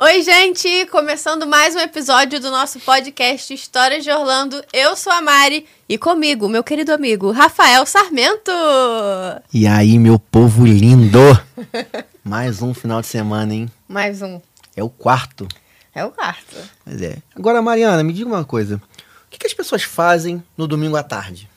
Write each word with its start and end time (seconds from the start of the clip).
Oi, 0.00 0.22
gente! 0.22 0.86
Começando 0.92 1.44
mais 1.44 1.74
um 1.74 1.80
episódio 1.80 2.38
do 2.38 2.52
nosso 2.52 2.78
podcast 2.78 3.52
Histórias 3.52 4.04
de 4.04 4.10
Orlando. 4.12 4.62
Eu 4.72 4.94
sou 4.94 5.12
a 5.12 5.20
Mari 5.20 5.66
e 5.88 5.98
comigo, 5.98 6.48
meu 6.48 6.62
querido 6.62 6.92
amigo 6.92 7.32
Rafael 7.32 7.84
Sarmento. 7.84 8.52
E 9.52 9.66
aí, 9.66 9.98
meu 9.98 10.16
povo 10.16 10.64
lindo! 10.64 11.18
mais 12.22 12.62
um 12.62 12.72
final 12.72 13.00
de 13.00 13.08
semana, 13.08 13.52
hein? 13.52 13.68
Mais 13.88 14.22
um. 14.22 14.40
É 14.76 14.84
o 14.84 14.88
quarto. 14.88 15.48
É 15.92 16.04
o 16.04 16.12
quarto. 16.12 16.54
Pois 16.84 17.02
é. 17.02 17.16
Agora, 17.34 17.60
Mariana, 17.60 18.04
me 18.04 18.12
diga 18.12 18.28
uma 18.28 18.44
coisa. 18.44 18.76
O 18.76 18.80
que, 19.28 19.36
que 19.36 19.48
as 19.48 19.54
pessoas 19.54 19.82
fazem 19.82 20.40
no 20.56 20.68
domingo 20.68 20.96
à 20.96 21.02
tarde? 21.02 21.50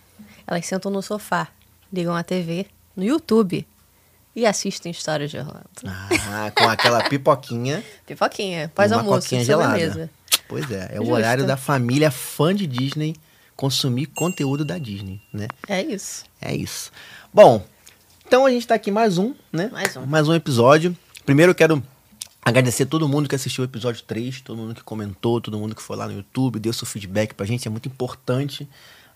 Elas 0.48 0.66
sentam 0.66 0.92
no 0.92 1.04
sofá, 1.04 1.48
ligam 1.94 2.16
a 2.16 2.24
TV, 2.24 2.66
no 2.96 3.04
YouTube 3.04 3.68
e 4.36 4.46
assistem 4.46 4.92
Histórias 4.92 5.32
de 5.32 5.38
Orlando. 5.38 5.68
Ah, 5.86 6.52
com 6.56 6.68
aquela 6.68 7.04
pipoquinha. 7.04 7.84
Pipoquinha, 8.06 8.72
pós-almoço, 8.74 9.28
sobremesa. 9.46 10.10
Pois 10.48 10.70
é, 10.72 10.92
é 10.94 11.00
o 11.00 11.04
Justo. 11.04 11.14
horário 11.14 11.46
da 11.46 11.58
família 11.58 12.12
fã 12.12 12.54
de 12.54 12.68
Disney 12.68 13.16
consumir 13.56 14.08
conteúdo 14.08 14.66
da 14.66 14.78
Disney, 14.78 15.22
né? 15.32 15.48
É 15.68 15.82
isso. 15.82 16.26
É 16.42 16.56
isso. 16.56 16.92
Bom, 17.34 17.64
então 18.26 18.46
a 18.46 18.50
gente 18.50 18.66
tá 18.66 18.76
aqui 18.76 18.90
mais 18.90 19.18
um, 19.18 19.36
né? 19.52 19.70
Mais 19.72 19.96
um. 19.96 20.06
Mais 20.06 20.28
um 20.28 20.34
episódio. 20.34 20.98
Primeiro 21.26 21.52
eu 21.52 21.56
quero 21.56 21.84
agradecer 22.42 22.86
todo 22.88 23.08
mundo 23.08 23.30
que 23.30 23.36
assistiu 23.36 23.64
o 23.64 23.68
episódio 23.68 24.04
3, 24.04 24.42
todo 24.42 24.58
mundo 24.58 24.74
que 24.74 24.84
comentou, 24.84 25.40
todo 25.40 25.58
mundo 25.60 25.76
que 25.76 25.82
foi 25.82 25.96
lá 25.96 26.08
no 26.08 26.14
YouTube, 26.14 26.60
deu 26.60 26.74
seu 26.74 26.88
feedback 26.88 27.34
pra 27.34 27.46
gente, 27.46 27.68
é 27.68 27.72
muito 27.72 27.88
importante 27.88 28.68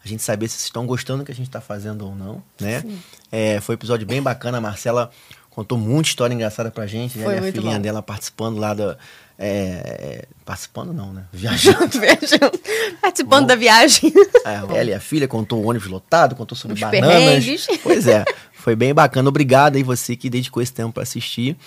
a 0.05 0.07
gente 0.07 0.23
saber 0.23 0.47
se 0.47 0.53
vocês 0.53 0.65
estão 0.65 0.85
gostando 0.85 1.19
do 1.19 1.25
que 1.25 1.31
a 1.31 1.35
gente 1.35 1.49
tá 1.49 1.59
fazendo 1.59 2.05
ou 2.05 2.15
não, 2.15 2.43
né? 2.59 2.83
É, 3.31 3.59
foi 3.59 3.75
um 3.75 3.77
episódio 3.77 4.05
bem 4.05 4.21
bacana, 4.21 4.59
a 4.59 4.61
Marcela 4.61 5.09
contou 5.49 5.77
muita 5.77 6.09
história 6.09 6.33
engraçada 6.33 6.69
pra 6.69 6.85
gente, 6.85 7.17
né? 7.17 7.23
Foi 7.23 7.39
muito 7.39 7.55
filhinha 7.55 7.77
bom. 7.77 7.81
dela 7.81 8.01
participando 8.01 8.57
lá 8.57 8.73
da... 8.73 8.97
é, 9.39 10.25
participando 10.43 10.93
não, 10.93 11.13
né? 11.13 11.23
Viajando. 11.31 11.87
Viajando. 11.97 12.59
Participando 13.01 13.47
da 13.47 13.55
viagem. 13.55 14.13
É, 14.45 14.55
ela 14.79 14.89
e 14.91 14.93
a 14.93 14.99
filha 14.99 15.27
contou 15.27 15.63
o 15.63 15.67
ônibus 15.69 15.87
lotado, 15.87 16.35
contou 16.35 16.57
sobre 16.57 16.75
Os 16.75 16.81
bananas. 16.81 17.09
perrengues. 17.09 17.67
Pois 17.81 18.05
é, 18.05 18.25
foi 18.53 18.75
bem 18.75 18.93
bacana. 18.93 19.29
Obrigado 19.29 19.77
aí 19.77 19.83
você 19.83 20.15
que 20.15 20.29
dedicou 20.29 20.61
esse 20.61 20.73
tempo 20.73 20.93
para 20.93 21.03
assistir. 21.03 21.57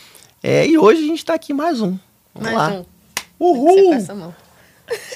É, 0.42 0.66
e 0.66 0.78
hoje 0.78 1.02
a 1.02 1.06
gente 1.06 1.24
tá 1.24 1.34
aqui 1.34 1.52
mais 1.52 1.80
um. 1.80 1.98
Vamos 2.34 2.52
Mais 2.52 2.56
lá. 2.56 2.70
um. 2.72 2.84
Uhul! 3.40 4.38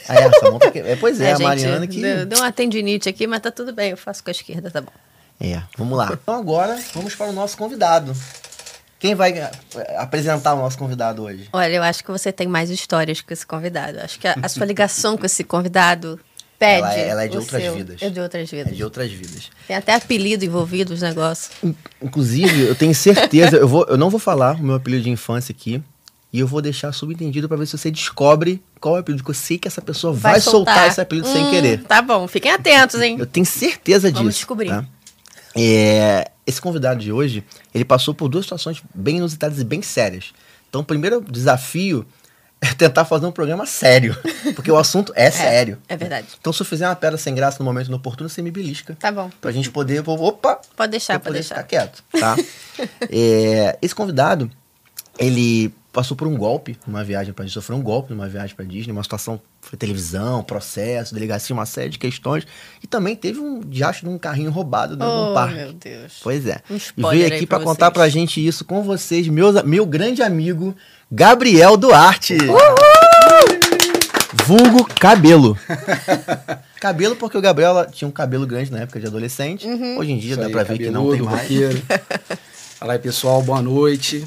Ah, 0.08 0.14
é, 0.16 0.24
essa 0.24 0.50
mão 0.50 0.58
tá 0.58 0.68
aqui. 0.68 0.78
É, 0.80 0.96
pois 0.96 1.20
é, 1.20 1.28
a 1.32 1.34
gente, 1.34 1.42
Mariana 1.44 1.86
que. 1.86 2.00
Deu, 2.00 2.26
deu 2.26 2.38
uma 2.38 2.52
tendinite 2.52 3.08
aqui, 3.08 3.26
mas 3.26 3.40
tá 3.40 3.50
tudo 3.50 3.72
bem. 3.72 3.90
Eu 3.90 3.96
faço 3.96 4.22
com 4.22 4.30
a 4.30 4.32
esquerda, 4.32 4.70
tá 4.70 4.80
bom. 4.80 4.92
É, 5.40 5.62
vamos 5.76 5.96
lá. 5.98 6.08
Então 6.12 6.34
agora 6.34 6.78
vamos 6.94 7.14
para 7.14 7.26
o 7.26 7.32
nosso 7.32 7.56
convidado. 7.56 8.14
Quem 8.98 9.14
vai 9.16 9.32
eh, 9.36 9.50
apresentar 9.98 10.54
o 10.54 10.58
nosso 10.58 10.78
convidado 10.78 11.22
hoje? 11.24 11.48
Olha, 11.52 11.72
eu 11.72 11.82
acho 11.82 12.04
que 12.04 12.10
você 12.12 12.30
tem 12.30 12.46
mais 12.46 12.70
histórias 12.70 13.20
com 13.20 13.32
esse 13.32 13.44
convidado. 13.44 13.98
Acho 14.00 14.18
que 14.18 14.28
a, 14.28 14.36
a 14.40 14.48
sua 14.48 14.64
ligação 14.64 15.16
com 15.18 15.26
esse 15.26 15.42
convidado 15.42 16.20
pede. 16.56 16.78
Ela 16.82 16.94
é- 16.94 17.08
ela 17.08 17.24
é 17.24 17.28
de 17.28 17.36
outras 17.36 17.60
seu. 17.62 17.74
vidas. 17.74 18.00
É 18.00 18.08
de 18.10 18.20
outras 18.20 18.52
É 18.52 18.56
vidas. 18.56 18.76
de 18.76 18.84
outras 18.84 19.10
vidas. 19.10 19.50
Tem 19.66 19.74
até 19.74 19.94
apelido 19.94 20.44
envolvido 20.44 20.94
os 20.94 21.02
negócios. 21.02 21.50
In- 21.64 21.74
Inclusive, 22.00 22.66
eu 22.68 22.76
tenho 22.76 22.94
certeza, 22.94 23.56
eu, 23.56 23.66
vou, 23.66 23.84
eu 23.88 23.96
não 23.96 24.08
vou 24.08 24.20
falar 24.20 24.54
o 24.54 24.62
meu 24.62 24.76
apelido 24.76 25.02
de 25.02 25.10
infância 25.10 25.52
aqui. 25.52 25.82
E 26.32 26.40
eu 26.40 26.46
vou 26.46 26.62
deixar 26.62 26.92
subentendido 26.92 27.46
para 27.46 27.58
ver 27.58 27.66
se 27.66 27.76
você 27.76 27.90
descobre 27.90 28.62
qual 28.80 28.94
é 28.94 28.98
o 28.98 29.00
apelido. 29.00 29.22
Porque 29.22 29.32
eu 29.32 29.40
sei 29.42 29.58
que 29.58 29.68
essa 29.68 29.82
pessoa 29.82 30.12
vai, 30.14 30.40
soltar. 30.40 30.88
esse 30.88 31.00
apelido 31.00 31.28
sem 31.28 31.44
Hum, 31.44 31.50
querer. 31.50 31.82
Tá 31.84 32.00
bom, 32.00 32.26
fiquem 32.26 32.50
atentos, 32.50 33.00
hein? 33.02 33.16
Eu 33.18 33.26
tenho 33.26 33.44
certeza 33.44 34.08
disso. 34.10 34.18
Vamos 34.22 34.34
descobrir. 34.36 34.68
tá? 34.70 34.84
É, 35.54 36.30
esse 36.46 36.60
convidado 36.60 37.00
de 37.00 37.12
hoje, 37.12 37.44
ele 37.74 37.84
passou 37.84 38.14
por 38.14 38.28
duas 38.28 38.46
situações 38.46 38.82
bem 38.94 39.18
inusitadas 39.18 39.60
e 39.60 39.64
bem 39.64 39.82
sérias. 39.82 40.32
Então, 40.70 40.80
o 40.80 40.84
primeiro 40.84 41.20
desafio 41.20 42.06
é 42.62 42.72
tentar 42.72 43.04
fazer 43.04 43.26
um 43.26 43.32
programa 43.32 43.66
sério. 43.66 44.16
Porque 44.56 44.70
o 44.72 44.78
assunto 44.78 45.12
é 45.14 45.30
sério. 45.30 45.76
É 45.86 45.96
verdade. 45.98 46.28
Então, 46.40 46.50
se 46.50 46.62
eu 46.62 46.66
fizer 46.66 46.88
uma 46.88 46.96
pedra 46.96 47.18
sem 47.18 47.34
graça 47.34 47.58
no 47.58 47.64
momento 47.66 47.88
inoportuno, 47.88 48.30
você 48.30 48.40
me 48.40 48.50
belisca. 48.50 48.96
Tá 48.98 49.12
bom. 49.12 49.30
Pra 49.38 49.52
gente 49.52 49.68
poder. 49.70 50.02
Opa! 50.08 50.60
Pode 50.74 50.92
deixar, 50.92 51.20
pode 51.20 51.34
deixar. 51.34 51.56
ficar 51.56 51.66
quieto, 51.68 52.02
tá? 52.18 52.36
É, 53.10 53.76
esse 53.82 53.94
convidado, 53.94 54.50
ele 55.18 55.72
passou 55.92 56.16
por 56.16 56.26
um 56.26 56.36
golpe 56.36 56.76
numa 56.86 57.04
viagem 57.04 57.32
pra 57.34 57.44
Disney, 57.44 57.60
sofreu 57.60 57.78
um 57.78 57.82
golpe 57.82 58.10
numa 58.12 58.26
viagem 58.26 58.56
pra 58.56 58.64
Disney, 58.64 58.92
uma 58.92 59.02
situação, 59.02 59.38
foi 59.60 59.78
televisão, 59.78 60.42
processo, 60.42 61.14
delegacia, 61.14 61.54
uma 61.54 61.66
série 61.66 61.90
de 61.90 61.98
questões, 61.98 62.46
e 62.82 62.86
também 62.86 63.14
teve 63.14 63.38
um 63.38 63.60
diacho 63.60 64.04
de 64.06 64.08
um 64.08 64.18
carrinho 64.18 64.50
roubado 64.50 64.96
dentro 64.96 65.12
Oh, 65.12 65.26
do 65.28 65.34
parque. 65.34 65.54
meu 65.54 65.72
Deus. 65.74 66.20
Pois 66.22 66.46
é. 66.46 66.60
Um 66.70 66.76
e 66.76 67.02
veio 67.10 67.26
aqui 67.26 67.46
pra 67.46 67.58
pra 67.58 67.66
contar 67.66 67.90
pra 67.90 68.08
gente 68.08 68.44
isso 68.44 68.64
com 68.64 68.82
vocês, 68.82 69.28
meus, 69.28 69.62
meu 69.64 69.84
grande 69.84 70.22
amigo, 70.22 70.74
Gabriel 71.10 71.76
Duarte. 71.76 72.38
Vulgo 74.46 74.84
cabelo. 74.98 75.56
cabelo 76.80 77.14
porque 77.16 77.36
o 77.36 77.40
Gabriel 77.40 77.86
tinha 77.92 78.08
um 78.08 78.10
cabelo 78.10 78.46
grande 78.46 78.72
na 78.72 78.80
época 78.80 78.98
de 78.98 79.06
adolescente. 79.06 79.66
Uhum. 79.66 79.98
Hoje 79.98 80.10
em 80.12 80.18
dia 80.18 80.30
Isso 80.32 80.40
dá 80.40 80.46
aí, 80.46 80.52
pra 80.52 80.62
ver 80.64 80.78
que 80.78 80.90
não 80.90 81.10
tem 81.10 81.22
mais. 81.22 81.48
aí, 82.80 82.98
pessoal, 82.98 83.42
boa 83.42 83.62
noite. 83.62 84.26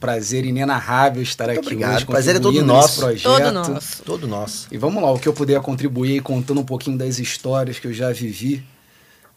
Prazer 0.00 0.44
inenarrável 0.44 1.22
estar 1.22 1.46
Muito 1.46 1.58
aqui 1.60 1.66
obrigado. 1.68 1.96
hoje. 1.96 2.06
Prazer 2.06 2.36
é 2.36 2.40
todo 2.40 2.62
nosso. 2.64 3.00
projeto. 3.00 3.22
Todo 3.22 3.52
nosso. 3.52 4.02
Todo 4.02 4.28
nosso. 4.28 4.68
E 4.70 4.76
vamos 4.76 5.02
lá, 5.02 5.10
o 5.12 5.18
que 5.18 5.28
eu 5.28 5.32
puder 5.32 5.60
contribuir 5.60 6.20
contando 6.22 6.60
um 6.60 6.64
pouquinho 6.64 6.98
das 6.98 7.18
histórias 7.18 7.78
que 7.78 7.86
eu 7.86 7.92
já 7.92 8.12
vivi 8.12 8.64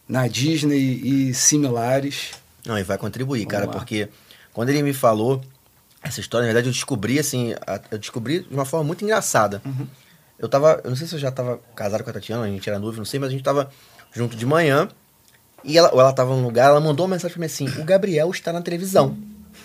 na 0.07 0.27
Disney 0.27 0.79
e 1.29 1.33
similares. 1.33 2.31
Não, 2.65 2.77
e 2.77 2.83
vai 2.83 2.97
contribuir, 2.97 3.39
Vamos 3.41 3.51
cara, 3.51 3.65
lá. 3.67 3.71
porque 3.73 4.09
quando 4.51 4.69
ele 4.69 4.81
me 4.81 4.91
falou 4.93 5.41
essa 6.01 6.19
história, 6.19 6.43
na 6.47 6.53
verdade 6.53 6.67
eu 6.67 6.73
descobri 6.73 7.19
assim, 7.19 7.53
eu 7.91 7.97
descobri 7.97 8.39
de 8.39 8.53
uma 8.53 8.65
forma 8.65 8.85
muito 8.85 9.03
engraçada. 9.03 9.61
Uhum. 9.65 9.87
Eu 10.37 10.47
tava, 10.49 10.81
eu 10.83 10.89
não 10.89 10.97
sei 10.97 11.05
se 11.07 11.13
eu 11.15 11.19
já 11.19 11.31
tava 11.31 11.59
casado 11.75 12.03
com 12.03 12.09
a 12.09 12.13
Tatiana, 12.13 12.45
a 12.45 12.47
gente 12.47 12.67
era 12.69 12.79
noivo, 12.79 12.97
não 12.97 13.05
sei, 13.05 13.19
mas 13.19 13.29
a 13.29 13.31
gente 13.31 13.43
tava 13.43 13.69
junto 14.13 14.35
de 14.35 14.45
manhã 14.45 14.87
e 15.63 15.77
ela, 15.77 15.93
ou 15.93 15.99
ela 15.99 16.13
tava 16.13 16.33
num 16.35 16.43
lugar, 16.43 16.69
ela 16.69 16.79
mandou 16.79 17.05
uma 17.05 17.13
mensagem 17.15 17.33
pra 17.33 17.39
mim 17.41 17.45
assim: 17.45 17.67
"O 17.79 17.83
Gabriel 17.83 18.31
está 18.31 18.51
na 18.53 18.61
televisão". 18.61 19.17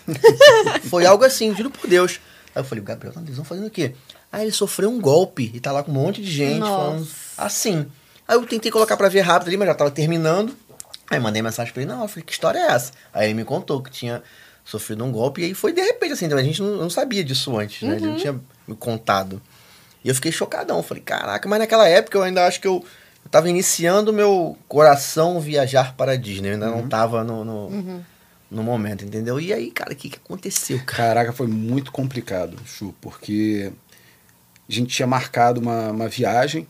Foi 0.89 1.07
algo 1.07 1.25
assim, 1.25 1.55
juro 1.55 1.71
por 1.71 1.89
Deus. 1.89 2.21
Aí 2.55 2.61
eu 2.61 2.65
falei: 2.65 2.83
"O 2.83 2.87
Gabriel 2.87 3.13
tá 3.13 3.21
na 3.21 3.45
fazendo 3.45 3.67
o 3.67 3.71
quê?" 3.71 3.95
Ah, 4.31 4.43
ele 4.43 4.53
sofreu 4.53 4.91
um 4.91 5.01
golpe 5.01 5.51
e 5.55 5.61
tá 5.61 5.71
lá 5.71 5.83
com 5.83 5.93
um 5.93 5.95
monte 5.95 6.21
de 6.21 6.31
gente 6.31 6.59
Nossa. 6.59 6.77
falando 6.77 7.09
assim. 7.39 7.87
Aí 8.27 8.37
eu 8.37 8.45
tentei 8.47 8.71
colocar 8.71 8.97
pra 8.97 9.09
ver 9.09 9.21
rápido 9.21 9.49
ali, 9.49 9.57
mas 9.57 9.69
já 9.69 9.75
tava 9.75 9.91
terminando. 9.91 10.57
Aí 11.11 11.21
mandei 11.21 11.43
mensagem 11.43 11.73
pra 11.73 11.83
ele, 11.83 11.93
não, 11.93 12.03
eu 12.03 12.09
falei, 12.09 12.25
que 12.25 12.33
história 12.33 12.59
é 12.59 12.73
essa? 12.73 12.93
Aí 13.13 13.27
ele 13.27 13.35
me 13.35 13.45
contou 13.45 13.83
que 13.83 13.91
tinha 13.91 14.23
sofrido 14.65 15.05
um 15.05 15.13
golpe, 15.13 15.43
e 15.43 15.45
aí 15.45 15.55
foi 15.55 15.73
de 15.73 15.83
repente, 15.83 16.15
assim, 16.15 16.33
a 16.33 16.43
gente 16.43 16.63
não, 16.63 16.77
não 16.77 16.91
sabia 16.91 17.23
disso 17.23 17.57
antes, 17.57 17.87
né? 17.87 17.97
Ele 17.97 18.07
não 18.07 18.17
tinha 18.17 18.41
me 18.67 18.75
contado. 18.75 19.41
E 20.03 20.09
eu 20.09 20.15
fiquei 20.15 20.33
chocadão, 20.33 20.83
falei, 20.83 21.03
caraca, 21.03 21.49
mas 21.49 21.59
naquela 21.59 21.87
época 21.87 22.17
eu 22.17 22.23
ainda 22.23 22.47
acho 22.47 22.61
que 22.61 22.67
eu, 22.67 22.83
eu 23.25 23.31
tava 23.31 23.49
iniciando 23.49 24.11
o 24.11 24.15
meu 24.15 24.57
coração 24.67 25.39
viajar 25.41 25.95
para 25.95 26.13
a 26.13 26.17
Disney, 26.17 26.49
eu 26.49 26.55
ainda 26.55 26.71
não 26.71 26.89
tava 26.89 27.23
no, 27.23 27.45
no, 27.45 28.05
no 28.51 28.63
momento, 28.63 29.05
entendeu? 29.05 29.41
E 29.41 29.53
aí, 29.53 29.71
cara, 29.71 29.93
o 29.93 29.97
que, 29.97 30.09
que 30.11 30.17
aconteceu, 30.17 30.79
cara? 30.79 31.09
Caraca, 31.15 31.33
foi 31.33 31.47
muito 31.47 31.91
complicado, 31.91 32.57
Chu, 32.65 32.95
porque 33.01 33.73
a 34.69 34.73
gente 34.73 34.95
tinha 34.95 35.07
marcado 35.07 35.61
uma, 35.61 35.91
uma 35.91 36.09
viagem, 36.09 36.67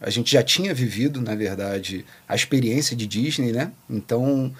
a 0.00 0.10
gente 0.10 0.32
já 0.32 0.42
tinha 0.42 0.72
vivido, 0.72 1.20
na 1.20 1.34
verdade, 1.34 2.04
a 2.28 2.34
experiência 2.34 2.96
de 2.96 3.06
Disney, 3.06 3.52
né? 3.52 3.72
Então, 3.88 4.54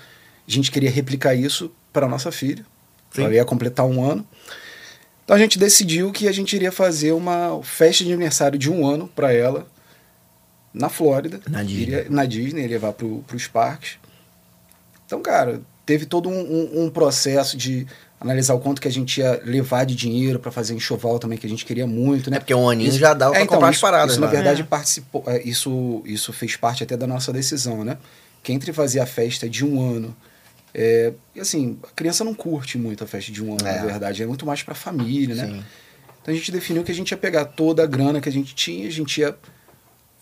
a 0.46 0.50
gente 0.50 0.70
queria 0.70 0.90
replicar 0.90 1.34
isso 1.34 1.70
para 1.92 2.08
nossa 2.08 2.32
filha. 2.32 2.64
Sim. 3.10 3.24
Ela 3.24 3.34
ia 3.34 3.44
completar 3.44 3.86
um 3.86 4.04
ano. 4.04 4.26
Então, 5.24 5.36
a 5.36 5.38
gente 5.38 5.58
decidiu 5.58 6.10
que 6.10 6.26
a 6.26 6.32
gente 6.32 6.56
iria 6.56 6.72
fazer 6.72 7.12
uma 7.12 7.60
festa 7.62 8.02
de 8.02 8.12
aniversário 8.12 8.58
de 8.58 8.70
um 8.70 8.86
ano 8.86 9.06
para 9.08 9.32
ela 9.32 9.66
na 10.72 10.88
Flórida. 10.88 11.40
Na 11.48 11.62
Disney. 11.62 11.82
Iria, 11.82 12.06
na 12.08 12.24
Disney, 12.24 12.66
levar 12.66 12.92
para 12.92 13.06
os 13.06 13.46
parques. 13.46 13.98
Então, 15.06 15.22
cara, 15.22 15.60
teve 15.88 16.04
todo 16.04 16.28
um, 16.28 16.38
um- 16.38 16.84
um 16.84 16.90
processo 16.90 17.56
de 17.56 17.86
analisar 18.20 18.52
o 18.52 18.60
quanto 18.60 18.78
que 18.78 18.86
a 18.86 18.90
gente 18.90 19.20
ia 19.20 19.40
levar 19.42 19.86
de 19.86 19.94
dinheiro 19.94 20.38
para 20.38 20.50
fazer 20.52 20.74
enxoval 20.74 21.18
também, 21.18 21.38
que 21.38 21.46
a 21.46 21.48
gente 21.48 21.64
queria 21.64 21.86
muito, 21.86 22.30
né? 22.30 22.36
É 22.36 22.40
porque 22.40 22.52
um 22.54 22.68
aninho 22.68 22.90
Isso- 22.90 22.98
já 22.98 23.14
dava 23.14 23.30
pra 23.32 23.40
é, 23.40 23.44
então, 23.44 23.54
comprar 23.56 23.70
as 23.70 23.76
isso, 23.76 23.80
paradas. 23.80 24.10
Isso, 24.12 24.20
na 24.20 24.26
lá. 24.26 24.32
verdade, 24.32 24.60
É. 24.60 24.64
participou. 24.64 25.24
é, 25.26 25.42
isso, 25.42 26.02
isso 26.04 26.30
fez 26.30 26.56
parte 26.56 26.82
até 26.82 26.94
da 26.94 27.06
nossa 27.06 27.32
decisão, 27.32 27.84
né? 27.84 27.96
Que 28.42 28.52
entre 28.52 28.70
fazer 28.70 29.00
a 29.00 29.06
festa 29.06 29.48
de 29.48 29.64
um 29.64 29.80
ano. 29.80 30.14
É, 30.74 31.14
e 31.34 31.40
assim, 31.40 31.78
a 31.82 31.86
criança 31.96 32.22
não 32.22 32.34
curte 32.34 32.76
muito 32.76 33.02
a 33.02 33.06
festa 33.06 33.32
de 33.32 33.42
um 33.42 33.52
ano, 33.54 33.66
É. 33.66 33.78
na 33.80 33.86
verdade. 33.86 34.22
É 34.22 34.26
muito 34.26 34.44
mais 34.44 34.62
pra 34.62 34.74
família, 34.74 35.34
né? 35.34 35.46
Sim. 35.46 35.64
Então 36.20 36.34
a 36.34 36.36
gente 36.36 36.52
definiu 36.52 36.84
que 36.84 36.92
a 36.92 36.94
gente 36.94 37.10
ia 37.12 37.16
pegar 37.16 37.46
toda 37.46 37.82
a 37.82 37.86
grana 37.86 38.20
que 38.20 38.28
a 38.28 38.32
gente 38.32 38.54
tinha, 38.54 38.86
a 38.86 38.90
gente 38.92 39.20
ia 39.22 39.34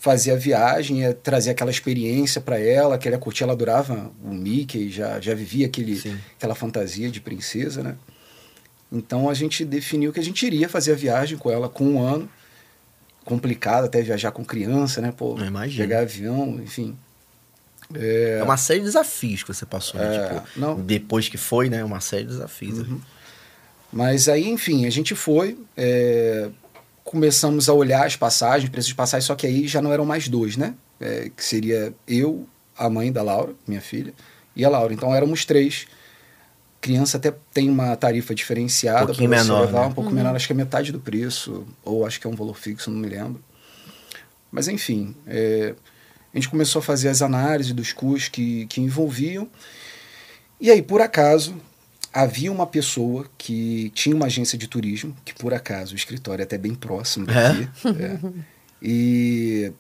fazer 0.06 0.30
a 0.30 0.36
viagem, 0.36 1.00
ia 1.00 1.12
trazer 1.12 1.50
aquela 1.50 1.68
experiência 1.68 2.40
para 2.40 2.60
ela, 2.60 2.96
que 2.96 3.08
ela 3.08 3.16
ia 3.16 3.20
curtir, 3.20 3.42
ela 3.42 3.54
adorava 3.54 4.08
o 4.22 4.32
Mickey, 4.32 4.88
já, 4.88 5.20
já 5.20 5.34
vivia 5.34 5.66
aquele, 5.66 5.96
Sim. 5.96 6.16
aquela 6.36 6.54
fantasia 6.54 7.10
de 7.10 7.20
princesa, 7.20 7.82
né? 7.82 7.96
Então 8.92 9.28
a 9.28 9.34
gente 9.34 9.64
definiu 9.64 10.12
que 10.12 10.20
a 10.20 10.22
gente 10.22 10.46
iria 10.46 10.68
fazer 10.68 10.92
a 10.92 10.94
viagem 10.94 11.36
com 11.36 11.50
ela 11.50 11.68
com 11.68 11.84
um 11.84 12.00
ano. 12.00 12.28
Complicado 13.24 13.86
até 13.86 14.00
viajar 14.00 14.30
com 14.30 14.44
criança, 14.44 15.00
né? 15.00 15.10
Pô, 15.10 15.34
pegar 15.76 16.02
avião, 16.02 16.60
enfim. 16.62 16.96
É 17.92 18.40
uma 18.44 18.56
série 18.56 18.78
de 18.78 18.86
desafios 18.86 19.42
que 19.42 19.52
você 19.52 19.66
passou, 19.66 19.98
né? 19.98 20.06
É, 20.14 20.28
Tipo, 20.28 20.48
não. 20.56 20.80
depois 20.80 21.28
que 21.28 21.36
foi, 21.36 21.68
né? 21.68 21.82
Uma 21.84 21.98
série 22.00 22.22
de 22.22 22.28
desafios. 22.28 22.78
ali. 22.78 23.00
Mas 23.92 24.28
aí, 24.28 24.48
enfim, 24.48 24.86
a 24.86 24.90
gente 24.90 25.16
foi, 25.16 25.58
é, 25.76 26.48
começamos 27.06 27.68
a 27.68 27.72
olhar 27.72 28.04
as 28.04 28.16
passagens, 28.16 28.68
preços 28.68 28.88
de 28.88 28.94
passagem, 28.94 29.24
só 29.24 29.36
que 29.36 29.46
aí 29.46 29.68
já 29.68 29.80
não 29.80 29.92
eram 29.92 30.04
mais 30.04 30.28
dois, 30.28 30.56
né? 30.56 30.74
É, 31.00 31.30
que 31.34 31.44
seria 31.44 31.94
eu, 32.06 32.46
a 32.76 32.90
mãe 32.90 33.12
da 33.12 33.22
Laura, 33.22 33.54
minha 33.66 33.80
filha, 33.80 34.12
e 34.56 34.64
a 34.64 34.68
Laura. 34.68 34.92
Então 34.92 35.14
éramos 35.14 35.44
três. 35.44 35.86
Criança 36.80 37.16
até 37.16 37.32
tem 37.54 37.70
uma 37.70 37.94
tarifa 37.96 38.34
diferenciada 38.34 39.12
Um 39.12 39.14
você 39.14 39.28
menor, 39.28 39.60
levar, 39.60 39.82
né? 39.82 39.86
um 39.86 39.92
pouco 39.92 40.10
menor, 40.10 40.34
acho 40.34 40.48
que 40.48 40.52
é 40.52 40.56
metade 40.56 40.90
do 40.90 40.98
preço, 40.98 41.64
ou 41.84 42.04
acho 42.04 42.20
que 42.20 42.26
é 42.26 42.30
um 42.30 42.34
valor 42.34 42.56
fixo, 42.56 42.90
não 42.90 42.98
me 42.98 43.08
lembro. 43.08 43.42
Mas 44.50 44.66
enfim, 44.66 45.14
é, 45.28 45.74
a 46.34 46.36
gente 46.36 46.48
começou 46.48 46.80
a 46.80 46.82
fazer 46.82 47.08
as 47.08 47.22
análises 47.22 47.72
dos 47.72 47.92
custos 47.92 48.28
que, 48.28 48.66
que 48.66 48.80
envolviam. 48.80 49.48
E 50.60 50.72
aí, 50.72 50.82
por 50.82 51.00
acaso, 51.00 51.54
havia 52.16 52.50
uma 52.50 52.66
pessoa 52.66 53.26
que 53.36 53.90
tinha 53.94 54.16
uma 54.16 54.24
agência 54.24 54.56
de 54.56 54.66
turismo, 54.66 55.14
que 55.22 55.34
por 55.34 55.52
acaso 55.52 55.92
o 55.92 55.96
escritório 55.96 56.42
é 56.42 56.44
até 56.44 56.56
bem 56.56 56.74
próximo 56.74 57.26
daqui. 57.26 57.68
é. 57.84 58.18
E 58.80 59.72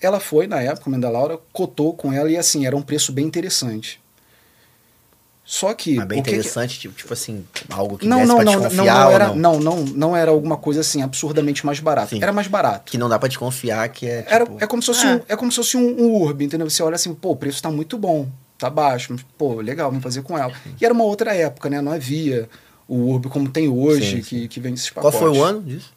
ela 0.00 0.18
foi, 0.18 0.46
na 0.46 0.60
época, 0.62 0.84
a 0.86 0.90
mãe 0.90 0.98
da 0.98 1.10
Laura, 1.10 1.38
cotou 1.52 1.92
com 1.94 2.10
ela 2.12 2.30
e 2.30 2.38
assim, 2.38 2.66
era 2.66 2.74
um 2.74 2.82
preço 2.82 3.12
bem 3.12 3.26
interessante. 3.26 4.00
Só 5.44 5.74
que. 5.74 5.96
Mas 5.96 6.06
bem 6.06 6.20
o 6.20 6.22
que 6.22 6.30
interessante, 6.30 6.78
tipo, 6.78 6.94
tipo 6.94 7.12
assim, 7.12 7.44
algo 7.68 7.98
que 7.98 8.06
não, 8.06 8.24
não, 8.24 8.36
pra 8.36 8.44
não, 8.44 8.52
não, 8.52 8.60
desconfiar 8.62 8.94
não, 8.94 9.06
ou 9.06 9.12
era, 9.12 9.28
não? 9.28 9.36
não, 9.36 9.60
não, 9.60 9.84
não 9.84 10.16
era 10.16 10.30
alguma 10.30 10.56
coisa 10.56 10.80
assim 10.80 11.02
absurdamente 11.02 11.66
mais 11.66 11.80
barato. 11.80 12.10
Sim. 12.10 12.22
Era 12.22 12.32
mais 12.32 12.46
barato. 12.46 12.90
Que 12.90 12.96
não 12.96 13.08
dá 13.08 13.18
pra 13.18 13.28
desconfiar 13.28 13.86
que 13.90 14.06
é, 14.06 14.22
tipo... 14.22 14.34
Era, 14.34 14.46
é 14.60 14.66
como 14.66 14.80
se 14.80 14.86
fosse, 14.86 15.06
É. 15.06 15.14
um, 15.16 15.20
é 15.28 15.36
como 15.36 15.50
se 15.52 15.56
fosse 15.56 15.76
um, 15.76 16.00
um 16.00 16.12
urb, 16.22 16.42
entendeu? 16.42 16.70
Você 16.70 16.82
olha 16.82 16.94
assim, 16.94 17.12
pô, 17.12 17.32
o 17.32 17.36
preço 17.36 17.60
tá 17.60 17.70
muito 17.70 17.98
bom, 17.98 18.28
tá 18.62 18.70
baixo, 18.70 19.12
mas, 19.12 19.22
pô, 19.36 19.60
legal, 19.60 19.90
vamos 19.90 20.02
fazer 20.02 20.22
com 20.22 20.36
ela. 20.36 20.52
E 20.80 20.84
era 20.84 20.94
uma 20.94 21.04
outra 21.04 21.34
época, 21.34 21.68
né? 21.68 21.80
Não 21.80 21.92
havia 21.92 22.48
o 22.88 22.96
urb 22.96 23.28
como 23.28 23.48
tem 23.48 23.68
hoje, 23.68 24.16
Sim, 24.16 24.22
que, 24.22 24.48
que 24.48 24.60
vem 24.60 24.74
esses 24.74 24.90
Qual 24.90 25.04
pacotes. 25.04 25.20
foi 25.20 25.38
o 25.38 25.42
ano 25.42 25.62
disso? 25.62 25.92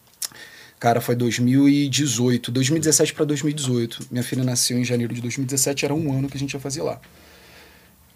Cara, 0.80 1.02
foi 1.02 1.16
2018, 1.16 2.52
2017 2.52 3.14
para 3.14 3.26
2018. 3.26 4.08
Minha 4.12 4.24
filha 4.24 4.44
nasceu 4.44 4.78
em 4.78 4.84
janeiro 4.84 5.14
de 5.14 5.22
2017, 5.22 5.86
era 5.86 5.94
um 5.94 6.18
ano 6.18 6.30
que 6.30 6.38
a 6.38 6.40
gente 6.40 6.54
ia 6.54 6.60
fazer 6.60 6.82
lá. 6.82 7.00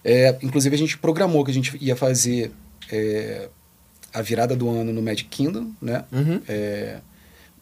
É, 0.03 0.37
inclusive, 0.41 0.75
a 0.75 0.77
gente 0.77 0.97
programou 0.97 1.43
que 1.43 1.51
a 1.51 1.53
gente 1.53 1.77
ia 1.81 1.95
fazer 1.95 2.51
é, 2.91 3.49
a 4.13 4.21
virada 4.21 4.55
do 4.55 4.69
ano 4.69 4.93
no 4.93 5.01
Magic 5.01 5.29
Kingdom, 5.29 5.71
né? 5.81 6.03
Uhum. 6.11 6.41
É, 6.47 6.99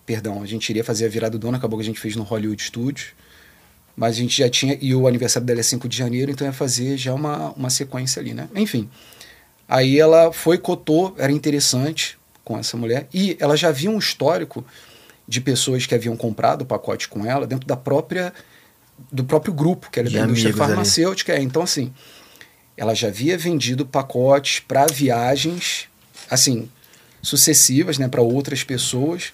perdão, 0.05 0.41
a 0.41 0.45
gente 0.45 0.69
iria 0.69 0.83
fazer 0.83 1.05
a 1.05 1.09
virada 1.09 1.37
do 1.37 1.47
ano, 1.47 1.57
acabou 1.57 1.77
que 1.79 1.83
a 1.83 1.85
gente 1.85 1.99
fez 1.99 2.15
no 2.15 2.23
Hollywood 2.23 2.61
Studios. 2.61 3.09
Mas 3.97 4.15
a 4.15 4.19
gente 4.19 4.37
já 4.37 4.47
tinha, 4.47 4.77
e 4.79 4.93
o 4.93 5.07
aniversário 5.07 5.45
dela 5.45 5.59
é 5.59 5.63
5 5.63 5.89
de 5.89 5.97
janeiro, 5.97 6.31
então 6.31 6.45
ia 6.45 6.53
fazer 6.53 6.95
já 6.97 7.15
uma, 7.15 7.51
uma 7.53 7.69
sequência 7.71 8.21
ali, 8.21 8.31
né? 8.31 8.47
Enfim. 8.55 8.87
Aí 9.67 9.99
ela 9.99 10.31
foi, 10.31 10.59
cotou, 10.59 11.15
era 11.17 11.31
interessante 11.31 12.15
com 12.45 12.57
essa 12.57 12.77
mulher, 12.77 13.07
e 13.11 13.35
ela 13.39 13.57
já 13.57 13.69
havia 13.69 13.89
um 13.89 13.97
histórico 13.97 14.63
de 15.27 15.41
pessoas 15.41 15.87
que 15.87 15.95
haviam 15.95 16.15
comprado 16.15 16.61
o 16.61 16.65
pacote 16.65 17.09
com 17.09 17.25
ela 17.25 17.47
dentro 17.47 17.67
da 17.67 17.75
própria 17.75 18.31
do 19.11 19.23
próprio 19.23 19.53
grupo, 19.53 19.89
que 19.91 19.99
era 19.99 20.09
da 20.09 20.21
indústria 20.21 20.53
farmacêutica. 20.53 21.33
É, 21.33 21.41
então, 21.41 21.61
assim, 21.61 21.93
ela 22.75 22.93
já 22.95 23.07
havia 23.07 23.37
vendido 23.37 23.85
pacotes 23.85 24.59
para 24.59 24.85
viagens, 24.87 25.87
assim, 26.29 26.69
sucessivas, 27.21 27.97
né, 27.97 28.07
para 28.07 28.21
outras 28.21 28.63
pessoas. 28.63 29.33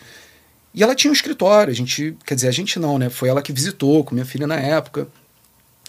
E 0.73 0.81
ela 0.81 0.95
tinha 0.95 1.11
um 1.11 1.13
escritório, 1.13 1.71
a 1.71 1.75
gente, 1.75 2.15
quer 2.25 2.35
dizer, 2.35 2.47
a 2.47 2.51
gente 2.51 2.79
não, 2.79 2.97
né? 2.97 3.09
Foi 3.09 3.29
ela 3.29 3.41
que 3.41 3.53
visitou 3.53 4.03
com 4.03 4.15
minha 4.15 4.25
filha 4.25 4.47
na 4.47 4.55
época. 4.55 5.07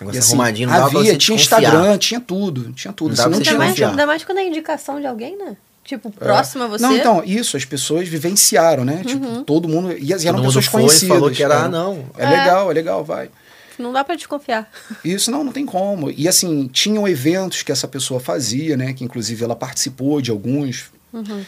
Negócio 0.01 0.17
E, 0.17 0.19
assim, 0.19 0.29
arrumadinho, 0.35 0.69
não 0.69 0.85
havia, 0.85 1.01
você 1.13 1.17
tinha. 1.17 1.37
Instagram, 1.37 1.97
tinha 1.99 2.21
tudo, 2.21 2.73
tinha 2.73 2.93
tudo. 2.93 3.11
Não 3.11 3.17
dava 3.17 3.31
não 3.31 3.41
tinha 3.41 3.53
Ainda 3.55 3.65
mais, 3.65 3.83
ainda 3.83 4.07
mais 4.07 4.25
quando 4.25 4.39
é 4.39 4.45
indicação 4.47 5.01
de 5.01 5.07
alguém, 5.07 5.37
né? 5.39 5.57
Tipo, 5.85 6.11
próximo 6.11 6.65
a 6.65 6.67
você. 6.67 6.83
Não, 6.83 6.97
então, 6.97 7.23
isso, 7.25 7.57
as 7.57 7.65
pessoas 7.65 8.09
vivenciaram, 8.09 8.85
né? 8.85 9.03
Tipo, 9.07 9.43
todo 9.45 9.69
mundo. 9.69 9.93
E 9.93 10.13
as- 10.13 10.25
eram 10.25 10.37
Todo 10.37 10.45
mundo 10.45 10.47
pessoas 10.49 10.67
foi 10.67 10.81
conhecidas. 10.83 11.09
falou 11.17 11.31
que 11.31 11.43
era, 11.43 11.55
cara. 11.55 11.67
ah, 11.67 11.69
não. 11.69 12.07
É, 12.17 12.25
É. 12.25 12.31
legal, 12.31 12.71
é 12.71 12.75
legal, 12.75 13.05
vai. 13.05 13.31
Não 13.79 13.93
dá 13.93 14.03
pra 14.05 14.15
desconfiar. 14.15 14.71
Isso 15.05 15.31
não, 15.31 15.45
não 15.45 15.53
tem 15.53 15.67
como. 15.67 16.11
E 16.11 16.27
assim, 16.29 16.69
tinham 16.73 17.07
eventos 17.07 17.63
que 17.63 17.71
essa 17.73 17.87
pessoa 17.87 18.19
fazia, 18.19 18.77
né? 18.77 18.93
Que 18.93 19.05
inclusive 19.05 19.45
ela 19.45 19.55
participou 19.57 20.21
de 20.23 20.31
alguns. 20.31 20.87
Uhum. 21.13 21.45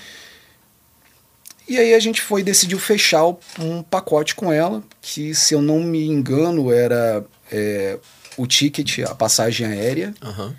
E 1.69 1.79
aí 1.79 1.95
a 1.95 1.99
gente 1.99 2.23
foi 2.23 2.43
decidiu 2.43 2.79
fechar 2.79 3.25
um 3.59 3.83
pacote 3.83 4.35
com 4.35 4.53
ela, 4.53 4.83
que 5.03 5.35
se 5.35 5.53
eu 5.55 5.61
não 5.61 5.81
me 5.81 6.07
engano 6.07 6.73
era 6.73 7.25
é, 7.51 7.99
o 8.37 8.47
ticket, 8.47 9.01
a 9.01 9.15
passagem 9.15 9.67
aérea. 9.67 10.15
Aham. 10.23 10.55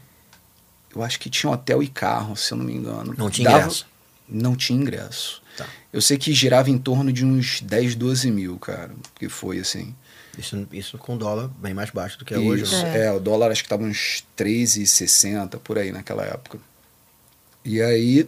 Eu 0.95 1.03
acho 1.03 1.19
que 1.19 1.29
tinha 1.29 1.51
hotel 1.51 1.81
e 1.83 1.87
carro, 1.87 2.35
se 2.35 2.51
eu 2.51 2.57
não 2.57 2.65
me 2.65 2.73
engano. 2.73 3.13
Não 3.17 3.29
tinha 3.29 3.49
Dava- 3.49 3.59
ingresso. 3.63 3.85
Não 4.27 4.55
tinha 4.55 4.79
ingresso. 4.79 5.41
Tá. 5.55 5.65
Eu 5.93 6.01
sei 6.01 6.17
que 6.17 6.33
girava 6.33 6.69
em 6.69 6.77
torno 6.77 7.13
de 7.13 7.23
uns 7.23 7.61
10, 7.61 7.95
12 7.95 8.29
mil, 8.31 8.57
cara. 8.57 8.91
Que 9.15 9.29
foi 9.29 9.59
assim. 9.59 9.95
Isso, 10.37 10.67
isso 10.71 10.97
com 10.97 11.17
dólar 11.17 11.49
bem 11.59 11.73
mais 11.73 11.89
baixo 11.89 12.19
do 12.19 12.25
que 12.25 12.33
é 12.33 12.37
hoje. 12.37 12.63
Isso, 12.63 12.75
né? 12.83 13.05
é. 13.05 13.11
o 13.11 13.19
dólar 13.19 13.51
acho 13.51 13.61
que 13.63 13.67
estava 13.67 13.83
uns 13.83 14.23
13,60 14.37 15.57
por 15.59 15.77
aí 15.77 15.91
naquela 15.91 16.23
época. 16.23 16.59
E 17.65 17.81
aí, 17.81 18.27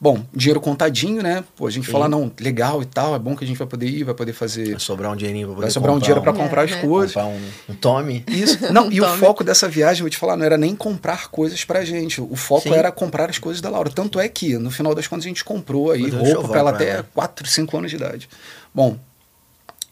bom, 0.00 0.24
dinheiro 0.34 0.60
contadinho, 0.60 1.22
né? 1.22 1.44
Pô, 1.56 1.66
a 1.66 1.70
gente 1.70 1.84
Sim. 1.86 1.92
fala, 1.92 2.08
não, 2.08 2.32
legal 2.40 2.80
e 2.82 2.86
tal, 2.86 3.14
é 3.14 3.18
bom 3.18 3.36
que 3.36 3.44
a 3.44 3.46
gente 3.46 3.58
vai 3.58 3.66
poder 3.66 3.86
ir, 3.86 4.02
vai 4.04 4.14
poder 4.14 4.32
fazer. 4.32 4.70
Vai 4.70 4.80
sobrar 4.80 5.12
um 5.12 5.16
dinheirinho 5.16 5.46
pra 5.48 5.54
poder 5.56 5.66
Vai 5.66 5.70
sobrar 5.70 5.94
um 5.94 5.98
dinheiro 5.98 6.22
para 6.22 6.32
É, 6.32 6.34
comprar 6.34 6.62
as 6.64 6.70
né? 6.70 6.80
coisas. 6.80 7.12
comprar 7.12 7.28
um, 7.28 7.40
um 7.68 7.74
Tommy. 7.74 8.24
Isso. 8.26 8.58
Não, 8.72 8.90
e 8.90 9.00
o 9.00 9.04
Tome. 9.04 9.18
foco 9.18 9.44
dessa 9.44 9.68
viagem, 9.68 10.02
vou 10.02 10.10
te 10.10 10.16
falar, 10.16 10.36
não 10.36 10.44
era 10.44 10.56
nem 10.56 10.74
comprar 10.74 11.28
coisas 11.28 11.64
pra 11.64 11.84
gente. 11.84 12.20
O 12.20 12.34
foco 12.36 12.68
Sim. 12.70 12.74
era 12.74 12.90
comprar 12.90 13.28
as 13.28 13.38
coisas 13.38 13.60
da 13.60 13.68
Laura. 13.68 13.90
Tanto 13.90 14.18
é 14.18 14.28
que, 14.28 14.56
no 14.56 14.70
final 14.70 14.94
das 14.94 15.06
contas, 15.06 15.26
a 15.26 15.28
gente 15.28 15.44
comprou 15.44 15.90
aí 15.90 16.04
um 16.12 16.18
roupa 16.32 16.48
pra 16.48 16.60
ela 16.60 16.72
pra 16.72 16.80
até 16.82 16.90
ela. 16.94 17.06
4, 17.14 17.46
5 17.46 17.76
anos 17.76 17.90
de 17.90 17.96
idade. 17.96 18.28
Bom, 18.74 18.96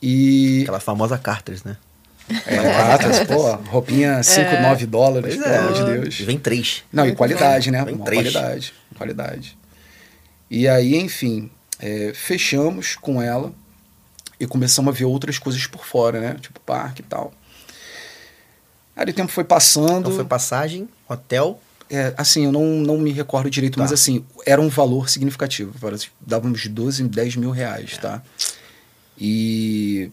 e. 0.03 0.61
Aquela 0.63 0.81
famosa 0.81 1.19
Carters, 1.19 1.63
né? 1.65 1.77
É, 2.47 2.59
Atlas, 2.93 3.21
pô, 3.21 3.55
roupinha 3.71 4.23
5, 4.23 4.41
É. 4.51 4.63
9 4.63 4.87
dólares, 4.87 5.35
Pois 5.35 5.43
pelo 5.43 5.55
é. 5.55 5.59
amor 5.59 5.73
de 5.73 5.85
Deus. 5.85 6.21
E 6.21 6.25
Vem 6.25 6.39
três. 6.39 6.85
Não, 6.93 7.07
e 7.07 7.15
qualidade, 7.15 7.71
né? 7.71 7.83
Vem 7.85 7.95
Uma 7.95 8.05
três. 8.05 8.31
qualidade, 8.33 8.75
qualidade. 8.97 9.58
E 10.50 10.67
aí, 10.67 10.97
enfim, 10.97 11.50
é, 11.79 12.12
fechamos 12.15 12.97
com 12.97 13.21
ela 13.21 13.53
e 14.41 14.47
começamos 14.47 14.95
a 14.95 14.97
ver 14.99 15.05
outras 15.05 15.39
coisas 15.39 15.67
por 15.67 15.85
fora, 15.85 16.21
né? 16.21 16.37
Tipo 16.41 16.61
parque 16.61 17.03
e 17.03 17.05
tal. 17.05 17.33
Aí 18.97 19.09
o 19.09 19.12
tempo 19.15 19.31
foi 19.31 19.45
passando. 19.45 20.00
Então 20.00 20.12
foi 20.12 20.25
passagem, 20.25 20.89
hotel. 21.09 21.61
É, 21.91 22.12
assim, 22.19 22.45
eu 22.45 22.53
não, 22.53 22.65
não 22.65 22.99
me 22.99 23.12
recordo 23.12 23.49
direito, 23.49 23.77
Tá. 23.77 23.83
mas 23.83 23.93
assim, 23.93 24.25
era 24.45 24.61
um 24.61 24.69
valor 24.69 25.09
significativo. 25.09 25.73
Dava 26.21 26.47
uns 26.47 26.67
12, 26.67 27.05
10 27.05 27.37
mil 27.37 27.50
reais, 27.50 27.97
tá? 27.99 28.23
E. 29.17 30.11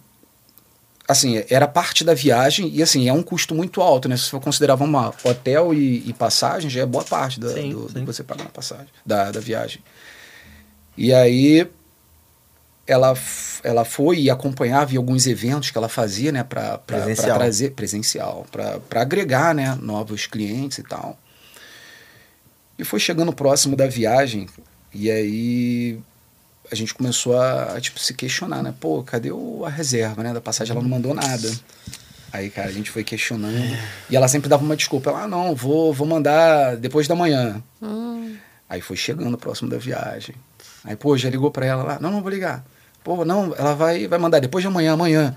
Assim, 1.08 1.44
era 1.52 1.68
parte 1.68 2.04
da 2.04 2.16
viagem 2.16 2.68
e 2.74 2.82
assim, 2.82 3.08
é 3.08 3.14
um 3.14 3.22
custo 3.22 3.54
muito 3.54 3.80
alto, 3.80 4.10
né? 4.10 4.18
Se 4.18 4.30
for 4.32 4.42
considerar, 4.42 4.74
lá, 4.74 5.14
hotel 5.24 5.72
e, 5.72 6.08
e 6.10 6.14
passagem, 6.14 6.68
já 6.68 6.82
é 6.82 6.86
boa 6.86 7.04
parte 7.04 7.40
da, 7.40 7.54
Sim, 7.54 7.70
do, 7.70 7.82
do 7.84 7.90
sim. 7.94 8.00
que 8.00 8.06
você 8.06 8.24
paga 8.24 8.44
na 8.44 8.50
passagem, 8.50 8.88
da, 9.06 9.30
da 9.32 9.40
viagem. 9.40 9.84
E 10.98 11.14
aí 11.14 11.70
ela, 12.88 13.14
ela 13.64 13.84
foi 13.84 14.20
e 14.20 14.30
acompanhava 14.30 14.94
em 14.94 14.98
alguns 14.98 15.26
eventos 15.28 15.72
que 15.72 15.78
ela 15.78 15.90
fazia, 15.90 16.32
né, 16.32 16.44
para 16.44 16.78
Presencial. 16.78 17.38
trazer 17.38 17.72
presencial, 17.72 18.46
para 18.52 19.02
agregar, 19.02 19.54
né, 19.56 19.78
novos 19.82 20.28
clientes 20.28 20.78
e 20.78 20.84
tal. 20.84 21.18
E 22.78 22.84
foi 22.84 23.00
chegando 23.00 23.34
próximo 23.34 23.76
da 23.76 23.88
viagem 23.88 24.48
e 24.94 25.10
aí 25.10 26.00
a 26.72 26.76
gente 26.76 26.94
começou 26.94 27.38
a, 27.38 27.76
a, 27.76 27.82
tipo 27.82 28.00
se 28.00 28.14
questionar, 28.14 28.64
né? 28.64 28.74
Pô, 28.80 29.04
cadê 29.04 29.32
o, 29.32 29.64
a 29.66 29.70
reserva, 29.70 30.24
né, 30.24 30.34
da 30.34 30.42
passagem? 30.42 30.72
Ela 30.72 30.82
não 30.82 30.90
mandou 30.90 31.14
nada. 31.14 31.52
Aí, 32.32 32.50
cara, 32.50 32.68
a 32.68 32.72
gente 32.72 32.92
foi 32.92 33.04
questionando. 33.04 33.78
E 34.10 34.16
ela 34.16 34.28
sempre 34.28 34.50
dava 34.50 34.64
uma 34.64 34.76
desculpa. 34.76 35.10
Ela, 35.10 35.24
ah, 35.24 35.28
não, 35.28 35.56
vou, 35.56 35.94
vou 35.94 36.08
mandar 36.08 36.76
depois 36.76 37.08
da 37.08 37.16
manhã. 37.16 37.64
Hum. 37.82 38.36
Aí 38.68 38.82
foi 38.82 38.98
chegando 38.98 39.38
próximo 39.38 39.70
da 39.70 39.78
viagem. 39.78 40.36
Aí, 40.86 40.96
pô, 40.96 41.18
já 41.18 41.30
ligou 41.30 41.50
pra 41.52 41.66
ela 41.66 41.84
lá. 41.84 41.98
Não, 42.00 42.12
não 42.12 42.22
vou 42.22 42.30
ligar. 42.32 42.64
Pô, 43.04 43.26
não, 43.26 43.54
ela 43.58 43.74
vai, 43.74 44.08
vai 44.08 44.18
mandar 44.20 44.40
depois 44.40 44.62
de 44.64 44.68
amanhã, 44.68 44.94
amanhã. 44.94 45.36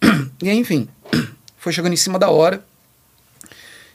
E 0.42 0.48
aí, 0.50 0.58
enfim, 0.58 0.88
foi 1.56 1.72
chegando 1.72 1.92
em 1.94 1.96
cima 1.96 2.18
da 2.18 2.28
hora. 2.30 2.62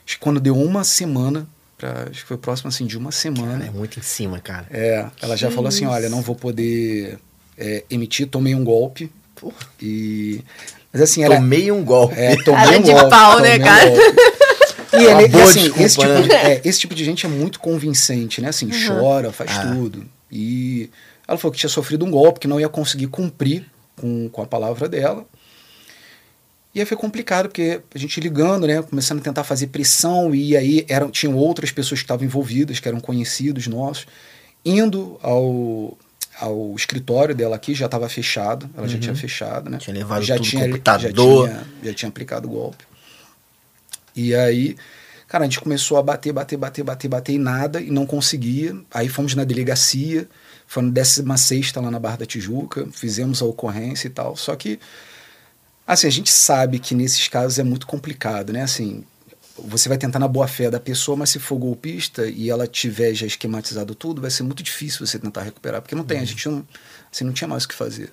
Acho 0.04 0.16
que 0.16 0.18
quando 0.18 0.40
deu 0.40 0.56
uma 0.56 0.82
semana, 0.82 1.46
pra, 1.78 2.06
acho 2.10 2.22
que 2.22 2.26
foi 2.26 2.36
próximo 2.36 2.68
assim 2.68 2.86
de 2.86 2.98
uma 2.98 3.12
semana. 3.12 3.58
Cara, 3.58 3.66
é 3.66 3.70
muito 3.70 3.98
em 3.98 4.02
cima, 4.02 4.40
cara. 4.40 4.66
É, 4.70 5.06
ela 5.22 5.36
já 5.36 5.48
Que 5.48 5.54
falou 5.54 5.68
assim, 5.68 5.84
isso. 5.84 5.92
olha, 5.94 6.08
não 6.08 6.20
vou 6.22 6.34
poder 6.34 7.18
é, 7.56 7.84
emitir, 7.88 8.26
tomei 8.26 8.54
um 8.54 8.64
golpe. 8.64 9.12
Porra. 9.36 9.54
E. 9.80 10.42
Mas 10.92 11.02
assim, 11.02 11.22
era. 11.22 11.36
Tomei 11.36 11.70
um 11.70 11.84
golpe. 11.84 12.14
É, 12.18 12.34
tomei 12.42 12.64
Cara 12.64 12.78
um 12.78 12.82
de 12.82 12.90
golpe, 12.92 13.10
pau, 13.10 13.40
né, 13.40 13.58
cara? 13.58 13.86
golpe. 13.90 14.02
E, 14.92 15.04
ele, 15.04 15.40
assim, 15.40 15.70
desculpa, 15.70 15.82
esse, 15.84 15.96
tipo 16.00 16.08
né? 16.12 16.22
de, 16.22 16.32
é, 16.32 16.60
esse 16.64 16.80
tipo 16.80 16.94
de 16.96 17.04
gente 17.04 17.24
é 17.24 17.28
muito 17.28 17.60
convincente, 17.60 18.40
né? 18.40 18.48
Assim, 18.48 18.68
chora, 18.88 19.30
faz 19.30 19.56
Ah. 19.56 19.70
tudo. 19.72 20.04
E 20.30 20.90
ela 21.26 21.38
falou 21.38 21.52
que 21.52 21.58
tinha 21.58 21.70
sofrido 21.70 22.04
um 22.04 22.10
golpe, 22.10 22.40
que 22.40 22.48
não 22.48 22.60
ia 22.60 22.68
conseguir 22.68 23.08
cumprir 23.08 23.64
com, 23.96 24.28
com 24.28 24.42
a 24.42 24.46
palavra 24.46 24.88
dela. 24.88 25.26
E 26.74 26.78
aí 26.78 26.86
foi 26.86 26.96
complicado, 26.96 27.48
porque 27.48 27.80
a 27.92 27.98
gente 27.98 28.20
ligando, 28.20 28.66
né? 28.66 28.80
Começando 28.82 29.18
a 29.18 29.22
tentar 29.22 29.42
fazer 29.42 29.68
pressão, 29.68 30.34
e 30.34 30.56
aí 30.56 30.86
eram, 30.88 31.10
tinham 31.10 31.36
outras 31.36 31.72
pessoas 31.72 32.00
que 32.00 32.04
estavam 32.04 32.24
envolvidas, 32.24 32.78
que 32.78 32.86
eram 32.86 33.00
conhecidos 33.00 33.66
nossos, 33.66 34.06
indo 34.64 35.18
ao, 35.20 35.98
ao 36.38 36.74
escritório 36.76 37.34
dela 37.34 37.56
aqui, 37.56 37.74
já 37.74 37.86
estava 37.86 38.08
fechado, 38.08 38.70
ela 38.76 38.86
já 38.86 38.98
tinha 39.00 39.16
fechado, 39.16 39.68
né? 39.68 39.78
Tinha 39.78 39.94
levado 39.94 40.22
já 40.22 40.36
tudo, 40.36 40.46
tinha, 40.46 40.64
computador. 40.64 41.48
Já 41.48 41.54
tinha, 41.54 41.66
já 41.82 41.94
tinha 41.94 42.08
aplicado 42.08 42.46
o 42.46 42.50
golpe. 42.52 42.84
E 44.14 44.34
aí, 44.34 44.76
cara, 45.30 45.44
a 45.44 45.46
gente 45.46 45.60
começou 45.60 45.96
a 45.96 46.02
bater, 46.02 46.32
bater, 46.32 46.56
bater, 46.56 46.82
bater, 46.82 47.08
bater 47.08 47.32
e 47.34 47.38
nada, 47.38 47.80
e 47.80 47.88
não 47.88 48.04
conseguia. 48.04 48.76
Aí 48.90 49.08
fomos 49.08 49.36
na 49.36 49.44
delegacia, 49.44 50.28
foi 50.66 50.82
no 50.82 50.90
16 50.90 51.72
lá 51.74 51.88
na 51.88 52.00
Barra 52.00 52.16
da 52.16 52.26
Tijuca, 52.26 52.88
fizemos 52.90 53.40
a 53.40 53.44
ocorrência 53.44 54.08
e 54.08 54.10
tal. 54.10 54.34
Só 54.34 54.56
que, 54.56 54.80
assim, 55.86 56.08
a 56.08 56.10
gente 56.10 56.32
sabe 56.32 56.80
que 56.80 56.96
nesses 56.96 57.28
casos 57.28 57.60
é 57.60 57.62
muito 57.62 57.86
complicado, 57.86 58.52
né? 58.52 58.62
Assim, 58.62 59.04
você 59.56 59.88
vai 59.88 59.96
tentar 59.96 60.18
na 60.18 60.26
boa 60.26 60.48
fé 60.48 60.68
da 60.68 60.80
pessoa, 60.80 61.16
mas 61.16 61.30
se 61.30 61.38
for 61.38 61.56
golpista 61.56 62.26
e 62.26 62.50
ela 62.50 62.66
tiver 62.66 63.14
já 63.14 63.24
esquematizado 63.24 63.94
tudo, 63.94 64.20
vai 64.20 64.32
ser 64.32 64.42
muito 64.42 64.64
difícil 64.64 65.06
você 65.06 65.16
tentar 65.16 65.42
recuperar, 65.42 65.80
porque 65.80 65.94
não 65.94 66.02
tem, 66.02 66.18
a 66.18 66.24
gente 66.24 66.48
não, 66.48 66.66
assim, 67.12 67.22
não 67.22 67.32
tinha 67.32 67.46
mais 67.46 67.62
o 67.62 67.68
que 67.68 67.74
fazer. 67.76 68.10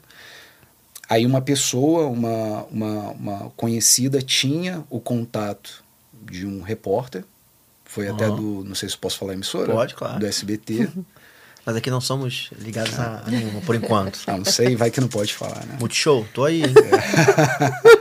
Aí 1.10 1.26
uma 1.26 1.42
pessoa, 1.42 2.06
uma, 2.06 2.64
uma, 2.66 3.10
uma 3.10 3.50
conhecida, 3.58 4.22
tinha 4.22 4.84
o 4.88 5.00
contato 5.00 5.87
de 6.30 6.46
um 6.46 6.62
repórter, 6.62 7.24
foi 7.86 8.08
até 8.08 8.26
Aham. 8.26 8.36
do, 8.36 8.64
não 8.64 8.76
sei 8.76 8.90
se 8.90 8.98
posso 8.98 9.18
falar 9.18 9.32
a 9.32 9.36
emissora, 9.36 9.74
Pode, 9.74 9.96
claro. 9.96 10.20
do 10.20 10.26
SBT. 10.26 10.90
Mas 11.66 11.76
aqui 11.76 11.90
não 11.90 12.00
somos 12.00 12.50
ligados 12.58 12.98
a, 12.98 13.24
a 13.26 13.30
nenhuma, 13.30 13.60
por 13.60 13.76
enquanto. 13.76 14.20
Ah, 14.26 14.38
não 14.38 14.46
sei, 14.46 14.76
vai 14.76 14.90
que 14.90 15.02
não 15.02 15.10
pode 15.10 15.34
falar, 15.34 15.66
né? 15.66 15.76
Multishow, 15.80 16.26
tô 16.34 16.46
aí, 16.46 16.64
hein? 16.64 16.74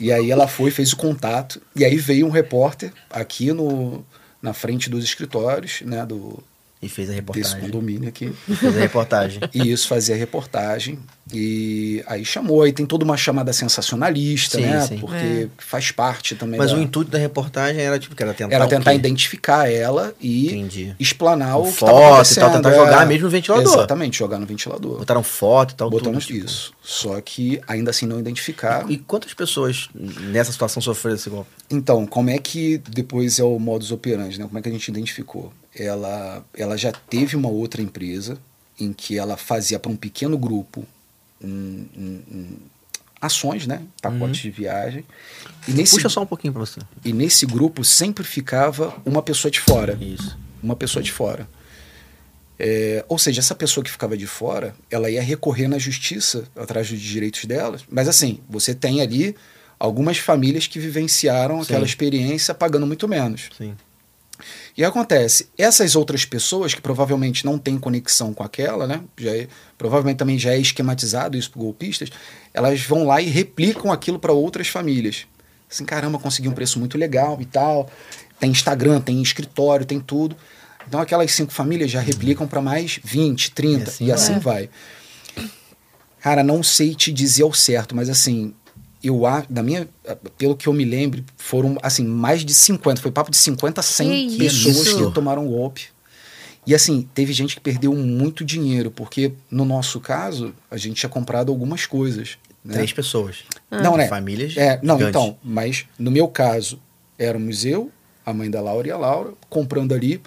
E 0.00 0.12
aí 0.12 0.30
ela 0.30 0.46
foi, 0.46 0.70
fez 0.70 0.92
o 0.92 0.96
contato, 0.96 1.60
e 1.74 1.84
aí 1.84 1.96
veio 1.96 2.24
um 2.26 2.30
repórter 2.30 2.92
aqui 3.10 3.52
no, 3.52 4.06
na 4.40 4.52
frente 4.52 4.88
dos 4.88 5.02
escritórios, 5.02 5.80
né, 5.80 6.06
do, 6.06 6.42
E 6.80 6.88
fez 6.88 7.08
a 7.08 7.12
desse 7.12 7.20
reportagem. 7.20 7.60
condomínio 7.60 8.08
aqui. 8.08 8.32
Fez 8.46 8.76
a 8.76 8.80
reportagem. 8.80 9.40
E 9.52 9.70
isso 9.72 9.88
fazia 9.88 10.14
reportagem. 10.14 10.98
E 11.32 12.02
aí 12.06 12.24
chamou, 12.24 12.62
aí 12.62 12.72
tem 12.72 12.86
toda 12.86 13.04
uma 13.04 13.16
chamada 13.16 13.52
sensacionalista, 13.52 14.56
Sim, 14.58 14.64
né? 14.64 14.80
sim. 14.86 14.98
Porque 14.98 15.48
faz 15.58 15.90
parte 15.90 16.34
também 16.34 16.56
Mas 16.58 16.70
da... 16.70 16.76
o 16.78 16.80
intuito 16.80 17.10
da 17.10 17.18
reportagem 17.18 17.82
era 17.82 17.98
tipo 17.98 18.14
que 18.14 18.22
era 18.22 18.32
tentar 18.32 18.54
Era 18.54 18.64
o 18.64 18.68
tentar 18.68 18.94
identificar 18.94 19.70
ela 19.70 20.14
e 20.20 20.46
Entendi. 20.46 20.94
explanar 20.98 21.58
o 21.58 21.62
Com 21.64 21.68
que 21.68 21.74
estava 21.74 21.90
foto 21.92 22.00
e 22.00 22.04
tal, 22.04 22.12
acontecendo. 22.14 22.52
tentar 22.52 22.70
é. 22.70 22.74
jogar 22.76 23.06
mesmo 23.06 23.24
no 23.24 23.30
ventilador. 23.30 23.74
Exatamente, 23.74 24.18
jogar 24.18 24.38
no 24.38 24.46
ventilador. 24.46 24.98
Botaram 24.98 25.22
foto 25.22 25.72
e 25.72 25.74
tal, 25.74 25.90
Botamos 25.90 26.24
tudo. 26.26 26.34
tipo. 26.36 26.46
isso. 26.46 26.72
Só 26.82 27.20
que 27.20 27.60
ainda 27.66 27.90
assim 27.90 28.06
não 28.06 28.18
identificar. 28.18 28.90
E 28.90 28.96
quantas 28.96 29.34
pessoas 29.34 29.88
nessa 29.94 30.52
situação 30.52 30.80
sofreram 30.80 31.16
esse 31.16 31.28
golpe? 31.28 31.50
Então, 31.70 32.06
como 32.06 32.30
é 32.30 32.38
que 32.38 32.78
depois 32.88 33.38
é 33.38 33.44
o 33.44 33.58
modus 33.58 33.90
operandi, 33.90 34.38
né? 34.38 34.46
Como 34.46 34.58
é 34.58 34.62
que 34.62 34.68
a 34.68 34.72
gente 34.72 34.88
identificou? 34.88 35.52
Ela, 35.74 36.44
ela 36.54 36.76
já 36.76 36.90
teve 36.92 37.36
uma 37.36 37.48
outra 37.48 37.80
empresa 37.82 38.38
em 38.80 38.92
que 38.92 39.18
ela 39.18 39.36
fazia 39.36 39.78
para 39.78 39.90
um 39.90 39.96
pequeno 39.96 40.36
grupo 40.38 40.84
um- 41.42 41.86
um- 41.96 42.22
um- 42.32 42.56
ações, 43.20 43.66
né? 43.66 43.82
Pacotes 44.00 44.40
de 44.40 44.50
viagem. 44.50 45.04
E 45.66 45.72
nesse, 45.72 45.94
Puxa 45.96 46.08
só 46.08 46.22
um 46.22 46.26
pouquinho 46.26 46.52
pra 46.52 46.60
você. 46.60 46.80
e 47.04 47.12
nesse 47.12 47.44
grupo 47.46 47.84
sempre 47.84 48.24
ficava 48.24 48.96
uma 49.04 49.22
pessoa 49.22 49.50
de 49.50 49.60
fora. 49.60 49.98
Isso. 50.00 50.36
Uma 50.62 50.74
pessoa 50.76 51.02
de 51.02 51.10
fora. 51.12 51.48
É, 52.58 53.04
ou 53.08 53.18
seja, 53.18 53.40
essa 53.40 53.54
pessoa 53.54 53.84
que 53.84 53.90
ficava 53.90 54.16
de 54.16 54.26
fora, 54.26 54.74
ela 54.90 55.08
ia 55.10 55.22
recorrer 55.22 55.68
na 55.68 55.78
justiça 55.78 56.44
atrás 56.56 56.90
dos 56.90 57.00
direitos 57.00 57.44
dela. 57.44 57.78
Mas 57.88 58.08
assim, 58.08 58.40
você 58.48 58.74
tem 58.74 59.00
ali 59.00 59.34
algumas 59.78 60.18
famílias 60.18 60.66
que 60.66 60.80
vivenciaram 60.80 61.60
aquela 61.60 61.80
Sim. 61.80 61.86
experiência 61.86 62.52
pagando 62.54 62.84
muito 62.86 63.06
menos. 63.06 63.48
Sim. 63.56 63.76
E 64.78 64.84
acontece, 64.84 65.48
essas 65.58 65.96
outras 65.96 66.24
pessoas 66.24 66.72
que 66.72 66.80
provavelmente 66.80 67.44
não 67.44 67.58
têm 67.58 67.76
conexão 67.76 68.32
com 68.32 68.44
aquela, 68.44 68.86
né? 68.86 69.00
Já 69.18 69.36
é- 69.36 69.48
provavelmente 69.76 70.18
também 70.18 70.38
já 70.38 70.52
é 70.52 70.58
esquematizado 70.58 71.36
isso 71.36 71.50
por 71.50 71.58
golpistas, 71.58 72.10
elas 72.54 72.80
vão 72.82 73.04
lá 73.04 73.20
e 73.20 73.26
replicam 73.28 73.90
aquilo 73.90 74.20
para 74.20 74.32
outras 74.32 74.68
famílias. 74.68 75.26
Assim, 75.68 75.84
caramba, 75.84 76.16
consegui 76.20 76.48
um 76.48 76.52
preço 76.52 76.78
muito 76.78 76.96
legal 76.96 77.36
e 77.40 77.44
tal. 77.44 77.90
Tem 78.38 78.52
Instagram, 78.52 79.00
tem 79.00 79.20
escritório, 79.20 79.84
tem 79.84 79.98
tudo. 79.98 80.36
Então 80.86 81.00
aquelas 81.00 81.32
cinco 81.32 81.52
famílias 81.52 81.90
já 81.90 82.00
replicam 82.00 82.46
para 82.46 82.62
mais 82.62 83.00
20, 83.02 83.50
30 83.50 83.82
E 83.82 83.88
assim 83.90 84.04
e 84.06 84.12
assim 84.12 84.32
vai. 84.38 84.68
vai. 84.68 84.70
Cara, 86.20 86.44
não 86.44 86.62
sei 86.62 86.94
te 86.94 87.12
dizer 87.12 87.42
ao 87.42 87.52
certo, 87.52 87.96
mas 87.96 88.08
assim, 88.08 88.54
eu 89.02 89.26
a- 89.26 89.44
da 89.48 89.62
minha, 89.62 89.88
pelo 90.36 90.56
que 90.56 90.66
eu 90.68 90.72
me 90.72 90.84
lembro, 90.84 91.24
foram 91.36 91.76
assim 91.82 92.04
mais 92.04 92.44
de 92.44 92.52
50, 92.54 93.00
foi 93.00 93.10
papo 93.10 93.30
de 93.30 93.36
50 93.36 93.80
a 93.80 93.82
100 93.84 94.28
Que 94.30 94.38
pessoas 94.38 94.76
isso? 94.86 95.06
que 95.08 95.14
tomaram 95.14 95.46
golpe. 95.46 95.86
E 96.66 96.74
assim, 96.74 97.08
teve 97.14 97.32
gente 97.32 97.54
que 97.54 97.60
perdeu 97.62 97.94
muito 97.94 98.44
dinheiro, 98.44 98.90
porque 98.90 99.32
no 99.50 99.64
nosso 99.64 100.00
caso, 100.00 100.54
a 100.70 100.76
gente 100.76 100.96
tinha 100.96 101.08
comprado 101.08 101.50
algumas 101.50 101.86
coisas. 101.86 102.36
Né? 102.64 102.74
Três 102.74 102.92
pessoas. 102.92 103.36
Não, 103.70 103.96
né? 103.96 104.06
Famílias. 104.08 104.54
É, 104.56 104.78
não, 104.82 104.98
gigantes. 104.98 105.20
então, 105.20 105.38
mas 105.42 105.86
no 105.98 106.10
meu 106.10 106.28
caso, 106.28 106.78
éramos 107.18 107.64
eu, 107.64 107.90
a 108.26 108.34
mãe 108.34 108.50
da 108.50 108.60
Laura 108.60 108.86
e 108.86 108.90
a 108.90 108.96
Laura, 108.98 109.32
comprando 109.48 109.94
ali 109.94 110.20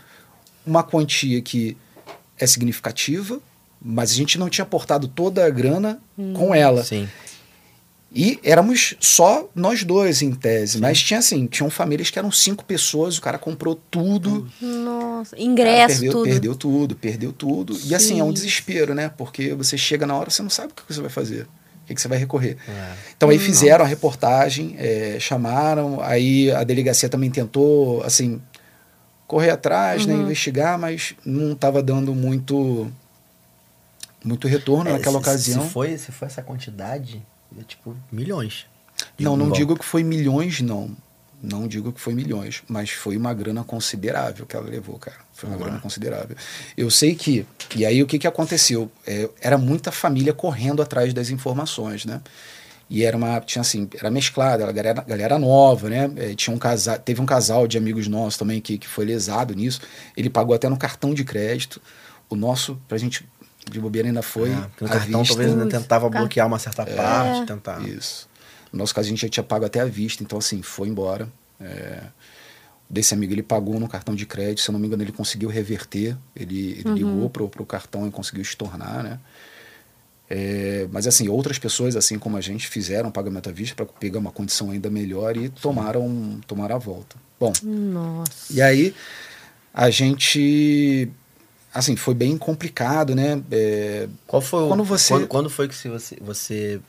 uma 0.65 0.81
quantia 0.81 1.39
que 1.41 1.77
é 2.39 2.47
significativa, 2.47 3.39
mas 3.79 4.11
a 4.11 4.15
gente 4.15 4.39
não 4.39 4.49
tinha 4.49 4.63
aportado 4.63 5.07
toda 5.07 5.45
a 5.45 5.49
grana 5.49 5.99
com 6.35 6.55
ela. 6.55 6.83
Sim. 6.83 7.07
E 8.13 8.37
éramos 8.43 8.93
só 8.99 9.49
nós 9.55 9.85
dois, 9.85 10.21
em 10.21 10.33
tese. 10.33 10.79
Mas 10.81 11.01
tinha 11.01 11.19
assim, 11.19 11.47
tinham 11.47 11.69
famílias 11.69 12.09
que 12.09 12.19
eram 12.19 12.29
cinco 12.29 12.65
pessoas, 12.65 13.17
o 13.17 13.21
cara 13.21 13.37
comprou 13.37 13.73
tudo. 13.89 14.49
Nossa, 14.61 15.31
Cara, 15.35 15.41
ingresso, 15.47 15.87
perdeu, 16.01 16.11
tudo. 16.11 16.23
perdeu 16.25 16.55
tudo, 16.55 16.95
perdeu 16.95 17.31
tudo. 17.33 17.79
E 17.85 17.95
assim, 17.95 18.19
é 18.19 18.23
um 18.23 18.27
Sim. 18.27 18.33
desespero, 18.33 18.93
né? 18.93 19.09
Porque 19.17 19.53
você 19.53 19.77
chega 19.77 20.05
na 20.05 20.13
hora, 20.15 20.29
você 20.29 20.41
não 20.43 20.49
sabe 20.49 20.73
o 20.73 20.75
que 20.75 20.93
você 20.93 20.99
vai 20.99 21.09
fazer. 21.09 21.43
O 21.83 21.85
que 21.87 21.95
que 21.95 22.01
você 22.01 22.07
vai 22.09 22.17
recorrer. 22.17 22.57
É. 22.67 22.93
Então 23.15 23.29
aí 23.29 23.39
fizeram 23.39 23.85
a 23.85 23.87
reportagem, 23.87 24.75
é, 24.77 25.17
chamaram, 25.19 26.01
aí 26.01 26.51
a 26.51 26.63
delegacia 26.65 27.07
também 27.07 27.29
tentou, 27.31 28.03
assim, 28.03 28.41
correr 29.25 29.51
atrás, 29.51 30.05
né, 30.05 30.13
Uhum. 30.15 30.23
investigar, 30.23 30.77
mas 30.77 31.13
não 31.25 31.53
estava 31.53 31.81
dando 31.81 32.13
muito 32.13 32.91
muito 34.23 34.47
retorno 34.47 34.89
É, 34.89 34.93
naquela 34.93 35.15
se- 35.17 35.21
ocasião. 35.21 35.63
Se 35.63 35.69
foi, 35.69 35.97
se 35.97 36.11
foi 36.11 36.27
essa 36.27 36.41
quantidade, 36.43 37.21
é 37.59 37.63
tipo 37.63 37.95
milhões. 38.11 38.65
não, 39.19 39.35
não 39.35 39.51
digo 39.51 39.77
que 39.77 39.85
foi 39.85 40.03
milhões, 40.03 40.61
não. 40.61 40.95
Não 41.43 41.67
digo 41.67 41.91
que 41.91 41.99
foi 41.99 42.13
milhões, 42.13 42.61
mas 42.67 42.91
foi 42.91 43.17
uma 43.17 43.33
grana 43.33 43.63
considerável 43.63 44.45
que 44.45 44.55
ela 44.55 44.69
levou, 44.69 44.99
cara. 44.99 45.17
Foi 45.33 45.49
uma 45.49 45.55
Vamos 45.55 45.69
grana 45.69 45.81
considerável. 45.81 46.35
Eu 46.77 46.91
sei 46.91 47.15
que. 47.15 47.45
E 47.75 47.83
aí 47.83 48.03
o 48.03 48.05
que, 48.05 48.19
que 48.19 48.27
aconteceu? 48.27 48.91
É, 49.07 49.27
era 49.41 49.57
muita 49.57 49.91
família 49.91 50.33
correndo 50.33 50.83
atrás 50.83 51.13
das 51.15 51.31
informações, 51.31 52.05
né? 52.05 52.21
E 52.87 53.03
era 53.03 53.17
uma. 53.17 53.39
Tinha 53.41 53.61
assim, 53.61 53.89
era 53.97 54.11
mesclada, 54.11 54.63
era 54.63 54.71
galera, 54.71 55.01
galera 55.01 55.39
nova, 55.39 55.89
né? 55.89 56.11
É, 56.15 56.35
tinha 56.35 56.55
um 56.55 56.59
casal, 56.59 56.99
teve 56.99 57.19
um 57.19 57.25
casal 57.25 57.65
de 57.65 57.75
amigos 57.75 58.07
nossos 58.07 58.37
também 58.37 58.61
que, 58.61 58.77
que 58.77 58.87
foi 58.87 59.05
lesado 59.05 59.55
nisso. 59.55 59.81
Ele 60.15 60.29
pagou 60.29 60.53
até 60.53 60.69
no 60.69 60.77
cartão 60.77 61.11
de 61.11 61.23
crédito. 61.23 61.81
O 62.29 62.35
nosso, 62.35 62.79
pra 62.87 62.97
gente 62.99 63.27
de 63.69 63.79
bobeira 63.79 64.07
ainda 64.07 64.21
foi. 64.21 64.53
Ah, 64.53 64.67
porque 64.69 64.83
no 64.85 64.89
à 64.89 64.93
cartão 64.93 65.19
vista. 65.21 65.35
talvez 65.35 65.51
ainda 65.59 65.67
tentava 65.79 66.09
car- 66.09 66.21
bloquear 66.21 66.47
uma 66.47 66.59
certa 66.59 66.85
parte, 66.85 67.41
É. 67.41 67.45
tentar. 67.45 67.81
Isso. 67.87 68.29
No 68.71 68.79
nosso 68.79 68.95
caso, 68.95 69.07
a 69.07 69.09
gente 69.09 69.21
já 69.21 69.29
tinha 69.29 69.43
pago 69.43 69.65
até 69.65 69.79
a 69.81 69.85
vista, 69.85 70.23
então, 70.23 70.37
assim, 70.39 70.61
foi 70.61 70.87
embora. 70.87 71.27
É, 71.59 72.03
desse 72.89 73.13
amigo, 73.13 73.33
ele 73.33 73.43
pagou 73.43 73.79
no 73.79 73.87
cartão 73.87 74.15
de 74.15 74.25
crédito, 74.25 74.61
se 74.61 74.69
eu 74.69 74.73
não 74.73 74.79
me 74.79 74.87
engano, 74.87 75.03
ele 75.03 75.11
conseguiu 75.11 75.49
reverter. 75.49 76.17
Ele, 76.35 76.81
ele 76.83 76.93
ligou 76.95 77.29
pro, 77.29 77.47
pro 77.49 77.65
cartão 77.65 78.07
e 78.07 78.11
conseguiu 78.11 78.41
estornar, 78.41 79.03
né? 79.03 79.19
É, 80.29 80.87
mas, 80.91 81.05
assim, 81.07 81.27
outras 81.27 81.59
pessoas, 81.59 81.95
assim 81.97 82.17
como 82.17 82.37
a 82.37 82.41
gente, 82.41 82.67
fizeram 82.67 83.11
pagamento 83.11 83.49
à 83.49 83.51
vista 83.51 83.75
para 83.75 83.85
pegar 83.85 84.19
uma 84.19 84.31
condição 84.31 84.71
ainda 84.71 84.89
melhor 84.89 85.35
e 85.35 85.49
tomaram, 85.49 86.39
tomaram 86.47 86.75
a 86.75 86.79
volta. 86.79 87.17
Bom, 87.37 87.51
Nossa. 87.61 88.53
e 88.53 88.61
aí 88.61 88.95
a 89.73 89.89
gente. 89.89 91.09
Assim, 91.73 91.95
foi 91.95 92.13
bem 92.13 92.37
complicado, 92.37 93.15
né? 93.15 93.41
É, 93.51 94.07
Qual 94.27 94.41
foi 94.41 94.63
o, 94.63 94.67
Quando 94.67 94.83
você- 94.83 95.13
quando, 95.13 95.27
quando 95.27 95.49
foi 95.49 95.67
que 95.69 95.75
você, 95.87 96.17
você 96.21 96.79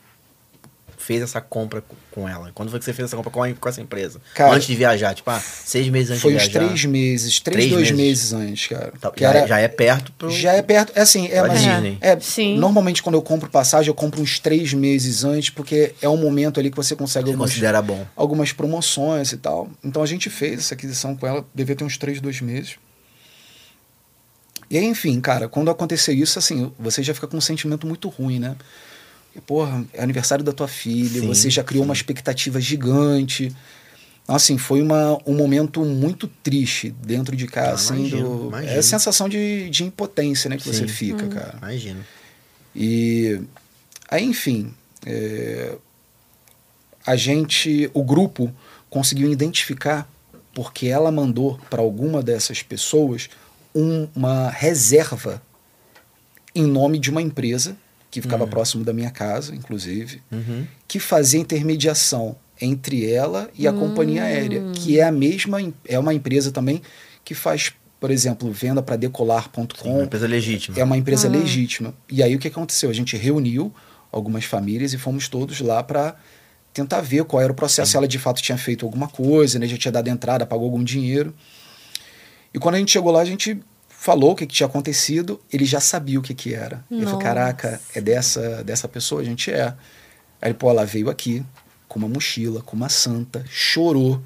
fez 0.97 1.21
essa 1.21 1.41
compra 1.41 1.83
com- 2.11 2.29
ela? 2.29 2.49
Quando 2.53 2.69
foi 2.69 2.79
que 2.79 2.85
você 2.85 2.93
fez 2.93 3.07
essa 3.09 3.15
compra 3.17 3.29
com, 3.31 3.43
a, 3.43 3.53
com 3.53 3.67
essa 3.69 3.81
empresa? 3.81 4.21
Cara, 4.33 4.53
antes 4.55 4.67
de 4.67 4.75
viajar, 4.75 5.13
tipo, 5.13 5.29
ah, 5.29 5.39
seis 5.39 5.87
meses 5.89 6.11
antes 6.11 6.21
foi 6.21 6.31
de 6.31 6.37
uns 6.37 6.43
viajar. 6.47 6.59
três 6.67 6.85
meses, 6.85 7.39
três, 7.41 7.57
Três 7.57 7.71
dois 7.71 7.91
meses. 7.91 8.31
meses 8.31 8.49
antes, 8.51 8.67
cara. 8.67 8.93
Tá, 9.01 9.11
Que 9.11 9.21
já, 9.21 9.29
era- 9.29 9.47
já 9.47 9.59
é 9.59 9.67
perto 9.67 10.11
pro. 10.13 10.29
Já 10.29 10.53
é 10.53 10.61
perto, 10.61 10.93
é 10.95 11.01
assim, 11.01 11.27
é, 11.27 11.41
mas 11.41 11.61
Disney. 11.61 11.97
é, 11.99 12.17
Sim. 12.19 12.57
normalmente 12.57 13.01
quando 13.03 13.15
eu 13.15 13.21
compro 13.21 13.49
passagem, 13.49 13.87
eu 13.89 13.95
compro 13.95 14.21
uns 14.21 14.39
três 14.39 14.73
meses 14.73 15.23
antes, 15.25 15.49
porque 15.49 15.93
é 16.01 16.07
um 16.07 16.17
momento 16.17 16.59
ali 16.59 16.69
que 16.69 16.77
você 16.77 16.95
consegue 16.95 17.25
Você 17.25 17.31
algumas, 17.31 17.49
considera 17.51 17.81
bom. 17.81 18.05
algumas 18.15 18.51
promoções 18.53 19.31
e 19.33 19.37
tal. 19.37 19.69
Então 19.83 20.01
a 20.03 20.05
gente 20.05 20.29
fez 20.29 20.59
essa 20.59 20.73
aquisição 20.73 21.15
com 21.17 21.27
ela, 21.27 21.45
devia 21.53 21.75
ter 21.75 21.83
uns 21.83 21.97
três, 21.97 22.21
dois 22.21 22.39
meses. 22.39 22.75
E 24.69 24.77
aí, 24.77 24.85
enfim, 24.85 25.19
cara, 25.21 25.47
quando 25.47 25.69
aconteceu 25.69 26.13
isso, 26.15 26.39
assim, 26.39 26.71
você 26.79 27.03
já 27.03 27.13
fica 27.13 27.27
com 27.27 27.37
um 27.37 27.41
sentimento 27.41 27.85
muito 27.85 28.09
ruim, 28.09 28.39
né? 28.39 28.55
Porra, 29.47 29.83
é 29.93 30.01
aniversário 30.03 30.43
da 30.43 30.51
tua 30.51 30.67
filha, 30.67 31.21
Sim, 31.21 31.27
você 31.27 31.49
já 31.49 31.63
criou 31.63 31.83
uma 31.83 31.93
expectativa 31.93 32.61
gigante. 32.61 33.51
Então, 34.23 34.35
assim, 34.35 34.57
foi 34.57 34.81
uma, 34.81 35.17
um 35.25 35.33
momento 35.35 35.83
muito 35.83 36.27
triste 36.27 36.91
dentro 37.03 37.35
de 37.35 37.47
casa, 37.47 37.71
Ah, 37.71 37.73
assim, 37.73 37.99
imagino, 38.07 38.29
do- 38.29 38.47
imagino. 38.49 38.71
É 38.73 38.77
a 38.77 38.83
sensação 38.83 39.27
de, 39.27 39.69
de 39.69 39.83
impotência, 39.83 40.49
né, 40.49 40.57
que 40.57 40.65
você 40.65 40.87
Sim. 40.87 40.93
fica, 40.93 41.27
cara. 41.27 41.57
Imagino. 41.57 42.05
E 42.75 43.41
aí, 44.09 44.23
enfim, 44.23 44.73
é, 45.05 45.75
a 47.05 47.15
gente, 47.15 47.89
o 47.93 48.03
grupo 48.03 48.53
conseguiu 48.89 49.31
identificar 49.31 50.07
porque 50.53 50.87
ela 50.87 51.11
mandou 51.11 51.59
para 51.69 51.81
alguma 51.81 52.21
dessas 52.21 52.61
pessoas 52.61 53.29
uma 53.73 54.49
reserva 54.49 55.41
em 56.55 56.65
nome 56.65 56.99
de 56.99 57.09
uma 57.09 57.21
empresa 57.21 57.75
que 58.11 58.21
ficava 58.21 58.45
próximo 58.45 58.83
da 58.83 58.93
minha 58.93 59.09
casa, 59.09 59.55
inclusive, 59.55 60.21
Uhum. 60.31 60.67
que 60.87 60.99
fazia 60.99 61.39
intermediação 61.39 62.35
entre 62.61 63.09
ela 63.11 63.49
e 63.57 63.67
a 63.67 63.73
companhia 63.73 64.23
aérea, 64.23 64.61
que 64.75 64.99
é 64.99 65.03
a 65.03 65.11
mesma, 65.11 65.57
é 65.85 65.97
uma 65.97 66.13
empresa 66.13 66.51
também 66.51 66.81
que 67.25 67.33
faz, 67.33 67.73
por 67.99 68.11
exemplo, 68.11 68.51
venda 68.51 68.83
para 68.83 68.95
decolar.com, 68.95 69.89
uma 69.95 70.03
empresa 70.03 70.27
legítima. 70.27 70.77
é 70.79 70.83
uma 70.83 70.95
empresa 70.97 71.27
legítima. 71.27 71.93
E 72.07 72.21
aí 72.21 72.35
o 72.35 72.39
que 72.39 72.47
aconteceu? 72.47 72.91
A 72.91 72.93
gente 72.93 73.17
reuniu 73.17 73.73
algumas 74.11 74.45
famílias 74.45 74.93
e 74.93 74.97
fomos 74.99 75.27
todos 75.27 75.59
lá 75.61 75.81
para 75.81 76.15
tentar 76.71 77.01
ver 77.01 77.23
qual 77.23 77.41
era 77.41 77.51
o 77.51 77.55
processo, 77.55 77.91
se 77.91 77.97
ela 77.97 78.07
de 78.07 78.19
fato 78.19 78.41
tinha 78.41 78.57
feito 78.57 78.85
alguma 78.85 79.07
coisa, 79.07 79.57
né? 79.57 79.65
já 79.67 79.77
tinha 79.77 79.91
dado 79.91 80.07
entrada, 80.07 80.45
pagou 80.45 80.65
algum 80.65 80.83
dinheiro. 80.83 81.33
E 82.53 82.59
quando 82.59 82.75
a 82.75 82.77
gente 82.77 82.91
chegou 82.91 83.11
lá, 83.11 83.21
a 83.21 83.25
gente 83.25 83.59
falou 83.89 84.31
o 84.31 84.35
que, 84.35 84.45
que 84.45 84.53
tinha 84.53 84.67
acontecido, 84.67 85.39
ele 85.51 85.65
já 85.65 85.79
sabia 85.79 86.19
o 86.19 86.21
que, 86.21 86.33
que 86.33 86.53
era. 86.53 86.83
Ele 86.91 87.01
falou, 87.03 87.19
Nossa. 87.19 87.25
caraca, 87.25 87.81
é 87.95 88.01
dessa, 88.01 88.63
dessa 88.63 88.87
pessoa? 88.87 89.21
A 89.21 89.23
gente 89.23 89.51
é. 89.51 89.73
Aí 90.41 90.49
ele, 90.49 90.53
pô, 90.53 90.69
ela 90.69 90.85
veio 90.85 91.09
aqui 91.09 91.43
com 91.87 91.99
uma 91.99 92.07
mochila, 92.09 92.61
com 92.61 92.75
uma 92.75 92.89
santa, 92.89 93.45
chorou, 93.49 94.21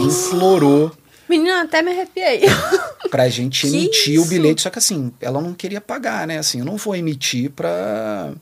implorou 0.00 0.96
Menina, 1.28 1.62
até 1.62 1.82
me 1.82 1.90
arrepiei. 1.90 2.42
pra 3.10 3.28
gente 3.28 3.66
emitir 3.66 4.18
o 4.18 4.22
isso? 4.22 4.28
bilhete, 4.28 4.62
só 4.62 4.70
que 4.70 4.78
assim, 4.78 5.12
ela 5.20 5.40
não 5.40 5.54
queria 5.54 5.80
pagar, 5.80 6.26
né? 6.26 6.38
Assim, 6.38 6.60
eu 6.60 6.64
não 6.64 6.76
vou 6.76 6.94
emitir 6.94 7.50
pra 7.50 8.32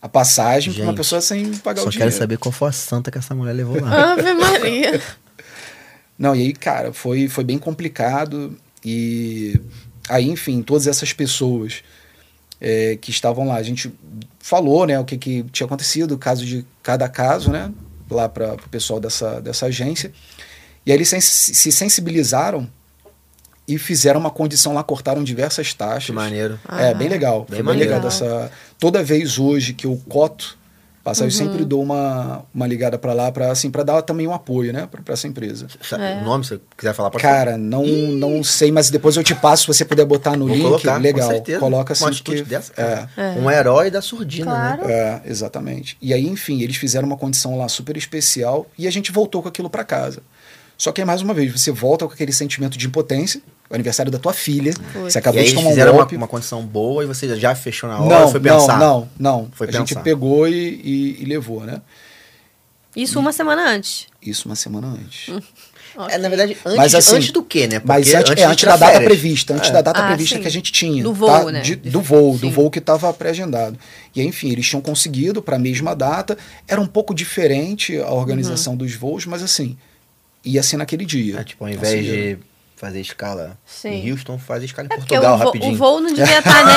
a 0.00 0.08
passagem 0.08 0.72
pra 0.72 0.82
uma 0.82 0.88
Gente, 0.90 0.96
pessoa 0.96 1.20
sem 1.20 1.54
pagar 1.58 1.82
Só 1.82 1.88
o 1.88 1.90
dinheiro. 1.90 2.10
quero 2.10 2.20
saber 2.20 2.36
qual 2.38 2.50
foi 2.50 2.68
a 2.70 2.72
santa 2.72 3.10
que 3.10 3.18
essa 3.18 3.34
mulher 3.34 3.52
levou 3.52 3.80
lá. 3.80 4.12
Ave 4.14 4.32
Maria. 4.32 5.00
Não, 6.18 6.34
e 6.34 6.40
aí, 6.40 6.52
cara, 6.52 6.92
foi, 6.92 7.28
foi 7.28 7.44
bem 7.44 7.58
complicado. 7.58 8.56
E 8.84 9.60
aí, 10.08 10.28
enfim, 10.28 10.62
todas 10.62 10.86
essas 10.86 11.12
pessoas 11.12 11.82
é, 12.60 12.96
que 13.00 13.10
estavam 13.10 13.46
lá, 13.46 13.56
a 13.56 13.62
gente 13.62 13.92
falou, 14.40 14.86
né, 14.86 14.98
o 14.98 15.04
que, 15.04 15.16
que 15.16 15.42
tinha 15.52 15.66
acontecido, 15.66 16.12
o 16.12 16.18
caso 16.18 16.44
de 16.44 16.64
cada 16.82 17.08
caso, 17.08 17.50
né, 17.50 17.70
lá 18.10 18.28
para 18.28 18.54
o 18.54 18.68
pessoal 18.68 18.98
dessa, 19.00 19.40
dessa 19.40 19.66
agência. 19.66 20.12
E 20.84 20.90
aí 20.90 20.96
eles 20.98 21.08
sens- 21.08 21.24
se 21.24 21.70
sensibilizaram 21.72 22.68
e 23.68 23.78
fizeram 23.78 24.18
uma 24.18 24.30
condição 24.30 24.74
lá, 24.74 24.82
cortaram 24.82 25.22
diversas 25.22 25.72
taxas. 25.72 26.06
Que 26.06 26.12
maneiro. 26.12 26.58
É, 26.68 26.90
Ah, 26.90 26.94
bem 26.94 27.08
legal. 27.08 27.40
bem 27.48 27.58
bem 27.58 27.62
maneiro. 27.62 27.88
legal 27.90 28.02
dessa. 28.02 28.50
Toda 28.78 29.02
vez 29.04 29.38
hoje 29.38 29.72
que 29.72 29.86
eu 29.86 30.00
coto, 30.08 30.58
passar, 31.02 31.24
eu 31.24 31.26
Uhum. 31.26 31.30
sempre 31.32 31.64
dou 31.64 31.82
uma, 31.82 32.44
uma 32.54 32.66
ligada 32.66 32.96
pra 32.98 33.12
lá, 33.12 33.30
pra, 33.32 33.50
assim, 33.50 33.70
pra 33.70 33.82
dar 33.82 34.00
também 34.02 34.26
um 34.26 34.32
apoio, 34.32 34.72
né, 34.72 34.86
pra, 34.90 35.02
pra 35.02 35.14
essa 35.14 35.26
empresa. 35.26 35.66
É. 35.98 36.20
O 36.20 36.24
nome, 36.24 36.44
se 36.44 36.50
você 36.56 36.60
quiser 36.76 36.94
falar, 36.94 37.10
pode 37.10 37.22
Cara, 37.22 37.56
não, 37.58 37.84
não 37.86 38.42
sei, 38.44 38.70
mas 38.70 38.88
depois 38.90 39.16
eu 39.16 39.24
te 39.24 39.34
passo, 39.34 39.62
se 39.62 39.66
você 39.68 39.84
puder 39.84 40.04
botar 40.04 40.36
no 40.36 40.46
Vou 40.46 40.54
link, 40.54 40.64
colocar, 40.64 40.96
legal. 40.98 41.28
com 41.28 41.34
certeza. 41.34 41.58
Coloca 41.60 41.92
assim 41.92 42.04
Uma 42.04 42.12
que 42.12 42.42
dessa, 42.42 42.72
é. 42.76 43.06
É. 43.16 43.38
Um 43.40 43.50
herói 43.50 43.90
da 43.90 44.00
surdina, 44.00 44.46
Claro. 44.50 44.86
né? 44.86 44.92
é, 44.92 45.20
exatamente. 45.26 45.96
E 46.00 46.12
aí, 46.14 46.26
enfim, 46.26 46.60
eles 46.62 46.76
fizeram 46.76 47.06
uma 47.06 47.16
condição 47.16 47.56
lá 47.58 47.68
super 47.68 47.96
especial 47.96 48.66
e 48.78 48.86
a 48.86 48.90
gente 48.90 49.10
voltou 49.10 49.42
com 49.42 49.48
aquilo 49.48 49.68
pra 49.70 49.84
casa. 49.84 50.20
Só 50.78 50.90
que, 50.90 51.04
mais 51.04 51.22
uma 51.22 51.32
vez, 51.34 51.52
você 51.52 51.70
volta 51.70 52.06
com 52.06 52.12
aquele 52.12 52.32
sentimento 52.32 52.76
de 52.76 52.86
impotência, 52.86 53.40
o 53.72 53.74
aniversário 53.74 54.12
da 54.12 54.18
tua 54.18 54.32
filha, 54.32 54.72
Putz. 54.74 55.12
você 55.12 55.18
E 55.18 55.20
acabou 55.20 55.38
aí 55.40 55.44
de 55.46 55.50
eles 55.50 55.58
tomar 55.58 55.66
um 55.68 55.70
fizeram 55.70 55.92
uma, 55.92 55.98
golpe. 55.98 56.16
uma 56.16 56.28
condição 56.28 56.62
boa 56.64 57.02
e 57.02 57.06
você 57.06 57.34
já 57.38 57.54
fechou 57.54 57.88
na 57.88 57.98
hora 58.00 58.20
não, 58.20 58.28
foi 58.30 58.38
pensar? 58.40 58.78
não, 58.78 59.08
não, 59.18 59.40
não. 59.42 59.48
Foi 59.52 59.66
a 59.68 59.72
gente 59.72 59.88
pensar. 59.88 60.02
pegou 60.02 60.46
e, 60.46 60.52
e- 60.52 61.22
e 61.22 61.24
levou, 61.24 61.62
né? 61.64 61.80
Isso 62.94 63.18
uma 63.18 63.32
semana 63.32 63.70
antes. 63.70 64.06
Isso 64.20 64.46
uma 64.46 64.54
semana 64.54 64.88
antes. 64.88 65.34
É, 66.10 66.16
na 66.18 66.28
verdade, 66.28 66.56
antes, 66.64 66.76
Mas, 66.76 66.94
assim, 66.94 67.16
antes 67.16 67.30
do 67.32 67.42
quê, 67.42 67.66
né? 67.66 67.80
Mas 67.84 68.06
Porque 68.10 68.16
antes, 68.32 68.42
é, 68.42 68.46
antes 68.46 68.64
da 68.64 68.76
data 68.76 69.00
prevista, 69.00 69.54
antes 69.54 69.70
É. 69.70 69.72
da 69.72 69.80
data 69.82 70.00
Ah, 70.00 70.06
prevista 70.08 70.36
sim. 70.36 70.42
que 70.42 70.48
a 70.48 70.50
gente 70.50 70.70
tinha. 70.72 71.02
Do 71.02 71.12
voo, 71.14 71.28
tá? 71.28 71.52
né? 71.52 71.60
De- 71.60 71.76
do 71.76 72.00
voo, 72.02 72.32
do 72.34 72.40
Sim. 72.46 72.50
voo 72.50 72.70
que 72.70 72.78
estava 72.78 73.12
pré-agendado. 73.12 73.78
E 74.14 74.20
aí, 74.20 74.26
enfim, 74.26 74.50
eles 74.50 74.66
tinham 74.68 74.80
conseguido 74.82 75.40
para 75.42 75.56
a 75.56 75.58
mesma 75.58 75.94
data. 75.96 76.36
Era 76.68 76.80
um 76.80 76.86
pouco 76.86 77.14
diferente 77.14 77.96
a 77.98 78.10
organização 78.10 78.76
dos 78.76 78.94
voos, 78.94 79.24
mas 79.26 79.42
assim, 79.42 79.76
ia 80.44 80.62
ser 80.62 80.76
naquele 80.76 81.04
dia. 81.06 81.40
É, 81.40 81.44
tipo, 81.44 81.64
ao 81.64 81.70
invés 81.70 82.04
de 82.04 82.38
fazer 82.82 83.00
escala 83.00 83.56
Sim. 83.64 83.90
em 83.90 84.10
Houston, 84.10 84.36
faz 84.38 84.64
escala 84.64 84.88
em 84.90 84.92
É 84.92 84.96
porque 84.96 85.14
Portugal 85.14 85.36
o, 85.36 85.38
vo- 85.38 85.44
rapidinho. 85.44 85.72
o 85.72 85.76
voo 85.76 86.00
não 86.00 86.12
devia 86.12 86.40
estar, 86.40 86.64
né? 86.66 86.72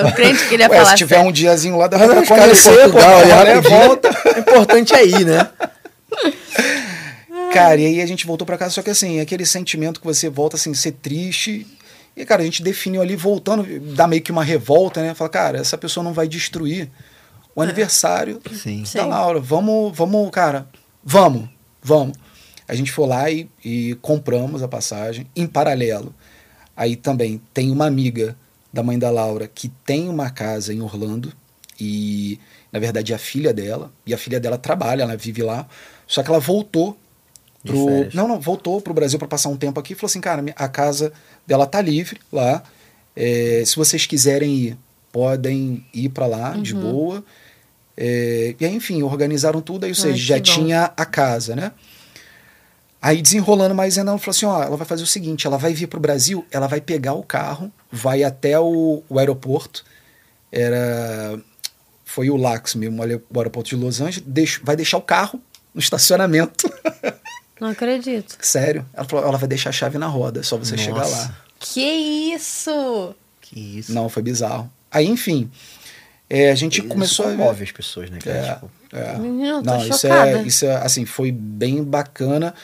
o 0.08 0.12
crente 0.14 0.48
queria 0.48 0.66
Ué, 0.70 0.76
falar 0.78 0.90
se 0.92 0.96
tiver 0.96 1.18
um 1.20 1.30
diazinho 1.30 1.76
lá, 1.76 1.86
dá 1.88 1.98
pra 1.98 2.22
escala 2.22 2.40
em 2.40 2.44
conhecer, 2.44 2.90
Portugal, 2.90 3.20
pô, 3.20 3.22
e 3.22 3.28
né? 3.28 3.34
rapidinho. 3.54 3.78
Volta. 3.80 4.10
O 4.34 4.38
importante 4.38 4.94
é 4.94 5.04
ir, 5.06 5.26
né? 5.26 5.46
Cara, 7.52 7.78
e 7.80 7.86
aí 7.86 8.00
a 8.00 8.06
gente 8.06 8.26
voltou 8.26 8.46
pra 8.46 8.56
casa, 8.58 8.72
só 8.72 8.82
que 8.82 8.90
assim, 8.90 9.20
aquele 9.20 9.44
sentimento 9.46 10.00
que 10.00 10.06
você 10.06 10.28
volta 10.30 10.56
assim, 10.56 10.72
ser 10.74 10.92
triste. 10.92 11.66
E, 12.16 12.24
cara, 12.24 12.42
a 12.42 12.44
gente 12.44 12.62
definiu 12.62 13.02
ali, 13.02 13.14
voltando, 13.14 13.64
dá 13.94 14.06
meio 14.06 14.22
que 14.22 14.32
uma 14.32 14.42
revolta, 14.42 15.02
né? 15.02 15.14
Fala, 15.14 15.30
cara, 15.30 15.58
essa 15.58 15.76
pessoa 15.76 16.02
não 16.02 16.12
vai 16.12 16.26
destruir 16.26 16.88
o 17.54 17.60
aniversário 17.62 18.40
Sim. 18.52 18.80
da 18.80 18.86
Sim. 18.86 18.98
Laura. 19.08 19.38
Vamos, 19.40 19.96
vamos, 19.96 20.30
cara, 20.30 20.66
vamos, 21.04 21.48
vamos. 21.82 22.16
A 22.66 22.74
gente 22.74 22.90
foi 22.90 23.06
lá 23.06 23.30
e, 23.30 23.48
e 23.64 23.96
compramos 24.00 24.62
a 24.62 24.68
passagem 24.68 25.26
em 25.36 25.46
paralelo. 25.46 26.14
Aí 26.76 26.96
também 26.96 27.40
tem 27.52 27.70
uma 27.70 27.86
amiga 27.86 28.36
da 28.72 28.82
mãe 28.82 28.98
da 28.98 29.10
Laura 29.10 29.46
que 29.46 29.68
tem 29.84 30.08
uma 30.08 30.30
casa 30.30 30.72
em 30.72 30.80
Orlando 30.80 31.32
e, 31.78 32.38
na 32.72 32.78
verdade, 32.78 33.12
é 33.12 33.16
a 33.16 33.18
filha 33.18 33.52
dela. 33.52 33.92
E 34.06 34.14
a 34.14 34.18
filha 34.18 34.40
dela 34.40 34.58
trabalha, 34.58 35.02
ela 35.02 35.16
vive 35.16 35.42
lá. 35.42 35.66
Só 36.06 36.22
que 36.22 36.30
ela 36.30 36.40
voltou 36.40 36.96
pro. 37.64 38.08
Não, 38.12 38.28
não, 38.28 38.40
voltou 38.40 38.80
pro 38.80 38.94
Brasil 38.94 39.18
para 39.18 39.28
passar 39.28 39.48
um 39.48 39.56
tempo 39.56 39.78
aqui 39.78 39.92
e 39.92 39.96
falou 39.96 40.06
assim: 40.06 40.20
cara, 40.20 40.42
a 40.56 40.68
casa 40.68 41.12
dela 41.46 41.66
tá 41.66 41.80
livre 41.80 42.20
lá. 42.32 42.62
É, 43.16 43.62
se 43.64 43.76
vocês 43.76 44.06
quiserem 44.06 44.54
ir, 44.56 44.78
podem 45.12 45.86
ir 45.94 46.08
para 46.08 46.26
lá 46.26 46.56
de 46.56 46.74
boa. 46.74 47.24
É, 47.96 48.56
e 48.58 48.64
aí, 48.64 48.74
enfim, 48.74 49.02
organizaram 49.02 49.60
tudo, 49.60 49.84
aí, 49.84 49.92
ou 49.92 49.96
Ai, 49.96 50.02
seja, 50.02 50.16
já 50.16 50.40
que 50.40 50.50
bom. 50.50 50.56
tinha 50.56 50.92
a 50.96 51.06
casa, 51.06 51.54
né? 51.54 51.70
Aí 53.04 53.20
desenrolando 53.20 53.74
mais 53.74 53.98
ainda, 53.98 54.12
ela 54.12 54.18
falou 54.18 54.30
assim: 54.30 54.46
ó, 54.46 54.62
ela 54.62 54.78
vai 54.78 54.86
fazer 54.86 55.02
o 55.02 55.06
seguinte: 55.06 55.46
ela 55.46 55.58
vai 55.58 55.74
vir 55.74 55.88
pro 55.88 56.00
Brasil, 56.00 56.42
ela 56.50 56.66
vai 56.66 56.80
pegar 56.80 57.12
o 57.12 57.22
carro, 57.22 57.70
vai 57.92 58.24
até 58.24 58.58
o, 58.58 59.02
o 59.06 59.18
aeroporto. 59.18 59.84
Era. 60.50 61.38
Foi 62.02 62.30
o 62.30 62.36
LAX 62.36 62.74
mesmo, 62.74 63.02
o 63.02 63.38
aeroporto 63.38 63.68
de 63.68 63.76
Los 63.76 64.00
Angeles, 64.00 64.58
vai 64.64 64.74
deixar 64.74 64.96
o 64.96 65.02
carro 65.02 65.38
no 65.74 65.80
estacionamento. 65.82 66.66
Não 67.60 67.68
acredito. 67.68 68.38
Sério. 68.40 68.86
Ela 68.94 69.06
falou: 69.06 69.26
ela 69.26 69.36
vai 69.36 69.48
deixar 69.48 69.68
a 69.68 69.72
chave 69.72 69.98
na 69.98 70.06
roda, 70.06 70.40
é 70.40 70.42
só 70.42 70.56
você 70.56 70.78
chegar 70.78 71.00
Nossa. 71.00 71.26
lá. 71.28 71.36
Que 71.58 72.32
isso? 72.34 73.14
Que 73.42 73.80
isso. 73.80 73.92
Não, 73.92 74.08
foi 74.08 74.22
bizarro. 74.22 74.72
Aí, 74.90 75.06
enfim, 75.06 75.50
é, 76.30 76.50
a 76.50 76.54
gente 76.54 76.80
Isso 76.80 76.88
começou 76.88 77.26
a 77.26 77.28
ver. 77.32 77.36
comove 77.36 77.64
as 77.64 77.72
pessoas, 77.72 78.08
né? 78.08 78.18
cara? 78.18 78.38
É, 78.38 78.54
Tipo, 78.54 78.70
é. 78.92 79.12
Tô 79.12 79.62
Não, 79.62 79.86
isso 79.86 79.98
chocada. 79.98 80.30
é, 80.30 80.42
isso 80.42 80.64
é, 80.64 80.76
assim, 80.76 81.04
foi 81.04 81.30
bem 81.30 81.84
bacana 81.84 82.54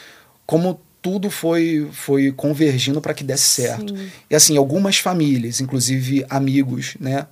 como 0.51 0.81
tudo 1.01 1.31
foi, 1.31 1.89
foi 1.93 2.33
convergindo 2.33 3.01
para 3.01 3.15
que 3.15 3.23
desse 3.23 3.45
certo. 3.63 3.97
Sim. 3.97 4.11
E 4.29 4.35
assim, 4.35 4.57
algumas 4.57 4.99
famílias, 4.99 5.61
inclusive 5.61 6.27
amigos, 6.29 6.97
né, 6.99 7.27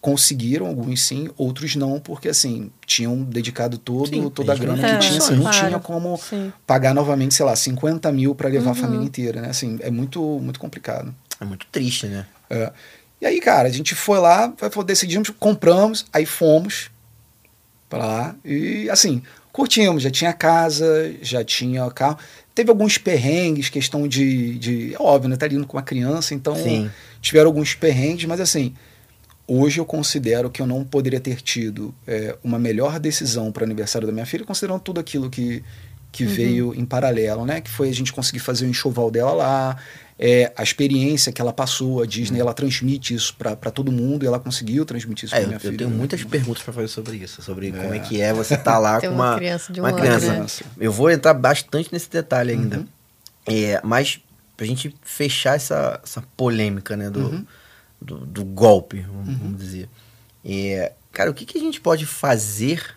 conseguiram, 0.00 0.66
alguns 0.66 1.02
sim, 1.02 1.28
outros 1.36 1.74
não, 1.76 1.98
porque 1.98 2.28
assim, 2.28 2.70
tinham 2.86 3.20
dedicado 3.22 3.78
todo, 3.78 4.06
Sim, 4.08 4.30
toda 4.30 4.52
a 4.52 4.54
a 4.54 4.56
gente 4.56 4.64
grana 4.64 4.82
não 4.82 4.88
que 4.88 4.96
tinha, 5.06 5.18
assim, 5.18 5.34
não 5.34 5.50
tinha 5.50 5.68
Claro. 5.70 5.80
como 5.80 6.16
Sim. 6.16 6.52
pagar 6.64 6.94
novamente, 6.94 7.34
sei 7.34 7.44
lá, 7.44 7.54
50 7.56 8.10
mil 8.12 8.32
para 8.34 8.48
levar 8.48 8.70
a 8.70 8.74
Uhum. 8.74 8.80
família 8.80 9.04
inteira, 9.04 9.40
né? 9.40 9.48
Assim, 9.50 9.78
é 9.82 9.90
muito, 9.90 10.20
muito 10.40 10.58
complicado. 10.60 11.12
é 11.40 11.44
muito 11.44 11.66
triste, 11.72 12.06
né? 12.06 12.24
É. 12.48 12.72
E 13.20 13.26
aí, 13.26 13.40
cara, 13.40 13.68
a 13.68 13.72
gente 13.72 13.94
foi 13.96 14.20
lá, 14.20 14.52
decidimos, 14.86 15.30
compramos, 15.30 16.06
aí 16.12 16.24
fomos 16.24 16.90
pra 17.88 17.98
lá 18.06 18.36
e, 18.44 18.88
assim, 18.90 19.22
curtimos. 19.52 20.02
Já 20.02 20.10
tinha 20.10 20.32
casa, 20.32 21.14
já 21.20 21.44
tinha 21.44 21.88
carro. 21.90 22.18
Teve 22.54 22.70
alguns 22.70 22.98
perrengues, 22.98 23.68
questão 23.68 24.06
de. 24.06 24.58
de 24.58 24.94
é 24.94 24.96
óbvio, 25.00 25.28
né? 25.28 25.36
Tá 25.36 25.46
lidando 25.46 25.66
com 25.66 25.76
uma 25.76 25.82
criança, 25.82 26.34
então 26.34 26.54
Sim. 26.54 26.90
tiveram 27.20 27.48
alguns 27.48 27.74
perrengues, 27.74 28.24
mas 28.26 28.40
assim. 28.40 28.74
Hoje 29.44 29.80
eu 29.80 29.84
considero 29.84 30.48
que 30.48 30.62
eu 30.62 30.66
não 30.66 30.84
poderia 30.84 31.20
ter 31.20 31.42
tido 31.42 31.92
é, 32.06 32.36
uma 32.44 32.60
melhor 32.60 33.00
decisão 33.00 33.50
para 33.50 33.62
o 33.62 33.64
aniversário 33.64 34.06
da 34.06 34.12
minha 34.12 34.24
filha, 34.24 34.44
considerando 34.44 34.80
tudo 34.80 35.00
aquilo 35.00 35.28
que, 35.28 35.64
que 36.12 36.24
veio 36.24 36.72
em 36.74 36.84
paralelo, 36.84 37.44
né? 37.44 37.60
Que 37.60 37.68
foi 37.68 37.88
a 37.88 37.92
gente 37.92 38.12
conseguir 38.12 38.38
fazer 38.38 38.66
o 38.66 38.68
enxoval 38.68 39.10
dela 39.10 39.32
lá, 39.32 39.76
é, 40.24 40.52
a 40.56 40.62
experiência 40.62 41.32
que 41.32 41.40
ela 41.40 41.52
passou, 41.52 42.00
a 42.00 42.06
Disney, 42.06 42.38
ela 42.38 42.54
transmite 42.54 43.12
isso 43.12 43.34
para 43.34 43.56
todo 43.72 43.90
mundo 43.90 44.22
e 44.22 44.26
ela 44.28 44.38
conseguiu 44.38 44.84
transmitir 44.84 45.24
isso 45.26 45.34
É, 45.34 45.38
para 45.38 45.42
eu, 45.44 45.48
minha 45.48 45.56
eu 45.56 45.60
filha. 45.60 45.78
tenho 45.78 45.90
né? 45.90 45.96
muitas 45.96 46.22
perguntas 46.22 46.62
para 46.62 46.72
fazer 46.72 46.86
sobre 46.86 47.16
isso, 47.16 47.42
sobre 47.42 47.72
como 47.72 47.92
é 47.92 47.98
que 47.98 48.20
é 48.20 48.32
você 48.32 48.54
estar 48.54 48.78
lá 48.78 49.00
Ter 49.02 49.08
com 49.08 49.14
uma 49.16 49.30
uma, 49.30 49.36
criança 49.36 49.72
de 49.72 49.80
um 49.80 49.82
uma 49.84 49.88
ano, 49.90 49.98
criança. 49.98 50.32
né? 50.32 50.46
Eu 50.78 50.92
vou 50.92 51.10
entrar 51.10 51.34
bastante 51.34 51.92
nesse 51.92 52.08
detalhe 52.08 52.52
ainda. 52.52 52.78
Uhum. 52.78 52.86
É, 53.46 53.80
mas 53.82 54.20
pra 54.56 54.64
gente 54.64 54.94
fechar 55.02 55.56
essa, 55.56 55.98
essa 56.04 56.22
polêmica, 56.36 56.96
né, 56.96 57.10
do, 57.10 57.18
Uhum. 57.20 57.46
do, 58.00 58.18
do 58.24 58.44
golpe, 58.44 59.00
vamos, 59.00 59.36
vamos 59.38 59.58
dizer. 59.58 59.88
É, 60.44 60.92
cara, 61.10 61.32
o 61.32 61.34
que, 61.34 61.44
que 61.44 61.58
a 61.58 61.60
gente 61.60 61.80
pode 61.80 62.06
fazer 62.06 62.94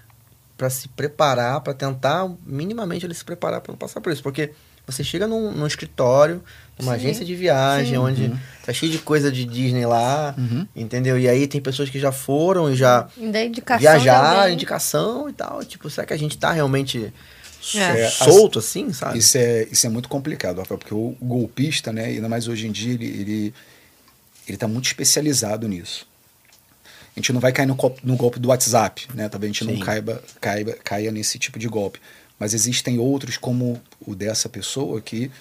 para 0.55 0.69
se 0.69 0.88
preparar, 0.89 1.59
para 1.61 1.73
tentar 1.73 2.31
minimamente 2.45 3.03
ele 3.03 3.15
se 3.15 3.25
preparar 3.25 3.61
para 3.61 3.71
não 3.71 3.79
passar 3.79 3.99
por 3.99 4.13
isso? 4.13 4.21
Porque 4.21 4.51
você 4.87 5.03
chega 5.03 5.27
num, 5.27 5.51
num 5.51 5.65
escritório, 5.67 6.43
numa 6.77 6.91
Sim. 6.93 6.97
agência 6.99 7.25
de 7.25 7.35
viagem, 7.35 7.91
Sim. 7.93 7.97
onde 7.97 8.33
tá 8.65 8.73
cheio 8.73 8.91
de 8.91 8.99
coisa 8.99 9.31
de 9.31 9.45
Disney 9.45 9.85
lá, 9.85 10.35
Uhum. 10.37 10.67
entendeu? 10.75 11.17
E 11.17 11.27
aí 11.29 11.47
tem 11.47 11.61
pessoas 11.61 11.89
que 11.89 11.99
já 11.99 12.11
foram 12.11 12.71
e 12.71 12.75
já 12.75 13.07
é 13.33 13.45
indicação 13.45 13.77
de 13.77 13.81
viajar, 13.99 14.39
alguém. 14.41 14.53
indicação 14.53 15.29
e 15.29 15.33
tal. 15.33 15.63
Tipo, 15.63 15.89
será 15.89 16.05
que 16.05 16.13
a 16.13 16.17
gente 16.17 16.37
tá 16.37 16.51
realmente 16.51 17.13
so- 17.61 17.79
É. 17.79 18.09
solto 18.09 18.59
assim, 18.59 18.91
sabe? 18.93 19.17
Isso 19.17 19.37
é, 19.37 19.67
isso 19.71 19.87
é 19.87 19.89
muito 19.89 20.07
complicado, 20.09 20.59
Rafael, 20.59 20.77
porque 20.77 20.93
o 20.93 21.15
golpista, 21.21 21.91
né, 21.93 22.05
ainda 22.05 22.27
mais 22.29 22.47
hoje 22.47 22.67
em 22.67 22.71
dia, 22.71 22.93
ele, 22.93 23.05
ele, 23.05 23.53
ele 24.47 24.57
tá 24.57 24.67
muito 24.67 24.85
especializado 24.85 25.67
nisso. 25.67 26.05
A 27.15 27.19
gente 27.19 27.31
não 27.31 27.39
vai 27.39 27.53
cair 27.53 27.65
no, 27.65 27.77
no 28.03 28.15
golpe 28.17 28.37
do 28.39 28.49
WhatsApp, 28.49 29.07
né? 29.13 29.29
Talvez 29.29 29.49
a 29.49 29.53
gente 29.53 29.65
Sim. 29.65 29.71
não 29.71 29.79
caiba, 29.79 30.21
caiba, 30.41 30.73
caia 30.83 31.11
nesse 31.13 31.39
tipo 31.39 31.57
de 31.57 31.67
golpe. 31.69 31.97
Mas 32.39 32.53
existem 32.53 32.99
outros, 32.99 33.37
como 33.37 33.81
o 34.05 34.13
dessa 34.13 34.49
pessoa, 34.49 34.99
que 35.01 35.31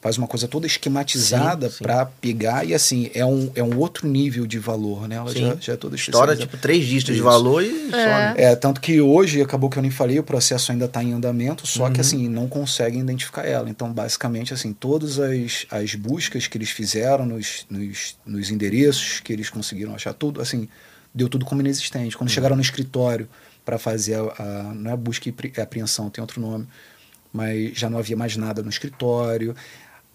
faz 0.00 0.18
uma 0.18 0.26
coisa 0.26 0.46
toda 0.46 0.66
esquematizada 0.66 1.70
para 1.80 2.04
pegar 2.04 2.62
e 2.62 2.74
assim, 2.74 3.10
é 3.14 3.24
um, 3.24 3.50
é 3.54 3.62
um 3.62 3.78
outro 3.78 4.06
nível 4.06 4.46
de 4.46 4.58
valor, 4.58 5.08
né? 5.08 5.16
Ela 5.16 5.32
Sim. 5.32 5.40
já, 5.40 5.56
já 5.58 5.72
é 5.72 5.76
toda 5.76 5.96
Estoura, 5.96 6.32
especializada. 6.32 6.36
tipo, 6.36 6.56
três 6.58 6.84
dígitos 6.84 7.14
de 7.16 7.22
valor 7.22 7.62
e 7.62 7.70
some. 7.90 8.34
É, 8.36 8.54
tanto 8.54 8.82
que 8.82 9.00
hoje, 9.00 9.40
acabou 9.40 9.70
que 9.70 9.78
eu 9.78 9.82
nem 9.82 9.90
falei, 9.90 10.18
o 10.18 10.22
processo 10.22 10.70
ainda 10.72 10.84
está 10.84 11.02
em 11.02 11.14
andamento, 11.14 11.66
só 11.66 11.86
Uhum. 11.86 11.92
que 11.94 12.02
assim, 12.02 12.28
não 12.28 12.46
conseguem 12.46 13.00
identificar 13.00 13.46
ela. 13.46 13.68
Então, 13.70 13.90
basicamente, 13.90 14.52
assim, 14.52 14.74
todas 14.74 15.18
as, 15.18 15.64
as 15.70 15.94
buscas 15.94 16.46
que 16.46 16.58
eles 16.58 16.68
fizeram 16.68 17.24
nos, 17.24 17.64
nos, 17.70 18.14
nos 18.26 18.50
endereços 18.50 19.20
que 19.20 19.32
eles 19.32 19.48
conseguiram 19.48 19.94
achar 19.94 20.12
tudo, 20.12 20.42
assim, 20.42 20.68
deu 21.14 21.30
tudo 21.30 21.46
como 21.46 21.62
inexistente. 21.62 22.12
Uhum. 22.14 22.18
Quando 22.18 22.30
chegaram 22.30 22.56
no 22.56 22.62
escritório 22.62 23.26
para 23.64 23.78
fazer 23.78 24.14
a, 24.16 24.42
a- 24.42 24.74
não 24.74 24.90
é 24.90 24.96
busca 24.96 25.28
e 25.28 25.34
é 25.56 25.60
apreensão, 25.62 26.10
tem 26.10 26.20
outro 26.22 26.40
nome, 26.40 26.66
mas 27.32 27.76
já 27.76 27.88
não 27.90 27.98
havia 27.98 28.16
mais 28.16 28.36
nada 28.36 28.62
no 28.62 28.68
escritório. 28.68 29.54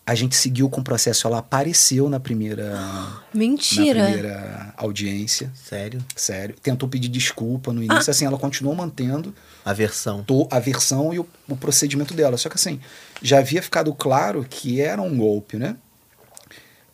A 0.05 0.15
gente 0.15 0.35
seguiu 0.35 0.67
com 0.71 0.81
o 0.81 0.83
processo, 0.83 1.27
ela 1.27 1.37
apareceu 1.37 2.09
na 2.09 2.19
primeira, 2.19 2.71
na 2.73 3.21
Mentira. 3.31 4.03
primeira 4.05 4.73
audiência. 4.75 5.51
Sério? 5.53 6.03
Sério. 6.15 6.55
Tentou 6.63 6.89
pedir 6.89 7.09
desculpa 7.09 7.71
no 7.71 7.83
início, 7.83 8.09
assim, 8.09 8.25
ela 8.25 8.37
continuou 8.37 8.73
mantendo 8.75 9.35
A 9.63 9.71
versão. 9.71 10.23
to- 10.23 10.47
a 10.49 10.59
versão 10.59 11.13
e 11.13 11.19
o, 11.19 11.27
o 11.47 11.55
procedimento 11.55 12.15
dela. 12.15 12.37
Só 12.37 12.49
que 12.49 12.55
assim, 12.55 12.79
já 13.21 13.37
havia 13.37 13.61
ficado 13.61 13.93
claro 13.93 14.43
que 14.49 14.81
era 14.81 14.99
um 14.99 15.15
golpe, 15.15 15.57
né? 15.57 15.75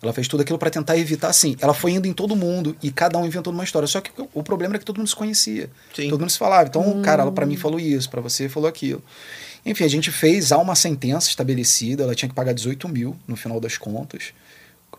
Ela 0.01 0.13
fez 0.13 0.27
tudo 0.27 0.41
aquilo 0.41 0.59
para 0.59 0.69
tentar 0.69 0.97
evitar, 0.97 1.29
assim. 1.29 1.55
Ela 1.59 1.73
foi 1.73 1.91
indo 1.91 2.07
em 2.07 2.13
todo 2.13 2.35
mundo 2.35 2.75
e 2.83 2.91
cada 2.91 3.17
um 3.17 3.25
inventou 3.25 3.51
uma 3.51 3.63
história. 3.63 3.87
Só 3.87 4.01
que 4.01 4.11
o, 4.33 4.43
problema 4.43 4.73
era 4.73 4.79
que 4.79 4.85
todo 4.85 4.97
mundo 4.97 5.07
se 5.07 5.15
conhecia. 5.15 5.69
Sim. 5.95 6.09
Todo 6.09 6.19
mundo 6.19 6.29
se 6.29 6.37
falava. 6.37 6.67
Então, 6.67 7.01
cara, 7.01 7.23
ela 7.23 7.31
para 7.31 7.45
mim 7.45 7.57
falou 7.57 7.79
isso, 7.79 8.09
para 8.09 8.21
você 8.21 8.47
falou 8.49 8.69
aquilo. 8.69 9.01
Enfim, 9.65 9.83
a 9.83 9.87
gente 9.87 10.11
fez, 10.11 10.51
há 10.51 10.57
uma 10.59 10.75
sentença 10.75 11.27
estabelecida, 11.29 12.03
ela 12.03 12.13
tinha 12.13 12.29
que 12.29 12.35
pagar 12.35 12.53
18 12.53 12.87
mil 12.87 13.15
no 13.27 13.35
final 13.35 13.59
das 13.59 13.77
contas, 13.77 14.25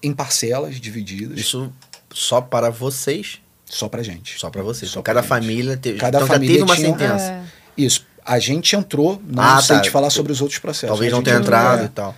em 0.03 0.13
parcelas 0.13 0.81
divididas, 0.81 1.39
Isso 1.39 1.73
só 2.13 2.41
para 2.41 2.69
vocês, 2.71 3.41
só 3.65 3.89
pra 3.89 4.03
gente. 4.03 4.39
só 4.41 4.51
para 4.51 4.63
vocês. 4.63 4.91
Só 4.91 4.95
Então, 4.95 5.03
cada 5.05 5.21
gente. 5.21 5.29
família 5.29 5.77
teve, 5.77 5.99
Cada 5.99 6.19
então, 6.19 6.27
família 6.27 6.59
já 6.59 6.67
teve 6.67 6.71
uma 6.73 6.77
tinha- 6.77 6.89
sentença. 6.99 7.31
É. 7.33 7.43
Isso. 7.77 8.05
A 8.25 8.41
gente 8.41 8.75
entrou, 8.75 9.23
não 9.25 9.41
Ah, 9.41 9.63
sei 9.63 9.77
tá. 9.77 9.83
te 9.83 9.91
falar 9.91 10.11
sobre 10.11 10.33
os 10.33 10.41
outros 10.41 10.59
processos. 10.59 10.89
Talvez 10.89 11.13
não 11.13 11.23
tenha 11.23 11.37
entrou, 11.37 11.57
entrado 11.57 11.83
é, 11.83 11.85
e 11.85 11.89
tal. 11.91 12.13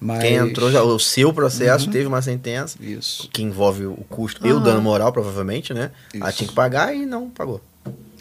Mas... 0.00 0.20
Quem 0.22 0.34
entrou, 0.34 0.70
já, 0.70 0.82
o 0.82 0.98
seu 0.98 1.32
processo 1.32 1.86
Uhum. 1.86 1.92
teve 1.92 2.06
uma 2.06 2.20
sentença 2.20 2.76
Isso. 2.80 3.28
que 3.32 3.42
envolve 3.42 3.86
o 3.86 3.96
custo 4.10 4.46
e 4.46 4.52
o 4.52 4.60
dano 4.60 4.80
moral, 4.82 5.12
provavelmente, 5.12 5.72
né? 5.72 5.90
Ela 6.14 6.28
Isso. 6.28 6.38
tinha 6.38 6.48
que 6.48 6.54
pagar 6.54 6.94
e 6.94 7.06
não 7.06 7.30
pagou. 7.30 7.60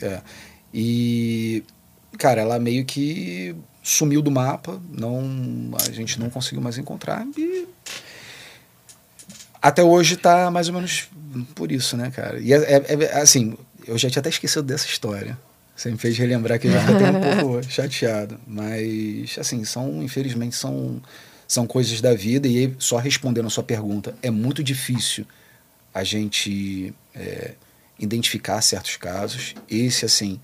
É. 0.01 0.21
E, 0.73 1.63
cara, 2.17 2.41
ela 2.41 2.59
meio 2.59 2.85
que 2.85 3.55
sumiu 3.83 4.21
do 4.21 4.31
mapa, 4.31 4.81
não, 4.89 5.21
a 5.85 5.91
gente 5.91 6.19
não 6.19 6.29
conseguiu 6.29 6.61
mais 6.61 6.77
encontrar 6.77 7.25
e 7.37 7.67
até 9.61 9.83
hoje 9.83 10.15
tá 10.17 10.49
mais 10.51 10.67
ou 10.67 10.73
menos 10.75 11.07
por 11.55 11.71
isso, 11.71 11.97
né, 11.97 12.11
cara? 12.11 12.39
E 12.39 12.53
é, 12.53 12.57
é- 12.57 12.85
é- 13.03 13.19
assim, 13.21 13.57
eu 13.87 13.97
já 13.97 14.09
tinha 14.09 14.19
até 14.19 14.29
esquecido 14.29 14.63
dessa 14.63 14.85
história. 14.87 15.37
Você 15.75 15.91
me 15.91 15.97
fez 15.97 16.17
relembrar 16.17 16.59
que 16.59 16.67
eu 16.67 16.71
já 16.71 16.79
fiquei 16.81 16.95
até 16.95 17.11
um 17.11 17.21
pouco 17.41 17.63
chateado. 17.69 18.39
Mas, 18.47 19.35
assim, 19.39 19.63
são, 19.65 20.01
infelizmente, 20.01 20.55
são, 20.55 21.01
são 21.47 21.65
coisas 21.67 22.01
da 22.01 22.13
vida. 22.13 22.47
E 22.47 22.57
aí, 22.57 22.75
só 22.79 22.97
respondendo 22.97 23.47
a 23.47 23.49
sua 23.49 23.63
pergunta, 23.63 24.15
é 24.21 24.29
muito 24.29 24.63
difícil 24.63 25.25
a 25.93 26.03
gente 26.03 26.93
é, 27.13 27.53
identificar 27.99 28.61
certos 28.61 28.97
casos. 28.97 29.55
Esse, 29.69 30.05
assim, 30.05 30.39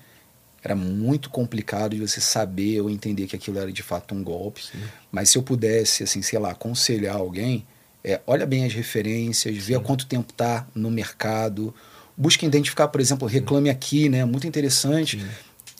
era 0.62 0.74
muito 0.76 1.28
complicado 1.28 1.94
de 1.94 2.00
você 2.00 2.20
saber 2.20 2.80
ou 2.80 2.88
entender 2.88 3.26
que 3.26 3.36
aquilo 3.36 3.58
era 3.58 3.72
de 3.72 3.82
fato 3.82 4.14
um 4.14 4.22
golpe. 4.22 4.62
Mas 5.10 5.30
se 5.30 5.38
eu 5.38 5.42
pudesse, 5.42 6.04
assim, 6.04 6.22
sei 6.22 6.38
lá, 6.38 6.52
aconselhar 6.52 7.16
alguém, 7.16 7.66
é, 8.04 8.20
olha 8.26 8.46
bem 8.46 8.64
as 8.64 8.72
referências, 8.72 9.56
vê 9.56 9.74
há 9.74 9.80
quanto 9.80 10.06
tempo 10.06 10.30
está 10.30 10.66
no 10.74 10.90
mercado. 10.90 11.74
Busca 12.16 12.46
identificar, 12.46 12.88
por 12.88 13.00
exemplo, 13.00 13.26
reclame 13.26 13.70
aqui, 13.70 14.08
né? 14.08 14.24
Muito 14.24 14.46
interessante. 14.46 15.24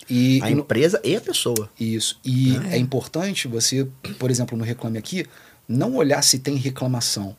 E, 0.09 0.39
A 0.41 0.49
e 0.51 0.55
no- 0.55 0.61
empresa 0.61 0.99
e 1.03 1.15
a 1.15 1.21
pessoa. 1.21 1.69
isso. 1.79 2.19
E 2.25 2.55
é 2.71 2.77
importante 2.77 3.47
você, 3.47 3.87
por 4.19 4.29
exemplo, 4.29 4.57
no 4.57 4.63
Reclame 4.63 4.97
Aqui, 4.97 5.25
não 5.67 5.95
olhar 5.95 6.21
se 6.21 6.39
tem 6.39 6.55
reclamação, 6.55 7.35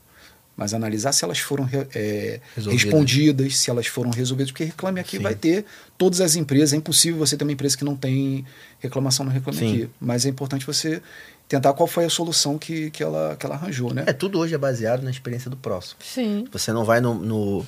mas 0.57 0.73
analisar 0.73 1.13
se 1.13 1.25
elas 1.25 1.39
foram 1.41 1.69
é, 1.95 2.41
respondidas, 2.71 3.57
se 3.57 3.71
elas 3.71 3.87
foram 3.87 4.11
resolvidas, 4.11 4.51
porque 4.53 4.65
Reclame 4.65 5.01
Aqui 5.01 5.17
Sim. 5.19 5.23
vai 5.23 5.35
ter 5.35 5.65
todas 5.99 6.21
as 6.21 6.37
empresas. 6.37 6.73
É 6.73 6.77
impossível 6.77 7.19
você 7.19 7.37
ter 7.37 7.45
uma 7.45 7.53
empresa 7.53 7.77
que 7.77 7.85
não 7.85 7.97
tem 7.97 8.45
reclamação 8.81 9.25
no 9.27 9.33
Reclame 9.33 9.59
Sim. 9.59 9.69
Aqui. 9.73 9.91
Mas 10.01 10.25
é 10.27 10.29
importante 10.29 10.65
você 10.67 11.03
tentar 11.49 11.73
qual 11.75 11.87
foi 11.87 12.05
a 12.05 12.11
solução 12.11 12.57
que, 12.57 12.91
que, 12.91 13.03
ela, 13.03 13.37
que 13.39 13.45
ela 13.45 13.55
arranjou, 13.57 13.93
né? 13.93 14.05
É, 14.07 14.13
tudo 14.13 14.39
hoje 14.39 14.55
é 14.55 14.59
baseado 14.59 15.03
na 15.03 15.11
experiência 15.11 15.51
do 15.51 15.57
próximo. 15.57 15.97
Sim. 16.03 16.47
Você 16.53 16.73
não 16.73 16.85
vai 16.85 17.01
no, 17.01 17.15
no, 17.15 17.67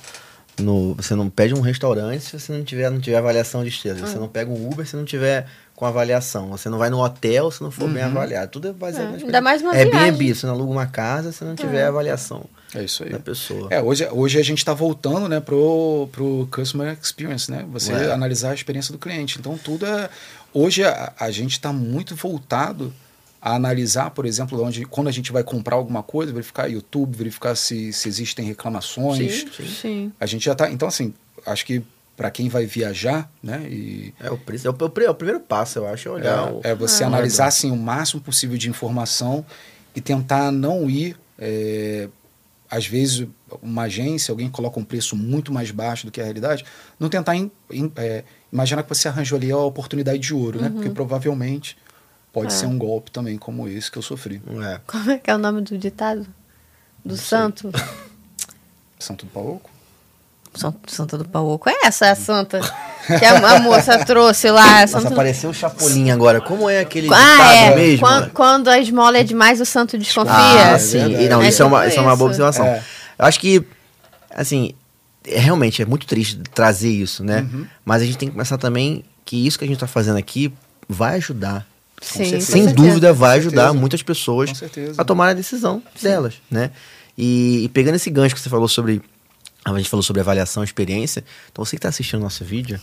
no- 0.59 0.93
Você 0.95 1.15
não 1.15 1.29
pede 1.29 1.53
um 1.53 1.61
restaurante 1.61 2.23
se 2.23 2.39
você 2.39 2.51
não 2.51 2.63
tiver, 2.63 2.89
não 2.89 2.99
tiver 2.99 3.17
avaliação 3.17 3.63
de 3.63 3.69
estrelas. 3.69 4.03
Ah. 4.03 4.07
Você 4.07 4.17
não 4.17 4.27
pega 4.27 4.49
um 4.51 4.67
Uber 4.69 4.85
se 4.87 4.95
não 4.95 5.05
tiver 5.05 5.45
com 5.75 5.85
avaliação. 5.85 6.49
Você 6.49 6.69
não 6.69 6.77
vai 6.79 6.89
no 6.89 6.99
hotel 7.03 7.51
se 7.51 7.61
não 7.61 7.69
for 7.69 7.87
bem 7.87 8.03
Uhum. 8.03 8.09
avaliado. 8.09 8.51
Tudo 8.51 8.67
é 8.69 8.73
baseado 8.73 9.15
É, 9.15 9.23
ainda 9.23 9.41
mais 9.41 9.61
uma 9.61 9.73
Airbnb, 9.73 10.17
viagem. 10.17 10.33
você 10.33 10.45
não 10.47 10.53
aluga 10.55 10.71
uma 10.71 10.87
casa 10.87 11.31
se 11.31 11.43
não 11.43 11.55
tiver 11.55 11.85
avaliação 11.85 12.45
É 12.73 12.83
isso 12.83 13.03
aí. 13.03 13.11
da 13.11 13.19
pessoa. 13.19 13.67
É, 13.69 13.79
hoje, 13.81 14.07
hoje 14.11 14.39
a 14.39 14.43
gente 14.43 14.57
está 14.57 14.73
voltando 14.73 15.29
né, 15.29 15.39
pro, 15.39 16.09
pro 16.11 16.47
customer 16.51 16.97
experience, 16.99 17.51
né? 17.51 17.63
Você 17.71 17.91
É. 17.93 18.11
analisar 18.11 18.51
a 18.51 18.53
experiência 18.55 18.91
do 18.91 18.97
cliente. 18.97 19.37
Então, 19.39 19.55
tudo 19.57 19.85
é. 19.85 20.09
Hoje 20.53 20.83
a, 20.83 21.13
a 21.19 21.29
gente 21.29 21.51
está 21.51 21.71
muito 21.71 22.15
voltado 22.15 22.91
a 23.41 23.53
analisar, 23.55 24.09
por 24.11 24.25
exemplo, 24.25 24.61
onde, 24.63 24.83
quando 24.85 25.07
a 25.07 25.11
gente 25.11 25.31
vai 25.31 25.43
comprar 25.43 25.75
alguma 25.75 26.01
coisa, 26.03 26.31
verificar 26.31 26.67
YouTube, 26.67 27.15
verificar 27.15 27.55
se, 27.55 27.93
se 27.93 28.07
existem 28.09 28.45
reclamações. 28.45 29.41
Sim, 29.41 29.47
sim. 29.55 29.67
Sim. 29.67 30.11
A 30.19 30.25
gente 30.25 30.45
já 30.45 30.53
está. 30.53 30.69
Então, 30.71 30.87
assim, 30.87 31.13
acho 31.45 31.65
que 31.65 31.81
para 32.15 32.31
quem 32.31 32.49
vai 32.49 32.65
viajar, 32.65 33.31
né? 33.43 33.67
E, 33.69 34.13
É 34.19 34.31
o, 34.31 34.37
preço- 34.37 34.67
é 34.67 34.71
o, 34.71 34.75
é 34.79 34.83
o 34.83 35.03
é 35.03 35.09
o 35.11 35.15
primeiro 35.15 35.39
passo, 35.39 35.77
eu 35.79 35.87
acho, 35.87 36.09
é 36.09 36.11
olhar. 36.11 36.51
o- 36.51 36.61
é, 36.63 36.69
é 36.71 36.75
você 36.75 37.03
Ah. 37.03 37.07
analisar 37.07 37.45
assim, 37.47 37.69
o 37.69 37.77
máximo 37.77 38.21
possível 38.21 38.57
de 38.57 38.67
informação 38.69 39.45
e 39.95 40.01
tentar 40.01 40.51
não 40.51 40.89
ir. 40.89 41.15
é, 41.39 42.09
às 42.69 42.87
vezes, 42.87 43.27
uma 43.61 43.83
agência, 43.83 44.31
alguém 44.31 44.49
coloca 44.49 44.79
um 44.79 44.83
preço 44.83 45.15
muito 45.15 45.53
mais 45.53 45.69
baixo 45.71 46.05
do 46.07 46.11
que 46.11 46.19
a 46.19 46.23
realidade, 46.23 46.65
não 46.99 47.07
tentar 47.07 47.35
im- 47.35 47.51
im- 47.71 47.91
é, 47.95 48.23
imaginar 48.51 48.81
que 48.83 48.89
você 48.89 49.07
arranjou 49.07 49.37
ali 49.37 49.51
a 49.51 49.57
oportunidade 49.57 50.17
de 50.17 50.33
ouro, 50.33 50.59
né? 50.59 50.69
Porque 50.71 50.89
provavelmente 50.89 51.77
pode 52.41 52.53
É. 52.53 52.55
ser 52.55 52.65
um 52.67 52.77
golpe 52.77 53.09
também, 53.11 53.37
como 53.37 53.67
esse 53.67 53.89
que 53.91 53.97
eu 53.97 54.01
sofri. 54.01 54.41
É. 54.63 54.79
Como 54.85 55.11
é 55.11 55.17
que 55.17 55.29
é 55.29 55.35
o 55.35 55.37
nome 55.37 55.61
do 55.61 55.77
ditado? 55.77 56.25
Do 57.03 57.15
sei. 57.15 57.25
santo? 57.25 57.71
Santo 58.99 59.25
do 59.25 59.31
Pauco? 59.31 59.69
Santo, 60.55 60.91
Santa 60.91 61.17
do 61.19 61.25
Pauoco. 61.25 61.69
É 61.69 61.85
essa 61.85 62.09
a 62.09 62.15
santa 62.15 62.59
que 63.05 63.23
a, 63.23 63.37
a 63.57 63.59
moça 63.59 63.97
trouxe 64.03 64.49
lá. 64.49 64.81
Nossa, 64.81 65.07
apareceu 65.07 65.51
o 65.51 65.53
Chapolin 65.53 66.09
agora. 66.09 66.41
Como 66.41 66.67
é 66.67 66.79
aquele 66.79 67.07
Ah, 67.13 67.53
é. 67.53 67.75
mesmo? 67.75 67.99
Quando, 67.99 68.31
quando 68.31 68.67
a 68.69 68.79
esmola 68.79 69.19
é 69.19 69.23
demais, 69.23 69.61
o 69.61 69.65
santo 69.65 69.97
desconfia. 69.99 70.33
Ah, 70.33 70.71
é 70.71 70.79
sim. 70.79 70.97
verdade. 70.99 71.23
E 71.25 71.29
não, 71.29 71.41
É 71.43 71.49
isso, 71.49 71.61
é 71.61 71.65
uma, 71.65 71.85
isso 71.85 71.99
é 71.99 72.01
uma 72.01 72.15
boa 72.15 72.29
observação. 72.31 72.65
É. 72.65 72.83
Eu 73.19 73.25
acho 73.25 73.39
que, 73.39 73.63
assim, 74.31 74.73
é, 75.27 75.37
realmente 75.37 75.79
é 75.81 75.85
muito 75.85 76.07
triste 76.07 76.39
trazer 76.55 76.89
isso, 76.89 77.23
né? 77.23 77.41
Uhum. 77.41 77.67
Mas 77.85 78.01
a 78.01 78.05
gente 78.05 78.17
tem 78.17 78.29
que 78.29 78.35
pensar 78.35 78.57
também 78.57 79.05
que 79.23 79.45
isso 79.45 79.59
que 79.59 79.65
a 79.65 79.67
gente 79.67 79.79
tá 79.79 79.85
fazendo 79.87 80.17
aqui 80.17 80.51
vai 80.89 81.17
ajudar. 81.17 81.67
Sim, 82.01 82.39
Sem 82.39 82.67
dúvida 82.73 83.11
vai 83.11 83.37
ajudar 83.39 83.63
certeza. 83.63 83.79
muitas 83.79 84.01
pessoas 84.03 84.51
a 84.97 85.03
tomar 85.03 85.29
a 85.29 85.33
decisão 85.33 85.81
delas, 86.01 86.35
né? 86.49 86.71
E, 87.17 87.63
e 87.65 87.69
pegando 87.69 87.95
esse 87.95 88.09
gancho 88.09 88.35
que 88.35 88.41
você 88.41 88.49
falou 88.49 88.67
sobre. 88.67 89.01
A 89.65 89.75
gente 89.77 89.89
falou 89.89 90.03
sobre 90.03 90.21
avaliação, 90.21 90.63
experiência. 90.63 91.23
Então 91.51 91.65
você 91.65 91.71
que 91.71 91.79
está 91.79 91.89
assistindo 91.89 92.19
o 92.19 92.23
nosso 92.23 92.45
vídeo, 92.45 92.79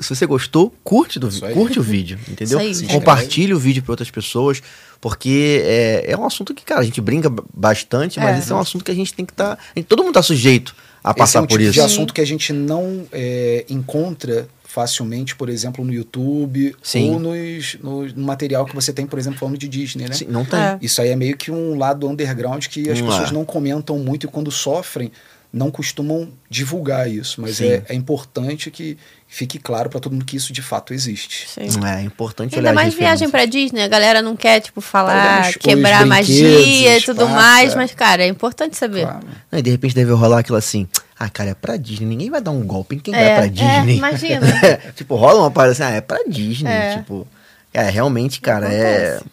se 0.00 0.08
você 0.08 0.26
gostou, 0.26 0.74
curte, 0.82 1.18
do, 1.20 1.28
curte 1.52 1.78
o 1.78 1.82
vídeo, 1.82 2.18
entendeu? 2.28 2.58
Compartilhe 2.90 3.52
o 3.54 3.58
vídeo 3.58 3.82
para 3.82 3.92
outras 3.92 4.10
pessoas, 4.10 4.60
porque 5.00 5.62
é, 5.62 6.04
é 6.12 6.16
um 6.16 6.24
assunto 6.26 6.52
que, 6.54 6.64
cara, 6.64 6.80
a 6.80 6.84
gente 6.84 7.00
brinca 7.00 7.30
bastante, 7.54 8.18
mas 8.18 8.36
É. 8.36 8.38
esse 8.40 8.50
é 8.50 8.54
um 8.54 8.58
assunto 8.58 8.84
que 8.84 8.90
a 8.90 8.94
gente 8.94 9.12
tem 9.14 9.24
que 9.24 9.32
estar. 9.32 9.58
todo 9.86 9.98
mundo 10.00 10.08
está 10.12 10.22
sujeito 10.22 10.74
a 11.04 11.10
Esse 11.10 11.18
passar 11.18 11.38
é 11.38 11.42
um 11.42 11.46
por 11.46 11.58
tipo 11.60 11.70
de 11.70 11.78
isso. 11.78 11.86
assunto 11.86 12.12
que 12.14 12.20
a 12.20 12.26
gente 12.26 12.52
não 12.52 13.06
é, 13.12 13.64
encontra 13.68 14.48
facilmente, 14.66 15.34
por 15.36 15.48
exemplo, 15.48 15.84
no 15.84 15.92
YouTube 15.92 16.74
Sim. 16.82 17.10
ou 17.10 17.20
nos, 17.20 17.76
no, 17.82 18.06
no 18.06 18.26
material 18.26 18.66
que 18.66 18.74
você 18.74 18.92
tem, 18.92 19.06
por 19.06 19.18
exemplo, 19.18 19.38
falando 19.38 19.56
de 19.56 19.68
Disney, 19.68 20.08
né? 20.08 20.14
Sim, 20.14 20.26
não 20.26 20.44
tem. 20.44 20.58
É. 20.58 20.78
Isso 20.82 21.00
aí 21.00 21.08
é 21.10 21.16
meio 21.16 21.36
que 21.36 21.50
um 21.50 21.78
lado 21.78 22.08
underground 22.08 22.66
que 22.66 22.90
as 22.90 23.00
Hum, 23.00 23.06
pessoas 23.06 23.30
é. 23.30 23.32
não 23.32 23.44
comentam 23.44 23.98
muito 23.98 24.26
e 24.26 24.28
quando 24.28 24.50
sofrem 24.50 25.10
não 25.56 25.70
costumam 25.70 26.28
divulgar 26.50 27.10
isso, 27.10 27.40
mas 27.40 27.60
é, 27.62 27.82
é 27.88 27.94
importante 27.94 28.70
que 28.70 28.98
fique 29.26 29.58
claro 29.58 29.88
para 29.88 29.98
todo 29.98 30.12
mundo 30.12 30.24
que 30.26 30.36
isso 30.36 30.52
de 30.52 30.60
fato 30.60 30.92
existe. 30.92 31.48
Sim. 31.48 31.68
É 31.82 32.02
importante 32.02 32.52
olhar 32.58 32.68
Ainda 32.70 32.80
as 32.82 32.84
mais 32.86 32.94
viagem 32.94 33.30
pra 33.30 33.46
Disney, 33.46 33.82
a 33.82 33.88
galera 33.88 34.20
não 34.20 34.36
quer, 34.36 34.60
tipo, 34.60 34.82
falar, 34.82 35.48
os 35.48 35.56
quebrar 35.56 36.02
a 36.02 36.06
magia 36.06 36.98
e 36.98 37.02
tudo 37.02 37.26
mais, 37.26 37.72
é. 37.72 37.76
mas, 37.76 37.94
cara, 37.94 38.22
é 38.22 38.28
importante 38.28 38.76
saber. 38.76 39.04
Claro. 39.06 39.26
Não, 39.50 39.58
e 39.58 39.62
de 39.62 39.70
repente 39.70 39.94
deve 39.94 40.12
rolar 40.12 40.40
aquilo 40.40 40.58
assim. 40.58 40.86
Ah, 41.18 41.30
cara, 41.30 41.50
é 41.50 41.54
pra 41.54 41.78
Disney. 41.78 42.04
Ninguém 42.06 42.28
vai 42.28 42.42
dar 42.42 42.50
um 42.50 42.62
golpe 42.66 42.96
em 42.96 42.98
quem 42.98 43.14
É, 43.14 43.18
vai 43.18 43.34
pra 43.36 43.46
é, 43.46 43.48
Disney. 43.48 43.96
imagina. 43.96 44.46
tipo, 44.94 45.16
rola 45.16 45.40
uma 45.40 45.50
parada 45.50 45.72
assim, 45.72 45.82
ah, 45.84 45.90
é 45.90 46.02
pra 46.02 46.18
Disney. 46.28 46.70
É. 46.70 46.98
Tipo, 46.98 47.26
é, 47.72 47.88
realmente, 47.88 48.42
cara, 48.42 48.70
é 48.70 49.14
Acontece. 49.16 49.24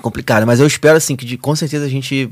complicado. 0.00 0.46
Mas 0.46 0.60
eu 0.60 0.66
espero, 0.68 0.96
assim, 0.96 1.16
que 1.16 1.26
de- 1.26 1.36
com 1.36 1.56
certeza 1.56 1.84
a 1.84 1.88
gente 1.88 2.30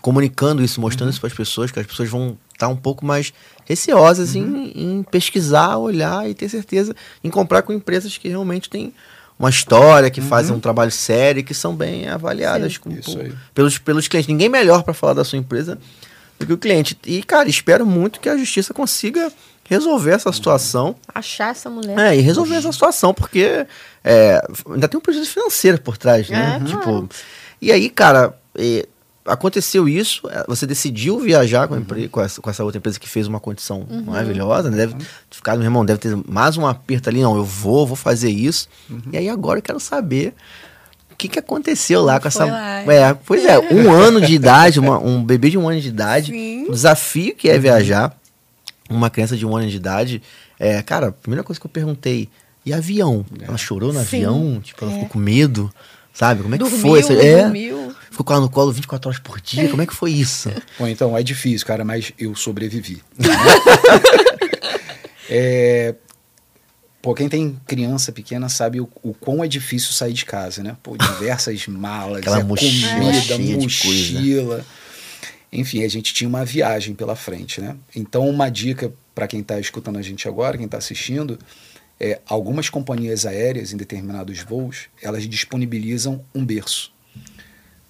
comunicando 0.00 0.62
isso, 0.62 0.80
mostrando 0.80 1.06
Uhum. 1.08 1.10
isso 1.10 1.20
pras 1.20 1.32
pessoas, 1.32 1.70
que 1.70 1.78
as 1.80 1.86
pessoas 1.86 2.08
vão 2.08 2.36
estar 2.52 2.68
um 2.68 2.76
pouco 2.76 3.04
mais 3.04 3.32
receosas 3.64 4.34
Uhum. 4.34 4.70
em, 4.74 4.98
em 4.98 5.02
pesquisar, 5.02 5.76
olhar 5.78 6.28
e 6.28 6.34
ter 6.34 6.48
certeza 6.48 6.94
em 7.24 7.30
comprar 7.30 7.62
com 7.62 7.72
empresas 7.72 8.16
que 8.18 8.28
realmente 8.28 8.68
têm 8.68 8.92
uma 9.38 9.48
história, 9.48 10.10
que 10.10 10.20
fazem 10.20 10.54
um 10.54 10.60
trabalho 10.60 10.90
sério 10.90 11.40
e 11.40 11.42
que 11.42 11.54
são 11.54 11.74
bem 11.74 12.08
avaliadas 12.08 12.76
com- 12.76 12.90
Isso 12.90 13.12
por- 13.16 13.24
aí. 13.24 13.32
pelos, 13.54 13.78
pelos 13.78 14.06
clientes. 14.06 14.28
Ninguém 14.28 14.48
melhor 14.50 14.82
para 14.82 14.92
falar 14.92 15.14
da 15.14 15.24
sua 15.24 15.38
empresa 15.38 15.78
do 16.38 16.44
que 16.46 16.52
o 16.52 16.58
cliente. 16.58 16.98
E, 17.06 17.22
cara, 17.22 17.48
espero 17.48 17.86
muito 17.86 18.20
que 18.20 18.28
a 18.28 18.36
justiça 18.36 18.74
consiga 18.74 19.32
resolver 19.64 20.10
essa 20.10 20.30
situação. 20.32 20.94
Achar 21.14 21.52
essa 21.52 21.70
mulher. 21.70 21.98
É, 21.98 22.16
e 22.16 22.20
resolver 22.20 22.56
essa 22.56 22.70
situação, 22.72 23.14
porque 23.14 23.66
é, 24.04 24.42
ainda 24.70 24.88
tem 24.88 24.98
um 24.98 25.00
prejuízo 25.00 25.30
financeiro 25.30 25.80
por 25.80 25.96
trás, 25.96 26.28
né? 26.28 26.58
É, 26.60 26.64
tipo, 26.66 26.82
claro. 26.82 27.08
e 27.62 27.72
aí, 27.72 27.88
cara, 27.88 28.34
aconteceu 29.24 29.88
isso, 29.88 30.22
é, 30.30 30.44
você 30.48 30.66
decidiu 30.66 31.18
viajar 31.18 31.68
com, 31.68 31.74
a 31.74 31.78
empre- 31.78 32.08
com, 32.08 32.20
essa, 32.20 32.40
com 32.40 32.48
essa 32.50 32.64
outra 32.64 32.78
empresa 32.78 32.98
que 32.98 33.08
fez 33.08 33.26
uma 33.26 33.38
condição 33.40 33.86
Uhum. 33.88 34.04
maravilhosa, 34.04 34.70
né? 34.70 34.76
deve 34.78 34.96
ficar, 35.30 35.56
meu 35.56 35.64
irmão, 35.64 35.84
deve 35.84 35.98
ter 36.00 36.16
mais 36.26 36.56
um 36.56 36.66
aperto 36.66 37.08
ali, 37.08 37.20
não, 37.20 37.36
eu 37.36 37.44
vou, 37.44 37.86
vou 37.86 37.96
fazer 37.96 38.30
isso. 38.30 38.68
Uhum. 38.88 39.00
E 39.12 39.16
aí 39.18 39.28
agora 39.28 39.58
eu 39.58 39.62
quero 39.62 39.78
saber 39.80 40.34
o 41.12 41.16
que, 41.16 41.28
que 41.28 41.38
aconteceu 41.38 42.02
lá 42.02 42.18
com 42.18 42.28
essa. 42.28 42.46
lá? 42.46 42.80
É, 42.92 43.14
pois 43.14 43.44
é, 43.44 43.58
um 43.58 43.90
ano 43.92 44.20
de 44.20 44.32
idade, 44.34 44.80
uma- 44.80 44.98
um 44.98 45.22
bebê 45.22 45.50
de 45.50 45.58
um 45.58 45.68
ano 45.68 45.80
de 45.80 45.88
idade, 45.88 46.32
Sim. 46.32 46.64
o 46.68 46.72
desafio 46.72 47.34
que 47.36 47.48
é 47.48 47.58
viajar, 47.58 48.16
uma 48.88 49.10
criança 49.10 49.36
de 49.36 49.44
um 49.46 49.54
ano 49.56 49.68
de 49.68 49.76
idade, 49.76 50.22
é, 50.58 50.80
cara, 50.82 51.08
a 51.08 51.12
primeira 51.12 51.44
coisa 51.44 51.60
que 51.60 51.66
eu 51.66 51.70
perguntei, 51.70 52.28
e 52.64 52.72
avião? 52.72 53.24
Ela 53.40 53.56
chorou 53.56 53.92
no 53.92 54.00
Sim. 54.00 54.16
avião? 54.24 54.60
Tipo, 54.62 54.84
ela 54.84 54.92
É. 54.92 54.94
ficou 54.94 55.08
com 55.10 55.18
medo? 55.18 55.72
Sabe? 56.12 56.42
Como 56.42 56.54
é 56.54 56.58
que 56.58 56.64
Dormiu, 56.64 56.80
foi? 56.80 56.98
Essa- 57.00 57.12
é, 57.14 57.42
dormiu. 57.44 57.89
Ficou 58.20 58.24
com 58.24 58.32
ela 58.32 58.42
no 58.42 58.50
colo 58.50 58.72
24 58.72 59.08
horas 59.08 59.20
por 59.20 59.40
dia? 59.40 59.68
Como 59.68 59.82
é 59.82 59.86
que 59.86 59.94
foi 59.94 60.12
isso? 60.12 60.50
Bom, 60.78 60.86
então 60.86 61.16
é 61.16 61.22
difícil, 61.22 61.66
cara, 61.66 61.84
mas 61.84 62.12
eu 62.18 62.34
sobrevivi. 62.34 63.02
é, 65.28 65.94
pô, 67.00 67.14
quem 67.14 67.28
tem 67.28 67.58
criança 67.66 68.12
pequena 68.12 68.48
sabe 68.48 68.80
o, 68.80 68.88
o 69.02 69.14
quão 69.14 69.42
é 69.42 69.48
difícil 69.48 69.92
sair 69.92 70.12
de 70.12 70.24
casa, 70.24 70.62
né? 70.62 70.76
Pô, 70.82 70.96
diversas 70.96 71.64
malas, 71.66 72.18
Aquela 72.18 72.40
é 72.40 72.42
mochila 72.42 73.28
comida, 73.28 73.38
mochila. 73.38 74.66
Enfim, 75.52 75.82
a 75.82 75.88
gente 75.88 76.14
tinha 76.14 76.28
uma 76.28 76.44
viagem 76.44 76.94
pela 76.94 77.16
frente, 77.16 77.60
né? 77.60 77.76
Então, 77.94 78.28
uma 78.28 78.48
dica 78.48 78.92
para 79.14 79.26
quem 79.26 79.40
está 79.40 79.58
escutando 79.58 79.98
a 79.98 80.02
gente 80.02 80.28
agora, 80.28 80.56
quem 80.56 80.66
está 80.66 80.78
assistindo, 80.78 81.38
é 81.98 82.20
algumas 82.26 82.70
companhias 82.70 83.26
aéreas 83.26 83.72
em 83.72 83.76
determinados 83.76 84.40
voos, 84.40 84.88
elas 85.02 85.28
disponibilizam 85.28 86.24
um 86.34 86.44
berço. 86.44 86.92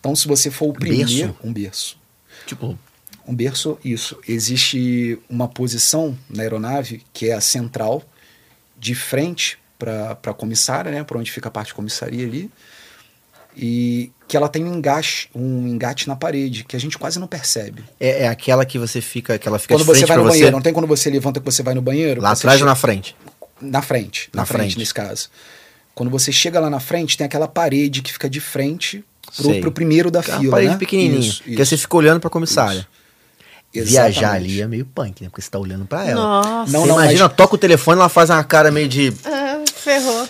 Então, 0.01 0.17
se 0.17 0.27
você 0.27 0.51
for 0.51 0.71
o 0.71 0.73
primeiro, 0.73 1.09
Berço? 1.09 1.37
um 1.45 1.53
berço. 1.53 1.97
Tipo, 2.47 2.79
Um 3.29 3.35
berço, 3.35 3.79
isso. 3.85 4.19
Existe 4.27 5.19
uma 5.29 5.47
posição 5.47 6.17
na 6.29 6.43
aeronave 6.43 7.03
que 7.13 7.29
é 7.29 7.35
a 7.35 7.41
central, 7.41 8.03
de 8.79 8.95
frente 8.95 9.59
para 9.79 10.13
a 10.25 10.35
comissária, 10.35 10.91
né? 10.91 11.05
Para 11.05 11.19
onde 11.19 11.31
fica 11.31 11.49
a 11.49 11.51
parte 11.51 11.69
de 11.69 11.75
comissaria 11.75 12.27
ali. 12.27 12.51
E 13.57 14.11
que 14.29 14.37
ela 14.37 14.49
tem 14.49 14.65
um 14.65 14.75
engate, 14.75 15.29
um 15.35 15.67
engate 15.67 16.07
na 16.09 16.15
parede, 16.17 16.65
que 16.65 16.77
a 16.77 16.79
gente 16.79 16.97
quase 16.97 17.19
não 17.19 17.27
percebe. 17.27 17.83
é, 17.99 18.23
é 18.25 18.29
aquela 18.29 18.65
que 18.65 18.79
você 18.79 19.01
fica, 19.01 19.39
que 19.39 19.47
ela 19.49 19.59
fica 19.59 19.75
Quando 19.75 19.85
você 19.85 20.07
vai 20.07 20.17
no 20.17 20.23
você, 20.23 20.31
banheiro, 20.31 20.53
não 20.53 20.63
tem 20.63 20.73
quando 20.73 20.87
você 20.87 21.11
levanta 21.11 21.41
que 21.41 21.47
você 21.47 21.63
vai 21.63 21.75
no 21.75 21.83
banheiro? 21.83 22.21
lá 22.23 22.31
atrás 22.31 22.57
che- 22.59 22.63
ou 22.63 22.69
na 22.69 22.77
frente? 22.77 23.17
Na 23.61 23.83
frente, 23.83 24.31
na, 24.33 24.43
Na 24.43 24.47
frente, 24.47 24.61
frente. 24.63 24.79
nesse 24.79 24.95
caso. 24.95 25.29
Quando 25.95 26.09
você 26.11 26.31
chega 26.33 26.59
lá 26.61 26.71
na 26.71 26.79
frente, 26.81 27.17
tem 27.19 27.25
aquela 27.27 27.49
parede 27.49 28.01
que 28.03 28.13
fica 28.13 28.31
de 28.31 28.41
frente 28.41 29.05
pro, 29.37 29.61
pro 29.61 29.73
primeiro 29.73 30.11
da 30.11 30.21
Aquela 30.21 30.39
fila, 30.41 30.51
parede 30.53 30.73
né? 30.73 30.79
pequenininha, 30.79 31.21
Isso, 31.21 31.43
que 31.43 31.57
você 31.57 31.75
isso. 31.75 31.83
fica 31.83 31.97
olhando 31.97 32.21
pra 32.21 32.29
comissária. 32.31 32.87
Isso. 33.73 33.87
Viajar 33.91 34.09
Exatamente. 34.11 34.45
ali 34.53 34.61
é 34.63 34.67
meio 34.67 34.85
punk, 34.85 35.23
né? 35.23 35.29
Porque 35.29 35.41
você 35.43 35.49
tá 35.51 35.59
olhando 35.59 35.87
pra 35.87 36.05
ela. 36.05 36.21
Nossa. 36.21 36.73
Não, 36.73 36.87
não, 36.87 36.95
imagina, 36.97 37.29
toca 37.29 37.55
o 37.55 37.59
telefone, 37.59 37.99
ela 38.01 38.09
faz 38.09 38.29
uma 38.31 38.43
cara 38.43 38.71
meio 38.71 38.89
de. 38.89 39.13
Ah, 39.25 39.63
ferrou. 39.75 40.29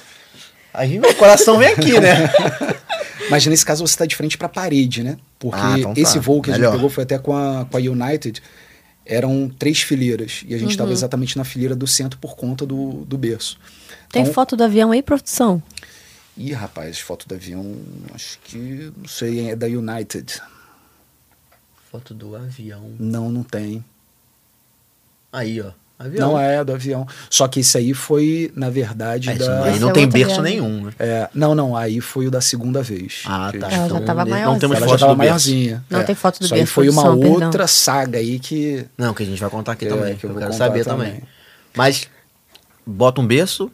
Aí 0.74 0.98
meu 0.98 1.14
coração 1.14 1.58
vem 1.58 1.68
aqui, 1.68 1.98
né? 1.98 2.30
Mas 3.30 3.46
nesse 3.46 3.64
caso 3.64 3.86
você 3.86 3.92
está 3.94 4.06
de 4.06 4.14
frente 4.14 4.36
para 4.36 4.46
a 4.46 4.50
parede, 4.50 5.02
né? 5.02 5.16
Porque 5.38 5.58
Ah, 5.60 5.78
então 5.78 5.94
tá. 5.94 6.00
esse 6.00 6.18
voo 6.18 6.42
que 6.42 6.50
a 6.50 6.52
Melhor. 6.54 6.68
gente 6.72 6.76
pegou 6.76 6.90
foi 6.90 7.04
até 7.04 7.18
com 7.18 7.34
a, 7.36 7.64
com 7.64 7.76
a 7.76 7.80
United. 7.80 8.42
Eram 9.06 9.50
três 9.58 9.80
fileiras. 9.80 10.42
E 10.46 10.54
a 10.54 10.58
gente 10.58 10.66
Uhum. 10.66 10.70
estava 10.72 10.92
exatamente 10.92 11.36
na 11.36 11.44
fileira 11.44 11.74
do 11.74 11.86
centro 11.86 12.18
por 12.18 12.36
conta 12.36 12.66
do, 12.66 13.04
do 13.06 13.16
berço. 13.18 13.56
Tem 14.12 14.22
Então- 14.22 14.34
foto 14.34 14.54
do 14.56 14.62
avião 14.64 14.92
aí, 14.92 15.02
produção? 15.02 15.62
Ih, 16.42 16.52
rapaz, 16.54 16.98
foto 16.98 17.28
do 17.28 17.34
avião, 17.34 17.76
acho 18.14 18.38
que, 18.44 18.90
não 18.96 19.06
sei, 19.06 19.50
é 19.50 19.54
da 19.56 19.66
United. 19.66 20.40
Foto 21.90 22.14
do 22.14 22.34
avião. 22.34 22.92
Não, 22.98 23.28
não 23.30 23.42
tem. 23.42 23.84
Aí, 25.30 25.60
ó. 25.60 25.70
Avião. 25.98 26.30
Não 26.30 26.40
é 26.40 26.64
do 26.64 26.72
avião. 26.72 27.06
Só 27.28 27.46
que 27.46 27.60
esse 27.60 27.76
aí 27.76 27.92
foi, 27.92 28.50
na 28.56 28.70
verdade, 28.70 29.28
isso 29.28 29.38
da... 29.38 29.54
não- 29.58 29.64
aí 29.64 29.78
não 29.78 29.90
é 29.90 29.92
tem 29.92 30.04
outra 30.06 30.18
berço 30.18 30.40
viagem. 30.42 30.60
nenhum, 30.62 30.84
né? 30.86 30.92
É, 30.98 31.28
não, 31.34 31.54
não, 31.54 31.76
aí 31.76 32.00
foi 32.00 32.26
o 32.26 32.30
da 32.30 32.40
segunda 32.40 32.82
vez. 32.82 33.22
Ah, 33.26 33.52
tá. 33.60 33.70
Ela 33.70 33.88
já 33.90 34.00
tava 34.00 34.24
não 34.24 34.58
temos 34.58 34.78
Ela 34.78 34.86
foto 34.86 34.98
já 34.98 35.06
tava 35.06 35.12
do 35.12 35.18
berço. 35.18 35.18
maiorzinha. 35.18 35.84
Não 35.90 36.00
é. 36.00 36.04
tem 36.04 36.14
foto 36.14 36.38
do 36.38 36.46
Isso 36.46 36.54
aí 36.54 36.60
berço, 36.60 36.72
foi 36.72 36.88
uma 36.88 37.02
produção, 37.02 37.20
perdão. 37.30 37.46
outra 37.48 37.66
saga 37.66 38.18
aí 38.18 38.38
que... 38.38 38.86
Não, 38.96 39.12
que 39.12 39.22
a 39.24 39.26
gente 39.26 39.38
vai 39.38 39.50
contar 39.50 39.72
aqui 39.72 39.84
É, 39.84 39.88
também. 39.90 40.16
que 40.16 40.24
eu 40.24 40.30
eu, 40.30 40.36
quero 40.38 40.54
saber 40.54 40.84
também. 40.86 41.10
também. 41.10 41.22
Mas 41.76 42.08
bota 42.86 43.20
um 43.20 43.26
berço 43.26 43.70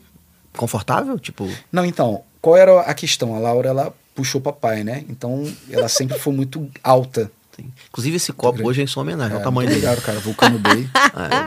confortável, 0.56 1.16
tipo. 1.20 1.48
Não, 1.70 1.84
então, 1.84 2.24
qual 2.46 2.56
era 2.56 2.80
a 2.82 2.94
questão? 2.94 3.34
A 3.34 3.40
Laura, 3.40 3.68
ela 3.70 3.92
puxou 4.14 4.40
papai, 4.40 4.84
né? 4.84 5.04
Então, 5.08 5.52
ela 5.68 5.88
sempre 5.88 6.16
foi 6.16 6.32
muito 6.32 6.70
alta. 6.80 7.28
assim. 7.52 7.72
Inclusive 7.88 8.14
esse 8.16 8.32
copo 8.32 8.52
grande. 8.58 8.70
hoje 8.70 8.80
é 8.82 8.84
em 8.84 8.86
sua 8.86 9.02
homenagem, 9.02 9.32
olha 9.32 9.38
o 9.38 9.40
É, 9.40 9.44
tamanho 9.44 9.68
dele. 9.68 9.80
obrigado, 9.84 10.04
cara. 10.04 10.20
Vulcano 10.20 10.56
Bay. 10.56 10.88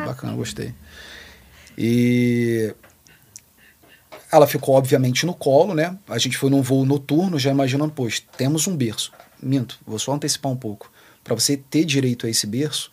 É, 0.03 0.05
bacana, 0.05 0.33
gostei. 0.33 0.73
E 1.77 2.75
ela 4.29 4.45
ficou, 4.45 4.75
obviamente, 4.75 5.25
no 5.25 5.33
colo, 5.33 5.73
né? 5.73 5.97
A 6.09 6.17
gente 6.17 6.37
foi 6.37 6.49
num 6.49 6.61
voo 6.61 6.83
noturno, 6.85 7.39
já 7.39 7.49
imaginando, 7.49 7.93
pois, 7.95 8.19
temos 8.35 8.67
um 8.67 8.75
berço. 8.75 9.13
Minto, 9.41 9.79
vou 9.87 9.97
só 9.97 10.11
antecipar 10.13 10.51
um 10.51 10.57
pouco. 10.57 10.91
Para 11.23 11.33
você 11.33 11.55
ter 11.55 11.85
direito 11.85 12.27
a 12.27 12.29
esse 12.29 12.45
berço, 12.45 12.91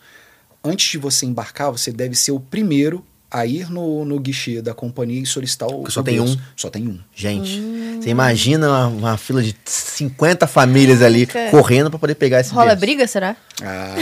antes 0.63 0.89
de 0.89 0.97
você 0.97 1.25
embarcar, 1.25 1.71
você 1.71 1.91
deve 1.91 2.15
ser 2.15 2.31
o 2.31 2.39
primeiro 2.39 3.05
a 3.29 3.45
ir 3.45 3.69
no, 3.69 4.05
no 4.05 4.19
guichê 4.19 4.61
da 4.61 4.73
companhia 4.73 5.21
e 5.21 5.25
solicitar 5.25 5.67
o, 5.67 5.79
Porque 5.79 5.91
só 5.91 5.99
o 5.99 6.03
tem 6.03 6.19
um. 6.19 6.37
Só 6.55 6.69
tem 6.69 6.87
um. 6.87 6.97
Gente, 7.15 7.61
você 8.01 8.09
imagina 8.09 8.67
uma, 8.69 8.87
uma 8.87 9.17
fila 9.17 9.43
de 9.43 9.55
50 9.65 10.47
famílias 10.47 11.01
ali 11.01 11.25
Caraca. 11.25 11.51
correndo 11.51 11.89
pra 11.89 11.99
poder 11.99 12.15
pegar 12.15 12.39
esse 12.39 12.51
Rola 12.53 12.67
berço. 12.67 12.79
briga, 12.81 13.07
será? 13.07 13.35
Ah, 13.61 13.95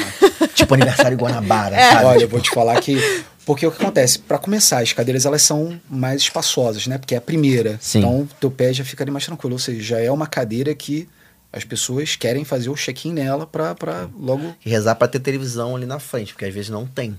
Tipo 0.53 0.73
aniversário 0.75 1.17
Guanabara, 1.17 1.75
É. 1.79 1.91
sabe? 1.91 2.05
Olha, 2.05 2.21
eu 2.23 2.29
vou 2.29 2.39
te 2.39 2.49
falar 2.51 2.79
que. 2.81 2.97
Porque 3.45 3.65
o 3.65 3.71
que 3.71 3.81
acontece? 3.81 4.17
Para 4.17 4.39
começar, 4.39 4.79
as 4.81 4.91
cadeiras 4.91 5.23
elas 5.25 5.41
são 5.43 5.79
mais 5.89 6.21
espaçosas, 6.21 6.87
né? 6.87 6.97
Porque 6.97 7.13
é 7.13 7.17
a 7.19 7.21
primeira. 7.21 7.77
Sim. 7.79 7.99
Então, 7.99 8.27
teu 8.39 8.49
pé 8.49 8.73
já 8.73 8.83
fica 8.83 9.03
ali 9.03 9.11
mais 9.11 9.23
tranquilo. 9.25 9.53
Ou 9.53 9.59
seja, 9.59 9.81
já 9.81 9.99
é 9.99 10.09
uma 10.11 10.25
cadeira 10.25 10.73
que 10.73 11.07
as 11.53 11.63
pessoas 11.63 12.15
querem 12.15 12.43
fazer 12.43 12.69
o 12.69 12.75
check-in 12.75 13.13
nela 13.13 13.45
para 13.45 14.07
logo. 14.19 14.55
E 14.65 14.69
rezar 14.69 14.95
pra 14.95 15.07
ter 15.07 15.19
televisão 15.19 15.75
ali 15.75 15.85
na 15.85 15.99
frente, 15.99 16.33
porque 16.33 16.45
às 16.45 16.53
vezes 16.53 16.69
não 16.71 16.87
tem. 16.87 17.15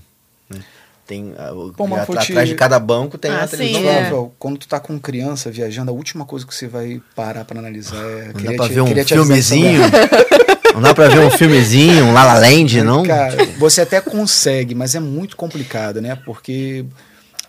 né? 0.49 0.59
Tem 1.07 1.33
ah, 1.37 1.51
Pô, 1.75 1.87
te- 1.87 2.33
atrás 2.33 2.49
de 2.49 2.55
cada 2.55 2.77
banco 2.77 3.17
tem 3.17 3.31
Ah, 3.31 3.37
uma 3.39 3.47
sim, 3.47 3.87
é. 3.87 4.11
Quando 4.37 4.57
tu 4.57 4.67
tá 4.67 4.77
com 4.77 4.99
criança 4.99 5.49
viajando, 5.49 5.89
a 5.89 5.93
última 5.93 6.25
coisa 6.25 6.45
que 6.45 6.53
você 6.53 6.67
vai 6.67 7.01
parar 7.15 7.45
para 7.45 7.57
analisar 7.59 7.95
é. 7.95 8.31
Não 8.35 8.43
dá 8.43 8.53
pra 8.53 8.67
ver 8.67 8.81
um 8.81 9.05
filmezinho, 9.05 9.81
Não 10.75 10.81
dá 10.81 10.93
pra 10.93 11.07
ver 11.07 11.19
um 11.19 11.31
filmezinho, 11.31 12.05
um 12.05 12.13
La 12.13 12.25
La 12.25 12.39
Land, 12.39 12.81
não? 12.83 13.03
Cara, 13.03 13.37
você 13.57 13.81
até 13.81 14.01
consegue, 14.01 14.75
mas 14.75 14.95
é 14.95 14.99
muito 14.99 15.37
complicado, 15.37 16.01
né? 16.01 16.15
Porque 16.25 16.85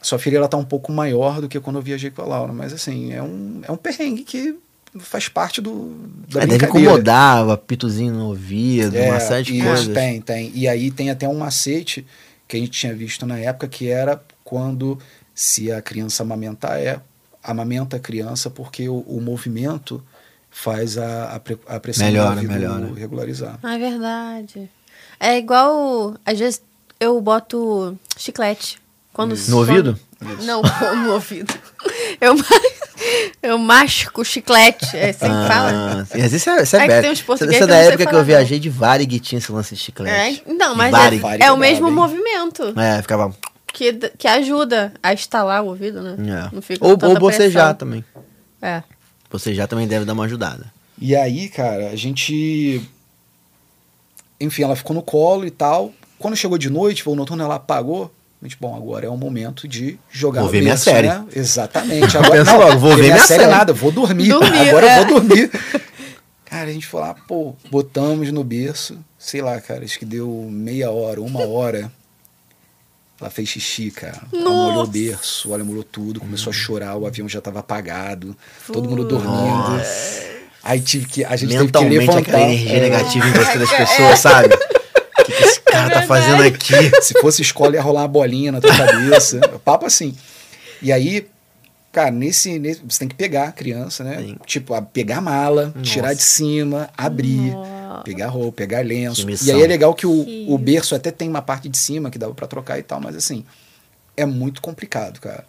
sua 0.00 0.18
filha 0.20 0.36
ela 0.38 0.48
tá 0.48 0.56
um 0.56 0.64
pouco 0.64 0.92
maior 0.92 1.40
do 1.40 1.48
que 1.48 1.58
quando 1.58 1.76
eu 1.76 1.82
viajei 1.82 2.10
com 2.10 2.22
a 2.22 2.26
Laura. 2.26 2.52
Mas 2.52 2.72
assim, 2.72 3.12
é 3.12 3.22
um, 3.22 3.60
é 3.66 3.72
um 3.72 3.76
perrengue 3.76 4.22
que 4.22 4.54
faz 5.00 5.28
parte 5.28 5.60
do. 5.60 5.94
Da 6.30 6.42
É, 6.42 6.46
deve 6.46 6.64
incomodar, 6.64 7.44
o 7.44 7.50
apitozinho 7.50 8.14
no 8.14 8.26
ouvido, 8.28 8.96
É, 8.96 9.10
uma 9.10 9.20
série 9.20 9.42
de 9.44 9.56
isso, 9.58 9.66
coisas. 9.66 9.88
Tem, 9.94 10.20
tem. 10.20 10.52
E 10.54 10.68
aí 10.68 10.90
tem 10.90 11.10
até 11.10 11.28
um 11.28 11.36
macete 11.38 12.06
que 12.48 12.56
a 12.56 12.60
gente 12.60 12.70
tinha 12.72 12.94
visto 12.94 13.24
na 13.26 13.38
época 13.38 13.68
que 13.68 13.88
era 13.88 14.20
quando 14.42 14.98
se 15.34 15.70
a 15.70 15.80
criança 15.82 16.22
amamentar 16.22 16.78
é 16.80 17.00
amamenta 17.44 17.96
a 17.96 18.00
criança 18.00 18.50
porque 18.50 18.88
o, 18.88 19.00
o 19.00 19.20
movimento 19.20 20.02
faz 20.50 20.98
a, 20.98 21.34
a, 21.34 21.40
pre- 21.40 21.58
a 21.66 21.78
pressão 21.78 22.06
Melhora, 22.06 22.42
melhora. 22.42 22.92
regularizar. 22.94 23.58
Ah, 23.62 23.74
é 23.74 23.78
verdade. 23.78 24.70
É 25.20 25.36
igual. 25.38 26.16
Às 26.24 26.38
vezes 26.38 26.62
eu 26.98 27.20
boto 27.20 27.96
chiclete. 28.16 28.80
Quando, 29.12 29.36
No 29.48 29.58
ouvido? 29.58 29.98
Quando- 30.18 30.44
Não, 30.44 30.62
no 31.04 31.12
ouvido. 31.14 31.52
Eu, 32.20 32.34
eu 33.42 33.58
masco 33.58 34.24
chiclete. 34.24 34.96
É 34.96 35.10
assim 35.10 35.26
que 35.26 35.48
fala. 35.48 36.00
Ah, 36.00 36.04
sim, 36.04 36.18
mas 36.18 36.32
isso 36.32 36.50
é, 36.50 36.62
isso 36.62 36.76
é, 36.76 36.84
É 36.84 36.88
que 36.88 37.00
tem 37.02 37.10
uns 37.10 37.18
Isso- 37.18 37.24
português 37.26 37.54
Isso 37.56 37.64
é 37.64 37.66
da 37.66 37.76
época 37.76 38.06
que 38.06 38.14
eu 38.14 38.24
viajei 38.24 38.58
de 38.58 38.68
Varig 38.68 39.14
e 39.16 39.20
tinha 39.20 39.38
esse 39.38 39.50
lance 39.52 39.74
de 39.74 39.80
É, 39.80 39.84
chiclete. 39.84 40.42
não, 40.46 40.74
mas 40.74 40.90
Varig. 40.90 41.22
é, 41.24 41.46
é 41.46 41.52
o 41.52 41.56
é 41.56 41.58
mesmo 41.58 41.90
movimento 41.90 42.74
É, 42.78 43.00
ficava. 43.00 43.32
que, 43.72 43.92
que 43.92 44.26
ajuda 44.26 44.92
a 45.02 45.12
estalar 45.12 45.62
o 45.62 45.66
ouvido, 45.68 46.02
né? 46.02 46.16
é. 46.48 46.54
Não 46.54 46.60
fica 46.62 46.84
Ou, 46.84 46.92
ou 47.00 47.18
bocejar 47.18 47.74
também. 47.74 48.04
É. 48.60 48.82
Bocejar 49.30 49.68
também 49.68 49.86
deve 49.86 50.04
dar 50.04 50.14
uma 50.14 50.24
ajudada. 50.24 50.72
E 51.00 51.14
aí, 51.14 51.48
cara, 51.48 51.90
a 51.90 51.96
gente. 51.96 52.82
Enfim, 54.40 54.62
ela 54.62 54.74
ficou 54.76 54.94
no 54.94 55.02
colo 55.02 55.46
e 55.46 55.50
tal. 55.50 55.92
Quando 56.18 56.36
chegou 56.36 56.58
de 56.58 56.68
noite, 56.70 57.04
voo 57.04 57.14
noturno, 57.14 57.44
ela 57.44 57.54
apagou. 57.56 58.12
Gente, 58.42 58.56
bom, 58.60 58.76
agora 58.76 59.04
é 59.06 59.08
o 59.08 59.16
momento 59.16 59.66
de 59.66 59.98
jogar 60.10 60.42
Vou 60.42 60.50
ver 60.50 60.62
minha 60.62 60.76
série. 60.76 61.08
Né? 61.08 61.24
Exatamente. 61.34 62.16
Agora, 62.18 62.30
Pensa 62.44 62.56
logo, 62.56 62.78
vou 62.78 62.94
ver 62.96 63.02
minha 63.02 63.18
série. 63.18 63.46
nada, 63.46 63.72
vou 63.72 63.90
dormir. 63.90 64.28
Dormir, 64.28 64.60
agora 64.70 64.86
é. 64.88 64.98
eu 65.00 65.06
vou 65.08 65.20
dormir. 65.20 65.50
Cara, 66.44 66.70
a 66.70 66.72
gente 66.72 66.86
foi 66.86 67.00
lá, 67.00 67.14
pô, 67.14 67.54
botamos 67.70 68.30
no 68.32 68.44
berço. 68.44 68.96
Sei 69.18 69.42
lá, 69.42 69.60
cara, 69.60 69.84
acho 69.84 69.98
que 69.98 70.04
deu 70.04 70.46
meia 70.50 70.90
hora, 70.90 71.20
uma 71.20 71.44
hora. 71.46 71.90
Ela 73.20 73.28
fez 73.28 73.48
xixi, 73.48 73.90
cara. 73.90 74.22
Ela 74.32 74.42
molhou 74.44 74.70
o 74.70 74.74
Nossa. 74.76 74.92
berço, 74.92 75.52
ela 75.52 75.64
molhou 75.64 75.82
tudo, 75.82 76.20
começou 76.20 76.50
a 76.50 76.54
chorar, 76.54 76.96
o 76.96 77.04
avião 77.06 77.28
já 77.28 77.40
tava 77.40 77.58
apagado, 77.58 78.36
todo 78.72 78.88
mundo 78.88 79.04
dormindo. 79.04 79.82
Aí 80.62 80.80
tive 80.80 81.06
que. 81.06 81.24
A 81.24 81.34
gente 81.34 81.48
teve 81.50 81.58
que 81.58 81.64
Mentalmente 81.64 81.98
levantar. 81.98 82.18
aquela 82.20 82.40
energia 82.42 82.76
É. 82.76 82.80
negativa 82.80 83.26
em 83.28 83.32
você 83.32 83.58
das 83.58 83.70
pessoas, 83.70 84.18
sabe? 84.20 84.48
Esse 85.68 85.72
cara 85.72 85.90
tá 85.90 86.02
fazendo 86.06 86.42
aqui? 86.42 86.74
Se 87.02 87.14
fosse 87.20 87.42
escola, 87.42 87.74
ia 87.74 87.82
rolar 87.82 88.02
uma 88.02 88.08
bolinha 88.08 88.52
na 88.52 88.60
tua 88.60 88.74
cabeça. 88.76 89.40
Papo 89.64 89.86
assim. 89.86 90.16
E 90.80 90.92
aí, 90.92 91.26
cara, 91.92 92.10
nesse, 92.10 92.58
nesse- 92.58 92.80
Você 92.88 93.00
tem 93.00 93.08
que 93.08 93.14
pegar 93.14 93.48
a 93.48 93.52
criança, 93.52 94.02
né? 94.04 94.18
Sim. 94.18 94.36
Tipo, 94.46 94.74
a- 94.74 94.82
pegar 94.82 95.18
a 95.18 95.20
mala, 95.20 95.66
Nossa. 95.74 95.80
tirar 95.90 96.14
de 96.14 96.22
cima, 96.22 96.88
abrir, 96.96 97.50
Nossa. 97.52 98.02
pegar 98.04 98.28
roupa, 98.28 98.56
pegar 98.58 98.84
lenço. 98.84 99.26
E 99.44 99.50
aí 99.52 99.62
é 99.62 99.66
legal 99.66 99.94
que 99.94 100.06
o, 100.06 100.24
Que 100.24 100.46
o 100.48 100.56
berço 100.58 100.94
até 100.94 101.10
tem 101.10 101.28
uma 101.28 101.42
parte 101.42 101.68
de 101.68 101.76
cima 101.76 102.10
que 102.10 102.18
dava 102.18 102.34
pra 102.34 102.46
trocar 102.46 102.78
e 102.78 102.82
tal, 102.82 103.00
mas 103.00 103.16
assim, 103.16 103.44
é 104.16 104.24
muito 104.24 104.62
complicado, 104.62 105.20
cara. 105.20 105.44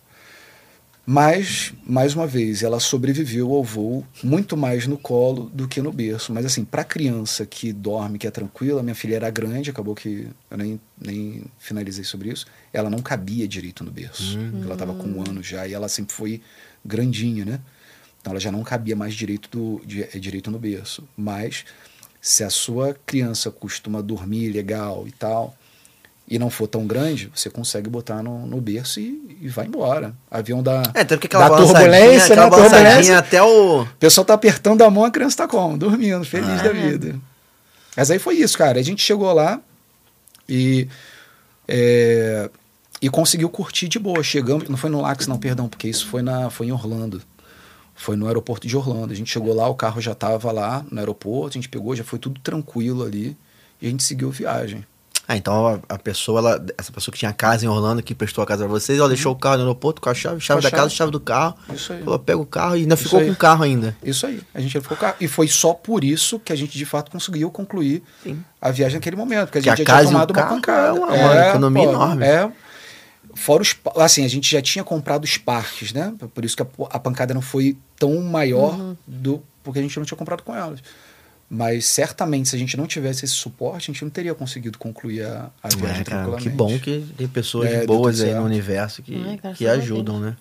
Mas, 1.11 1.73
mais 1.87 2.13
uma 2.13 2.27
vez, 2.27 2.61
ela 2.61 2.79
sobreviveu 2.79 3.51
ao 3.51 3.63
voo 3.63 4.05
muito 4.23 4.55
mais 4.55 4.85
no 4.85 4.95
colo 4.95 5.49
do 5.51 5.67
que 5.67 5.81
no 5.81 5.91
berço. 5.91 6.31
Mas 6.31 6.45
assim, 6.45 6.63
pra 6.63 6.83
criança 6.83 7.47
que 7.47 7.73
dorme, 7.73 8.19
que 8.19 8.27
é 8.27 8.29
tranquila, 8.31 8.83
minha 8.83 8.93
filha 8.93 9.15
era 9.15 9.27
grande, 9.31 9.71
acabou 9.71 9.95
que 9.95 10.27
eu 10.51 10.55
nem, 10.57 10.79
nem 11.01 11.45
finalizei 11.57 12.03
sobre 12.03 12.29
isso. 12.29 12.45
Ela 12.71 12.91
não 12.91 12.99
cabia 12.99 13.47
direito 13.47 13.83
no 13.83 13.89
berço. 13.89 14.37
Ela 14.63 14.77
tava 14.77 14.93
com 14.93 15.07
um 15.07 15.21
ano 15.27 15.41
já 15.41 15.67
e 15.67 15.73
ela 15.73 15.89
sempre 15.89 16.13
foi 16.13 16.43
grandinha, 16.85 17.43
né? 17.43 17.59
Então 18.21 18.29
ela 18.31 18.39
já 18.39 18.51
não 18.51 18.61
cabia 18.63 18.95
mais 18.95 19.15
direito, 19.15 19.49
do, 19.49 19.81
di- 19.83 20.03
eh, 20.03 20.19
direito 20.19 20.51
no 20.51 20.59
berço. 20.59 21.03
Mas 21.17 21.65
se 22.21 22.43
a 22.43 22.51
sua 22.51 22.95
criança 23.07 23.49
costuma 23.49 23.99
dormir 24.03 24.51
legal 24.51 25.07
e 25.07 25.11
tal, 25.11 25.57
e 26.29 26.37
não 26.37 26.49
for 26.51 26.67
tão 26.67 26.85
grande, 26.85 27.31
você 27.33 27.49
consegue 27.49 27.89
botar 27.89 28.21
no, 28.21 28.45
no 28.45 28.61
berço 28.61 28.99
e, 28.99 29.37
e 29.41 29.47
vai 29.49 29.65
embora. 29.65 30.13
Avião 30.29 30.61
da, 30.61 30.83
É, 30.93 31.03
da 31.03 31.17
turbulência, 31.17 32.35
né? 32.35 32.49
Turbulência. 32.49 33.17
até 33.17 33.41
o... 33.41 33.81
O 33.81 33.87
pessoal 33.99 34.23
tá 34.23 34.35
apertando 34.35 34.83
a 34.83 34.89
mão, 34.91 35.03
a 35.05 35.09
criança 35.11 35.37
tá 35.37 35.47
como? 35.47 35.75
Dormindo, 35.75 36.23
feliz 36.23 36.59
Ah. 36.59 36.63
da 36.63 36.71
vida. 36.71 37.15
Mas 37.97 38.11
aí 38.11 38.19
foi 38.19 38.35
isso, 38.35 38.55
cara. 38.57 38.79
A 38.79 38.83
gente 38.83 39.01
chegou 39.01 39.33
lá 39.33 39.59
e. 40.47 40.87
é, 41.67 42.49
e 43.01 43.09
conseguiu 43.09 43.49
curtir 43.49 43.87
de 43.87 43.97
boa. 43.97 44.21
Chegamos. 44.21 44.69
Não 44.69 44.77
foi 44.77 44.89
no 44.89 45.01
Lax, 45.01 45.25
não, 45.25 45.37
perdão, 45.37 45.67
porque 45.67 45.87
isso 45.87 46.05
foi, 46.07 46.21
na, 46.21 46.49
foi 46.49 46.67
em 46.67 46.71
Orlando. 46.71 47.21
Foi 47.95 48.15
no 48.15 48.27
aeroporto 48.27 48.67
de 48.67 48.77
Orlando. 48.77 49.11
A 49.11 49.15
gente 49.15 49.31
chegou 49.31 49.53
lá, 49.53 49.67
o 49.67 49.75
carro 49.75 49.99
já 49.99 50.13
tava 50.13 50.51
lá 50.51 50.85
no 50.91 50.99
aeroporto, 50.99 51.57
a 51.57 51.59
gente 51.59 51.67
pegou, 51.69 51.95
já 51.95 52.03
foi 52.03 52.19
tudo 52.19 52.39
tranquilo 52.39 53.03
ali. 53.03 53.35
E 53.81 53.87
a 53.87 53.89
gente 53.89 54.03
seguiu 54.03 54.29
a 54.29 54.31
viagem. 54.31 54.85
Ah, 55.31 55.37
então 55.37 55.67
a, 55.67 55.79
a 55.93 55.97
pessoa, 55.99 56.39
ela, 56.39 56.65
essa 56.75 56.91
pessoa 56.91 57.13
que 57.13 57.19
tinha 57.19 57.31
casa 57.31 57.63
em 57.63 57.67
Orlando, 57.67 58.01
que 58.01 58.15
prestou 58.15 58.43
a 58.43 58.47
casa 58.47 58.63
pra 58.63 58.71
vocês, 58.73 58.97
ela 58.97 59.07
deixou 59.07 59.31
o 59.31 59.35
carro 59.35 59.57
no 59.57 59.61
aeroporto 59.61 60.01
com 60.01 60.09
a 60.09 60.13
chave, 60.15 60.41
chave 60.41 60.59
Com 60.59 60.67
a 60.67 60.71
da 60.71 60.75
casa, 60.75 60.89
chave. 60.89 60.95
chave 60.97 61.11
do 61.11 61.19
carro. 61.19 61.55
Isso 61.71 61.93
aí. 61.93 62.01
Falou, 62.03 62.17
pega 62.17 62.39
o 62.39 62.45
carro 62.47 62.75
e 62.75 62.79
ainda 62.81 62.95
Isso 62.95 63.03
ficou 63.03 63.19
aí. 63.19 63.27
com 63.27 63.31
o 63.33 63.35
carro 63.35 63.63
ainda. 63.63 63.95
Isso 64.03 64.25
aí. 64.25 64.41
A 64.55 64.59
gente 64.59 64.71
ficou 64.71 64.89
com 64.89 64.95
o 64.95 64.97
carro. 64.97 65.15
E 65.21 65.27
foi 65.27 65.47
só 65.47 65.71
por 65.71 66.03
isso 66.03 66.39
que 66.39 66.51
a 66.51 66.55
gente 66.55 66.75
de 66.75 66.83
fato 66.83 67.11
conseguiu 67.11 67.51
concluir 67.51 68.01
Sim. 68.23 68.43
a 68.59 68.71
viagem 68.71 68.95
naquele 68.95 69.15
momento. 69.15 69.49
Porque 69.51 69.59
a 69.59 69.61
Que 69.61 69.69
a 69.69 69.75
gente 69.75 69.85
já 69.87 69.93
casa 69.93 70.07
tinha 70.09 70.25
tomado 70.25 70.31
uma 70.31 70.55
pancada. 70.55 70.87
é 70.87 70.91
uma- 70.99 71.07
uma 71.13 71.47
economia 71.49 71.83
enorme. 71.83 72.25
É. 72.25 72.51
Fora 73.35 73.61
os. 73.61 73.75
Assim, 73.97 74.25
a 74.25 74.27
gente 74.27 74.49
já 74.51 74.61
tinha 74.63 74.83
comprado 74.83 75.23
os 75.25 75.37
parques, 75.37 75.93
né? 75.93 76.11
Por 76.33 76.43
isso 76.43 76.57
que 76.57 76.63
a, 76.63 76.67
a 76.89 76.99
pancada 76.99 77.33
não 77.35 77.41
foi 77.41 77.77
tão 77.97 78.19
maior 78.21 78.95
do. 79.05 79.43
Porque 79.63 79.77
a 79.77 79.81
gente 79.83 79.95
não 79.97 80.05
tinha 80.05 80.17
comprado 80.17 80.41
com 80.41 80.55
elas. 80.55 80.79
Mas 81.49 81.85
certamente, 81.87 82.49
se 82.49 82.55
a 82.55 82.59
gente 82.59 82.77
não 82.77 82.85
tivesse 82.85 83.25
esse 83.25 83.33
suporte, 83.33 83.89
a 83.89 83.93
gente 83.93 84.03
não 84.03 84.11
teria 84.11 84.35
conseguido 84.35 84.77
concluir 84.77 85.25
a, 85.25 85.49
a 85.63 85.69
viagem 85.69 86.01
É, 86.01 86.05
cara, 86.05 86.35
que 86.35 86.49
bom 86.49 86.77
que 86.77 87.03
tem 87.17 87.27
pessoas 87.27 87.71
É, 87.71 87.85
boas 87.87 88.21
aí 88.21 88.35
no 88.35 88.43
universo 88.43 89.01
que, 89.01 89.17
graças 89.41 89.57
que 89.57 89.67
ajudam, 89.67 90.19
né? 90.19 90.37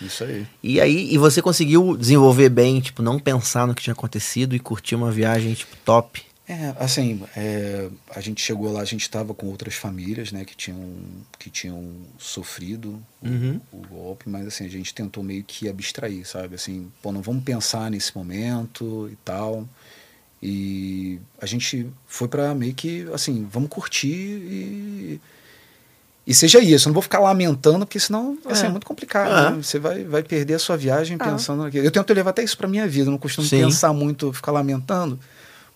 Isso 0.00 0.24
aí. 0.24 0.46
E 0.62 0.80
aí, 0.80 1.12
e 1.12 1.18
você 1.18 1.40
conseguiu 1.40 1.96
desenvolver 1.96 2.48
bem, 2.48 2.80
tipo, 2.80 3.02
não 3.02 3.18
pensar 3.18 3.66
no 3.66 3.74
que 3.74 3.82
tinha 3.82 3.92
acontecido 3.94 4.54
e 4.54 4.58
curtir 4.58 4.94
uma 4.96 5.10
viagem, 5.10 5.54
tipo, 5.54 5.76
top. 5.84 6.22
É, 6.48 6.74
assim, 6.78 7.22
é, 7.36 7.88
a 8.16 8.20
gente 8.20 8.40
chegou 8.40 8.72
lá, 8.72 8.80
a 8.80 8.84
gente 8.84 9.02
estava 9.02 9.34
com 9.34 9.46
outras 9.48 9.74
famílias, 9.74 10.32
né, 10.32 10.44
que 10.46 10.56
tinham, 10.56 10.94
que 11.38 11.50
tinham 11.50 11.92
sofrido 12.18 13.02
o- 13.20 13.28
Uhum. 13.28 13.60
o, 13.70 13.76
golpe, 13.86 14.28
mas 14.30 14.46
assim, 14.46 14.64
a 14.64 14.68
gente 14.68 14.94
tentou 14.94 15.22
meio 15.22 15.44
que 15.44 15.68
abstrair, 15.68 16.26
sabe? 16.26 16.54
Assim, 16.54 16.90
pô, 17.02 17.12
não 17.12 17.20
vamos 17.20 17.44
pensar 17.44 17.90
nesse 17.90 18.16
momento 18.16 19.08
e 19.12 19.16
tal. 19.16 19.68
E 20.42 21.18
a 21.40 21.46
gente 21.46 21.86
foi 22.06 22.28
para 22.28 22.54
meio 22.54 22.72
que, 22.74 23.06
assim, 23.12 23.46
vamos 23.50 23.68
curtir 23.68 24.08
e. 24.08 25.20
E 26.26 26.34
seja 26.34 26.58
isso, 26.58 26.86
eu 26.86 26.90
não 26.90 26.94
vou 26.94 27.02
ficar 27.02 27.20
lamentando, 27.20 27.86
porque 27.86 27.98
senão 27.98 28.36
assim, 28.44 28.64
é. 28.64 28.66
É. 28.66 28.70
muito 28.70 28.86
complicado. 28.86 29.30
É. 29.30 29.50
né? 29.56 29.62
Você 29.62 29.78
vai, 29.78 30.04
vai 30.04 30.22
perder 30.22 30.54
a 30.54 30.58
sua 30.58 30.76
viagem 30.76 31.16
Ah. 31.18 31.24
pensando 31.24 31.62
naquilo. 31.62 31.86
Eu 31.86 31.90
tento 31.90 32.12
levar 32.12 32.30
até 32.30 32.42
isso 32.44 32.56
para 32.58 32.68
minha 32.68 32.86
vida, 32.86 33.06
eu 33.08 33.12
não 33.12 33.18
costumo 33.18 33.46
Sim. 33.46 33.62
pensar 33.64 33.94
muito, 33.94 34.30
ficar 34.30 34.52
lamentando, 34.52 35.18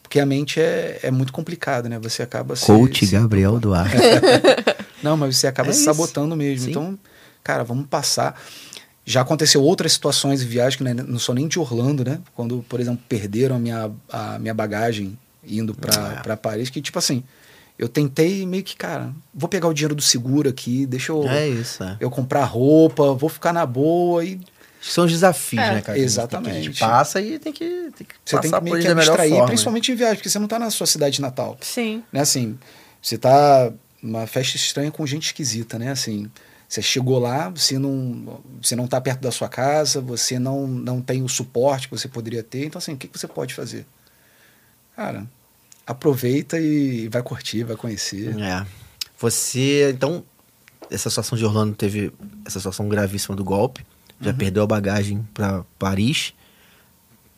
porque 0.03 0.21
a 0.21 0.27
mente 0.27 0.61
é, 0.61 1.01
é 1.05 1.11
muito 1.11 1.33
complicada, 1.33 1.89
né? 1.89 1.99
Você 2.01 2.23
acaba 2.23 2.55
se. 2.55 2.67
Coach 2.67 3.07
se- 3.07 3.13
Gabriel 3.13 3.59
Duarte. 3.59 3.97
Não, 5.03 5.17
mas 5.17 5.39
você 5.39 5.47
acaba 5.47 5.71
É 5.71 5.73
se 5.73 5.79
isso. 5.79 5.87
sabotando 5.87 6.37
mesmo. 6.37 6.67
Sim. 6.67 6.71
Então, 6.71 6.99
cara, 7.43 7.65
vamos 7.65 7.87
passar. 7.87 8.39
Já 9.05 9.21
aconteceu 9.23 9.63
outras 9.63 9.93
situações 9.93 10.41
de 10.41 10.47
viagem, 10.47 10.79
que 10.79 10.85
né, 10.85 10.95
não 10.95 11.19
sou 11.19 11.35
nem 11.35 11.49
de 11.49 11.59
Orlando, 11.59 12.05
né? 12.05 12.21
Quando, 12.35 12.65
por 12.69 12.79
exemplo, 12.81 13.03
perderam 13.09 13.57
a 13.57 13.59
minha, 13.59 13.91
a 14.11 14.39
minha 14.39 14.55
bagagem 14.55 15.19
indo 15.45 15.75
pra, 15.75 16.23
É. 16.25 16.37
Paris, 16.37 16.71
que 16.71 16.81
tipo 16.81 16.99
assim, 16.99 17.25
eu 17.77 17.89
tentei 17.89 18.47
meio 18.47 18.63
que, 18.63 18.77
cara, 18.77 19.13
vou 19.35 19.49
pegar 19.49 19.67
o 19.67 19.75
dinheiro 19.75 19.95
do 19.95 20.03
seguro 20.03 20.49
aqui, 20.49 20.87
deixa 20.87 21.11
eu, 21.11 21.27
é 21.29 21.49
isso, 21.49 21.83
é. 21.83 21.97
eu 21.99 22.09
comprar 22.11 22.45
roupa, 22.45 23.13
vou 23.15 23.29
ficar 23.29 23.53
na 23.53 23.67
boa 23.67 24.25
e 24.25 24.41
São 24.81 25.05
os 25.05 25.11
desafios, 25.13 25.63
É. 25.63 25.75
né, 25.75 25.81
cara? 25.81 25.83
que 25.83 25.91
a 25.91 25.95
gente 25.95 25.95
tem 25.95 26.05
que- 26.05 26.05
Exatamente. 26.05 26.59
A 26.59 26.63
gente 26.63 26.79
passa 26.81 27.21
e 27.21 27.39
tem 27.39 27.53
que, 27.53 27.65
tem 27.97 28.07
que 28.07 28.15
você 28.25 28.39
tem 28.41 28.51
passar 28.51 28.61
que 28.61 28.65
por 28.67 28.73
meio 28.73 28.83
que 28.83 28.89
da 28.89 28.95
melhor 28.95 29.09
abstrair, 29.11 29.31
forma. 29.31 29.45
né? 29.45 29.51
principalmente 29.51 29.93
em 29.93 29.95
viagem, 29.97 30.17
porque 30.17 30.29
você 30.29 30.39
não 30.39 30.49
tá 30.49 30.59
na 30.61 30.71
sua 30.71 30.87
cidade 30.87 31.21
natal. 31.21 31.57
Sim. 31.61 32.03
né, 32.13 32.21
assim, 32.21 32.59
você 33.01 33.17
tá 33.19 33.73
numa 34.03 34.27
festa 34.29 34.57
estranha 34.57 34.91
com 34.93 35.05
gente 35.07 35.27
esquisita, 35.27 35.79
né, 35.79 35.91
assim, 35.93 36.29
você 36.73 36.81
chegou 36.81 37.19
lá, 37.19 37.51
você 37.51 37.79
não, 37.79 38.41
você 38.63 38.75
não 38.75 38.87
tá 38.87 38.99
perto 38.99 39.21
da 39.21 39.31
sua 39.31 39.47
casa, 39.47 40.01
você 40.01 40.39
não, 40.39 40.67
não 40.67 41.03
tem 41.03 41.23
o 41.23 41.29
suporte 41.29 41.87
que 41.87 41.95
você 41.95 42.09
poderia 42.09 42.43
ter, 42.43 42.65
então 42.65 42.79
assim, 42.79 42.95
o 42.95 42.97
que, 42.97 43.09
que 43.09 43.19
você 43.19 43.29
pode 43.29 43.53
fazer? 43.53 43.85
Cara, 44.97 45.27
aproveita 45.87 46.59
e 46.59 47.09
vai 47.09 47.23
curtir, 47.23 47.63
vai 47.65 47.77
conhecer. 47.77 48.35
É. 48.41 48.65
Você, 49.19 49.91
então, 49.95 50.25
essa 50.91 51.11
situação 51.11 51.37
de 51.37 51.45
Orlando 51.45 51.75
teve 51.75 52.11
essa 52.47 52.59
situação 52.59 52.89
gravíssima 52.89 53.37
do 53.37 53.45
golpe. 53.45 53.85
Já 54.19 54.31
Uhum. 54.31 54.37
perdeu 54.39 54.63
a 54.63 54.67
bagagem 54.67 55.29
para 55.35 55.65
Paris. 55.79 56.33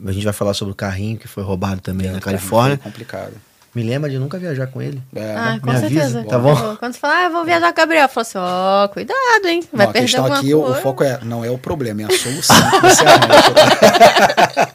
A 0.04 0.12
gente 0.12 0.22
vai 0.24 0.32
falar 0.32 0.54
sobre 0.54 0.70
o 0.70 0.76
carrinho 0.76 1.18
que 1.18 1.26
foi 1.26 1.42
roubado 1.42 1.80
também 1.80 2.08
na 2.08 2.18
É, 2.18 2.20
Califórnia. 2.20 2.76
Foi 2.76 2.84
complicado. 2.84 3.34
Me 3.74 3.82
lembra 3.82 4.08
de 4.08 4.18
nunca 4.18 4.38
viajar 4.38 4.68
com 4.68 4.80
ele. 4.80 5.02
É, 5.16 5.34
Ah, 5.36 5.58
com 5.60 5.70
me 5.72 5.78
certeza. 5.78 6.20
avisa, 6.20 6.24
tá 6.30 6.38
bom? 6.38 6.76
Quando 6.76 6.92
você 6.92 6.98
fala, 7.00 7.14
ah, 7.16 7.24
eu 7.24 7.30
vou 7.32 7.44
viajar 7.44 7.66
com 7.66 7.72
o 7.72 7.76
Gabriel, 7.82 8.04
eu 8.04 8.08
falo 8.08 8.22
assim, 8.22 8.38
ó, 8.38 8.86
cuidado, 8.88 9.46
hein? 9.46 9.64
Vai 9.72 9.86
Não, 9.86 9.90
a 9.90 9.92
perder 9.92 10.06
questão 10.06 10.22
alguma 10.24 10.38
aqui, 10.40 10.54
o- 10.54 10.62
coisa. 10.62 10.78
o 10.78 10.82
foco 10.82 11.02
é, 11.02 11.18
não 11.24 11.44
é 11.44 11.50
o 11.50 11.58
problema, 11.58 12.02
é 12.02 12.04
a 12.04 12.16
solução 12.16 12.56
que 12.70 12.80
você 12.80 13.02
arranja? 13.04 14.72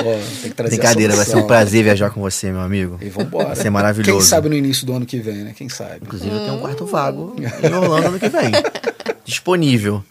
Ó, 0.00 0.14
tem 0.40 0.50
que 0.50 0.56
trazer 0.56 0.74
a 0.74 0.78
Brincadeira, 0.78 1.14
vai 1.14 1.26
ser 1.26 1.36
um 1.36 1.46
prazer 1.46 1.84
viajar 1.84 2.08
com 2.10 2.20
você, 2.22 2.50
meu 2.50 2.60
amigo. 2.62 2.98
E 3.02 3.10
vambora. 3.10 3.48
Vai 3.48 3.56
ser 3.56 3.68
maravilhoso. 3.68 4.18
Quem 4.18 4.26
sabe 4.26 4.48
no 4.48 4.54
início 4.54 4.86
do 4.86 4.94
ano 4.94 5.04
que 5.04 5.18
vem, 5.18 5.44
né? 5.44 5.52
Quem 5.54 5.68
sabe? 5.68 5.98
Inclusive, 6.02 6.34
eu 6.34 6.40
tenho 6.40 6.54
um 6.54 6.60
quarto 6.60 6.86
vago 6.86 7.36
em 7.38 7.44
Orlando 7.76 7.92
ano 8.08 8.18
que 8.18 8.28
vem. 8.30 8.50
Disponível. 9.26 10.02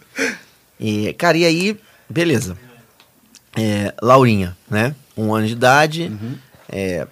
E, 0.78 1.12
cara, 1.14 1.36
e 1.36 1.44
aí, 1.44 1.76
beleza. 2.08 2.56
É, 3.58 3.92
Laurinha, 4.00 4.56
né? 4.70 4.94
Um 5.16 5.34
ano 5.34 5.46
de 5.48 5.52
idade. 5.54 6.04
Uhum. 6.04 6.34
é, 6.70 7.06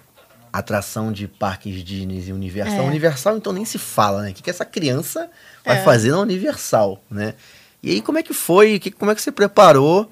atração 0.51 1.11
de 1.11 1.27
parques 1.27 1.83
Disney 1.83 2.23
e 2.27 2.33
Universal. 2.33 2.79
É. 2.85 2.87
Universal, 2.87 3.37
então, 3.37 3.53
nem 3.53 3.65
se 3.65 3.77
fala, 3.77 4.23
né? 4.23 4.31
O 4.31 4.33
que, 4.33 4.43
que 4.43 4.49
essa 4.49 4.65
criança 4.65 5.29
vai 5.65 5.77
É. 5.77 5.83
fazer 5.83 6.11
na 6.11 6.19
Universal, 6.19 7.01
né? 7.09 7.33
E 7.81 7.91
aí, 7.91 8.01
como 8.01 8.17
é 8.17 8.23
que 8.23 8.33
foi? 8.33 8.79
Que, 8.79 8.91
como 8.91 9.11
é 9.11 9.15
que 9.15 9.21
você 9.21 9.31
preparou 9.31 10.09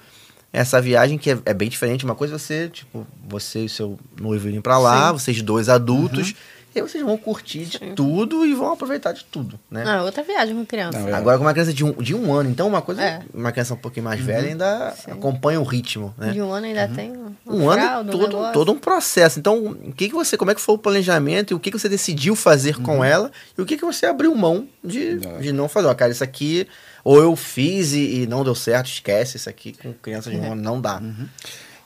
essa 0.53 0.81
viagem, 0.81 1.17
que 1.17 1.31
é, 1.31 1.38
é 1.45 1.53
bem 1.53 1.67
diferente? 1.69 2.05
Uma 2.05 2.15
coisa 2.15 2.35
é 2.35 2.38
você, 2.38 2.69
tipo, 2.69 3.05
você 3.27 3.65
e 3.65 3.69
seu 3.69 3.99
noivo 4.19 4.47
irem 4.47 4.61
pra 4.61 4.77
lá, 4.77 5.11
vocês 5.11 5.41
dois 5.41 5.67
adultos, 5.69 6.33
e 6.80 6.82
vocês 6.82 7.03
vão 7.03 7.17
curtir 7.17 7.65
de 7.65 7.80
tudo 7.95 8.45
e 8.45 8.53
vão 8.53 8.71
aproveitar 8.73 9.11
de 9.11 9.23
tudo, 9.25 9.59
né? 9.69 9.84
Não, 9.84 10.05
outra 10.05 10.23
viagem 10.23 10.55
com 10.55 10.65
criança. 10.65 10.99
Não, 10.99 11.09
é. 11.09 11.13
Agora, 11.13 11.38
com 11.38 11.43
uma 11.43 11.53
criança 11.53 11.73
de 11.73 11.84
um, 11.84 11.91
de 11.93 12.13
um 12.15 12.34
ano, 12.34 12.49
então 12.49 12.67
uma 12.67 12.82
coisa, 12.82 13.01
É. 13.01 13.21
uma 13.34 13.51
criança 13.51 13.73
um 13.73 13.78
pouquinho 13.78 14.03
mais 14.05 14.19
velha 14.19 14.47
ainda 14.49 14.93
acompanha 15.07 15.59
o 15.59 15.63
ritmo, 15.63 16.13
né? 16.17 16.32
De 16.32 16.41
um 16.41 16.51
ano 16.51 16.65
ainda 16.65 16.88
tem 16.88 17.11
um, 17.11 17.36
Um 17.45 17.69
ano 17.69 17.82
é 17.84 17.97
um 17.99 18.05
todo, 18.05 18.28
negócio. 18.28 18.53
todo 18.53 18.71
um 18.71 18.78
processo. 18.78 19.39
Então, 19.39 19.57
o 19.65 19.93
que, 19.93 20.09
que 20.09 20.15
você, 20.15 20.38
como 20.38 20.51
é 20.51 20.55
que 20.55 20.61
foi 20.61 20.75
o 20.75 20.78
planejamento 20.78 21.51
e 21.51 21.55
o 21.55 21.59
que, 21.59 21.71
que 21.71 21.80
você 21.80 21.89
decidiu 21.89 22.36
fazer 22.36 22.78
com 22.82 23.03
ela 23.03 23.32
e 23.57 23.61
o 23.61 23.65
que, 23.65 23.78
que 23.78 23.86
você 23.86 24.05
abriu 24.05 24.34
mão 24.36 24.67
de, 24.84 25.19
É. 25.25 25.39
de 25.39 25.51
não 25.51 25.67
fazer? 25.67 25.88
Ó, 25.88 25.93
cara, 25.93 26.11
isso 26.11 26.23
aqui 26.23 26.67
ou 27.03 27.21
eu 27.21 27.36
fiz 27.38 27.93
e, 27.93 28.23
e 28.23 28.28
não 28.28 28.43
deu 28.43 28.53
certo, 28.53 28.88
esquece, 28.88 29.38
isso 29.38 29.49
aqui 29.49 29.71
com 29.73 29.93
criança 29.93 30.30
de 30.30 30.36
um 30.38 30.51
ano 30.51 30.61
não 30.61 30.80
dá. 30.82 31.01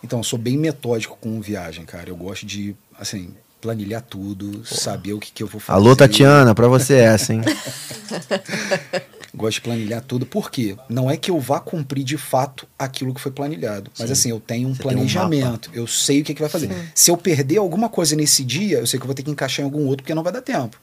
Então, 0.04 0.18
eu 0.20 0.24
sou 0.24 0.40
bem 0.40 0.58
metódico 0.58 1.16
com 1.22 1.40
viagem, 1.40 1.86
cara. 1.86 2.10
Eu 2.10 2.16
gosto 2.16 2.44
de, 2.44 2.76
assim, 3.00 3.36
planilhar 3.62 4.02
tudo, 4.02 4.66
saber 4.66 5.14
o 5.14 5.20
que, 5.20 5.32
que 5.32 5.44
eu 5.44 5.48
vou 5.48 5.62
fazer. 5.62 5.78
Alô, 5.78 5.96
Tatiana, 5.96 6.54
pra 6.56 6.68
você 6.68 6.96
essa, 6.96 7.34
hein? 7.34 7.42
Gosto 9.34 9.56
de 9.56 9.62
planilhar 9.62 10.02
tudo. 10.02 10.26
Por 10.26 10.52
quê? 10.52 10.76
Não 10.90 11.10
é 11.10 11.16
que 11.16 11.32
eu 11.32 11.40
vá 11.40 11.60
cumprir 11.60 12.04
de 12.04 12.18
fato 12.18 12.68
aquilo 12.78 13.14
que 13.14 13.22
foi 13.22 13.32
planilhado. 13.32 13.90
Mas 13.98 14.08
Sim. 14.08 14.14
assim, 14.14 14.30
eu 14.30 14.40
tenho 14.42 14.68
um 14.68 14.74
Você 14.76 14.80
tem 14.84 14.88
um 14.92 14.94
planejamento. 14.94 15.72
eu 15.74 15.88
sei 15.88 16.22
o 16.22 16.24
que, 16.24 16.34
que 16.34 16.42
vai 16.42 16.50
fazer. 16.50 16.70
Se 16.94 17.10
eu 17.10 17.16
perder 17.18 17.58
alguma 17.58 17.88
coisa 17.88 18.16
nesse 18.16 18.44
dia, 18.44 18.80
eu 18.80 18.88
sei 18.88 19.00
que 19.00 19.04
eu 19.04 19.08
vou 19.08 19.16
ter 19.16 19.24
que 19.24 19.32
encaixar 19.32 19.62
em 19.62 19.66
algum 19.66 19.86
outro, 19.86 20.04
porque 20.04 20.14
não 20.14 20.24
vai 20.24 20.34
dar 20.34 20.42
tempo. 20.42 20.78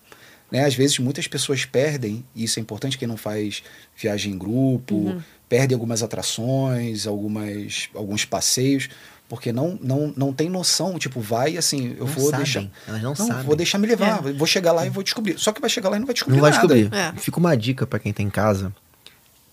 Né? 0.50 0.64
Às 0.64 0.74
vezes, 0.74 0.98
muitas 0.98 1.28
pessoas 1.28 1.66
perdem, 1.66 2.24
e 2.34 2.44
isso 2.44 2.58
é 2.58 2.62
importante 2.62 2.96
quem 2.96 3.06
não 3.06 3.18
faz 3.18 3.62
viagem 3.94 4.32
em 4.32 4.38
grupo, 4.38 4.94
Uhum. 4.94 5.20
perde 5.46 5.74
algumas 5.74 6.02
atrações, 6.02 7.06
algumas, 7.06 7.90
alguns 7.94 8.24
passeios, 8.24 8.88
porque 9.28 9.52
não, 9.52 9.78
não, 9.82 10.12
não 10.16 10.32
tem 10.32 10.48
noção. 10.48 10.98
Tipo, 10.98 11.20
vai 11.20 11.56
assim, 11.56 11.94
eu 11.98 12.06
Não 12.06 12.12
vou 12.12 12.30
sabem, 12.30 12.44
deixar. 12.44 12.64
elas 12.86 13.02
não 13.02 13.10
Não, 13.10 13.26
sabem. 13.26 13.42
vou 13.44 13.54
deixar 13.56 13.78
me 13.78 13.86
levar. 13.86 14.22
Vou 14.22 14.46
chegar 14.46 14.72
lá 14.72 14.86
e 14.86 14.90
vou 14.90 15.02
descobrir. 15.02 15.38
Só 15.38 15.52
que 15.52 15.60
vai 15.60 15.68
chegar 15.70 15.88
lá 15.90 15.96
e 15.96 15.98
não 16.00 16.06
vai 16.06 16.14
descobrir 16.14 16.36
Não 16.36 16.42
vai 16.42 16.50
nada. 16.50 16.66
descobrir. 16.74 16.96
É. 16.98 17.12
Fica 17.20 17.38
uma 17.38 17.56
dica 17.56 17.86
pra 17.86 17.98
quem 17.98 18.12
tá 18.12 18.22
em 18.22 18.30
casa, 18.30 18.72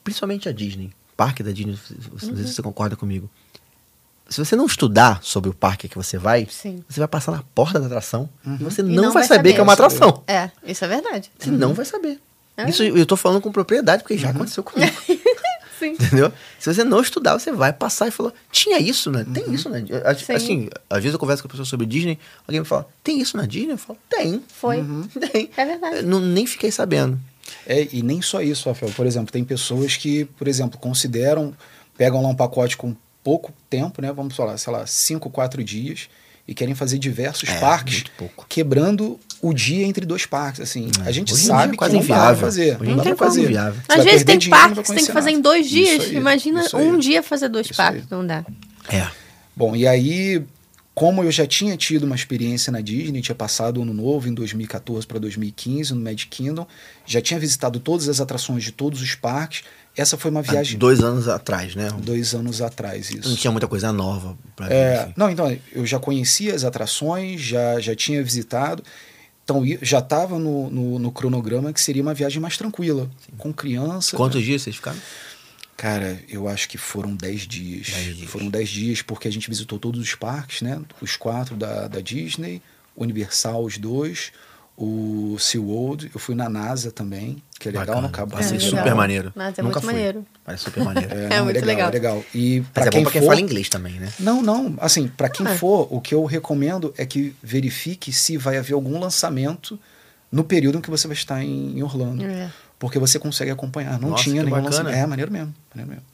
principalmente 0.03 0.47
a 0.47 0.51
Disney, 0.51 0.91
parque 1.17 1.43
da 1.43 1.51
Disney, 1.51 1.77
não 2.11 2.19
sei 2.19 2.29
Uhum. 2.29 2.37
se 2.37 2.53
você 2.53 2.61
concorda 2.61 2.95
comigo. 2.95 3.29
Se 4.27 4.43
você 4.43 4.55
não 4.55 4.65
estudar 4.65 5.19
sobre 5.21 5.49
o 5.51 5.53
parque 5.53 5.87
que 5.87 5.95
você 5.95 6.17
vai, 6.17 6.47
Sim. 6.49 6.83
você 6.89 6.99
vai 6.99 7.07
passar 7.07 7.31
na 7.31 7.43
porta 7.53 7.79
da 7.79 7.85
atração 7.85 8.27
e 8.59 8.63
você 8.63 8.81
E 8.81 8.85
não, 8.85 8.95
não 8.95 9.03
vai, 9.03 9.13
vai 9.13 9.23
saber, 9.23 9.37
saber. 9.37 9.53
que 9.53 9.59
é 9.59 9.63
uma 9.63 9.73
atração. 9.73 10.23
É, 10.27 10.49
isso 10.65 10.83
é 10.83 10.87
verdade. 10.87 11.31
Você 11.37 11.51
não 11.51 11.73
vai 11.75 11.85
saber. 11.85 12.19
É. 12.57 12.67
Isso 12.69 12.81
eu 12.81 13.05
tô 13.05 13.15
falando 13.15 13.41
com 13.41 13.51
propriedade, 13.51 14.01
porque 14.01 14.17
já 14.17 14.29
aconteceu 14.29 14.63
comigo. 14.63 14.91
Sim. 15.79 15.93
Entendeu? 15.99 16.31
Se 16.59 16.73
você 16.73 16.83
não 16.83 17.01
estudar, 17.01 17.37
você 17.37 17.51
vai 17.51 17.73
passar 17.73 18.07
e 18.07 18.11
falar, 18.11 18.33
tinha 18.51 18.79
isso, 18.79 19.11
né? 19.11 19.25
Tem 19.33 19.53
isso, 19.53 19.69
né? 19.69 19.83
Assim, 20.33 20.69
às 20.89 21.01
vezes 21.01 21.13
eu 21.13 21.19
converso 21.19 21.43
com 21.43 21.47
a 21.47 21.51
pessoa 21.51 21.65
sobre 21.65 21.85
Disney, 21.85 22.17
alguém 22.47 22.61
me 22.61 22.65
fala, 22.65 22.87
tem 23.03 23.19
isso 23.19 23.35
na 23.37 23.45
Disney? 23.45 23.73
Eu 23.73 23.77
falo, 23.77 23.99
tem. 24.09 24.43
Foi. 24.47 24.83
Tem. 25.31 25.49
É 25.55 25.65
verdade. 25.65 25.97
Eu 25.97 26.03
não, 26.03 26.19
nem 26.19 26.45
fiquei 26.45 26.71
sabendo. 26.71 27.19
É, 27.65 27.87
e 27.91 28.01
nem 28.01 28.21
só 28.21 28.41
isso, 28.41 28.67
Rafael. 28.69 28.91
Por 28.93 29.05
exemplo, 29.05 29.31
tem 29.31 29.43
pessoas 29.43 29.95
que, 29.97 30.25
por 30.25 30.47
exemplo, 30.47 30.79
consideram, 30.79 31.55
pegam 31.97 32.21
lá 32.21 32.29
um 32.29 32.35
pacote 32.35 32.75
com 32.75 32.95
pouco 33.23 33.53
tempo, 33.69 34.01
né? 34.01 34.11
Vamos 34.11 34.35
falar, 34.35 34.57
sei 34.57 34.71
lá, 34.71 34.85
cinco, 34.87 35.29
quatro 35.29 35.63
dias, 35.63 36.09
e 36.47 36.53
querem 36.53 36.75
fazer 36.75 36.99
diversos 36.99 37.49
É, 37.49 37.59
parques, 37.59 38.03
quebrando 38.47 39.19
o 39.47 39.53
dia 39.53 39.85
entre 39.85 40.05
dois 40.05 40.25
parques. 40.25 40.61
Assim, 40.61 40.89
a 41.05 41.11
gente 41.11 41.33
Hoje 41.33 41.43
em 41.43 41.45
dia 41.45 41.55
sabe 41.55 41.67
é 41.67 41.71
que 41.71 41.77
quase 41.77 41.93
não 41.95 42.01
dá 42.01 42.05
pra 42.07 42.15
inviável. 42.17 42.41
fazer. 42.41 42.77
Hoje 42.79 42.83
Não 42.85 42.93
em 42.93 42.95
dá 42.97 43.03
dia 43.03 43.03
pra 43.03 43.11
é 43.11 43.15
quase 43.15 43.35
fazer. 43.35 43.47
inviável. 43.47 43.81
Às 43.89 44.03
vezes 44.03 44.23
tem 44.23 44.37
dinheiro, 44.37 44.59
não 44.67 44.75
parques 44.75 44.81
que 44.81 44.87
você 44.87 44.95
tem 44.95 45.05
que 45.05 45.11
fazer 45.11 45.29
em 45.29 45.33
nada. 45.33 45.43
dois 45.43 45.69
dias. 45.69 46.03
Aí, 46.05 46.15
Imagina 46.15 46.61
aí. 46.73 46.85
um 46.87 46.97
dia 46.97 47.21
fazer 47.23 47.49
dois 47.49 47.69
Isso 47.69 47.81
aí. 47.81 47.87
parques, 47.87 48.09
não 48.09 48.25
dá. 48.25 48.45
É. 48.89 49.07
Bom, 49.55 49.75
e 49.75 49.87
aí, 49.87 50.43
como 50.93 51.23
eu 51.23 51.31
já 51.31 51.45
tinha 51.45 51.75
tido 51.77 52.03
uma 52.03 52.15
experiência 52.15 52.71
na 52.71 52.81
Disney, 52.81 53.21
tinha 53.21 53.35
passado 53.35 53.77
o 53.79 53.83
ano 53.83 53.93
novo 53.93 54.27
em 54.27 54.33
2014 54.33 55.05
para 55.07 55.19
2015 55.19 55.93
no 55.93 56.01
Magic 56.01 56.27
Kingdom, 56.27 56.65
já 57.05 57.21
tinha 57.21 57.39
visitado 57.39 57.79
todas 57.79 58.07
as 58.09 58.19
atrações 58.21 58.63
de 58.63 58.71
todos 58.71 59.01
os 59.01 59.15
parques. 59.15 59.63
Essa 59.97 60.17
foi 60.17 60.29
uma 60.29 60.41
Há 60.41 60.43
viagem 60.43 60.77
dois 60.77 60.99
anos 60.99 61.29
atrás, 61.29 61.73
né? 61.73 61.89
dois 62.03 62.35
anos 62.35 62.61
atrás, 62.61 63.09
isso. 63.11 63.29
Não 63.29 63.35
tinha 63.37 63.49
muita 63.49 63.65
coisa 63.65 63.93
nova 63.93 64.37
pra 64.53 64.67
ver. 64.67 64.73
É, 64.73 64.95
assim. 65.03 65.13
não, 65.15 65.29
então, 65.29 65.57
eu 65.71 65.85
já 65.85 65.97
conhecia 65.99 66.53
as 66.53 66.65
atrações, 66.65 67.39
já, 67.39 67.79
já 67.79 67.95
tinha 67.95 68.21
visitado, 68.21 68.83
então 69.45 69.63
já 69.81 69.99
estava 69.99 70.39
no, 70.39 70.71
no, 70.71 70.99
no 70.99 71.11
cronograma 71.11 71.71
que 71.71 71.79
seria 71.79 72.01
uma 72.01 72.15
viagem 72.15 72.41
mais 72.41 72.57
tranquila, 72.57 73.09
com 73.37 73.53
criança. 73.53 74.17
Quantos 74.17 74.43
dias 74.43 74.63
vocês 74.63 74.75
ficaram? 74.75 74.97
Cara, 75.77 76.19
eu 76.27 76.47
acho 76.47 76.67
que 76.67 76.79
foram 76.79 77.15
10 77.15 77.41
dias. 77.41 77.89
Dez 77.89 78.17
dias. 78.17 78.29
Foram 78.29 78.49
10 78.49 78.69
dias 78.69 79.01
porque 79.03 79.27
a 79.27 79.31
gente 79.31 79.47
visitou 79.47 79.77
todos 79.77 80.01
os 80.01 80.15
parques, 80.15 80.61
né? 80.61 80.81
Os 80.99 81.15
quatro 81.15 81.55
da, 81.55 81.87
da 81.87 81.99
Disney, 82.01 82.59
Universal, 82.95 83.63
os 83.63 83.77
dois, 83.77 84.31
o 84.77 85.37
SeaWorld. 85.39 86.11
Eu 86.13 86.19
fui 86.19 86.35
na 86.35 86.49
NASA 86.49 86.91
também, 86.91 87.41
que 87.59 87.69
é 87.69 87.71
legal 87.71 87.85
Bacana. 87.87 88.07
no 88.07 88.13
Cabo 88.13 88.31
Parece 88.33 88.55
É, 88.55 88.59
super 88.59 88.75
legal. 88.81 88.97
maneiro. 88.97 89.31
Mas 89.35 89.57
é 89.57 89.61
Nunca 89.61 89.79
muito 89.79 89.85
fui. 89.85 89.93
maneiro. 89.93 90.25
Parece 90.43 90.63
super 90.65 90.83
maneiro. 90.83 91.13
É 91.13 91.29
não, 91.37 91.45
muito 91.45 91.65
legal. 91.65 91.89
É 91.89 91.91
legal. 91.91 92.25
E 92.33 92.59
Mas 92.59 92.69
para 92.73 92.83
é 92.83 92.85
bom 92.85 92.91
quem 92.91 93.03
pra 93.03 93.11
quem 93.13 93.21
for, 93.21 93.27
fala 93.27 93.41
inglês 93.41 93.69
também, 93.69 93.93
né? 93.93 94.11
Não, 94.19 94.41
não. 94.41 94.75
Assim, 94.79 95.07
para 95.07 95.29
quem 95.29 95.47
Ah. 95.47 95.55
for, 95.57 95.87
o 95.89 96.01
que 96.01 96.13
eu 96.13 96.25
recomendo 96.25 96.93
é 96.97 97.05
que 97.05 97.33
verifique 97.41 98.11
se 98.11 98.35
vai 98.37 98.57
haver 98.57 98.73
algum 98.73 98.99
lançamento 98.99 99.79
no 100.31 100.43
período 100.43 100.77
em 100.77 100.81
que 100.81 100.89
você 100.89 101.07
vai 101.07 101.15
estar 101.15 101.41
em, 101.43 101.77
em 101.77 101.81
Orlando. 101.83 102.23
É. 102.25 102.51
Porque 102.77 102.99
você 102.99 103.17
consegue 103.17 103.51
acompanhar. 103.51 103.97
Não 103.99 104.09
Nossa, 104.09 104.23
tinha 104.23 104.35
nenhum 104.43 104.49
bacana. 104.49 104.69
lançamento. 104.69 104.95
É, 104.95 105.05
maneiro 105.05 105.31
mesmo, 105.31 105.55
maneiro 105.73 105.89
mesmo. 105.91 106.05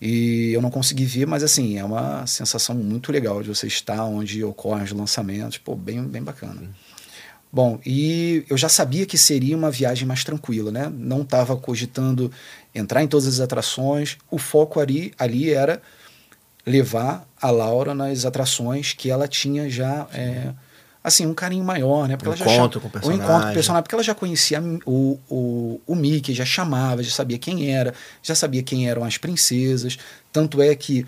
E 0.00 0.52
eu 0.52 0.60
não 0.60 0.70
consegui 0.70 1.04
ver, 1.06 1.26
mas 1.26 1.42
assim, 1.42 1.78
é 1.78 1.84
uma 1.84 2.26
sensação 2.26 2.74
muito 2.76 3.10
legal 3.10 3.42
de 3.42 3.48
você 3.48 3.66
estar 3.66 4.04
onde 4.04 4.44
ocorrem 4.44 4.84
os 4.84 4.92
lançamentos. 4.92 5.56
Pô, 5.58 5.74
bem, 5.74 6.02
bem 6.04 6.22
bacana. 6.22 6.62
Bom, 7.56 7.80
e 7.86 8.44
eu 8.50 8.58
já 8.58 8.68
sabia 8.68 9.06
que 9.06 9.16
seria 9.16 9.56
uma 9.56 9.70
viagem 9.70 10.06
mais 10.06 10.22
tranquila, 10.22 10.70
né? 10.70 10.92
Não 10.94 11.22
estava 11.22 11.56
cogitando 11.56 12.30
entrar 12.74 13.02
em 13.02 13.08
todas 13.08 13.26
as 13.26 13.40
atrações. 13.40 14.18
O 14.30 14.36
foco 14.36 14.78
ali, 14.78 15.14
ali 15.18 15.48
era 15.48 15.80
levar 16.66 17.26
a 17.40 17.50
Laura 17.50 17.94
nas 17.94 18.26
atrações 18.26 18.92
que 18.92 19.10
ela 19.10 19.26
tinha 19.26 19.70
já, 19.70 20.06
é, 20.12 20.52
assim, 21.02 21.24
um 21.24 21.32
carinho 21.32 21.64
maior, 21.64 22.06
né? 22.06 22.18
Porque 22.18 22.28
Um 22.28 22.32
ela 22.34 22.44
já 22.44 22.54
encontro 22.56 22.78
com 22.78 22.88
o 22.88 22.90
Um 22.90 22.94
encontro 22.94 23.08
com 23.08 23.18
personagem. 23.22 23.50
o 23.50 23.54
personagem, 23.54 23.82
porque 23.84 23.94
ela 23.94 24.04
já 24.04 24.14
conhecia 24.14 24.62
o, 24.84 25.18
o, 25.26 25.80
o 25.86 25.94
Mickey, 25.94 26.34
já 26.34 26.44
chamava, 26.44 27.02
já 27.02 27.10
sabia 27.10 27.38
quem 27.38 27.72
era, 27.74 27.94
já 28.22 28.34
sabia 28.34 28.62
quem 28.62 28.86
eram 28.86 29.02
as 29.02 29.16
princesas. 29.16 29.96
Tanto 30.30 30.60
é 30.60 30.74
que, 30.74 31.06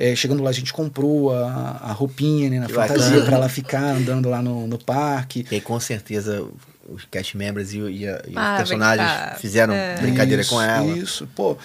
é, 0.00 0.16
chegando 0.16 0.42
lá, 0.42 0.48
a 0.50 0.52
gente 0.52 0.72
comprou 0.72 1.32
a, 1.32 1.78
a 1.82 1.92
roupinha, 1.92 2.48
né, 2.48 2.58
na 2.60 2.66
Que 2.66 2.72
fantasia, 2.72 3.04
bacana. 3.04 3.24
para 3.26 3.36
ela 3.36 3.48
ficar 3.48 3.82
andando 3.94 4.28
lá 4.30 4.40
no, 4.42 4.66
no 4.66 4.78
parque. 4.78 5.46
E 5.50 5.56
aí, 5.56 5.60
com 5.60 5.78
certeza, 5.78 6.42
os 6.88 7.04
cast 7.04 7.36
members 7.36 7.72
e, 7.74 7.80
o- 7.82 7.88
e 7.90 8.04
e 8.04 8.08
Ah, 8.34 8.52
os 8.52 8.56
personagens 8.56 9.08
brincar. 9.12 9.38
fizeram 9.38 9.74
É. 9.74 10.00
brincadeira 10.00 10.40
Isso, 10.42 10.50
com 10.54 10.60
ela. 10.62 10.96
Isso, 10.96 11.26
pô. 11.36 11.56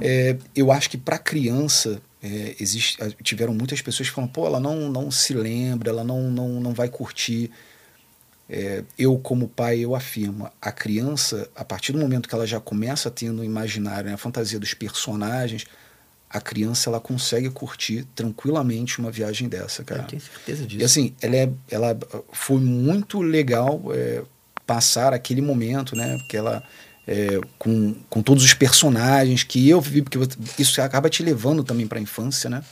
é, 0.00 0.36
eu 0.56 0.72
acho 0.72 0.88
que 0.90 0.96
para 0.96 1.18
criança 1.18 2.00
é, 2.22 2.56
existe, 2.58 2.96
tiveram 3.22 3.52
muitas 3.52 3.82
pessoas 3.82 4.08
que 4.08 4.14
falam, 4.14 4.28
pô, 4.28 4.46
ela 4.46 4.58
não, 4.58 4.88
não 4.90 5.10
se 5.10 5.34
lembra, 5.34 5.90
ela 5.90 6.02
não, 6.02 6.30
não, 6.30 6.48
não 6.60 6.72
vai 6.72 6.88
curtir. 6.88 7.50
É, 8.48 8.82
eu, 8.98 9.18
como 9.18 9.48
pai, 9.48 9.78
eu 9.80 9.94
afirmo, 9.94 10.50
a 10.60 10.70
criança, 10.70 11.48
a 11.56 11.64
partir 11.64 11.92
do 11.92 11.98
momento 11.98 12.28
que 12.28 12.34
ela 12.34 12.46
já 12.46 12.60
começa 12.60 13.08
a 13.08 13.12
ter 13.12 13.30
no 13.30 13.42
imaginário 13.44 14.08
né, 14.08 14.14
a 14.14 14.18
fantasia 14.18 14.58
dos 14.58 14.74
personagens, 14.74 15.64
a 16.34 16.40
criança 16.40 16.90
ela 16.90 16.98
consegue 17.00 17.48
curtir 17.48 18.04
tranquilamente 18.14 18.98
uma 18.98 19.10
viagem 19.10 19.48
dessa, 19.48 19.82
Eu 19.82 19.86
cara. 19.86 20.02
tenho 20.02 20.20
certeza 20.20 20.66
disso. 20.66 20.82
E 20.82 20.84
assim, 20.84 21.14
ela, 21.22 21.36
é, 21.36 21.48
ela 21.70 21.98
foi 22.32 22.58
muito 22.58 23.22
legal 23.22 23.80
é, 23.92 24.22
passar 24.66 25.14
aquele 25.14 25.40
momento, 25.40 25.94
né? 25.96 26.16
Porque 26.18 26.36
ela. 26.36 26.62
é, 27.06 27.38
com, 27.58 27.94
com 28.10 28.22
todos 28.22 28.42
os 28.42 28.54
personagens 28.54 29.42
que 29.42 29.68
eu 29.68 29.80
vivi, 29.80 30.02
porque 30.02 30.18
você- 30.18 30.36
isso 30.58 30.80
acaba 30.82 31.08
te 31.10 31.22
levando 31.22 31.62
também 31.62 31.86
para 31.86 31.98
a 31.98 32.02
infância, 32.02 32.48
né? 32.50 32.62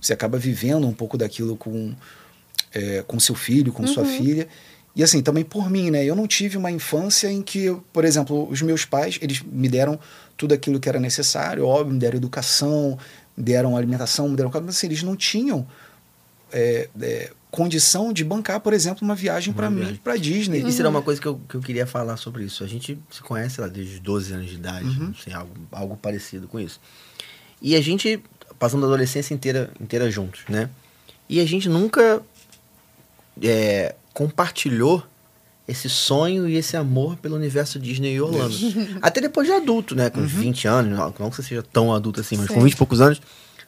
Você 0.00 0.12
acaba 0.12 0.38
vivendo 0.38 0.86
um 0.86 0.92
pouco 0.92 1.16
daquilo 1.16 1.56
com, 1.56 1.94
é, 2.72 3.02
com 3.06 3.18
seu 3.18 3.34
filho, 3.34 3.72
com 3.72 3.86
sua 3.86 4.04
filha. 4.04 4.46
E 4.94 5.02
assim, 5.02 5.22
também 5.22 5.44
por 5.44 5.70
mim, 5.70 5.90
né? 5.90 6.04
Eu 6.04 6.14
não 6.14 6.26
tive 6.26 6.56
uma 6.58 6.70
infância 6.70 7.30
em 7.32 7.40
que, 7.42 7.74
por 7.92 8.04
exemplo, 8.04 8.46
os 8.50 8.60
meus 8.60 8.84
pais, 8.84 9.18
eles 9.22 9.40
me 9.40 9.68
deram 9.68 9.98
tudo 10.40 10.54
aquilo 10.54 10.80
que 10.80 10.88
era 10.88 10.98
necessário, 10.98 11.66
óbvio, 11.66 11.92
me 11.92 12.00
deram 12.00 12.16
educação, 12.16 12.98
me 13.36 13.44
deram 13.44 13.76
alimentação, 13.76 14.26
me 14.26 14.34
deram... 14.34 14.50
Mas 14.50 14.76
assim, 14.76 14.86
eles 14.86 15.02
não 15.02 15.14
tinham 15.14 15.66
é, 16.50 16.88
é, 16.98 17.30
condição 17.50 18.10
de 18.10 18.24
bancar, 18.24 18.58
por 18.60 18.72
exemplo, 18.72 19.04
uma 19.04 19.14
viagem 19.14 19.52
para 19.52 19.68
mim, 19.68 20.00
para 20.02 20.16
Disney. 20.16 20.66
Isso 20.66 20.80
era 20.80 20.88
uma 20.88 21.02
coisa 21.02 21.20
que 21.20 21.28
eu, 21.28 21.38
que 21.46 21.56
eu 21.56 21.60
queria 21.60 21.86
falar 21.86 22.16
sobre 22.16 22.42
isso. 22.42 22.64
A 22.64 22.66
gente 22.66 22.98
se 23.10 23.20
conhece 23.20 23.60
lá 23.60 23.68
desde 23.68 23.96
os 23.96 24.00
12 24.00 24.32
anos 24.32 24.46
de 24.48 24.54
idade, 24.54 24.86
Uhum. 24.86 25.08
não 25.08 25.14
sei, 25.14 25.34
algo, 25.34 25.52
algo 25.70 25.96
parecido 25.98 26.48
com 26.48 26.58
isso. 26.58 26.80
E 27.60 27.76
a 27.76 27.82
gente 27.82 28.22
passando 28.58 28.84
a 28.84 28.88
adolescência 28.88 29.34
inteira, 29.34 29.70
inteira 29.78 30.10
juntos, 30.10 30.40
né? 30.48 30.70
E 31.28 31.38
a 31.38 31.44
gente 31.44 31.68
nunca 31.68 32.22
é, 33.42 33.94
compartilhou 34.14 35.06
esse 35.70 35.88
sonho 35.88 36.48
e 36.48 36.56
esse 36.56 36.76
amor 36.76 37.16
pelo 37.16 37.36
universo 37.36 37.78
Disney 37.78 38.14
e 38.14 38.20
Orlando. 38.20 38.54
Até 39.00 39.20
depois 39.20 39.46
de 39.46 39.52
adulto, 39.52 39.94
né? 39.94 40.10
Com 40.10 40.22
20 40.22 40.66
anos, 40.66 40.98
não, 40.98 41.14
não 41.18 41.30
que 41.30 41.36
você 41.36 41.42
seja 41.42 41.62
tão 41.62 41.94
adulto 41.94 42.20
assim, 42.20 42.36
mas 42.36 42.48
com 42.48 42.54
Sim. 42.54 42.64
20 42.64 42.72
e 42.72 42.76
poucos 42.76 43.00
anos, 43.00 43.20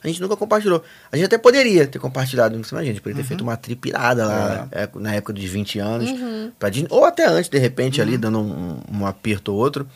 a 0.03 0.09
gente 0.09 0.21
nunca 0.21 0.37
compartilhou. 0.37 0.83
A 1.13 1.17
gente 1.17 1.27
até 1.27 1.39
poderia 1.39 1.87
ter 1.87 2.01
compartilhado, 2.01 2.57
não 2.57 2.65
sei 2.65 2.75
mais, 2.75 2.89
gente, 2.89 3.01
poderia 3.01 3.23
ter 3.23 3.29
feito 3.29 3.43
uma 3.43 3.57
trip 3.57 3.89
irada 3.89 4.27
lá, 4.27 4.69
é, 4.73 4.89
na 4.97 5.15
época 5.15 5.33
dos 5.33 5.45
20 5.45 5.79
anos, 5.79 6.11
pra 6.59 6.69
Disney, 6.69 6.89
ou 6.91 7.05
até 7.05 7.27
antes, 7.27 7.49
de 7.49 7.59
repente, 7.59 8.01
ali, 8.03 8.19
dando 8.19 8.41
um, 8.41 8.81
um 8.93 9.07
aperto 9.07 9.53
ou 9.53 9.59
outro. 9.59 9.87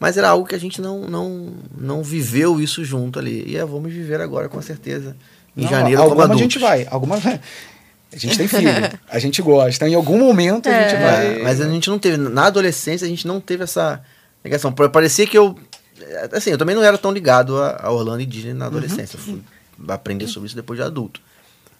Mas 0.00 0.16
era 0.16 0.30
algo 0.30 0.44
que 0.44 0.56
a 0.56 0.58
gente 0.58 0.80
não, 0.80 1.02
não, 1.02 1.52
não 1.78 2.02
viveu 2.02 2.60
isso 2.60 2.84
junto 2.84 3.20
ali. 3.20 3.44
E 3.46 3.56
é, 3.56 3.64
vamos 3.64 3.92
viver 3.92 4.20
agora, 4.20 4.48
com 4.48 4.60
certeza. 4.60 5.16
Em 5.56 5.62
Não, 5.62 5.70
janeiro, 5.70 6.02
alguma 6.02 6.24
a 6.24 6.36
gente 6.36 6.58
vai, 6.58 6.88
alguma 6.90 7.20
A 8.12 8.16
gente 8.18 8.36
tem 8.36 8.46
filho, 8.46 8.68
a 9.08 9.18
gente 9.18 9.40
gosta. 9.42 9.88
Em 9.88 9.94
algum 9.94 10.18
momento 10.18 10.68
a 10.68 10.72
gente 10.72 10.94
É. 10.94 11.00
vai. 11.00 11.40
É, 11.40 11.42
mas 11.42 11.60
a 11.60 11.68
gente 11.68 11.88
não 11.88 11.98
teve, 11.98 12.16
na 12.16 12.46
adolescência, 12.46 13.04
a 13.06 13.08
gente 13.08 13.26
não 13.26 13.40
teve 13.40 13.64
essa 13.64 14.02
ligação. 14.44 14.72
Parecia 14.72 15.26
que 15.26 15.36
eu. 15.38 15.56
Assim, 16.32 16.50
eu 16.50 16.58
também 16.58 16.74
não 16.74 16.82
era 16.82 16.98
tão 16.98 17.12
ligado 17.12 17.56
a, 17.60 17.80
a 17.84 17.90
Orlando 17.90 18.20
e 18.20 18.26
Disney 18.26 18.52
na 18.54 18.66
adolescência. 18.66 19.16
Eu 19.16 19.20
fui 19.20 19.42
aprender 19.88 20.26
sobre 20.26 20.46
isso 20.48 20.56
depois 20.56 20.78
de 20.78 20.84
adulto. 20.84 21.20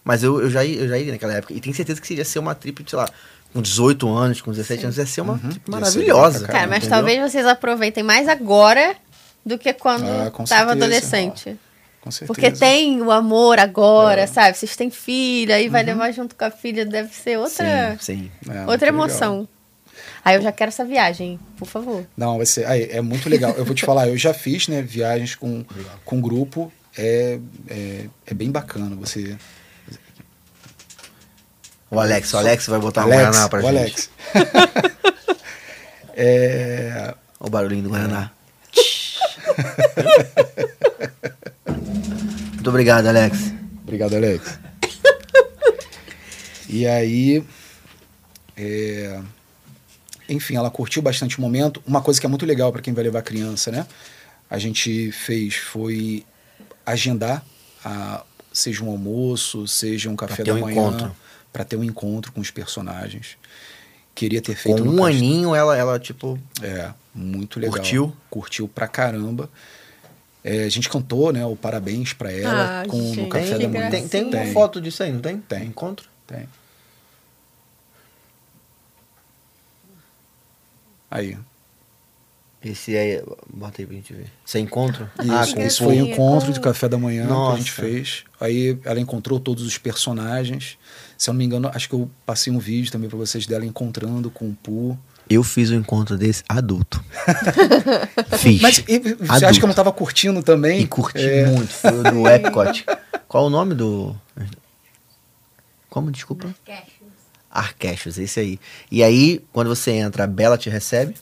Mas 0.04 0.22
eu, 0.22 0.40
eu, 0.40 0.50
já, 0.50 0.64
ia- 0.64 0.80
eu 0.80 0.88
já 0.88 0.98
ia 0.98 1.12
naquela 1.12 1.34
época. 1.34 1.52
E 1.54 1.60
tenho 1.60 1.74
certeza 1.74 2.00
que 2.00 2.06
seria 2.06 2.24
ser 2.24 2.38
uma 2.38 2.54
trip, 2.54 2.84
sei 2.88 2.98
lá, 2.98 3.08
com 3.52 3.60
18 3.60 4.08
anos, 4.08 4.40
com 4.40 4.50
17 4.50 4.84
anos, 4.84 4.96
ia 4.98 5.06
ser 5.06 5.20
uma 5.20 5.38
trip 5.38 5.54
ser 5.64 5.70
maravilhosa. 5.70 6.38
pra 6.40 6.48
Cara, 6.48 6.66
mas 6.66 6.78
entendeu? 6.78 6.96
talvez 6.98 7.30
vocês 7.30 7.46
aproveitem 7.46 8.02
mais 8.02 8.26
agora 8.28 8.96
do 9.44 9.58
que 9.58 9.72
quando 9.72 10.04
Ah, 10.08 10.30
com 10.30 10.44
tava 10.44 10.70
certeza. 10.70 10.72
adolescente. 10.72 11.56
Com 12.02 12.10
certeza. 12.10 12.26
Porque 12.26 12.50
tem 12.50 13.00
o 13.00 13.10
amor 13.12 13.58
agora, 13.60 14.22
É. 14.22 14.26
sabe? 14.26 14.58
Vocês 14.58 14.74
têm 14.76 14.90
filha, 14.90 15.54
aí 15.54 15.68
vai 15.68 15.82
levar 15.84 16.10
junto 16.12 16.34
com 16.34 16.44
a 16.44 16.50
filha, 16.50 16.84
deve 16.84 17.14
ser 17.14 17.38
outra, 17.38 17.96
Sim, 18.00 18.30
sim. 18.44 18.50
É, 18.50 18.54
muito 18.54 18.70
outra 18.70 18.90
legal. 18.90 19.06
emoção. 19.06 19.48
Aí 20.24 20.36
eu 20.36 20.42
já 20.42 20.50
quero 20.52 20.68
essa 20.68 20.84
viagem, 20.84 21.38
por 21.56 21.66
favor. 21.66 22.04
Não, 22.16 22.36
vai 22.36 22.46
ser. 22.46 22.66
aí, 22.66 22.88
é 22.90 23.00
muito 23.00 23.28
legal. 23.28 23.52
Eu 23.52 23.64
vou 23.64 23.74
te 23.74 23.84
falar, 23.84 24.08
eu 24.08 24.16
já 24.18 24.34
fiz, 24.34 24.66
né, 24.68 24.82
viagens 24.82 25.34
com, 25.36 25.64
com 26.04 26.20
grupo. 26.20 26.72
É, 26.96 27.38
é, 27.68 28.06
é 28.26 28.34
bem 28.34 28.50
bacana 28.50 28.94
você. 28.96 29.36
O 31.90 32.00
Alex, 32.00 32.32
o 32.34 32.38
Alex 32.38 32.66
vai 32.66 32.78
botar 32.80 33.02
um 33.02 33.12
Alex, 33.12 33.22
Guaraná 33.22 33.48
pra 33.48 33.58
o 33.58 33.62
gente. 33.62 33.78
Alex. 33.78 34.10
é, 36.16 37.14
O 37.38 37.48
barulhinho 37.50 37.82
do 37.84 37.90
Guaraná. 37.90 38.30
Muito 42.62 42.70
obrigado, 42.70 43.08
Alex. 43.08 43.52
Obrigado, 43.82 44.14
Alex. 44.14 44.56
e 46.70 46.86
aí. 46.86 47.44
é, 48.56 49.20
Enfim, 50.28 50.54
ela 50.54 50.70
curtiu 50.70 51.02
bastante 51.02 51.38
o 51.38 51.40
momento. 51.40 51.82
Uma 51.84 52.00
coisa 52.00 52.20
que 52.20 52.24
é 52.24 52.28
muito 52.28 52.46
legal 52.46 52.70
para 52.70 52.80
quem 52.80 52.94
vai 52.94 53.02
levar 53.02 53.20
criança, 53.22 53.72
né? 53.72 53.84
A 54.48 54.58
gente 54.58 55.10
fez 55.10 55.56
foi 55.56 56.24
agendar, 56.86 57.44
a, 57.84 58.22
seja 58.52 58.84
um 58.84 58.90
almoço, 58.90 59.66
seja 59.66 60.08
um 60.08 60.14
café 60.14 60.44
da 60.44 60.54
um 60.54 60.60
manhã, 60.60 61.12
para 61.52 61.64
ter 61.64 61.74
um 61.74 61.82
encontro 61.82 62.30
com 62.30 62.40
os 62.40 62.52
personagens. 62.52 63.36
Queria 64.14 64.40
ter 64.40 64.54
Com 64.54 64.62
feito 64.62 64.84
no 64.84 65.00
um 65.00 65.04
aninho, 65.04 65.52
ela, 65.52 65.76
ela 65.76 65.98
tipo. 65.98 66.38
É, 66.62 66.92
muito 67.12 67.58
legal. 67.58 67.74
Curtiu? 67.74 68.16
Curtiu 68.30 68.68
pra 68.68 68.86
caramba. 68.86 69.50
É, 70.44 70.64
a 70.64 70.68
gente 70.68 70.88
cantou, 70.88 71.32
né, 71.32 71.46
o 71.46 71.54
parabéns 71.54 72.12
pra 72.12 72.32
ela 72.32 72.82
Ah, 72.82 72.86
com, 72.88 72.96
no 72.98 73.14
gente, 73.14 73.28
café 73.28 73.56
que 73.58 73.62
da 73.66 73.68
manhã. 73.68 73.90
Tem, 73.90 74.08
tem 74.08 74.22
uma 74.24 74.30
Tem. 74.32 74.52
foto 74.52 74.80
disso 74.80 75.02
aí, 75.02 75.12
não 75.12 75.20
tem? 75.20 75.38
Tem. 75.38 75.66
Encontro? 75.66 76.08
Tem. 76.26 76.48
Aí. 81.10 81.36
Esse 82.64 82.96
aí, 82.96 83.20
bota 83.52 83.82
aí 83.82 83.86
pra 83.86 83.96
gente 83.96 84.12
ver. 84.12 84.26
Esse 84.46 84.56
é 84.58 84.60
encontro? 84.60 85.10
Isso, 85.20 85.32
ah, 85.32 85.42
isso 85.44 85.54
com 85.56 85.62
isso 85.62 85.84
foi 85.84 86.00
o 86.00 86.04
Sim, 86.04 86.12
encontro 86.12 86.46
com- 86.46 86.52
de 86.52 86.60
café 86.60 86.88
da 86.88 86.96
manhã 86.96 87.26
que 87.26 87.32
a 87.32 87.56
gente 87.56 87.70
Nossa. 87.70 87.82
fez. 87.82 88.24
Aí 88.40 88.78
ela 88.84 89.00
encontrou 89.00 89.40
todos 89.40 89.64
os 89.66 89.78
personagens. 89.78 90.78
Se 91.18 91.28
eu 91.28 91.34
não 91.34 91.38
me 91.38 91.44
engano, 91.44 91.68
acho 91.74 91.88
que 91.88 91.94
eu 91.94 92.08
passei 92.24 92.52
um 92.52 92.58
vídeo 92.60 92.90
também 92.92 93.08
pra 93.08 93.18
vocês 93.18 93.46
dela 93.46 93.66
encontrando 93.66 94.30
com 94.30 94.48
o 94.48 94.54
Pooh. 94.54 94.96
Eu 95.32 95.42
fiz 95.42 95.70
um 95.70 95.76
encontro 95.76 96.16
desse 96.18 96.42
adulto. 96.48 97.02
fiz. 98.38 98.60
Mas 98.60 98.78
e, 98.88 98.98
você 98.98 99.12
Adulto. 99.24 99.46
acha 99.46 99.58
que 99.58 99.64
eu 99.64 99.68
não 99.68 99.74
tava 99.74 99.92
curtindo 99.92 100.42
também? 100.42 100.80
E 100.80 100.86
curti 100.86 101.18
É, 101.22 101.46
muito. 101.46 101.72
Foi 101.72 101.90
o 101.98 102.02
do 102.02 102.26
Epcot. 102.28 102.84
Qual 103.28 103.46
o 103.46 103.50
nome 103.50 103.74
do. 103.74 104.14
Como? 105.88 106.10
Desculpa. 106.10 106.54
Arquechos, 107.50 108.18
esse 108.18 108.40
aí. 108.40 108.58
E 108.90 109.02
aí, 109.02 109.44
quando 109.52 109.68
você 109.68 109.90
entra, 109.92 110.24
a 110.24 110.26
Bela 110.26 110.56
te 110.56 110.70
recebe. 110.70 111.14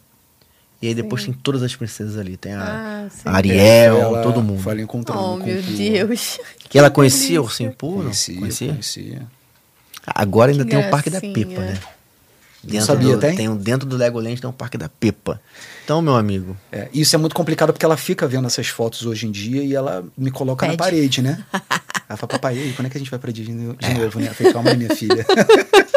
E 0.82 0.88
aí 0.88 0.94
depois 0.94 1.24
tem 1.24 1.32
todas 1.34 1.62
as 1.62 1.74
princesas 1.76 2.16
ali. 2.16 2.36
Tem 2.38 2.54
a, 2.54 3.04
Ah, 3.06 3.10
sim. 3.10 3.22
a 3.26 3.32
Ariel, 3.32 3.96
ela- 3.98 4.22
todo 4.22 4.40
mundo. 4.42 4.62
Foi 4.62 4.72
ela 4.72 4.80
encontrando 4.80 5.20
Oh, 5.20 5.36
meu 5.36 5.58
o. 5.58 5.62
Deus. 5.62 6.38
Que 6.70 6.78
ela 6.78 6.88
conhecia 6.90 7.40
o. 7.40 7.44
Ursinho 7.44 7.74
não? 7.82 8.02
Conhecia, 8.02 8.38
Conhecia? 8.38 8.68
conhecia. 8.68 9.22
Agora 10.06 10.52
ainda 10.52 10.64
Que 10.64 10.70
tem 10.70 10.80
o 10.86 10.90
Parque 10.90 11.10
da. 11.10 11.20
Pepa, 11.20 11.60
né? 11.60 11.78
Não 12.62 12.80
sabia, 12.80 13.16
do, 13.16 13.20
tem? 13.20 13.48
um- 13.48 13.56
Dentro 13.56 13.88
do 13.88 13.96
Legoland 13.96 14.40
tem 14.40 14.48
um 14.50 14.52
Parque 14.52 14.76
da 14.76 14.88
Pepa. 14.88 15.40
Então, 15.84 16.00
meu 16.02 16.14
amigo, 16.14 16.56
É, 16.70 16.88
isso 16.92 17.14
é 17.16 17.18
muito 17.18 17.34
complicado 17.34 17.72
porque 17.72 17.84
ela 17.84 17.96
fica 17.96 18.28
vendo 18.28 18.46
essas 18.46 18.68
fotos 18.68 19.04
hoje 19.06 19.26
em 19.26 19.30
dia 19.30 19.62
e 19.62 19.74
ela 19.74 20.04
me 20.16 20.30
coloca 20.30 20.66
Pede. 20.66 20.76
na 20.76 20.84
parede, 20.84 21.22
né? 21.22 21.42
Ela 22.08 22.16
fala, 22.16 22.28
papai, 22.28 22.56
e 22.56 22.62
aí, 22.62 22.72
quando 22.74 22.86
é 22.86 22.90
que 22.90 22.96
a 22.96 23.00
gente 23.00 23.10
vai 23.10 23.18
pra 23.20 23.30
Disney 23.32 23.74
É. 23.80 23.88
de 23.94 24.00
novo, 24.00 24.20
né? 24.20 24.28
Eu 24.28 24.34
falei, 24.34 24.52
calma 24.52 24.70
aí, 24.70 24.76
minha 24.76 24.94
filha. 24.94 25.24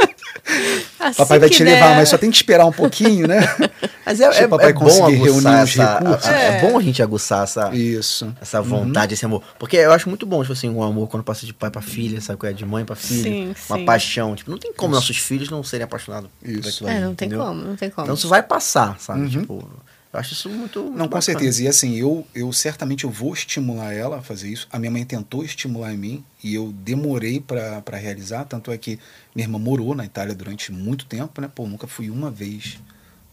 Assim 0.99 1.17
papai 1.17 1.39
vai 1.39 1.49
te 1.49 1.63
der. 1.63 1.73
levar, 1.73 1.95
mas 1.95 2.09
só 2.09 2.17
tem 2.17 2.29
que 2.29 2.36
esperar 2.36 2.65
um 2.65 2.71
pouquinho, 2.71 3.27
né? 3.27 3.39
Mas 4.05 4.19
é, 4.19 4.25
é, 4.43 4.47
papai 4.47 4.69
é 4.71 4.73
bom 4.73 4.79
aguçar 4.81 5.09
essa, 5.09 5.23
recursos. 5.23 5.79
a- 5.79 6.29
a- 6.29 6.34
é. 6.36 6.57
É. 6.57 6.61
bom 6.61 6.77
a 6.77 6.81
gente 6.81 7.01
aguçar 7.01 7.43
essa, 7.45 7.73
Isso. 7.73 8.36
essa 8.41 8.61
vontade, 8.61 9.13
esse 9.13 9.23
amor. 9.25 9.41
Porque 9.57 9.77
eu 9.77 9.93
acho 9.93 10.09
muito 10.09 10.25
bom, 10.25 10.41
tipo 10.41 10.51
assim, 10.51 10.69
um 10.69 10.84
amor 10.84 11.07
quando 11.07 11.23
passa 11.23 11.45
de 11.45 11.53
pai 11.53 11.71
pra 11.71 11.81
filha, 11.81 12.19
sabe 12.19 12.38
qual 12.38 12.49
é? 12.49 12.53
De 12.53 12.65
mãe 12.65 12.84
pra 12.84 12.97
filha. 12.97 13.23
Sim, 13.23 13.55
uma 13.69 13.77
sim. 13.79 13.86
paixão. 13.86 14.36
Tipo, 14.36 14.51
não 14.51 14.57
tem 14.57 14.73
como 14.73 14.93
nossos 14.93 15.15
filhos 15.17 15.49
não 15.49 15.63
serem 15.63 15.86
apaixonados 15.86 16.29
por 16.38 16.49
Isso. 16.49 16.67
aquilo 16.69 16.89
É, 16.89 16.99
não 16.99 17.15
tem 17.15 17.27
entendeu? 17.27 17.45
como, 17.45 17.61
não 17.63 17.75
tem 17.77 17.89
como. 17.89 18.05
Então 18.05 18.15
isso 18.15 18.27
vai 18.27 18.43
passar, 18.43 18.97
sabe? 18.99 19.21
Uhum. 19.21 19.29
Tipo, 19.29 19.69
eu 20.14 20.20
acho 20.20 20.34
isso 20.34 20.47
muito. 20.49 20.80
muito 20.84 20.91
Não, 20.91 21.05
com 21.05 21.16
bacana. 21.16 21.22
certeza. 21.24 21.64
E 21.64 21.68
assim, 21.68 21.95
eu, 21.95 22.26
eu 22.36 22.53
certamente 22.53 23.03
eu 23.03 23.09
vou 23.09 23.34
estimular 23.34 23.93
ela 23.93 24.20
a 24.20 24.22
fazer 24.22 24.49
isso. 24.49 24.68
A 24.72 24.78
minha 24.78 24.91
mãe 24.91 25.03
tentou 25.03 25.43
estimular 25.43 25.91
em 25.91 25.97
mim 25.97 26.24
e 26.43 26.53
eu 26.53 26.72
demorei 26.72 27.39
pra 27.39 27.82
pra 27.82 27.97
realizar. 27.97 28.45
Tanto 28.45 28.72
é 28.72 28.78
que 28.78 28.99
minha 29.36 29.45
irmã 29.45 29.57
morou 29.57 29.95
na 29.95 30.05
Itália 30.05 30.36
durante 30.36 30.72
muito 30.72 31.05
tempo, 31.05 31.41
né? 31.41 31.49
Pô, 31.53 31.68
nunca 31.68 31.88
fui 31.88 32.09
uma 32.11 32.30
vez 32.30 32.78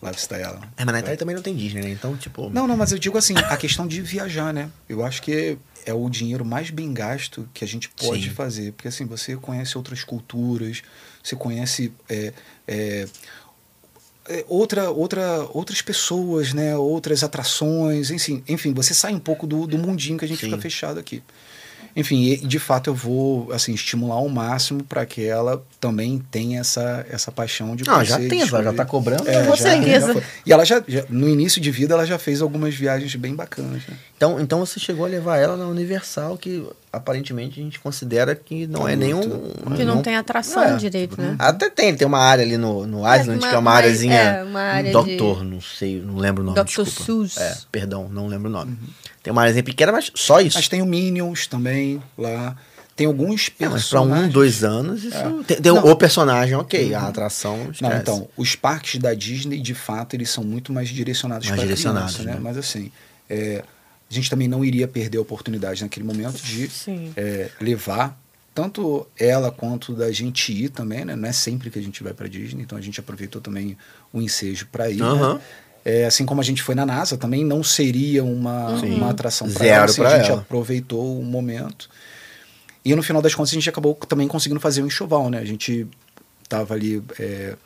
lá 0.00 0.10
visitar 0.10 0.38
ela. 0.38 0.60
É, 0.76 0.84
mas 0.84 0.94
na 0.94 1.00
Itália 1.00 1.18
também 1.18 1.34
não 1.34 1.42
tem 1.42 1.54
Disney, 1.54 1.82
né? 1.82 1.90
Então, 1.90 2.16
tipo. 2.16 2.48
Não, 2.48 2.66
não, 2.66 2.76
mas 2.76 2.92
eu 2.92 2.98
digo 2.98 3.18
assim, 3.18 3.34
a 3.36 3.56
questão 3.56 3.86
de 3.86 4.00
viajar, 4.00 4.52
né? 4.52 4.70
Eu 4.88 5.04
acho 5.04 5.20
que 5.20 5.58
é 5.84 5.92
o 5.94 6.08
dinheiro 6.08 6.44
mais 6.44 6.70
bem 6.70 6.92
gasto 6.92 7.48
que 7.52 7.64
a 7.64 7.68
gente 7.68 7.88
pode 7.90 8.24
Sim. 8.24 8.30
fazer. 8.30 8.72
Porque 8.72 8.88
assim, 8.88 9.04
você 9.04 9.36
conhece 9.36 9.76
outras 9.76 10.04
culturas, 10.04 10.82
você 11.22 11.36
conhece 11.36 11.92
é, 12.08 12.32
é, 12.66 13.06
outra, 14.48 14.90
outra, 14.90 15.46
outras 15.52 15.80
pessoas, 15.82 16.52
né? 16.52 16.76
Outras 16.76 17.22
atrações, 17.24 18.10
enfim, 18.10 18.42
enfim, 18.48 18.72
você 18.72 18.94
sai 18.94 19.14
um 19.14 19.18
pouco 19.18 19.46
do, 19.46 19.66
do 19.66 19.76
mundinho 19.78 20.18
que 20.18 20.24
a 20.24 20.28
gente 20.28 20.40
Sim. 20.40 20.46
fica 20.50 20.60
fechado 20.60 20.98
aqui. 21.00 21.22
Enfim, 21.96 22.36
de 22.46 22.58
fato 22.60 22.88
eu 22.88 22.94
vou 22.94 23.50
assim 23.52 23.74
estimular 23.74 24.14
ao 24.14 24.28
máximo 24.28 24.84
para 24.84 25.04
que 25.04 25.24
ela 25.26 25.60
também 25.80 26.22
tenha 26.30 26.60
essa, 26.60 27.04
essa 27.10 27.32
paixão 27.32 27.74
de 27.74 27.84
Não, 27.84 28.04
já 28.04 28.16
tem, 28.16 28.26
ela 28.26 28.38
já 28.38 28.44
descobrir. 28.44 28.76
tá 28.76 28.84
cobrando. 28.84 29.28
É, 29.28 29.44
Com 29.44 29.56
certeza. 29.56 30.14
já. 30.14 30.20
E 30.46 30.52
ela 30.52 30.64
já, 30.64 30.80
já- 30.86 31.04
no 31.08 31.28
início 31.28 31.60
de 31.60 31.68
vida, 31.72 31.94
ela 31.94 32.06
já 32.06 32.16
fez 32.16 32.40
algumas 32.40 32.76
viagens 32.76 33.12
bem 33.16 33.34
bacanas. 33.34 33.82
Né? 33.88 33.96
Então, 34.16 34.40
então 34.40 34.60
você 34.60 34.78
chegou 34.78 35.04
a 35.04 35.08
levar 35.08 35.38
ela 35.38 35.56
na 35.56 35.66
Universal, 35.66 36.38
que 36.38 36.64
aparentemente 36.92 37.60
a 37.60 37.62
gente 37.62 37.78
considera 37.78 38.34
que 38.34 38.66
não 38.66 38.88
é 38.88 38.96
Muito. 38.96 39.28
nenhum. 39.28 39.76
Que 39.76 39.84
não 39.84 40.02
tem 40.02 40.16
atração 40.16 40.62
É. 40.62 40.76
direito, 40.76 41.20
né? 41.20 41.36
Até 41.38 41.70
tem, 41.70 41.94
tem 41.94 42.06
uma 42.06 42.18
área 42.18 42.44
ali 42.44 42.56
no, 42.56 42.86
no 42.86 42.98
Island, 42.98 43.38
uma- 43.40 43.48
que 43.48 43.54
é 43.54 43.58
uma 43.58 43.72
areazinha. 43.72 44.14
é, 44.18 44.42
uma 44.42 44.60
área 44.60 44.92
Doutor, 44.92 45.44
não 45.44 45.60
sei, 45.60 46.00
não 46.00 46.16
lembro 46.16 46.42
o 46.42 46.46
nome. 46.46 46.58
Dr. 46.58 46.64
desculpa. 46.64 46.90
Seuss. 46.90 47.36
É, 47.38 47.56
perdão, 47.70 48.08
não 48.08 48.26
lembro 48.26 48.48
o 48.48 48.52
nome. 48.52 48.76
Tem 49.22 49.30
uma 49.30 49.42
areazinha 49.42 49.62
pequena, 49.62 49.92
mas 49.92 50.10
só 50.14 50.40
isso. 50.40 50.56
Mas 50.56 50.66
tem 50.68 50.82
o 50.82 50.86
Minions 50.86 51.46
também 51.46 52.02
lá. 52.18 52.56
Tem 52.96 53.06
alguns 53.06 53.50
É, 53.58 53.64
mas 53.66 53.72
personagens. 53.84 54.18
pra 54.18 54.26
um, 54.26 54.28
dois 54.28 54.62
anos, 54.64 55.04
isso. 55.04 55.44
Tem, 55.46 55.56
tem 55.58 55.72
Não. 55.72 55.86
o 55.86 55.96
personagem, 55.96 56.54
ok. 56.56 56.92
A 56.94 57.06
atração. 57.06 57.56
Não, 57.56 57.70
esquece. 57.70 57.96
então, 58.02 58.28
os 58.36 58.54
parques 58.56 59.00
da 59.00 59.14
Disney, 59.14 59.58
de 59.60 59.74
fato, 59.74 60.14
eles 60.16 60.28
são 60.28 60.44
muito 60.44 60.70
mais 60.72 60.88
direcionados 60.90 61.46
Mais 61.48 61.58
para 61.58 61.66
direcionados, 61.66 62.14
criança, 62.16 62.30
né? 62.30 62.36
né? 62.36 62.40
Mas 62.42 62.58
assim, 62.58 62.90
é, 63.28 63.62
a 64.10 64.14
gente 64.14 64.28
também 64.28 64.48
não 64.48 64.64
iria 64.64 64.88
perder 64.88 65.18
a 65.18 65.20
oportunidade 65.20 65.82
naquele 65.82 66.04
momento 66.04 66.42
de 66.42 66.68
é, 67.16 67.50
levar 67.60 68.20
tanto 68.52 69.06
ela 69.16 69.52
quanto 69.52 69.94
da 69.94 70.10
gente 70.10 70.52
ir 70.52 70.70
também, 70.70 71.04
né? 71.04 71.14
Não 71.14 71.28
é 71.28 71.32
sempre 71.32 71.70
que 71.70 71.78
a 71.78 71.82
gente 71.82 72.02
vai 72.02 72.12
para 72.12 72.28
Disney, 72.28 72.62
então 72.62 72.76
a 72.76 72.80
gente 72.80 72.98
aproveitou 72.98 73.40
também 73.40 73.78
o 74.12 74.20
ensejo 74.20 74.66
para 74.70 74.90
ir. 74.90 75.00
Aham. 75.00 75.34
Né? 75.34 75.40
É, 75.82 76.04
assim 76.04 76.26
como 76.26 76.40
a 76.40 76.44
gente 76.44 76.62
foi 76.62 76.74
na 76.74 76.84
NASA, 76.84 77.16
também 77.16 77.44
não 77.44 77.62
seria 77.62 78.22
uma, 78.22 78.78
Sim. 78.78 78.96
uma 78.96 79.10
atração 79.10 79.48
para 79.48 79.64
Zero 79.64 79.74
ela, 79.74 79.84
assim, 79.84 80.02
a 80.04 80.18
gente 80.18 80.30
ela. 80.30 80.40
aproveitou 80.40 81.18
o 81.18 81.24
momento. 81.24 81.88
E 82.84 82.94
no 82.94 83.02
final 83.02 83.22
das 83.22 83.34
contas 83.34 83.50
a 83.52 83.54
gente 83.54 83.68
acabou 83.68 83.94
também 83.94 84.28
conseguindo 84.28 84.60
fazer 84.60 84.82
um 84.82 84.86
enxoval, 84.86 85.30
né? 85.30 85.38
A 85.38 85.44
gente 85.44 85.86
tava 86.48 86.74
ali. 86.74 87.02
é, 87.18 87.56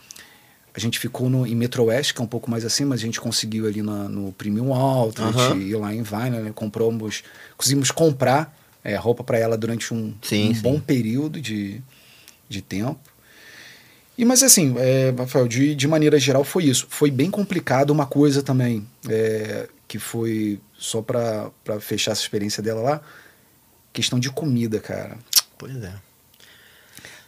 a 0.74 0.80
gente 0.80 0.98
ficou 0.98 1.30
no, 1.30 1.46
em 1.46 1.54
Metro 1.54 1.84
West, 1.84 2.12
que 2.14 2.20
é 2.20 2.24
um 2.24 2.28
pouco 2.28 2.50
mais 2.50 2.64
acima, 2.64 2.90
mas 2.90 3.00
a 3.00 3.04
gente 3.04 3.20
conseguiu 3.20 3.66
ali 3.66 3.80
na- 3.82 4.08
no 4.08 4.32
Premium 4.32 4.74
Outlet 4.74 5.54
e 5.58 5.74
lá 5.76 5.94
em 5.94 6.02
Vine, 6.02 6.40
né? 6.40 6.52
Compramos, 6.54 7.22
conseguimos 7.56 7.90
comprar 7.90 8.56
é, 8.82 8.96
roupa 8.96 9.22
para 9.24 9.38
ela 9.38 9.56
durante 9.56 9.94
um, 9.94 10.14
Sim, 10.20 10.50
um 10.50 10.54
sim. 10.54 10.60
bom 10.60 10.78
período 10.80 11.40
de, 11.40 11.80
de 12.48 12.60
tempo. 12.60 12.98
E 14.18 14.24
mas 14.24 14.42
assim, 14.42 14.74
é, 14.78 15.14
Rafael, 15.16 15.48
de, 15.48 15.74
de 15.74 15.88
maneira 15.88 16.18
geral 16.18 16.44
foi 16.44 16.64
isso. 16.64 16.86
Foi 16.90 17.10
bem 17.10 17.30
complicado 17.30 17.90
uma 17.90 18.06
coisa 18.06 18.42
também, 18.42 18.86
é, 19.08 19.68
que 19.88 19.98
foi 19.98 20.60
só 20.78 21.00
para 21.02 21.50
fechar 21.80 22.12
essa 22.12 22.20
experiência 22.20 22.62
dela 22.62 22.80
lá, 22.82 23.00
questão 23.92 24.18
de 24.20 24.30
comida, 24.30 24.78
cara. 24.80 25.16
Pois 25.56 25.74
é. 25.82 25.92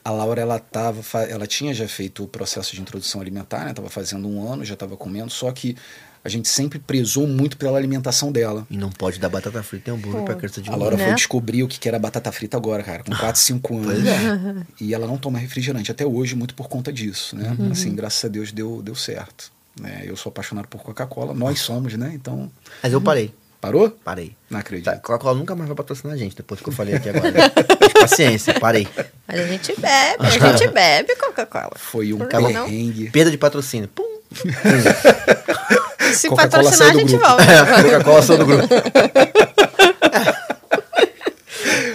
A 0.07 0.11
Laura, 0.13 0.41
ela 0.41 0.61
tava, 0.61 1.03
ela 1.29 1.49
tinha 1.49 1.75
já 1.75 1.89
feito 1.89 2.23
o 2.23 2.29
processo 2.29 2.77
de 2.77 2.81
introdução 2.81 3.21
alimentar, 3.21 3.65
né? 3.65 3.73
Tava 3.73 3.91
fazendo 3.91 4.29
um 4.29 4.49
ano, 4.49 4.65
já 4.65 4.75
estava 4.75 4.97
comendo, 4.97 5.33
só 5.33 5.51
que 5.51 5.75
a 6.23 6.29
gente 6.29 6.49
sempre 6.49 6.79
prezou 6.79 7.27
muito 7.27 7.57
pela 7.57 7.77
alimentação 7.77 8.31
dela. 8.31 8.65
E 8.71 8.77
não 8.77 8.89
pode 8.89 9.19
dar 9.19 9.29
batata 9.29 9.61
frita 9.65 9.91
e 9.91 9.93
hambúrguer 9.93 10.21
Pô. 10.21 10.27
pra 10.27 10.37
criança 10.37 10.63
de 10.63 10.71
A 10.71 10.77
Laura. 10.77 10.97
Né? 10.97 11.07
foi 11.07 11.15
descobrir 11.17 11.65
o 11.65 11.69
que 11.69 11.81
que 11.81 11.89
era 11.89 11.99
batata 11.99 12.31
frita 12.31 12.57
agora, 12.57 12.85
cara, 12.85 13.03
com 13.03 13.11
4, 13.17 13.41
5 13.41 13.79
anos. 13.79 13.87
Pois 13.95 14.07
é. 14.07 14.67
E 14.81 14.95
ela 14.95 15.09
não 15.09 15.19
toma 15.19 15.41
refrigerante 15.41 15.91
até 15.91 16.07
hoje, 16.07 16.37
muito 16.37 16.55
por 16.55 16.69
conta 16.69 16.93
disso, 16.93 17.35
né? 17.35 17.57
Uhum. 17.59 17.73
Assim, 17.73 17.93
graças 17.93 18.25
a 18.25 18.29
Deus 18.29 18.53
deu, 18.53 18.81
deu 18.81 18.95
certo. 18.95 19.51
né? 19.81 20.05
Eu 20.05 20.17
sou 20.17 20.31
apaixonado 20.31 20.69
por 20.69 20.85
Coca-Cola, 20.85 21.35
nós 21.35 21.59
somos, 21.59 21.95
né? 21.95 22.13
Então, 22.15 22.49
Mas 22.81 22.93
eu 22.93 23.01
parei. 23.01 23.35
Parou? 23.67 23.91
Parei. 24.05 24.37
Não 24.49 24.61
acredito. 24.61 24.85
Tá, 24.85 24.97
Coca-Cola 24.97 25.37
nunca 25.37 25.57
mais 25.57 25.67
vai 25.69 25.77
patrocinar 25.77 26.15
a 26.15 26.17
gente, 26.17 26.37
depois 26.37 26.61
que 26.61 26.69
eu 26.69 26.73
falei 26.73 26.95
aqui 26.95 27.09
agora. 27.09 27.33
Paciência, 28.01 28.55
parei. 28.61 28.87
Mas 29.27 29.41
a 29.41 29.47
gente 29.47 29.75
bebe, 29.79 30.17
a 30.21 30.31
gente 30.31 30.69
bebe 30.73 31.17
Coca-Cola. 31.17 31.73
Foi 31.77 32.13
um 32.13 32.19
perrengue. 32.19 33.11
Perda 33.11 33.31
de 33.31 33.39
patrocínio. 33.39 33.89
Pum. 33.89 34.05
Se 36.13 36.29
patrocinar, 36.31 36.77
saiu 36.79 36.91
a 36.91 36.93
do 36.93 36.99
gente 37.01 37.11
grupo. 37.11 37.27
volta. 37.27 37.45
Coca-Cola 37.83 38.23
sou 38.23 38.39
do 38.39 38.47
grupo. 38.47 38.69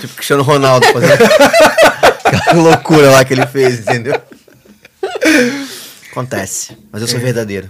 tipo 0.02 0.14
Cristiano 0.16 0.44
Ronaldo 0.44 0.86
fazendo 0.88 1.14
aquela 1.14 2.54
loucura 2.62 3.12
lá 3.12 3.24
que 3.24 3.34
ele 3.34 3.48
fez, 3.48 3.80
entendeu? 3.80 4.22
Acontece. 6.12 6.78
Mas 6.92 7.02
eu 7.02 7.08
sou 7.08 7.20
verdadeiro. 7.20 7.70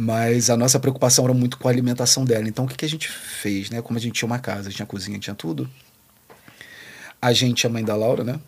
Mas 0.00 0.48
a 0.48 0.56
nossa 0.56 0.78
preocupação 0.78 1.24
era 1.24 1.34
muito 1.34 1.58
com 1.58 1.66
a 1.66 1.72
alimentação 1.72 2.24
dela. 2.24 2.48
Então 2.48 2.64
o 2.66 2.68
que, 2.68 2.76
que 2.76 2.84
a 2.84 2.88
gente 2.88 3.08
fez, 3.08 3.68
né? 3.68 3.82
Como 3.82 3.98
a 3.98 4.00
gente 4.00 4.14
tinha 4.14 4.28
uma 4.28 4.38
casa, 4.38 4.70
tinha 4.70 4.86
cozinha, 4.86 5.18
tinha 5.18 5.34
tudo. 5.34 5.68
A 7.20 7.32
gente, 7.32 7.66
a 7.66 7.70
mãe 7.70 7.84
da 7.84 7.96
Laura, 7.96 8.22
né? 8.22 8.38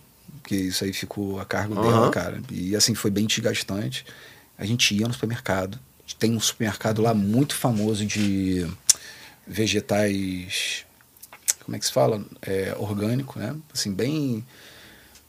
Que 0.44 0.54
isso 0.54 0.84
aí 0.84 0.92
ficou 0.92 1.40
a 1.40 1.44
cargo 1.44 1.74
Aham. 1.74 1.82
dela, 1.82 2.08
cara. 2.08 2.40
E 2.52 2.76
assim, 2.76 2.94
foi 2.94 3.10
bem 3.10 3.26
desgastante. 3.26 4.06
A 4.56 4.64
gente 4.64 4.94
ia 4.94 5.08
no 5.08 5.12
supermercado. 5.12 5.76
Tem 6.20 6.36
um 6.36 6.38
supermercado 6.38 7.02
lá 7.02 7.12
muito 7.12 7.56
famoso 7.56 8.06
de 8.06 8.64
vegetais. 9.44 10.84
Como 11.64 11.74
é 11.74 11.80
que 11.80 11.84
se 11.84 11.92
fala? 11.92 12.24
É, 12.42 12.76
orgânico, 12.78 13.40
né? 13.40 13.56
Assim, 13.74 13.92
bem, 13.92 14.46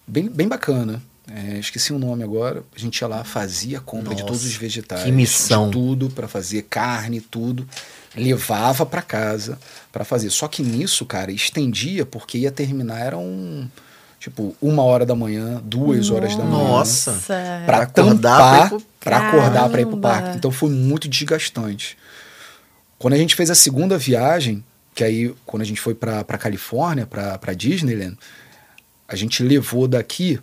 bem, 0.07 0.29
bem 0.29 0.47
bacana. 0.47 1.01
É, 1.33 1.57
esqueci 1.59 1.93
o 1.93 1.99
nome 1.99 2.23
agora. 2.23 2.63
A 2.75 2.79
gente 2.79 2.97
ia 2.99 3.07
lá, 3.07 3.23
fazia 3.23 3.77
a 3.77 3.81
compra 3.81 4.13
de 4.13 4.21
Nossa, 4.21 4.33
todos 4.33 4.43
os 4.45 4.55
vegetais. 4.55 5.03
que 5.03 5.11
missão. 5.11 5.67
de 5.67 5.71
tudo 5.73 6.09
para 6.09 6.27
fazer 6.27 6.63
carne, 6.63 7.21
tudo. 7.21 7.67
Levava 8.15 8.85
para 8.85 9.01
casa 9.01 9.57
para 9.91 10.03
fazer. 10.03 10.29
Só 10.29 10.47
que 10.47 10.61
nisso, 10.61 11.05
cara, 11.05 11.31
estendia 11.31 12.05
porque 12.05 12.39
ia 12.39 12.51
terminar 12.51 12.99
eram 12.99 13.69
tipo 14.19 14.55
uma 14.61 14.83
hora 14.83 15.05
da 15.05 15.15
manhã, 15.15 15.61
duas 15.63 16.09
horas 16.09 16.35
da 16.35 16.43
manhã. 16.43 16.67
Nossa. 16.67 17.11
Nossa. 17.11 17.63
Pra 17.65 17.77
acordar 17.83 18.65
acordar, 18.65 18.69
pra 18.69 18.79
pra 18.99 19.29
acordar 19.29 19.69
pra 19.69 19.81
ir 19.81 19.85
pro 19.85 19.97
parque. 19.97 20.37
Então 20.37 20.51
foi 20.51 20.69
muito 20.69 21.07
desgastante. 21.07 21.97
Quando 22.99 23.13
a 23.13 23.17
gente 23.17 23.35
fez 23.35 23.49
a 23.49 23.55
segunda 23.55 23.97
viagem, 23.97 24.63
que 24.93 25.03
aí 25.03 25.33
quando 25.45 25.61
a 25.61 25.65
gente 25.65 25.79
foi 25.79 25.95
pra 25.95 26.23
pra 26.25 26.37
Califórnia, 26.37 27.05
pra 27.07 27.37
pra 27.37 27.53
Disneyland, 27.53 28.17
a 29.07 29.15
gente 29.15 29.41
levou 29.41 29.87
daqui 29.87 30.37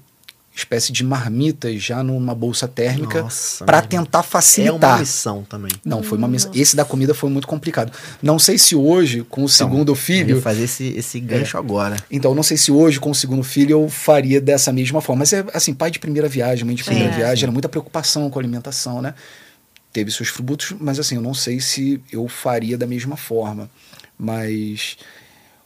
espécie 0.58 0.92
de 0.92 1.04
marmitas 1.04 1.82
já 1.82 2.02
numa 2.02 2.34
bolsa 2.34 2.66
térmica 2.66 3.22
Nossa, 3.22 3.64
pra 3.64 3.78
mas 3.78 3.86
tentar 3.86 4.20
É 4.20 4.22
facilitar. 4.22 4.90
uma 4.94 4.98
missão 4.98 5.44
também. 5.44 5.70
Não, 5.84 6.02
foi 6.02 6.18
uma 6.18 6.26
missão. 6.28 6.50
Esse 6.54 6.74
da 6.74 6.84
comida 6.84 7.14
foi 7.14 7.30
muito 7.30 7.46
complicado. 7.46 7.92
Não 8.22 8.38
sei 8.38 8.58
se 8.58 8.74
hoje, 8.74 9.22
com 9.28 9.44
o 9.44 9.48
segundo 9.48 9.92
Eu 9.92 9.96
filho, 9.96 10.36
ia 10.36 10.42
fazer 10.42 10.64
esse, 10.64 10.88
esse 10.96 11.20
gancho 11.20 11.56
agora. 11.56 11.96
então, 12.10 12.34
não 12.34 12.42
sei 12.42 12.56
se 12.56 12.72
hoje, 12.72 12.98
com 12.98 13.10
o 13.10 13.14
segundo 13.14 13.42
filho, 13.42 13.72
eu 13.72 13.88
faria 13.88 14.40
dessa 14.40 14.72
mesma 14.72 15.00
forma. 15.00 15.20
Mas 15.20 15.32
é 15.32 15.44
assim, 15.54 15.72
pai 15.72 15.90
de 15.90 15.98
primeira 15.98 16.28
viagem, 16.28 16.64
mãe 16.64 16.74
de 16.74 16.82
primeira 16.84 17.10
É. 17.10 17.16
viagem, 17.16 17.44
era 17.44 17.52
muita 17.52 17.68
preocupação 17.68 18.28
com 18.28 18.38
a 18.38 18.42
alimentação, 18.42 19.00
né? 19.00 19.14
Teve 19.92 20.10
seus 20.10 20.28
frutos, 20.28 20.74
mas 20.78 20.98
assim, 20.98 21.14
eu 21.14 21.22
não 21.22 21.32
sei 21.34 21.60
se 21.60 22.00
eu 22.12 22.28
faria 22.28 22.76
da 22.76 22.86
mesma 22.86 23.16
forma. 23.16 23.70
Mas 24.18 24.98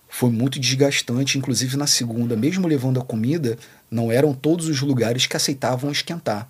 foi 0.09 0.31
muito 0.31 0.61
desgastante, 0.61 1.39
inclusive 1.39 1.77
na 1.77 1.87
segunda, 1.87 2.37
mesmo 2.37 2.69
levando 2.69 3.01
a 3.01 3.05
comida, 3.05 3.57
não 3.93 4.11
eram 4.11 4.33
todos 4.33 4.69
os 4.69 4.81
lugares 4.81 5.27
que 5.27 5.37
aceitavam 5.37 5.93
esquentar. 5.93 6.49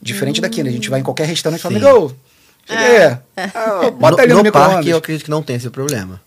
Diferente 0.00 0.40
daqui, 0.40 0.62
né? 0.64 0.68
A 0.70 0.72
gente 0.72 0.90
vai 0.90 0.98
em 1.00 1.02
qualquer 1.04 1.26
restaurante 1.28 1.60
e 1.60 1.62
fala, 1.62 1.76
amigo, 1.76 2.16
cheguei. 2.66 3.06
Ah, 3.54 3.90
bota 3.90 4.16
no 4.16 4.22
ali 4.22 4.32
no, 4.34 4.42
no 4.42 4.52
parque 4.52 4.88
eu 4.88 4.96
acredito 4.96 5.24
que 5.24 5.30
não 5.30 5.42
tem 5.42 5.54
esse 5.56 5.70
problema. 5.70 6.20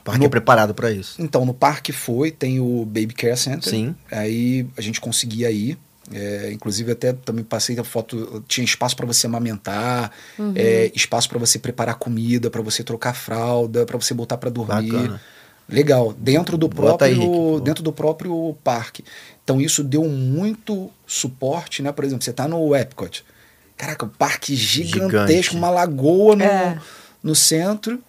O 0.00 0.04
parque 0.04 0.20
No- 0.20 0.26
é 0.26 0.28
preparado 0.30 0.74
pra 0.74 0.90
isso. 0.90 1.20
Então, 1.20 1.44
no 1.44 1.52
parque 1.52 1.92
foi, 1.92 2.30
tem 2.30 2.58
o 2.58 2.84
Baby 2.86 3.12
Care 3.12 3.36
Center. 3.36 3.68
Sim. 3.68 3.94
Aí 4.10 4.66
a 4.76 4.80
gente 4.80 4.98
conseguia 5.00 5.50
ir. 5.50 5.76
É, 6.10 6.50
inclusive, 6.54 6.90
até 6.92 7.12
também 7.12 7.44
passei 7.44 7.78
a 7.78 7.84
foto. 7.84 8.42
Tinha 8.48 8.64
espaço 8.64 8.96
para 8.96 9.04
você 9.04 9.26
amamentar, 9.26 10.10
é, 10.54 10.90
espaço 10.94 11.28
para 11.28 11.38
você 11.38 11.58
preparar 11.58 11.96
comida, 11.96 12.48
para 12.48 12.62
você 12.62 12.82
trocar 12.82 13.12
fralda, 13.12 13.84
para 13.84 13.98
você 13.98 14.14
botar 14.14 14.38
para 14.38 14.48
dormir. 14.48 14.90
Bacana. 14.90 15.20
Legal, 15.68 16.14
dentro 16.16 16.56
do 16.56 16.66
Bota 16.66 17.04
aí, 17.04 17.14
próprio 17.14 17.52
Rick, 17.54 17.64
dentro 17.64 17.82
do 17.82 17.92
próprio 17.92 18.56
parque. 18.64 19.04
Então 19.44 19.60
isso 19.60 19.84
deu 19.84 20.04
muito 20.04 20.90
suporte, 21.06 21.82
né? 21.82 21.92
Por 21.92 22.04
exemplo, 22.04 22.24
você 22.24 22.32
tá 22.32 22.48
no 22.48 22.74
Epcot. 22.74 23.24
Caraca, 23.76 24.06
um 24.06 24.08
parque 24.08 24.56
gigantesco, 24.56 25.10
Gigante. 25.26 25.56
uma 25.56 25.70
lagoa 25.70 26.34
no, 26.36 26.42
É. 26.44 26.78
no 27.22 27.34
centro. 27.34 28.00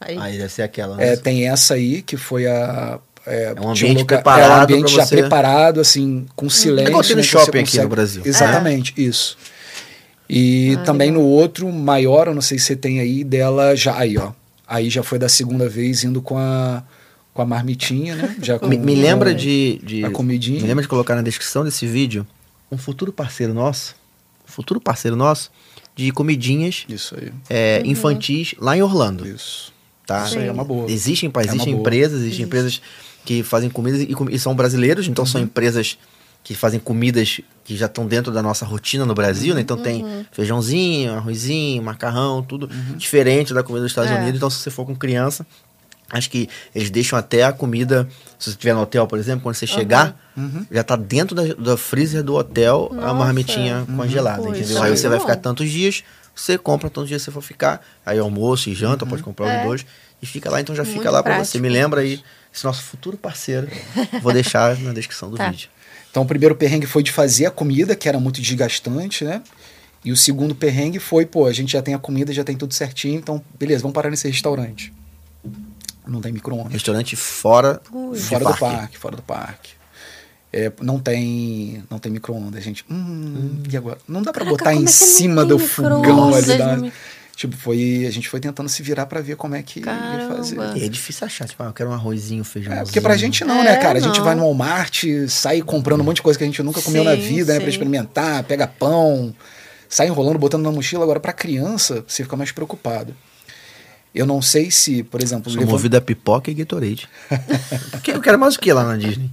Aí, 0.00 0.16
Aí 0.18 0.38
deve 0.38 0.48
ser 0.48 0.62
aquela. 0.62 1.00
É, 1.02 1.10
né? 1.10 1.16
tem 1.16 1.48
essa 1.48 1.74
aí, 1.74 2.00
que 2.02 2.16
foi 2.16 2.46
a. 2.46 2.98
É, 3.26 3.52
É 3.54 3.60
um 3.60 3.68
ambiente 3.70 3.98
lugar- 3.98 4.06
preparado 4.22 4.50
É 4.50 4.56
um 4.58 4.62
ambiente 4.78 4.94
já 4.96 5.04
você- 5.04 5.16
preparado, 5.18 5.80
assim, 5.80 6.26
com 6.34 6.48
silêncio. 6.48 6.86
É 6.86 6.90
igual 6.90 7.02
no 7.06 7.16
né, 7.16 7.22
shopping 7.22 7.58
aqui 7.58 7.78
no 7.80 7.88
Brasil. 7.88 8.22
Exatamente, 8.24 8.94
isso. 8.96 9.36
E 10.28 10.76
Ah, 10.80 10.84
também 10.84 11.10
legal. 11.10 11.22
no 11.24 11.28
outro, 11.28 11.70
maior, 11.70 12.28
eu 12.28 12.34
não 12.34 12.40
sei 12.40 12.58
se 12.58 12.64
você 12.66 12.76
tem 12.76 12.98
aí, 13.00 13.22
dela 13.22 13.76
já. 13.76 13.96
Aí, 13.98 14.16
ó. 14.16 14.32
Aí 14.70 14.88
já 14.88 15.02
foi 15.02 15.18
da 15.18 15.28
segunda 15.28 15.68
vez 15.68 16.04
indo 16.04 16.22
com 16.22 16.38
a, 16.38 16.84
com 17.34 17.42
a 17.42 17.44
marmitinha, 17.44 18.14
né? 18.14 18.36
Já 18.40 18.56
com, 18.58 18.68
Me, 18.68 18.78
me 18.78 18.94
lembra 18.94 19.32
com 19.32 19.36
de, 19.36 19.80
de- 19.82 20.04
A 20.04 20.10
comidinha. 20.10 20.60
Me 20.60 20.66
lembra 20.68 20.82
de 20.82 20.88
colocar 20.88 21.16
na 21.16 21.22
descrição 21.22 21.64
desse 21.64 21.86
vídeo 21.88 22.24
um 22.70 22.78
futuro 22.78 23.12
parceiro 23.12 23.52
nosso. 23.52 23.96
Futuro 24.46 24.80
parceiro 24.80 25.16
nosso 25.16 25.50
de 25.96 26.12
comidinhas 26.12 26.84
Isso 26.88 27.16
aí. 27.20 27.32
é, 27.50 27.82
infantis 27.84 28.54
lá 28.58 28.76
em 28.76 28.82
Orlando. 28.82 29.26
Isso. 29.26 29.72
Tá? 30.06 30.24
Isso 30.24 30.38
aí 30.38 30.46
é 30.46 30.52
uma 30.52 30.64
boa. 30.64 30.88
Existem, 30.90 31.28
pá, 31.30 31.40
É 31.40 31.44
uma 31.46 31.50
existem 31.52 31.72
boa. 31.74 31.80
empresas, 31.82 32.20
existem 32.22 32.44
empresas 32.46 32.80
que 33.24 33.42
fazem 33.42 33.68
comidas 33.68 34.00
e, 34.02 34.08
e 34.34 34.38
são 34.38 34.54
brasileiros, 34.54 35.08
então 35.08 35.24
Uhum. 35.24 35.30
são 35.30 35.40
empresas 35.40 35.98
que 36.42 36.54
fazem 36.54 36.80
comidas 36.80 37.40
que 37.64 37.76
já 37.76 37.86
estão 37.86 38.06
dentro 38.06 38.32
da 38.32 38.42
nossa 38.42 38.64
rotina 38.64 39.04
no 39.06 39.14
Brasil, 39.14 39.54
né? 39.54 39.60
Então 39.60 39.76
tem 39.76 40.04
feijãozinho, 40.32 41.12
arrozinho, 41.14 41.82
macarrão, 41.82 42.42
tudo 42.42 42.68
Uhum. 42.72 42.96
diferente 42.96 43.54
da 43.54 43.62
comida 43.62 43.82
dos 43.84 43.92
Estados 43.92 44.10
É. 44.10 44.14
Unidos. 44.16 44.36
Então, 44.36 44.50
se 44.50 44.58
você 44.58 44.70
for 44.70 44.84
com 44.84 44.96
criança, 44.96 45.46
acho 46.10 46.28
que 46.30 46.48
eles 46.74 46.90
deixam 46.90 47.16
até 47.18 47.44
a 47.44 47.52
comida, 47.52 48.08
se 48.38 48.46
você 48.46 48.50
estiver 48.50 48.74
no 48.74 48.80
hotel, 48.80 49.06
por 49.06 49.18
exemplo, 49.18 49.42
quando 49.42 49.54
você 49.54 49.66
chegar, 49.66 50.18
Uhum. 50.36 50.66
já 50.70 50.82
tá 50.82 50.96
dentro 50.96 51.36
da, 51.36 51.42
do 51.54 51.76
freezer 51.76 52.24
do 52.24 52.34
hotel 52.34 52.88
a 52.92 52.94
Nossa. 52.96 53.14
marmitinha 53.14 53.86
congelada, 53.96 54.42
Pô, 54.42 54.52
isso 54.52 54.62
entendeu? 54.62 54.82
é 54.84 54.86
Aí 54.88 54.96
você 54.96 55.08
vai 55.08 55.20
ficar 55.20 55.36
tantos 55.36 55.70
dias, 55.70 56.02
você 56.34 56.58
compra 56.58 56.90
tantos 56.90 57.08
dias 57.08 57.22
você 57.22 57.30
for 57.30 57.42
ficar. 57.42 57.84
Aí 58.04 58.18
almoço 58.18 58.68
e 58.70 58.74
janta, 58.74 59.06
pode 59.06 59.22
comprar 59.22 59.46
É. 59.48 59.56
os 59.58 59.62
dois. 59.62 59.86
E 60.22 60.26
fica 60.26 60.50
lá, 60.50 60.60
então 60.60 60.74
já 60.74 60.82
Muito 60.82 60.96
fica 60.96 61.10
lá 61.10 61.22
pra 61.22 61.38
você. 61.38 61.58
Me 61.60 61.68
lembra 61.68 62.00
aí, 62.00 62.20
esse 62.52 62.64
nosso 62.64 62.82
futuro 62.82 63.16
parceiro. 63.16 63.68
Vou 64.22 64.32
deixar 64.32 64.76
na 64.80 64.92
descrição 64.92 65.30
do 65.30 65.36
Tá. 65.36 65.48
vídeo. 65.50 65.68
Então 66.10 66.22
o 66.22 66.26
primeiro 66.26 66.54
perrengue 66.54 66.86
foi 66.86 67.02
de 67.02 67.12
fazer 67.12 67.46
a 67.46 67.50
comida, 67.50 67.94
que 67.94 68.08
era 68.08 68.18
muito 68.18 68.40
desgastante, 68.40 69.24
né? 69.24 69.42
E 70.04 70.10
o 70.10 70.16
segundo 70.16 70.54
perrengue 70.54 70.98
foi, 70.98 71.26
pô, 71.26 71.46
a 71.46 71.52
gente 71.52 71.72
já 71.72 71.82
tem 71.82 71.94
a 71.94 71.98
comida, 71.98 72.32
já 72.32 72.42
tem 72.42 72.56
tudo 72.56 72.74
certinho, 72.74 73.18
então 73.18 73.42
beleza, 73.58 73.82
vamos 73.82 73.94
parar 73.94 74.10
nesse 74.10 74.26
restaurante. 74.26 74.92
Não 76.06 76.20
tem 76.20 76.32
micro-ondas. 76.32 76.72
Restaurante 76.72 77.14
fora, 77.14 77.80
Ui. 77.92 78.18
Fora 78.18 78.44
parque. 78.44 78.58
do 78.58 78.60
parque, 78.60 78.98
fora 78.98 79.16
do 79.16 79.22
parque. 79.22 79.70
É, 80.52 80.72
não 80.80 80.98
tem 80.98 81.84
não 81.88 81.98
tem 81.98 82.10
micro-ondas, 82.10 82.64
gente. 82.64 82.84
Hum, 82.90 83.62
e 83.70 83.76
agora? 83.76 83.98
Não 84.08 84.20
dá 84.20 84.32
pra 84.32 84.44
Caraca, 84.44 84.64
botar 84.64 84.74
em 84.74 84.78
é 84.78 84.80
não 84.80 84.88
cima 84.88 85.44
do 85.44 85.58
fogão 85.58 86.34
ali. 86.34 86.58
Da... 86.58 86.92
Tipo, 87.36 87.56
foi, 87.56 88.04
a 88.06 88.10
gente 88.10 88.28
foi 88.28 88.38
tentando 88.38 88.68
se 88.68 88.82
virar 88.82 89.06
pra 89.06 89.20
ver 89.20 89.34
como 89.36 89.54
é 89.54 89.62
que 89.62 89.78
ia 89.80 89.84
Caramba. 89.86 90.36
fazer. 90.36 90.56
E 90.76 90.84
é 90.84 90.88
difícil 90.88 91.26
achar, 91.26 91.48
tipo, 91.48 91.62
ah, 91.62 91.66
eu 91.66 91.72
quero 91.72 91.88
um 91.88 91.92
arrozinho, 91.94 92.44
feijão. 92.44 92.72
É, 92.72 92.82
porque 92.82 93.00
pra 93.00 93.16
gente 93.16 93.44
não, 93.44 93.60
É, 93.62 93.64
né, 93.64 93.76
cara? 93.76 93.98
A 93.98 94.02
gente 94.02 94.18
não. 94.18 94.24
vai 94.24 94.34
no 94.34 94.42
Walmart, 94.42 95.04
sai 95.28 95.62
comprando 95.62 96.00
um 96.02 96.04
monte 96.04 96.16
de 96.16 96.22
coisa 96.22 96.38
que 96.38 96.44
a 96.44 96.46
gente 96.46 96.62
nunca 96.62 96.82
comeu 96.82 97.02
na 97.02 97.14
Sim, 97.16 97.20
vida, 97.22 97.52
né? 97.54 97.58
Pra 97.60 97.64
sim. 97.66 97.70
experimentar, 97.70 98.42
pega 98.44 98.66
pão, 98.66 99.34
sai 99.88 100.08
enrolando, 100.08 100.38
botando 100.38 100.62
na 100.64 100.70
mochila. 100.70 101.02
Agora, 101.02 101.18
pra 101.18 101.32
criança, 101.32 102.04
você 102.06 102.22
fica 102.22 102.36
mais 102.36 102.52
preocupado. 102.52 103.16
Eu 104.14 104.26
não 104.26 104.42
sei 104.42 104.70
se, 104.72 105.04
por 105.04 105.22
exemplo, 105.22 105.50
Sou 105.50 105.60
levando- 105.60 105.72
movido 105.72 105.96
a 105.96 106.00
pipoca 106.00 106.50
e 106.50 106.54
Gatorade. 106.54 107.08
Eu 108.12 108.20
quero 108.20 108.38
mais 108.38 108.56
o 108.56 108.58
que 108.58 108.72
lá 108.72 108.82
na 108.84 108.96
Disney? 108.96 109.30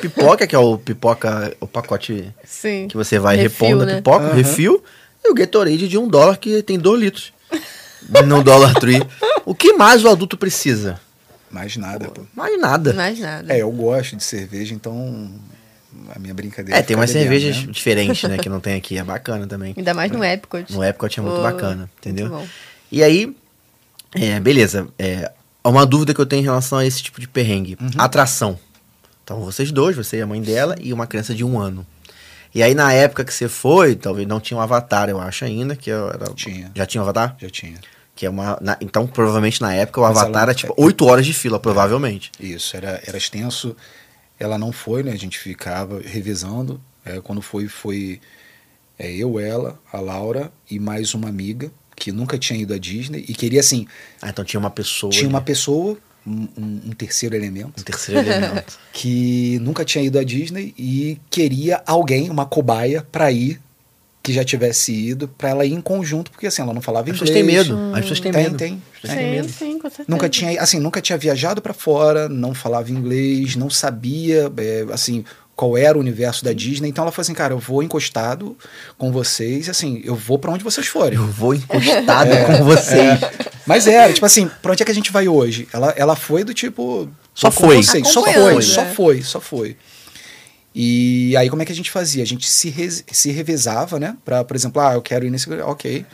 Pipoca, 0.00 0.46
que 0.46 0.54
é 0.54 0.58
o 0.58 0.78
pipoca, 0.78 1.54
o 1.60 1.66
pacote 1.66 2.32
Sim. 2.44 2.86
que 2.88 2.96
você 2.96 3.18
vai 3.18 3.36
Refil, 3.36 3.66
repondo 3.66 3.82
a 3.82 3.86
né? 3.86 3.96
pipoca, 3.96 4.24
o 4.24 4.28
Aham. 4.28 4.36
refil, 4.36 4.84
e 5.26 5.30
o 5.30 5.34
Gatorade 5.34 5.88
de 5.88 5.98
um 5.98 6.08
dólar 6.08 6.38
que 6.38 6.62
tem 6.62 6.78
dois 6.78 7.00
litros. 7.00 7.32
no 8.26 8.42
Dollar 8.42 8.74
Tree. 8.74 9.02
O 9.44 9.54
que 9.54 9.72
mais 9.72 10.04
o 10.04 10.08
adulto 10.08 10.36
precisa? 10.36 11.00
mais 11.50 11.76
nada, 11.76 12.08
pô. 12.08 12.22
Mais 12.34 12.60
nada. 12.60 12.92
Mais 12.92 13.18
nada. 13.18 13.52
É, 13.52 13.62
eu 13.62 13.70
gosto 13.70 14.16
de 14.16 14.22
cerveja, 14.22 14.74
então 14.74 15.30
a 16.14 16.18
minha 16.18 16.34
brincadeira. 16.34 16.78
É, 16.78 16.82
tem 16.82 16.94
umas 16.96 17.10
cervejas 17.10 17.64
né? 17.64 17.72
diferentes, 17.72 18.22
né, 18.24 18.36
que 18.36 18.48
não 18.48 18.60
tem 18.60 18.74
aqui. 18.74 18.98
É 18.98 19.04
bacana 19.04 19.46
também. 19.46 19.74
Ainda 19.76 19.94
mais 19.94 20.10
no 20.10 20.22
Epcot. 20.22 20.70
No 20.72 20.84
Epcot 20.84 21.18
é 21.18 21.22
muito 21.22 21.36
Pô, 21.36 21.42
bacana, 21.42 21.90
entendeu? 21.98 22.28
muito 22.28 22.42
bom. 22.42 22.48
E 22.92 23.02
aí, 23.02 23.34
é, 24.14 24.38
beleza. 24.38 24.88
É, 24.98 25.32
uma 25.64 25.86
dúvida 25.86 26.12
que 26.12 26.20
eu 26.20 26.26
tenho 26.26 26.40
em 26.40 26.44
relação 26.44 26.78
a 26.78 26.84
esse 26.84 27.02
tipo 27.02 27.20
de 27.20 27.26
perrengue. 27.26 27.76
Uhum. 27.80 27.90
Atração. 27.96 28.58
Então, 29.24 29.40
vocês 29.40 29.72
dois, 29.72 29.96
você 29.96 30.18
e 30.18 30.22
a 30.22 30.26
mãe 30.26 30.40
dela, 30.40 30.76
e 30.80 30.92
uma 30.92 31.06
criança 31.06 31.34
de 31.34 31.42
um 31.42 31.58
ano. 31.58 31.84
E 32.54 32.62
aí, 32.62 32.74
na 32.74 32.92
época 32.92 33.24
que 33.24 33.32
você 33.34 33.48
foi, 33.48 33.94
talvez 33.94 34.26
não 34.26 34.40
tinha 34.40 34.56
um 34.56 34.60
avatar, 34.60 35.08
eu 35.08 35.20
acho 35.20 35.44
ainda, 35.44 35.76
que 35.76 35.90
era... 35.90 36.30
Tinha. 36.34 36.70
Já 36.74 36.86
tinha 36.86 37.00
um 37.00 37.04
avatar? 37.04 37.36
Já 37.40 37.50
tinha. 37.50 37.78
Que 38.14 38.24
é 38.26 38.30
uma... 38.30 38.58
na- 38.62 38.78
então, 38.80 39.06
provavelmente, 39.06 39.60
na 39.60 39.74
época, 39.74 40.00
o 40.00 40.04
Mas 40.04 40.12
avatar 40.16 40.30
ela- 40.30 40.42
era, 40.42 40.54
tipo, 40.54 40.72
oito 40.78 41.04
horas 41.04 41.26
de 41.26 41.34
fila, 41.34 41.60
provavelmente. 41.60 42.32
Isso, 42.40 42.76
era, 42.76 43.00
era 43.06 43.18
extenso. 43.18 43.76
Ela 44.38 44.56
não 44.58 44.72
foi, 44.72 45.02
né? 45.02 45.12
A 45.12 45.18
gente 45.18 45.38
ficava 45.38 46.00
revezando. 46.02 46.80
É, 47.04 47.20
quando 47.20 47.42
foi, 47.42 47.68
foi 47.68 48.20
é, 48.98 49.10
eu, 49.12 49.38
ela, 49.38 49.78
a 49.92 50.00
Laura 50.00 50.50
e 50.70 50.78
mais 50.78 51.12
uma 51.14 51.28
amiga 51.28 51.70
que 51.94 52.10
nunca 52.10 52.36
tinha 52.38 52.58
ido 52.58 52.74
à 52.74 52.78
Disney 52.78 53.24
e 53.28 53.34
queria, 53.34 53.60
assim, 53.60 53.86
Ah, 54.20 54.28
então 54.30 54.44
tinha 54.44 54.58
uma 54.60 54.70
pessoa... 54.70 55.10
tinha 55.12 55.28
uma 55.28 55.40
pessoa, 55.40 55.96
um, 56.26 56.48
um- 56.58 56.90
terceiro 56.96 57.34
elemento, 57.36 57.80
Um 57.80 57.82
terceiro 57.82 58.20
elemento. 58.28 58.78
que 58.92 59.58
nunca 59.60 59.84
tinha 59.84 60.02
ido 60.04 60.18
à 60.18 60.24
Disney 60.24 60.74
e 60.78 61.18
queria 61.30 61.82
alguém, 61.86 62.28
uma 62.30 62.44
cobaia, 62.46 63.06
para 63.12 63.30
ir, 63.30 63.60
que 64.22 64.32
já 64.32 64.44
tivesse 64.44 64.92
ido, 64.92 65.28
para 65.28 65.50
ela 65.50 65.64
ir 65.64 65.72
em 65.72 65.80
conjunto, 65.80 66.32
porque 66.32 66.48
assim, 66.48 66.60
ela 66.60 66.74
não 66.74 66.80
falava 66.82 67.08
As 67.10 67.16
inglês. 67.16 67.30
pessoas 67.30 67.46
têm 67.46 67.56
medo. 67.74 67.78
As 67.94 68.00
pessoas 68.00 68.20
têm 68.20 68.32
Tem, 68.32 68.42
medo. 68.44 68.56
tem. 68.56 68.82
As 68.94 69.00
pessoas 69.00 69.18
têm 69.18 69.24
Sim, 69.28 69.30
medo. 69.36 69.48
sim, 69.48 69.78
com 69.78 69.88
certeza. 69.88 70.04
Nunca 70.08 70.28
tinha, 70.28 70.60
assim, 70.60 70.80
nunca 70.80 71.00
tinha 71.00 71.16
viajado 71.16 71.62
para 71.62 71.72
fora, 71.72 72.28
não 72.28 72.52
falava 72.52 72.90
inglês, 72.90 73.54
não 73.54 73.70
sabia, 73.70 74.50
é, 74.56 74.84
assim, 74.92 75.24
qual 75.56 75.76
era 75.76 75.96
o 75.96 76.00
universo 76.00 76.44
da 76.44 76.52
Disney. 76.52 76.90
Então 76.90 77.02
ela 77.02 77.10
falou 77.10 77.22
assim, 77.22 77.34
cara, 77.34 77.54
eu 77.54 77.58
vou 77.58 77.82
encostado 77.82 78.56
com 78.98 79.10
vocês, 79.10 79.68
assim, 79.70 80.02
eu 80.04 80.14
vou 80.14 80.38
para 80.38 80.52
onde 80.52 80.62
vocês 80.62 80.86
forem. 80.86 81.18
Eu 81.18 81.26
vou 81.26 81.54
encostado 81.54 82.30
com 82.46 82.64
vocês. 82.64 83.18
Mas 83.66 83.86
era, 83.86 84.12
tipo 84.12 84.26
assim, 84.26 84.48
pra 84.62 84.72
onde 84.72 84.82
é 84.82 84.86
que 84.86 84.92
a 84.92 84.94
gente 84.94 85.10
vai 85.10 85.26
hoje? 85.26 85.66
Ela, 85.72 85.94
ela 85.96 86.14
foi 86.14 86.44
do 86.44 86.52
tipo. 86.54 87.08
Só 87.34 87.50
foi. 87.50 87.82
vocês, 87.82 88.06
Só 88.08 88.22
foi, 88.22 88.62
só 88.62 88.82
né? 88.84 88.92
foi, 88.94 89.22
só 89.22 89.40
foi. 89.40 89.76
E 90.74 91.34
aí, 91.36 91.48
como 91.48 91.62
é 91.62 91.64
que 91.64 91.72
a 91.72 91.74
gente 91.74 91.90
fazia? 91.90 92.22
A 92.22 92.26
gente 92.26 92.46
se, 92.48 92.68
res- 92.68 93.02
se 93.10 93.30
revezava, 93.30 93.98
né? 93.98 94.16
Pra, 94.24 94.44
por 94.44 94.54
exemplo, 94.54 94.80
ah, 94.82 94.92
eu 94.92 95.00
quero 95.02 95.24
ir 95.26 95.30
nesse. 95.30 95.50
Ok. 95.62 96.04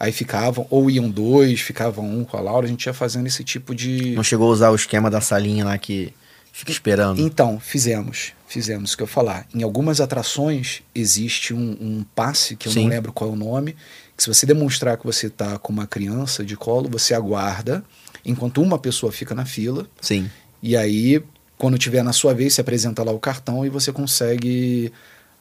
Aí 0.00 0.12
ficavam, 0.12 0.66
ou 0.70 0.90
iam 0.90 1.08
dois, 1.08 1.60
ficavam 1.60 2.04
um 2.08 2.24
com 2.24 2.36
a 2.36 2.40
Laura, 2.40 2.66
a 2.66 2.68
gente 2.68 2.84
ia 2.86 2.92
fazendo 2.94 3.26
esse 3.26 3.42
tipo 3.44 3.74
de. 3.74 4.12
Não 4.14 4.22
chegou 4.24 4.48
a 4.48 4.52
usar 4.52 4.70
o 4.70 4.74
esquema 4.76 5.08
da 5.10 5.20
salinha 5.20 5.64
lá 5.64 5.76
que 5.78 6.12
fica 6.52 6.70
esperando. 6.72 7.20
Então, 7.20 7.58
fizemos. 7.60 8.32
Fizemos 8.48 8.92
o 8.92 8.96
que 8.96 9.02
eu 9.02 9.06
ia 9.06 9.12
falar. 9.12 9.46
Em 9.54 9.62
algumas 9.62 10.00
atrações 10.00 10.82
existe 10.94 11.52
um, 11.52 11.76
um 11.80 12.04
passe, 12.14 12.56
que 12.56 12.66
eu 12.66 12.72
Sim. 12.72 12.84
não 12.84 12.88
lembro 12.88 13.12
qual 13.12 13.28
é 13.28 13.32
o 13.32 13.36
nome, 13.36 13.76
que 14.16 14.22
se 14.22 14.28
você 14.28 14.46
demonstrar 14.46 14.96
que 14.96 15.04
você 15.04 15.26
está 15.26 15.58
com 15.58 15.70
uma 15.70 15.86
criança 15.86 16.42
de 16.42 16.56
colo, 16.56 16.88
você 16.88 17.12
aguarda, 17.12 17.84
enquanto 18.24 18.62
uma 18.62 18.78
pessoa 18.78 19.12
fica 19.12 19.34
na 19.34 19.44
fila, 19.44 19.86
Sim. 20.00 20.30
e 20.62 20.76
aí, 20.76 21.22
quando 21.58 21.76
tiver 21.76 22.02
na 22.02 22.12
sua 22.12 22.32
vez, 22.32 22.54
você 22.54 22.62
apresenta 22.62 23.04
lá 23.04 23.12
o 23.12 23.18
cartão 23.18 23.66
e 23.66 23.68
você 23.68 23.92
consegue. 23.92 24.92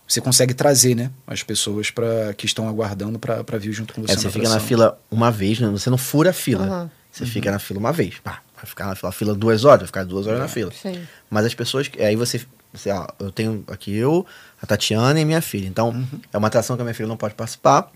Você 0.06 0.22
consegue 0.22 0.54
trazer, 0.54 0.96
né? 0.96 1.12
As 1.26 1.44
pessoas 1.44 1.92
pra, 1.92 2.34
que 2.34 2.46
estão 2.46 2.68
aguardando 2.70 3.20
para 3.20 3.58
vir 3.58 3.74
junto 3.74 3.94
com 3.94 4.02
você. 4.02 4.14
É, 4.14 4.16
você 4.16 4.28
na 4.28 4.32
fica 4.32 4.50
na 4.50 4.60
fila 4.60 5.02
uma 5.12 5.30
vez, 5.30 5.60
né? 5.60 5.70
você 5.70 5.90
não 5.90 5.98
fura 5.98 6.30
a 6.30 6.34
fila. 6.34 6.66
Aham. 6.66 6.92
Você 7.12 7.26
fica 7.26 7.52
na 7.52 7.60
fila 7.60 7.80
uma 7.80 7.92
vez. 7.92 8.16
Pá, 8.24 8.42
vai 8.56 8.66
ficar 8.66 8.86
na 8.86 8.96
fila, 8.96 9.12
fila 9.12 9.36
duas 9.36 9.66
horas, 9.66 9.82
vai 9.82 9.88
ficar 9.88 10.06
duas 10.06 10.28
horas 10.28 10.40
na 10.40 10.48
fila. 10.48 10.72
Sim. 10.72 11.02
Mas 11.30 11.46
as 11.46 11.54
pessoas. 11.54 11.90
Aí 12.00 12.16
você. 12.16 12.46
Ó, 12.86 13.08
eu 13.20 13.32
tenho 13.32 13.64
aqui 13.68 13.96
eu, 13.96 14.26
a 14.62 14.66
Tatiana 14.66 15.20
e 15.20 15.26
minha 15.26 15.42
filha. 15.42 15.68
Então, 15.68 15.90
Uhum. 15.90 16.06
é 16.32 16.38
uma 16.38 16.48
atração 16.48 16.76
que 16.76 16.82
a 16.82 16.86
minha 16.86 16.94
filha 16.94 17.08
não 17.08 17.18
pode 17.18 17.34
participar. 17.36 17.90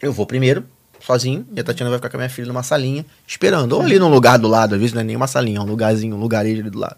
Eu 0.00 0.12
vou 0.12 0.26
primeiro, 0.26 0.64
sozinho, 1.00 1.46
e 1.54 1.60
a 1.60 1.64
Tatiana 1.64 1.90
vai 1.90 1.98
ficar 1.98 2.08
com 2.10 2.16
a 2.16 2.20
minha 2.20 2.30
filha 2.30 2.46
numa 2.48 2.62
salinha, 2.62 3.04
esperando. 3.26 3.72
Ou 3.72 3.82
ali 3.82 3.98
num 3.98 4.08
lugar 4.10 4.38
do 4.38 4.48
lado, 4.48 4.74
às 4.74 4.80
vezes 4.80 4.94
não 4.94 5.00
é 5.00 5.04
nem 5.04 5.16
uma 5.16 5.26
salinha, 5.26 5.58
é 5.58 5.60
um 5.60 5.66
lugarzinho, 5.66 6.14
um 6.14 6.20
lugarejo 6.20 6.60
ali 6.60 6.70
do 6.70 6.78
lado. 6.78 6.96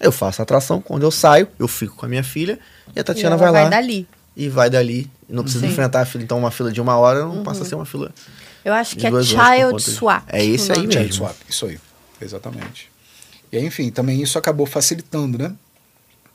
Eu 0.00 0.10
faço 0.12 0.40
a 0.40 0.44
atração, 0.44 0.80
quando 0.80 1.02
eu 1.02 1.10
saio, 1.10 1.48
eu 1.58 1.68
fico 1.68 1.96
com 1.96 2.06
a 2.06 2.08
minha 2.08 2.24
filha, 2.24 2.58
e 2.94 3.00
a 3.00 3.04
Tatiana 3.04 3.36
E 3.36 3.38
ela 3.38 3.52
vai 3.52 3.64
lá 3.64 3.68
dali. 3.70 4.06
e 4.36 4.48
vai 4.48 4.70
dali. 4.70 5.10
Não 5.28 5.42
precisa 5.42 5.60
Sim. 5.62 5.66
Uhum. 5.66 5.72
enfrentar 5.72 6.00
a 6.02 6.04
fila. 6.06 6.22
Então, 6.24 6.38
uma 6.38 6.50
fila 6.50 6.70
de 6.72 6.80
uma 6.80 6.96
hora 6.96 7.24
não 7.24 7.42
passa 7.42 7.62
a 7.62 7.66
ser 7.66 7.74
uma 7.74 7.84
fila 7.86 8.10
Eu 8.64 8.72
acho 8.72 8.94
de 8.96 9.00
que 9.00 9.06
é 9.06 9.10
Child 9.22 9.82
Swap. 9.82 10.22
É 10.28 10.44
isso 10.44 10.70
o 10.72 10.74
aí 10.74 10.86
mesmo. 10.86 10.92
Child 10.92 11.14
swap, 11.14 11.36
isso 11.48 11.66
aí. 11.66 11.78
Exatamente. 12.20 12.90
E 13.52 13.56
aí, 13.58 13.64
enfim, 13.64 13.90
também 13.90 14.20
isso 14.22 14.38
acabou 14.38 14.66
facilitando, 14.66 15.38
né? 15.38 15.52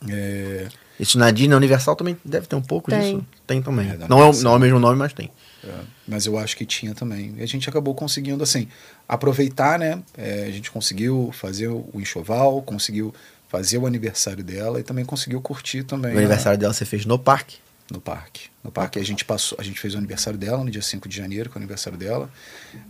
É, 0.10 0.68
Isso 1.00 1.18
na 1.18 1.30
Disney 1.32 1.56
Universal 1.56 1.96
também 1.96 2.18
deve 2.24 2.48
ter 2.48 2.56
um 2.56 2.62
pouco 2.62 2.90
Tem. 2.90 3.00
disso. 3.00 3.26
Tem 3.46 3.62
também. 3.62 3.90
É, 3.90 3.98
não, 4.08 4.24
é, 4.24 4.32
não 4.42 4.54
é 4.54 4.56
o 4.56 4.60
mesmo 4.60 4.80
nome, 4.80 4.98
mas 4.98 5.14
tem. 5.14 5.30
É, 5.64 5.70
mas 6.08 6.26
eu 6.26 6.38
acho 6.38 6.58
que 6.58 6.66
tinha 6.66 6.96
também. 6.96 7.36
E 7.38 7.44
a 7.44 7.46
gente 7.46 7.70
acabou 7.70 7.94
conseguindo, 7.94 8.44
assim, 8.44 8.68
aproveitar, 9.08 9.78
né? 9.78 10.02
É, 10.18 10.46
a 10.48 10.52
gente 10.52 10.72
conseguiu 10.72 11.32
fazer 11.34 11.68
o 11.68 11.92
enxoval, 11.96 12.62
conseguiu 12.62 13.14
fazer 13.48 13.78
o 13.78 13.86
aniversário 13.86 14.44
dela 14.44 14.80
e 14.80 14.84
também 14.84 15.04
conseguiu 15.04 15.42
curtir 15.42 15.84
também 15.84 16.16
O 16.16 16.18
aniversário 16.18 16.58
dela 16.58 16.74
você 16.74 16.86
fez 16.86 17.06
no 17.06 17.20
parque. 17.20 17.58
no 17.92 18.00
parque. 18.00 18.50
No 18.64 18.72
parque 18.72 18.98
a 19.00 19.04
gente 19.04 19.26
passou, 19.26 19.58
a 19.60 19.64
gente 19.64 19.80
fez 19.80 19.94
o 19.94 19.98
aniversário 19.98 20.40
dela 20.40 20.64
no 20.64 20.72
dia 20.72 20.82
5 20.82 21.10
de 21.10 21.18
janeiro, 21.18 21.50
que 21.50 21.58
é 21.58 21.60
o 21.60 21.60
aniversário 21.60 21.98
dela. 21.98 22.30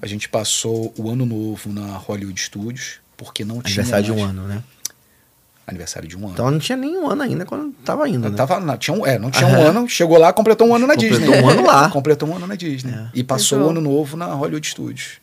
A 0.01 0.05
gente 0.05 0.29
passou 0.29 0.93
o 0.97 1.09
ano 1.09 1.25
novo 1.25 1.73
na 1.73 1.97
Hollywood 1.97 2.39
Studios, 2.39 2.99
porque 3.17 3.43
não 3.43 3.61
tinha 3.61 3.81
Aniversário 3.81 4.05
de 4.05 4.11
um 4.11 4.23
ano, 4.23 4.47
né? 4.47 4.63
Aniversário 5.71 6.07
de 6.07 6.17
um 6.17 6.21
ano. 6.25 6.33
Então 6.33 6.45
ela 6.45 6.51
não 6.51 6.59
tinha 6.59 6.77
nem 6.77 6.97
um 6.97 7.07
ano 7.09 7.21
ainda 7.23 7.45
quando 7.45 7.71
tava 7.83 8.07
indo, 8.07 8.29
né? 8.29 8.35
Tava, 8.35 8.59
na- 8.59 8.77
tinha 8.77 8.95
um, 8.95 9.05
é, 9.05 9.17
não 9.17 9.31
tinha 9.31 9.47
um 9.47 9.61
ano, 9.61 9.87
chegou 9.89 10.17
lá, 10.17 10.31
completou 10.33 10.67
um 10.67 10.75
ano 10.75 10.85
na 10.87 10.93
Completou 10.95 11.19
Disney. 11.19 11.41
um 11.41 11.49
ano 11.49 11.65
lá. 11.65 11.89
completou 11.91 12.29
um 12.29 12.35
ano 12.35 12.47
na 12.47 12.55
Disney. 12.55 12.93
É. 12.93 13.09
E 13.13 13.23
passou 13.23 13.57
o 13.57 13.61
Legal. 13.61 13.77
ano 13.77 13.81
novo 13.89 14.15
na 14.17 14.25
Hollywood 14.27 14.67
Studios. 14.67 15.19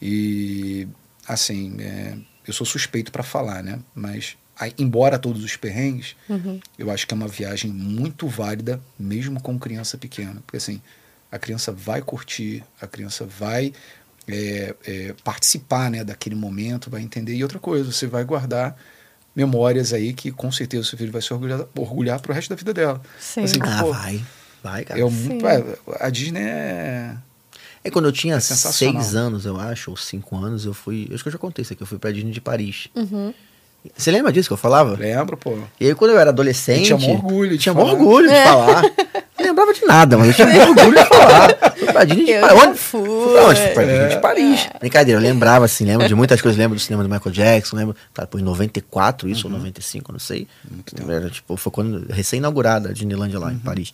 E, 0.00 0.88
assim, 1.26 1.76
é, 1.80 2.14
eu 2.46 2.52
sou 2.52 2.66
suspeito 2.66 3.12
para 3.12 3.22
falar, 3.22 3.62
né? 3.62 3.78
Mas, 3.94 4.36
aí, 4.58 4.72
embora 4.78 5.18
todos 5.18 5.44
os 5.44 5.56
perrengues, 5.56 6.16
Uhum. 6.28 6.60
eu 6.78 6.90
acho 6.90 7.06
que 7.06 7.14
é 7.14 7.16
uma 7.16 7.28
viagem 7.28 7.70
muito 7.70 8.26
válida, 8.26 8.80
mesmo 8.98 9.40
com 9.40 9.58
criança 9.58 9.96
pequena. 9.96 10.42
Porque, 10.44 10.56
assim, 10.56 10.80
a 11.30 11.38
criança 11.38 11.72
vai 11.72 12.02
curtir, 12.02 12.64
a 12.80 12.86
criança 12.86 13.24
vai 13.24 13.72
é, 14.28 14.74
é, 14.86 15.14
participar 15.24 15.90
né, 15.90 16.04
daquele 16.04 16.36
momento, 16.36 16.88
vai 16.88 17.02
entender. 17.02 17.34
E 17.34 17.42
outra 17.42 17.58
coisa, 17.58 17.90
você 17.90 18.06
vai 18.06 18.22
guardar 18.24 18.76
memórias 19.34 19.92
aí 19.92 20.12
que 20.12 20.30
com 20.30 20.50
certeza 20.52 20.82
o 20.82 20.84
seu 20.86 20.98
filho 20.98 21.12
vai 21.12 21.22
se 21.22 21.32
orgulhar, 21.32 21.66
orgulhar 21.76 22.20
pro 22.20 22.32
resto 22.32 22.50
da 22.50 22.56
vida 22.56 22.72
dela. 22.74 23.00
Sim. 23.18 23.44
Assim, 23.44 23.58
Ah, 23.62 23.82
pô, 23.82 23.92
vai. 23.92 24.22
Vai, 24.62 24.84
cara. 24.84 25.00
eu, 25.00 25.10
a 25.98 26.08
Disney 26.10 26.40
é. 26.42 27.16
É 27.84 27.90
quando 27.90 28.04
eu 28.04 28.12
tinha 28.12 28.36
É 28.36 28.40
seis 28.40 29.16
anos, 29.16 29.44
eu 29.44 29.58
acho, 29.58 29.90
ou 29.90 29.96
cinco 29.96 30.36
anos, 30.36 30.64
eu 30.64 30.72
fui. 30.72 31.10
Acho 31.12 31.22
que 31.24 31.28
eu 31.28 31.32
já 31.32 31.38
contei 31.38 31.62
isso 31.62 31.72
aqui. 31.72 31.82
Eu 31.82 31.86
fui 31.86 31.98
pra 31.98 32.12
Disney 32.12 32.30
de 32.30 32.40
Paris. 32.40 32.88
Uhum. 32.94 33.34
Você 33.96 34.10
lembra 34.10 34.32
disso 34.32 34.48
que 34.48 34.52
eu 34.52 34.56
falava? 34.56 34.96
Lembro, 34.96 35.36
pô. 35.36 35.58
E 35.80 35.86
aí, 35.88 35.94
quando 35.94 36.12
eu 36.12 36.18
era 36.18 36.30
adolescente. 36.30 36.90
Eu 36.92 36.98
tinha 36.98 37.08
maior 37.10 37.24
orgulho 37.24 37.50
de 37.50 37.58
tinha 37.58 37.74
falar. 37.74 37.84
maior 37.86 37.98
orgulho 38.00 38.28
de 38.28 38.34
É. 38.34 38.44
falar. 38.44 38.82
Não 39.42 39.46
lembrava 39.48 39.74
de 39.74 39.84
nada, 39.84 40.16
mas 40.18 40.28
eu 40.28 40.34
tinha 40.34 40.46
maior 40.46 40.68
orgulho 40.70 40.98
de 40.98 41.04
falar. 41.06 41.48
Fui 41.76 41.92
pra 41.92 42.04
Disney 42.04 42.24
de 42.26 42.40
Paris. 42.40 42.62
Onde? 42.62 42.78
fui. 42.78 43.32
Pra 43.32 43.44
onde? 43.48 43.60
Fui 43.60 43.70
pra 43.70 43.82
Disney 43.82 43.98
É. 43.98 44.08
de 44.08 44.20
Paris. 44.20 44.68
Brincadeira, 44.78 45.18
eu 45.20 45.22
lembrava, 45.22 45.64
assim, 45.64 45.84
lembro 45.84 46.06
de 46.06 46.14
muitas 46.14 46.40
coisas. 46.40 46.56
Lembro 46.58 46.76
do 46.76 46.80
cinema 46.80 47.02
do 47.02 47.08
Michael 47.08 47.32
Jackson, 47.34 47.76
lembro. 47.76 47.96
Tá, 48.14 48.24
pô, 48.24 48.38
em 48.38 48.42
94, 48.42 49.28
isso, 49.28 49.48
Uhum. 49.48 49.52
ou 49.54 49.58
95, 49.58 50.12
não 50.12 50.20
sei. 50.20 50.46
Era, 51.08 51.28
tipo, 51.28 51.56
foi 51.56 51.72
quando 51.72 52.06
recém-inaugurada 52.12 52.90
a 52.90 52.92
Disneyland 52.92 53.36
lá 53.36 53.50
em 53.50 53.54
Uhum. 53.54 53.58
Paris. 53.60 53.92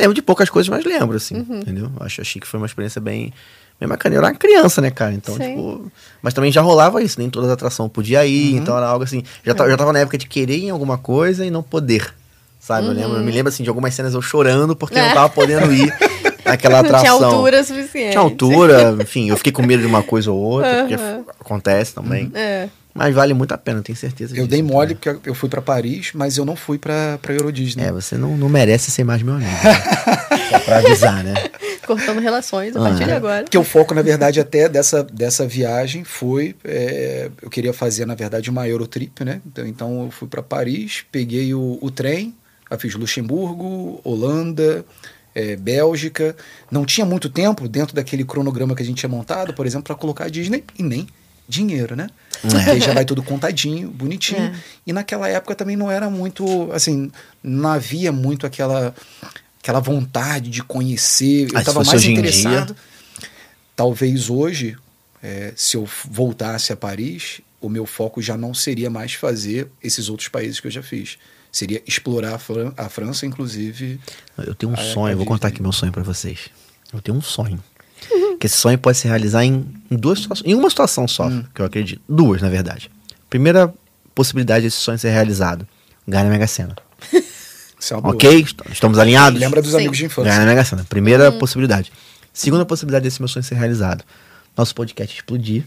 Lembro 0.00 0.14
de 0.14 0.22
poucas 0.22 0.48
coisas, 0.48 0.68
mas 0.68 0.82
lembro, 0.84 1.16
assim, 1.16 1.36
Uhum. 1.36 1.58
entendeu? 1.60 1.92
Acho, 2.00 2.20
achei 2.22 2.40
que 2.40 2.46
foi 2.48 2.58
uma 2.58 2.66
experiência 2.66 3.00
bem, 3.00 3.32
bacana. 3.80 4.14
Eu 4.14 4.18
era 4.18 4.28
uma 4.32 4.34
criança, 4.38 4.80
né, 4.80 4.90
cara? 4.90 5.12
Então, 5.12 5.34
Sim. 5.36 5.42
tipo. 5.56 5.92
Mas 6.22 6.32
também 6.34 6.50
já 6.50 6.60
rolava 6.62 7.02
isso, 7.02 7.18
nem 7.20 7.28
todas 7.28 7.48
as 7.50 7.54
atrações 7.54 7.90
podia 7.92 8.24
ir, 8.26 8.52
Uhum. 8.54 8.58
então 8.60 8.76
era 8.76 8.86
algo 8.86 9.04
assim. 9.04 9.22
Já, 9.44 9.54
ta- 9.54 9.68
já 9.68 9.76
tava 9.76 9.92
na 9.92 9.98
época 10.00 10.16
de 10.16 10.26
querer 10.26 10.58
em 10.58 10.70
alguma 10.70 10.96
coisa 10.96 11.44
e 11.44 11.50
não 11.50 11.62
poder. 11.62 12.14
Sabe? 12.60 12.86
Eu, 12.86 12.92
lembro, 12.94 13.16
eu 13.18 13.22
me 13.22 13.30
lembro 13.30 13.50
assim 13.52 13.62
de 13.62 13.68
algumas 13.68 13.92
cenas 13.92 14.14
eu 14.14 14.22
chorando 14.22 14.74
porque 14.74 14.94
eu 14.94 15.00
Uhum. 15.00 15.04
É. 15.04 15.08
não 15.08 15.14
tava 15.14 15.28
podendo 15.28 15.70
ir 15.74 15.92
naquela 16.46 16.80
Não 16.82 16.88
atração. 16.88 17.18
tinha 17.18 17.28
altura 17.28 17.62
suficiente. 17.64 18.10
Tinha 18.12 18.20
altura, 18.22 18.96
enfim, 19.02 19.28
eu 19.28 19.36
fiquei 19.36 19.52
com 19.52 19.60
medo 19.62 19.82
de 19.82 19.86
uma 19.86 20.02
coisa 20.02 20.30
ou 20.30 20.38
outra, 20.38 20.78
porque 20.80 20.94
Aham. 20.94 21.18
f- 21.20 21.30
acontece 21.40 21.94
também. 21.94 22.30
É. 22.34 22.68
Mas 22.94 23.12
vale 23.14 23.34
muito 23.34 23.52
a 23.52 23.58
pena, 23.58 23.82
tenho 23.82 23.98
certeza 23.98 24.32
Eu 24.34 24.36
disso, 24.36 24.48
dei 24.48 24.62
mole 24.62 24.94
né? 24.94 24.98
porque 25.02 25.28
eu 25.28 25.34
fui 25.34 25.48
pra 25.48 25.60
Paris, 25.60 26.12
mas 26.14 26.38
eu 26.38 26.44
não 26.44 26.54
fui 26.54 26.78
pra, 26.78 27.18
pra 27.20 27.34
Euro 27.34 27.50
Disney. 27.52 27.82
É, 27.84 27.90
você 27.92 28.16
não, 28.16 28.36
não 28.36 28.48
merece 28.48 28.90
ser 28.92 29.02
mais 29.02 29.20
meu 29.20 29.34
amigo. 29.34 29.50
né? 29.50 29.82
Só 30.58 30.64
pra 30.64 30.78
avisar, 30.78 31.22
né? 31.24 31.34
Cortando 31.86 32.18
relações 32.20 32.74
a 32.74 32.80
partir 32.80 33.02
Ah, 33.02 33.06
de 33.06 33.12
é. 33.12 33.16
agora. 33.16 33.42
Porque 33.44 33.58
o 33.58 33.64
foco, 33.64 33.94
na 33.94 34.00
verdade, 34.02 34.40
até 34.40 34.68
dessa, 34.68 35.02
dessa 35.02 35.46
viagem 35.46 36.02
foi. 36.04 36.56
é, 36.64 37.30
eu 37.42 37.50
queria 37.50 37.72
fazer, 37.72 38.06
na 38.06 38.14
verdade, 38.14 38.48
uma 38.50 38.66
Eurotrip, 38.68 39.22
né? 39.24 39.40
Então, 39.46 39.66
então 39.66 40.04
eu 40.04 40.10
fui 40.10 40.26
para 40.28 40.42
Paris, 40.42 41.04
peguei 41.12 41.52
o, 41.54 41.78
o 41.82 41.90
trem, 41.90 42.34
fiz 42.78 42.94
Luxemburgo, 42.94 44.00
Holanda, 44.02 44.84
é, 45.34 45.56
Bélgica. 45.56 46.34
Não 46.70 46.84
tinha 46.86 47.04
muito 47.04 47.28
tempo 47.28 47.68
dentro 47.68 47.94
daquele 47.94 48.24
cronograma 48.24 48.74
que 48.74 48.82
a 48.82 48.86
gente 48.86 48.98
tinha 48.98 49.10
montado, 49.10 49.52
por 49.52 49.66
exemplo, 49.66 49.84
para 49.84 49.94
colocar 49.94 50.24
a 50.24 50.28
Disney 50.28 50.64
e 50.78 50.82
nem 50.82 51.06
dinheiro, 51.46 51.94
né? 51.94 52.08
Porque 52.40 52.56
aí 52.70 52.80
já 52.80 52.94
vai 52.94 53.04
tudo 53.04 53.22
contadinho, 53.22 53.90
bonitinho. 53.90 54.40
É. 54.44 54.52
E 54.86 54.92
naquela 54.92 55.28
época 55.28 55.54
também 55.54 55.76
não 55.76 55.90
era 55.90 56.08
muito, 56.08 56.70
assim, 56.72 57.10
não 57.42 57.68
havia 57.70 58.10
muito 58.10 58.46
aquela 58.46 58.94
aquela 59.64 59.80
vontade 59.80 60.50
de 60.50 60.62
conhecer. 60.62 61.48
Eu 61.50 61.56
Ah, 61.56 61.60
estava 61.60 61.82
mais 61.82 62.04
interessado. 62.04 62.76
Talvez 63.74 64.28
hoje, 64.28 64.76
é, 65.22 65.54
se 65.56 65.76
eu 65.78 65.88
voltasse 66.10 66.70
a 66.70 66.76
Paris, 66.76 67.40
o 67.62 67.68
meu 67.70 67.86
foco 67.86 68.20
já 68.20 68.36
não 68.36 68.52
seria 68.52 68.90
mais 68.90 69.14
fazer 69.14 69.68
esses 69.82 70.10
outros 70.10 70.28
países 70.28 70.60
que 70.60 70.66
eu 70.66 70.70
já 70.70 70.82
fiz. 70.82 71.16
Seria 71.50 71.82
explorar 71.86 72.34
a, 72.34 72.38
Fran- 72.38 72.74
a 72.76 72.88
França, 72.90 73.24
inclusive. 73.24 73.98
Eu 74.36 74.54
tenho 74.54 74.70
um 74.72 74.76
sonho, 74.76 75.12
eu 75.12 75.16
vou 75.16 75.24
a 75.24 75.28
contar 75.28 75.48
aqui 75.48 75.62
meu 75.62 75.72
sonho 75.72 75.92
pra 75.92 76.02
vocês. 76.02 76.50
Eu 76.92 77.00
tenho 77.00 77.16
um 77.16 77.22
sonho. 77.22 77.62
que 78.38 78.46
esse 78.46 78.56
sonho 78.58 78.76
pode 78.78 78.98
se 78.98 79.08
realizar 79.08 79.44
em, 79.44 79.64
em 79.90 79.96
duas 79.96 80.20
situações, 80.20 80.46
em 80.46 80.54
uma 80.54 80.68
situação 80.68 81.08
só, 81.08 81.26
Hum. 81.28 81.42
que 81.54 81.62
eu 81.62 81.64
acredito. 81.64 82.02
Duas, 82.06 82.42
na 82.42 82.50
verdade. 82.50 82.90
Primeira 83.30 83.72
possibilidade 84.14 84.66
desse 84.66 84.76
sonho 84.76 84.98
ser 84.98 85.10
realizado, 85.10 85.66
ganhar 86.06 86.24
na 86.24 86.30
Mega 86.30 86.46
Sena. 86.46 86.76
Isso 87.84 87.92
é 87.92 87.96
uma 87.96 88.02
boa. 88.02 88.14
Ok? 88.14 88.40
Est- 88.40 88.56
Estamos 88.72 88.98
alinhados? 88.98 89.38
Lembra 89.38 89.60
dos 89.60 89.72
Sim. 89.72 89.76
amigos 89.78 89.98
de 89.98 90.06
infância. 90.06 90.30
Ganhar 90.30 90.40
na 90.40 90.46
Mega 90.46 90.64
Sena. 90.64 90.84
Primeira 90.88 91.30
possibilidade. 91.32 91.92
Segunda 92.32 92.64
possibilidade 92.64 93.02
desse 93.04 93.20
meu 93.20 93.28
sonho 93.28 93.42
ser 93.42 93.56
realizado. 93.56 94.02
Nosso 94.56 94.74
podcast 94.74 95.14
explodir. 95.14 95.64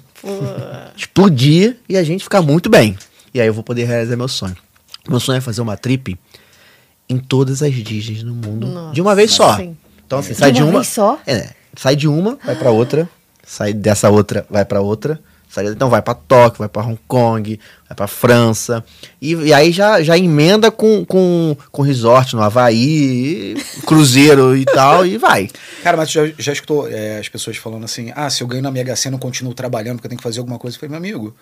Explodir 0.96 1.78
e 1.88 1.98
a 1.98 2.04
gente 2.04 2.24
ficar 2.24 2.42
muito 2.42 2.70
bem. 2.70 2.98
E 3.34 3.40
aí 3.42 3.48
eu 3.48 3.54
vou 3.54 3.64
poder 3.64 3.86
realizar 3.86 4.16
meu 4.16 4.28
sonho. 4.28 4.56
Meu 5.08 5.20
sonho 5.20 5.38
é 5.38 5.42
fazer 5.42 5.62
uma 5.62 5.78
trip 5.78 6.18
em 7.10 7.18
todas 7.18 7.62
as 7.62 7.74
Disneys 7.74 8.24
no 8.24 8.34
mundo. 8.34 8.68
Nossa, 8.68 8.94
de 8.94 9.02
uma 9.02 9.16
vez 9.16 9.32
só. 9.32 9.56
sim. 9.58 9.78
Então, 10.06 10.20
assim, 10.20 10.32
De 10.34 10.36
sai 10.40 10.52
de 10.52 10.62
uma 10.62 10.70
uma. 10.72 10.80
vez 10.80 10.88
só? 10.94 11.20
É, 11.28 11.50
sai 11.76 11.96
de 11.96 12.08
uma, 12.08 12.38
vai 12.46 12.56
pra 12.56 12.72
outra. 12.72 13.10
Sai 13.46 13.74
dessa 13.74 14.10
outra, 14.10 14.46
vai 14.50 14.66
pra 14.66 14.82
outra. 14.82 15.20
Então 15.64 15.90
vai 15.90 16.02
pra 16.02 16.14
Tóquio, 16.14 16.60
vai 16.60 16.70
pra 16.70 16.84
Hong 16.84 17.00
Kong, 17.08 17.60
vai 17.88 17.96
pra 17.96 18.08
França. 18.08 18.84
E, 19.22 19.34
e 19.34 19.54
aí 19.54 19.72
já, 19.72 20.02
já 20.02 20.18
emenda 20.18 20.70
com, 20.72 21.06
com, 21.06 21.56
com 21.72 21.82
resort 21.82 22.36
no 22.36 22.42
Havaí, 22.42 23.56
cruzeiro 23.86 24.56
e 24.56 24.66
tal, 24.74 25.06
e 25.06 25.18
vai. 25.18 25.50
Cara, 25.84 25.98
mas 25.98 26.12
já, 26.12 26.26
já 26.38 26.54
escutou 26.54 26.88
é, 26.88 27.20
as 27.20 27.30
pessoas 27.30 27.58
falando 27.58 27.86
assim: 27.86 28.12
ah, 28.16 28.30
se 28.30 28.44
eu 28.44 28.48
ganho 28.48 28.64
na 28.64 28.72
Mega 28.72 28.96
Sena, 28.96 29.16
eu 29.16 29.20
continuo 29.20 29.54
trabalhando 29.54 29.98
porque 29.98 30.08
eu 30.08 30.10
tenho 30.10 30.20
que 30.20 30.24
fazer 30.24 30.40
alguma 30.40 30.60
coisa. 30.60 30.76
Eu 30.76 30.80
falei, 30.80 30.90
meu 30.90 30.98
amigo, 30.98 31.36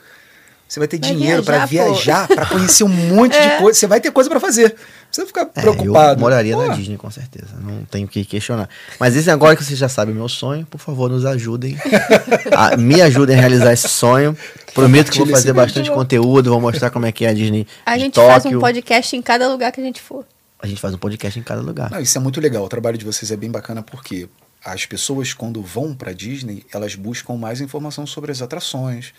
você 0.67 0.79
vai 0.79 0.87
ter 0.87 0.99
Vai 0.99 1.09
dinheiro 1.11 1.43
pra 1.43 1.65
viajar, 1.65 2.27
pra 2.27 2.45
conhecer 2.45 2.83
um 2.83 2.87
monte 2.89 3.33
de 3.39 3.49
coisa. 3.61 3.79
Você 3.79 3.87
vai 3.87 4.01
ter 4.01 4.11
coisa 4.11 4.29
pra 4.29 4.39
fazer. 4.39 4.69
Não 4.73 5.07
precisa 5.07 5.27
ficar 5.27 5.41
É, 5.55 5.61
preocupado. 5.61 6.19
Eu 6.19 6.21
moraria 6.21 6.55
Pô, 6.55 6.65
na 6.65 6.73
Disney, 6.75 6.97
com 6.97 7.09
certeza. 7.09 7.53
Não 7.61 7.85
tenho 7.85 8.07
que 8.07 8.25
questionar. 8.25 8.67
Mas 8.99 9.15
esse 9.15 9.29
agora 9.31 9.55
que 9.55 9.63
vocês 9.63 9.77
já 9.79 9.87
sabem 9.87 10.13
o 10.13 10.17
meu 10.17 10.27
sonho, 10.27 10.65
por 10.65 10.79
favor, 10.79 11.09
nos 11.09 11.25
ajudem. 11.25 11.77
a- 12.55 12.75
me 12.75 13.01
ajudem 13.01 13.37
a 13.37 13.39
realizar 13.39 13.71
esse 13.73 13.87
sonho. 13.87 14.35
Prometo 14.73 15.11
que 15.11 15.19
vou 15.19 15.27
fazer 15.27 15.53
bastante 15.53 15.83
vídeo. 15.85 15.93
conteúdo, 15.93 16.49
vou 16.49 16.59
mostrar 16.59 16.89
como 16.89 17.05
é 17.05 17.11
que 17.11 17.23
é 17.25 17.29
a 17.29 17.33
Disney 17.33 17.65
A 17.85 17.95
de 17.95 18.03
gente 18.03 18.13
Tóquio. 18.15 18.31
faz 18.31 18.45
um 18.45 18.59
podcast 18.59 19.15
em 19.15 19.21
cada 19.21 19.47
lugar 19.47 19.71
que 19.71 19.79
a 19.79 19.83
gente 19.83 20.01
for. 20.01 20.25
A 20.59 20.67
gente 20.67 20.81
faz 20.81 20.93
um 20.93 20.97
podcast 20.97 21.39
em 21.39 21.43
cada 21.43 21.61
lugar. 21.61 21.91
Não, 21.91 21.99
isso 22.01 22.17
é 22.17 22.21
muito 22.21 22.41
legal. 22.41 22.63
O 22.63 22.67
trabalho 22.69 22.97
de 22.97 23.05
vocês 23.05 23.31
é 23.31 23.37
bem 23.37 23.51
bacana 23.51 23.81
porque 23.83 24.27
as 24.63 24.85
pessoas, 24.85 25.31
quando 25.33 25.61
vão 25.61 25.93
pra 25.93 26.11
Disney, 26.11 26.65
elas 26.73 26.95
buscam 26.95 27.35
mais 27.35 27.61
informação 27.61 28.05
sobre 28.07 28.31
as 28.31 28.41
atrações, 28.41 29.13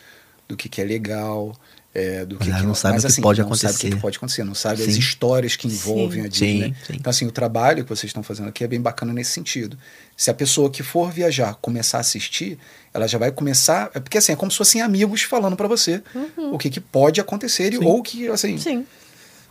do 0.49 0.57
que, 0.57 0.69
que 0.69 0.81
é 0.81 0.85
legal. 0.85 1.55
É, 1.99 2.27
do 2.27 2.37
que, 2.37 2.45
que 2.45 2.63
não 2.63 2.75
sabem 2.75 2.97
mas, 2.97 3.05
o 3.05 3.07
que 3.07 3.13
assim, 3.15 3.23
pode 3.23 3.41
não 3.41 3.55
sabe 3.55 3.73
o 3.73 3.79
que, 3.79 3.87
acontecer. 3.87 4.01
pode 4.03 4.17
acontecer, 4.19 4.45
não 4.45 4.55
sabe 4.55 4.83
as 4.83 4.93
Sim. 4.93 4.99
histórias 5.01 5.57
que 5.57 5.67
envolvem 5.67 6.21
Sim. 6.21 6.27
a 6.27 6.29
Disney. 6.29 6.63
Sim, 6.69 6.75
sim. 6.89 6.93
Então, 6.97 7.09
assim, 7.11 7.27
o 7.27 7.33
trabalho 7.33 7.85
que 7.85 7.89
vocês 7.89 8.11
estão 8.11 8.23
fazendo 8.23 8.51
aqui 8.51 8.63
é 8.63 8.67
bem 8.69 8.79
bacana 8.83 9.15
nesse 9.15 9.31
sentido. 9.31 9.79
Se 10.15 10.31
a 10.31 10.35
pessoa 10.35 10.69
que 10.69 10.83
for 10.83 11.11
viajar 11.11 11.55
começar 11.55 11.97
a 11.97 12.01
assistir, 12.03 12.59
ela 12.93 13.07
já 13.09 13.17
vai 13.17 13.33
começar. 13.33 13.91
É 13.95 14.01
porque 14.01 14.19
assim, 14.19 14.31
é 14.33 14.37
como 14.37 14.51
se 14.53 14.59
fossem 14.59 14.83
amigos 14.83 15.23
falando 15.23 15.57
pra 15.57 15.67
você 15.67 16.03
o 16.37 16.59
que, 16.59 16.69
que 16.69 16.81
pode 16.81 17.19
acontecer 17.19 17.73
e- 17.73 17.79
Sim. 17.79 17.85
ou 17.87 18.03
que, 18.03 18.29
assim, 18.29 18.59
Sim. 18.59 18.87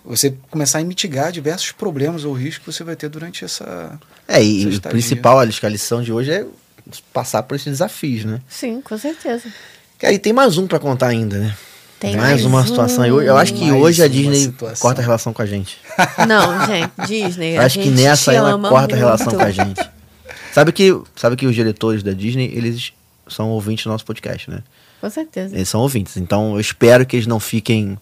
você 0.03 0.35
começar 0.51 0.77
a 0.77 0.83
mitigar 0.83 1.31
diversos 1.31 1.71
problemas 1.71 2.25
ou 2.25 2.33
riscos 2.33 2.59
que 2.59 2.71
você 2.73 2.83
vai 2.83 2.95
ter 2.95 3.09
durante 3.09 3.43
essa. 3.43 3.99
É, 4.27 4.43
e 4.43 4.67
Essa 4.69 4.77
o 4.77 4.81
principal, 4.91 5.39
acho 5.39 5.59
que 5.59 5.65
a 5.65 5.69
lição 5.69 6.03
de 6.03 6.13
hoje 6.13 6.29
é 6.31 6.45
passar 7.11 7.41
por 7.41 7.55
esses 7.55 7.65
desafios, 7.65 8.23
né? 8.23 8.39
Sim, 8.47 8.81
com 8.81 8.95
certeza. 8.99 9.51
E 10.05 10.07
aí 10.07 10.19
tem 10.19 10.31
mais 10.31 10.55
um 10.59 10.67
pra 10.67 10.77
contar 10.77 11.07
ainda, 11.07 11.39
né? 11.39 11.57
Tem 11.99 12.15
mais, 12.15 12.33
mais 12.33 12.45
uma 12.45 12.61
um. 12.61 12.67
situação. 12.67 13.03
Eu, 13.07 13.23
eu 13.23 13.35
acho 13.35 13.55
que 13.55 13.65
Mais 13.65 13.81
hoje 13.81 14.03
a 14.03 14.05
uma 14.05 14.09
Disney 14.09 14.35
situação. 14.35 14.79
corta 14.79 15.01
a 15.01 15.03
relação 15.03 15.33
com 15.33 15.41
a 15.41 15.45
gente. 15.47 15.79
Não, 16.27 16.67
gente, 16.67 16.91
Disney. 17.07 17.55
Eu 17.55 17.61
a 17.61 17.65
acho 17.65 17.79
que 17.79 17.89
nessa 17.89 18.31
ela 18.31 18.55
corta 18.69 18.93
a 18.93 18.97
relação 18.99 19.25
muito. 19.33 19.39
com 19.39 19.43
a 19.43 19.49
gente. 19.51 19.81
Sabe 20.53 20.71
que, 20.71 20.95
sabe 21.15 21.35
que 21.35 21.47
os 21.47 21.55
diretores 21.55 22.03
da 22.03 22.11
Disney, 22.11 22.51
eles 22.53 22.93
são 23.27 23.49
ouvintes 23.49 23.83
do 23.83 23.89
nosso 23.89 24.05
podcast, 24.05 24.47
né? 24.47 24.59
Com 25.01 25.09
certeza. 25.09 25.55
Eles 25.55 25.67
são 25.67 25.81
ouvintes. 25.81 26.17
Então 26.17 26.53
eu 26.53 26.59
espero 26.59 27.03
que 27.03 27.15
eles 27.15 27.25
não 27.25 27.39
fiquem 27.39 27.97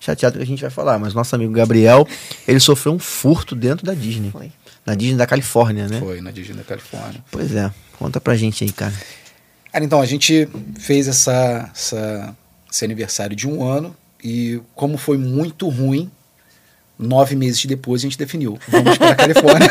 chateados 0.00 0.38
que 0.38 0.42
a 0.42 0.46
gente 0.46 0.62
vai 0.62 0.70
falar. 0.70 0.98
Mas 0.98 1.12
nosso 1.12 1.34
amigo 1.34 1.52
Gabriel, 1.52 2.08
ele 2.48 2.60
sofreu 2.60 2.94
um 2.94 2.98
furto 2.98 3.54
dentro 3.54 3.84
da 3.84 3.92
Disney. 3.92 4.30
Foi. 4.30 4.50
Na 4.86 4.94
Disney 4.94 5.18
da 5.18 5.26
Califórnia, 5.26 5.86
né? 5.86 6.00
Foi 6.00 6.22
na 6.22 6.30
Disney 6.30 6.56
da 6.56 6.64
Califórnia. 6.64 7.22
Pois 7.30 7.54
é. 7.54 7.70
Conta 7.98 8.18
pra 8.18 8.34
gente 8.36 8.64
aí, 8.64 8.72
cara. 8.72 8.94
Cara, 9.72 9.84
então, 9.84 10.00
a 10.00 10.06
gente 10.06 10.48
fez 10.78 11.08
essa, 11.08 11.70
essa- 11.74 12.36
esse 12.70 12.84
aniversário 12.84 13.34
de 13.34 13.48
um 13.48 13.64
ano 13.66 13.96
e 14.22 14.60
como 14.74 14.98
foi 14.98 15.16
muito 15.16 15.68
ruim, 15.68 16.10
nove 16.98 17.34
meses 17.34 17.64
depois 17.64 18.02
a 18.02 18.04
gente 18.04 18.18
definiu. 18.18 18.58
Vamos 18.68 18.98
para 18.98 19.10
a 19.10 19.14
Califórnia. 19.16 19.68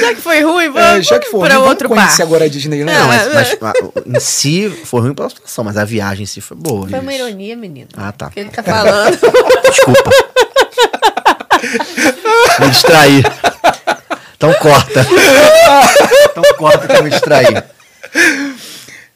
Já 0.00 0.14
que 0.14 0.20
foi 0.20 0.42
ruim, 0.42 0.70
vamos 0.70 0.98
É, 0.98 1.02
já 1.02 1.18
que 1.18 1.28
for 1.30 1.40
para 1.40 1.56
ruim, 1.56 1.68
outro 1.68 1.88
vamos 1.88 2.02
par. 2.02 2.08
conhecer 2.08 2.22
agora 2.22 2.44
a 2.44 2.48
Disneyland. 2.48 2.92
Não, 2.98 3.12
É, 3.12 3.28
mas, 3.34 3.58
mas, 3.60 3.74
mas 4.06 4.16
em 4.16 4.20
si 4.20 4.68
foi 4.84 5.00
ruim 5.00 5.14
pela 5.14 5.28
situação, 5.30 5.64
mas 5.64 5.76
a 5.76 5.84
viagem 5.84 6.24
em 6.24 6.26
si 6.26 6.40
foi 6.40 6.56
boa. 6.56 6.88
Foi 6.88 6.98
uma 7.00 7.12
Isso. 7.14 7.22
ironia, 7.22 7.56
menino. 7.56 7.88
Ah, 7.96 8.12
tá. 8.12 8.30
Que 8.30 8.40
ele 8.40 8.50
tá 8.50 8.62
falando. 8.62 9.18
Desculpa. 9.70 10.10
me 12.60 12.70
distraí. 12.70 13.22
Então 14.36 14.52
corta. 14.54 15.06
Então 16.30 16.44
corta 16.56 16.86
que 16.86 16.96
eu 16.96 17.02
me 17.02 17.10
distraí. 17.10 17.46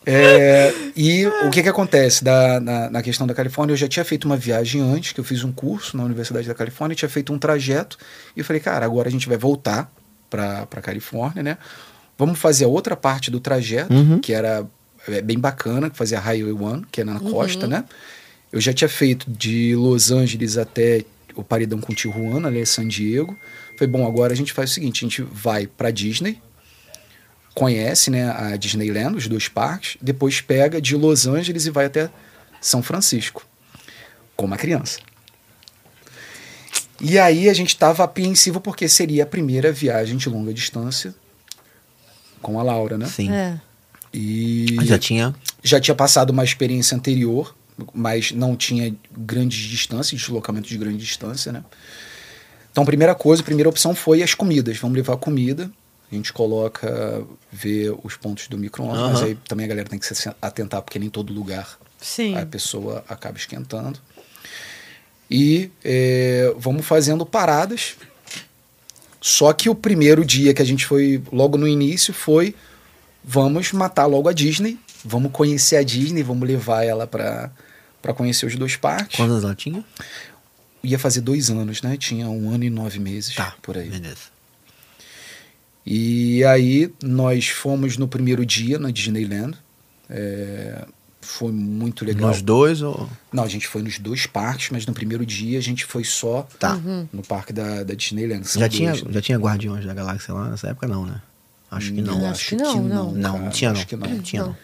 É, 0.07 0.71
e 0.95 1.27
o 1.27 1.51
que 1.51 1.63
que 1.63 1.69
acontece 1.69 2.23
da, 2.23 2.61
na, 2.61 2.91
na 2.91 3.03
questão 3.03 3.27
da 3.27 3.33
Califórnia? 3.33 3.73
Eu 3.73 3.77
já 3.77 3.89
tinha 3.89 4.05
feito 4.05 4.27
uma 4.27 4.37
viagem 4.37 4.83
antes, 4.83 5.13
que 5.13 5.21
eu 5.21 5.25
fiz 5.25 5.43
um 5.45 5.51
curso 5.53 5.97
na 5.97 6.05
Universidade 6.05 6.47
da 6.47 6.55
Califórnia, 6.55 6.95
tinha 6.95 7.09
feito 7.09 7.33
um 7.33 7.39
trajeto, 7.39 7.97
e 8.37 8.41
eu 8.41 8.45
falei, 8.45 8.61
cara, 8.61 8.85
agora 8.85 9.09
a 9.09 9.11
gente 9.11 9.27
vai 9.29 9.39
voltar 9.39 9.91
para 10.29 10.69
a 10.71 10.83
Califórnia, 10.83 11.43
né? 11.43 11.59
Vamos 12.19 12.39
fazer 12.39 12.67
a 12.67 12.69
outra 12.69 12.95
parte 12.95 13.31
do 13.31 13.41
trajeto, 13.41 13.93
Uhum. 13.95 14.19
que 14.19 14.33
era 14.33 14.67
é, 15.09 15.23
bem 15.23 15.39
bacana, 15.39 15.89
que 15.89 15.97
fazia 15.97 16.21
Highway 16.21 16.53
One, 16.53 16.85
que 16.93 17.01
é 17.01 17.05
na 17.05 17.19
costa, 17.19 17.67
né? 17.67 17.85
Eu 18.53 18.61
já 18.61 18.73
tinha 18.73 18.89
feito 18.89 19.29
de 19.31 19.75
Los 19.75 20.11
Angeles 20.13 20.59
até 20.59 21.05
o 21.35 21.43
paredão 21.43 21.81
com 21.81 21.93
Tijuana, 21.95 22.49
ali 22.49 22.61
é 22.61 22.65
San 22.65 22.87
Diego. 22.87 23.37
Falei, 23.77 23.91
bom, 23.91 24.07
agora 24.07 24.33
a 24.33 24.37
gente 24.37 24.53
faz 24.53 24.71
o 24.71 24.75
seguinte, 24.75 25.05
a 25.05 25.09
gente 25.09 25.23
vai 25.23 25.67
para 25.67 25.91
Disney, 25.91 26.41
conhece 27.55 28.11
né, 28.11 28.31
a 28.31 28.57
Disneyland, 28.57 29.17
os 29.17 29.29
dois 29.29 29.49
parques, 29.49 29.97
depois 30.03 30.41
pega 30.41 30.81
de 30.81 30.97
Los 30.97 31.27
Angeles 31.27 31.67
e 31.67 31.71
vai 31.71 31.87
até 31.87 32.11
São 32.61 32.83
Francisco. 32.83 33.47
com 34.37 34.47
uma 34.47 34.57
criança. 34.57 34.99
E 37.01 37.19
aí 37.19 37.49
a 37.49 37.55
gente 37.55 37.69
estava 37.69 38.05
apreensivo 38.05 38.61
porque 38.61 38.89
seria 38.89 39.25
a 39.25 39.27
primeira 39.27 39.71
viagem 39.73 40.17
de 40.17 40.29
longa 40.29 40.53
distância 40.55 41.15
com 42.41 42.59
a 42.59 42.63
Laura, 42.63 42.97
né? 42.99 43.07
Sim. 43.07 43.31
É. 43.33 43.61
E 44.13 44.77
Já 44.83 44.99
tinha. 44.99 45.35
já 45.63 45.81
tinha 45.81 45.95
passado 45.95 46.31
uma 46.31 46.45
experiência 46.45 46.97
anterior, 46.97 47.55
mas 47.93 48.31
não 48.31 48.55
tinha 48.57 48.95
grandes 49.17 49.59
distâncias, 49.69 50.21
deslocamento 50.21 50.69
de 50.69 50.79
grande 50.79 50.99
distância, 50.99 51.51
né? 51.53 51.65
Então, 52.71 52.85
primeira 52.85 53.15
coisa, 53.15 53.43
a 53.43 53.45
primeira 53.45 53.69
opção 53.69 53.95
foi 53.95 54.23
as 54.23 54.35
comidas. 54.35 54.79
Vamos 54.79 54.97
levar 54.97 55.17
comida. 55.17 55.71
A 56.11 56.15
gente 56.15 56.33
coloca, 56.33 57.25
vê 57.51 57.93
os 58.05 58.17
pontos 58.17 58.47
do 58.49 58.57
micro-ondas, 58.57 59.01
mas 59.01 59.17
Aham. 59.19 59.25
aí 59.27 59.35
também 59.49 59.67
a 59.67 59.69
galera 59.69 59.89
tem 59.89 59.99
que 59.99 60.07
se 60.15 60.31
atentar, 60.41 60.81
porque 60.83 60.99
nem 60.99 61.11
todo 61.11 61.33
lugar 61.33 61.79
Sim. 62.01 62.37
a 62.37 62.47
pessoa 62.47 63.05
acaba 63.09 63.37
esquentando. 63.37 63.99
E 65.31 65.71
é, 65.85 66.55
vamos 66.57 66.87
fazendo 66.87 67.25
paradas. 67.27 67.97
Só 69.21 69.53
que 69.55 69.71
o 69.71 69.75
primeiro 69.75 70.25
dia 70.25 70.53
que 70.53 70.61
a 70.61 70.65
gente 70.65 70.85
foi, 70.87 71.23
logo 71.33 71.57
no 71.57 71.67
início, 71.67 72.13
foi 72.13 72.55
vamos 73.25 73.73
matar 73.73 74.05
logo 74.05 74.29
a 74.29 74.33
Disney, 74.35 74.79
vamos 75.03 75.33
conhecer 75.33 75.77
a 75.77 75.83
Disney, 75.83 76.23
vamos 76.23 76.47
levar 76.47 76.85
ela 76.85 77.07
para 77.07 77.51
para 78.03 78.13
conhecer 78.13 78.45
os 78.45 78.55
dois 78.55 78.77
parques. 78.77 79.17
Quantos 79.17 79.43
ela 79.43 79.55
tinha? 79.55 79.83
Ia 80.83 80.99
fazer 80.99 81.23
dois 81.23 81.49
anos, 81.49 81.81
né? 81.81 81.97
Tinha 81.97 82.29
um 82.29 82.51
ano 82.53 82.63
e 82.63 82.69
nove 82.69 82.99
meses 82.99 83.35
Tá. 83.35 83.55
por 83.63 83.79
aí. 83.79 83.89
Beleza. 83.89 84.34
E 85.87 86.43
aí 86.45 86.93
nós 87.03 87.49
fomos 87.49 87.97
no 87.97 88.09
primeiro 88.09 88.45
dia 88.47 88.78
na 88.78 88.91
Disneyland. 88.91 89.57
É, 90.09 90.87
foi 91.20 91.53
muito 91.53 92.05
legal. 92.05 92.28
Nós 92.28 92.41
dois 92.43 92.80
ou. 92.82 93.09
Não, 93.32 93.43
a 93.45 93.49
gente 93.49 93.66
foi 93.66 93.82
nos 93.82 93.99
dois 93.99 94.26
parques, 94.26 94.70
mas 94.70 94.87
no 94.87 94.93
primeiro 94.95 95.24
dia 95.26 95.59
a 95.59 95.62
gente 95.62 95.85
foi 95.85 96.05
só 96.05 96.47
Tá. 96.59 96.76
no 97.12 97.22
parque 97.22 97.53
da, 97.53 97.82
da 97.82 97.95
Disneyland. 97.95 98.47
São 98.49 98.61
Já 98.61 98.66
dois, 98.68 98.76
tinha, 98.78 98.93
né? 98.93 99.01
já 99.11 99.20
tinha 99.20 99.39
Guardiões 99.39 99.85
da 99.85 99.93
Galáxia 99.95 100.32
lá 100.35 100.49
nessa 100.51 100.68
época, 100.68 100.87
não, 100.89 101.05
né? 101.07 101.20
Acho 101.70 101.93
que 101.93 102.01
não. 102.03 102.18
Não, 102.18 102.30
acho 102.30 102.49
que 102.51 102.57
não, 102.57 102.82
não. 102.82 103.12
Não, 103.12 103.32
cara, 103.32 103.45
não 103.45 103.51
tinha 103.51 103.70
não. 103.72 103.76
Acho 103.78 103.87
que 103.89 103.97
não. 103.97 104.09
Não 104.09 104.20
tinha 104.20 104.43
não. 104.45 104.57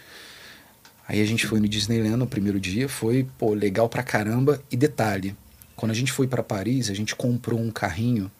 Aí 1.08 1.20
a 1.20 1.24
gente 1.26 1.44
foi 1.46 1.58
no 1.58 1.68
Disneyland 1.68 2.16
no 2.16 2.26
primeiro 2.26 2.60
dia, 2.60 2.88
foi, 2.88 3.26
pô, 3.36 3.52
legal 3.52 3.88
pra 3.88 4.02
caramba. 4.02 4.62
E 4.70 4.76
detalhe, 4.76 5.34
quando 5.74 5.90
a 5.90 5.94
gente 5.94 6.12
foi 6.12 6.28
pra 6.28 6.40
Paris, 6.42 6.88
a 6.88 6.94
gente 6.94 7.16
comprou 7.16 7.58
um 7.58 7.70
carrinho, 7.70 8.30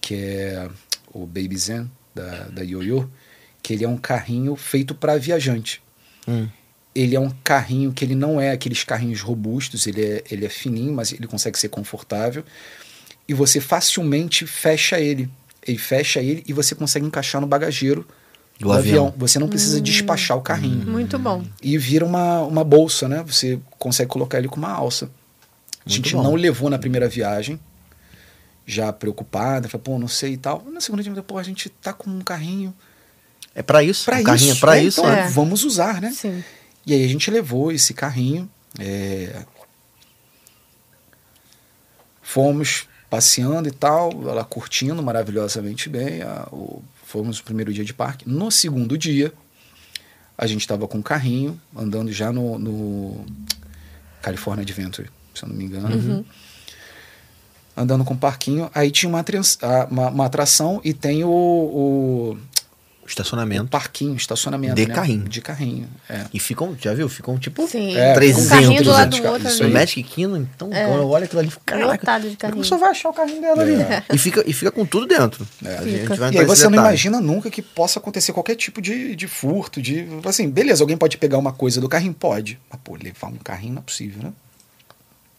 que 0.00 0.14
é 0.14 0.68
o 1.12 1.26
Baby 1.26 1.56
Zen, 1.56 1.90
da, 2.18 2.44
da 2.48 2.62
Yoyo, 2.62 3.10
que 3.62 3.72
ele 3.72 3.84
é 3.84 3.88
um 3.88 3.96
carrinho 3.96 4.54
feito 4.56 4.94
pra 4.94 5.16
viajante. 5.16 5.80
Hum. 6.26 6.48
Ele 6.94 7.14
é 7.14 7.20
um 7.20 7.30
carrinho 7.44 7.92
que 7.92 8.04
ele 8.04 8.14
não 8.14 8.40
é 8.40 8.50
aqueles 8.50 8.82
carrinhos 8.82 9.20
robustos, 9.20 9.86
ele 9.86 10.04
é, 10.04 10.24
ele 10.30 10.44
é 10.44 10.48
fininho, 10.48 10.92
mas 10.92 11.12
ele 11.12 11.26
consegue 11.26 11.58
ser 11.58 11.68
confortável. 11.68 12.44
E 13.28 13.34
você 13.34 13.60
facilmente 13.60 14.46
fecha 14.46 14.98
ele. 14.98 15.28
Ele 15.66 15.78
fecha 15.78 16.20
ele 16.20 16.42
e 16.46 16.52
você 16.52 16.74
consegue 16.74 17.06
encaixar 17.06 17.40
no 17.40 17.46
bagageiro 17.46 18.06
Do 18.58 18.66
do, 18.66 18.72
avião. 18.72 19.06
avião. 19.08 19.14
Você 19.18 19.38
não 19.38 19.48
precisa 19.48 19.80
despachar 19.80 20.36
o 20.36 20.40
carrinho. 20.40 20.86
Muito 20.90 21.18
bom. 21.18 21.44
E 21.62 21.76
vira 21.78 22.04
uma, 22.04 22.40
uma 22.42 22.64
bolsa, 22.64 23.06
né? 23.06 23.22
Você 23.26 23.58
consegue 23.78 24.10
colocar 24.10 24.38
ele 24.38 24.48
com 24.48 24.56
uma 24.56 24.72
alça. 24.72 25.10
A 25.84 25.90
gente 25.90 26.14
não 26.14 26.34
levou 26.34 26.68
na 26.68 26.78
primeira 26.78 27.08
viagem, 27.08 27.58
já 28.70 28.92
preocupada, 28.92 29.66
falou, 29.68 29.82
pô, 29.82 29.98
não 29.98 30.06
sei 30.08 30.34
e 30.34 30.36
tal. 30.36 30.62
Na 30.70 30.80
segunda 30.80 31.02
dia, 31.02 31.22
pô, 31.22 31.38
a 31.38 31.42
gente 31.42 31.70
tá 31.70 31.92
com 31.94 32.10
um 32.10 32.20
carrinho. 32.20 32.74
É 33.54 33.62
pra 33.62 33.82
isso. 33.82 34.04
Pra 34.04 34.16
o 34.16 34.18
isso. 34.18 34.26
carrinho 34.26 34.52
é 34.52 34.56
pra 34.56 34.72
né? 34.72 34.82
isso, 34.84 35.00
Então, 35.00 35.10
né? 35.10 35.20
É. 35.22 35.28
vamos 35.30 35.64
usar, 35.64 36.00
né? 36.02 36.10
Sim. 36.12 36.44
E 36.86 36.92
aí 36.92 37.02
a 37.04 37.08
gente 37.08 37.30
levou 37.30 37.72
esse 37.72 37.94
carrinho. 37.94 38.48
é, 38.78 39.42
Fomos 42.22 42.86
passeando 43.08 43.68
e 43.68 43.72
tal, 43.72 44.10
ela 44.28 44.44
curtindo 44.44 45.02
maravilhosamente 45.02 45.88
bem. 45.88 46.22
a- 46.22 46.46
o- 46.52 46.82
Fomos 47.04 47.38
no 47.38 47.44
primeiro 47.44 47.72
dia 47.72 47.86
de 47.86 47.94
parque. 47.94 48.28
No 48.28 48.50
segundo 48.50 48.98
dia, 48.98 49.32
a 50.36 50.46
gente 50.46 50.60
estava 50.60 50.86
com 50.86 50.98
o 50.98 51.02
carrinho, 51.02 51.58
andando 51.74 52.12
já 52.12 52.30
no, 52.30 52.58
no 52.58 53.24
California 54.20 54.62
Adventure, 54.62 55.08
se 55.34 55.42
eu 55.42 55.48
não 55.48 55.56
me 55.56 55.64
engano. 55.64 56.26
Andando 57.78 58.04
com 58.04 58.14
o 58.14 58.16
parquinho. 58.16 58.70
Aí 58.74 58.90
tinha 58.90 59.08
uma, 59.08 59.24
uma, 59.90 60.08
uma 60.08 60.26
atração 60.26 60.80
e 60.82 60.92
tem 60.92 61.22
o, 61.22 61.28
o, 61.28 62.38
o 63.02 63.06
Estacionamento. 63.06 63.66
parquinho, 63.68 64.14
estacionamento. 64.16 64.74
De 64.74 64.86
né? 64.86 64.94
carrinho. 64.94 65.28
De 65.28 65.40
carrinho, 65.40 65.88
é. 66.10 66.24
E 66.34 66.38
ficam, 66.38 66.76
já 66.78 66.92
viu? 66.92 67.08
Ficam 67.08 67.38
tipo 67.38 67.66
Sim. 67.66 67.96
É, 67.96 68.10
um 68.10 68.14
300, 68.14 68.48
carrinho 68.48 68.82
do 68.82 68.90
lado 68.90 69.10
do 69.10 69.16
300, 69.16 69.32
outro 69.32 69.48
isso 69.48 69.62
ali. 69.62 69.72
Magic 69.72 70.02
Kingdom, 70.02 70.36
então, 70.36 70.68
quando 70.68 70.98
eu 70.98 71.08
olho 71.08 71.24
aquilo 71.24 71.40
ali, 71.40 71.52
caraca, 71.64 71.92
Lotado 71.92 72.22
de 72.22 72.28
como 72.28 72.38
carrinho. 72.38 72.64
só 72.64 72.76
vai 72.76 72.90
achar 72.90 73.08
o 73.08 73.12
carrinho 73.14 73.40
dela 73.40 73.62
ali? 73.62 73.76
E 74.12 74.18
fica, 74.18 74.44
e 74.46 74.52
fica 74.52 74.70
com 74.70 74.84
tudo 74.84 75.06
dentro. 75.06 75.46
É. 75.64 75.78
A 75.78 75.82
gente 75.84 76.00
Fica. 76.00 76.16
vai 76.16 76.32
E 76.32 76.38
aí 76.38 76.44
você 76.44 76.68
não 76.68 76.78
imagina 76.78 77.20
nunca 77.20 77.50
que 77.50 77.62
possa 77.62 77.98
acontecer 77.98 78.32
qualquer 78.32 78.56
tipo 78.56 78.82
de, 78.82 79.16
de 79.16 79.26
furto, 79.26 79.80
de. 79.80 80.06
Assim, 80.24 80.50
beleza, 80.50 80.82
alguém 80.82 80.96
pode 80.96 81.16
pegar 81.16 81.38
uma 81.38 81.52
coisa 81.52 81.80
do 81.80 81.88
carrinho? 81.88 82.12
Pode. 82.12 82.58
Mas, 82.70 82.80
pô, 82.84 82.96
levar 83.02 83.28
um 83.28 83.36
carrinho 83.36 83.74
não 83.74 83.80
é 83.80 83.84
possível, 83.84 84.22
né? 84.22 84.32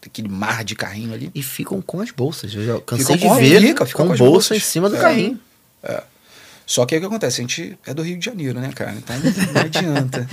Aquele 0.06 0.30
mar 0.30 0.64
de 0.64 0.76
carrinho 0.76 1.14
ali. 1.14 1.30
E 1.36 1.44
ficam 1.44 1.82
com 1.82 2.00
as 2.02 2.10
bolsas. 2.12 2.54
Eu 2.54 2.66
já 2.66 2.80
cansei 2.82 3.06
Ficam 3.06 3.18
de 3.18 3.26
com 3.28 3.34
a- 3.34 3.38
ver 3.38 3.62
fica, 3.62 3.86
fica 3.86 3.98
com, 3.98 4.08
com 4.08 4.14
as 4.14 4.20
bolsa 4.20 4.32
bolsas. 4.32 4.58
em 4.58 4.60
cima 4.62 4.90
do 4.90 4.96
É. 4.96 5.00
carrinho. 5.02 5.40
Só 6.66 6.86
que 6.86 6.94
aí 6.94 7.00
o 7.00 7.02
que 7.02 7.08
acontece? 7.08 7.42
A 7.42 7.44
gente 7.44 7.76
é 7.86 7.94
do 7.96 8.04
Rio 8.04 8.18
de 8.20 8.24
Janeiro, 8.24 8.60
né, 8.60 8.70
cara? 8.76 8.94
Então 8.94 9.16
não 9.18 9.62
adianta. 9.62 10.28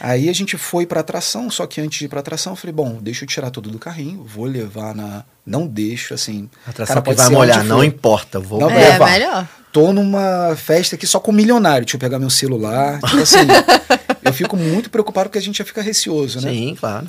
Aí 0.00 0.30
a 0.30 0.32
gente 0.32 0.56
foi 0.56 0.86
pra 0.86 1.00
atração, 1.00 1.50
só 1.50 1.66
que 1.66 1.82
antes 1.82 1.98
de 1.98 2.06
ir 2.06 2.08
pra 2.08 2.20
atração, 2.20 2.54
eu 2.54 2.56
falei, 2.56 2.72
bom, 2.72 2.98
deixa 3.00 3.24
eu 3.24 3.28
tirar 3.28 3.50
tudo 3.50 3.68
do 3.68 3.78
carrinho, 3.78 4.24
vou 4.24 4.46
levar 4.46 4.94
na. 4.94 5.22
Não 5.44 5.66
deixo, 5.66 6.14
assim. 6.14 6.48
Atração 6.66 6.94
Cara, 7.02 7.14
que 7.14 7.22
vai 7.22 7.28
molhar, 7.30 7.62
não 7.62 7.84
importa. 7.84 8.40
Vou 8.40 8.58
Não, 8.58 8.70
É, 8.70 8.92
levar. 8.92 9.10
melhor. 9.10 9.48
tô 9.70 9.92
numa 9.92 10.56
festa 10.56 10.96
aqui 10.96 11.06
só 11.06 11.20
com 11.20 11.30
milionário. 11.30 11.84
Deixa 11.84 11.96
eu 11.96 12.00
pegar 12.00 12.18
meu 12.18 12.30
celular. 12.30 12.98
Tipo 13.02 13.18
assim, 13.18 13.36
eu 14.24 14.32
fico 14.32 14.56
muito 14.56 14.88
preocupado 14.88 15.28
porque 15.28 15.38
a 15.38 15.42
gente 15.42 15.58
já 15.58 15.64
fica 15.64 15.82
receoso, 15.82 16.40
né? 16.40 16.50
Sim, 16.50 16.74
claro. 16.78 17.06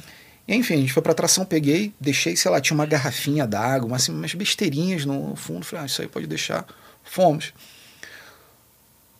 Enfim, 0.55 0.73
a 0.73 0.77
gente 0.77 0.91
foi 0.91 1.01
pra 1.01 1.13
atração, 1.13 1.45
peguei, 1.45 1.93
deixei, 1.99 2.35
sei 2.35 2.51
lá, 2.51 2.59
tinha 2.59 2.75
uma 2.75 2.85
garrafinha 2.85 3.47
d'água, 3.47 3.87
umas, 3.87 4.03
assim, 4.03 4.11
umas 4.11 4.33
besteirinhas 4.33 5.05
no 5.05 5.33
fundo. 5.35 5.65
Falei, 5.65 5.83
ah, 5.83 5.87
isso 5.87 6.01
aí 6.01 6.07
pode 6.09 6.27
deixar. 6.27 6.65
Fomos. 7.03 7.53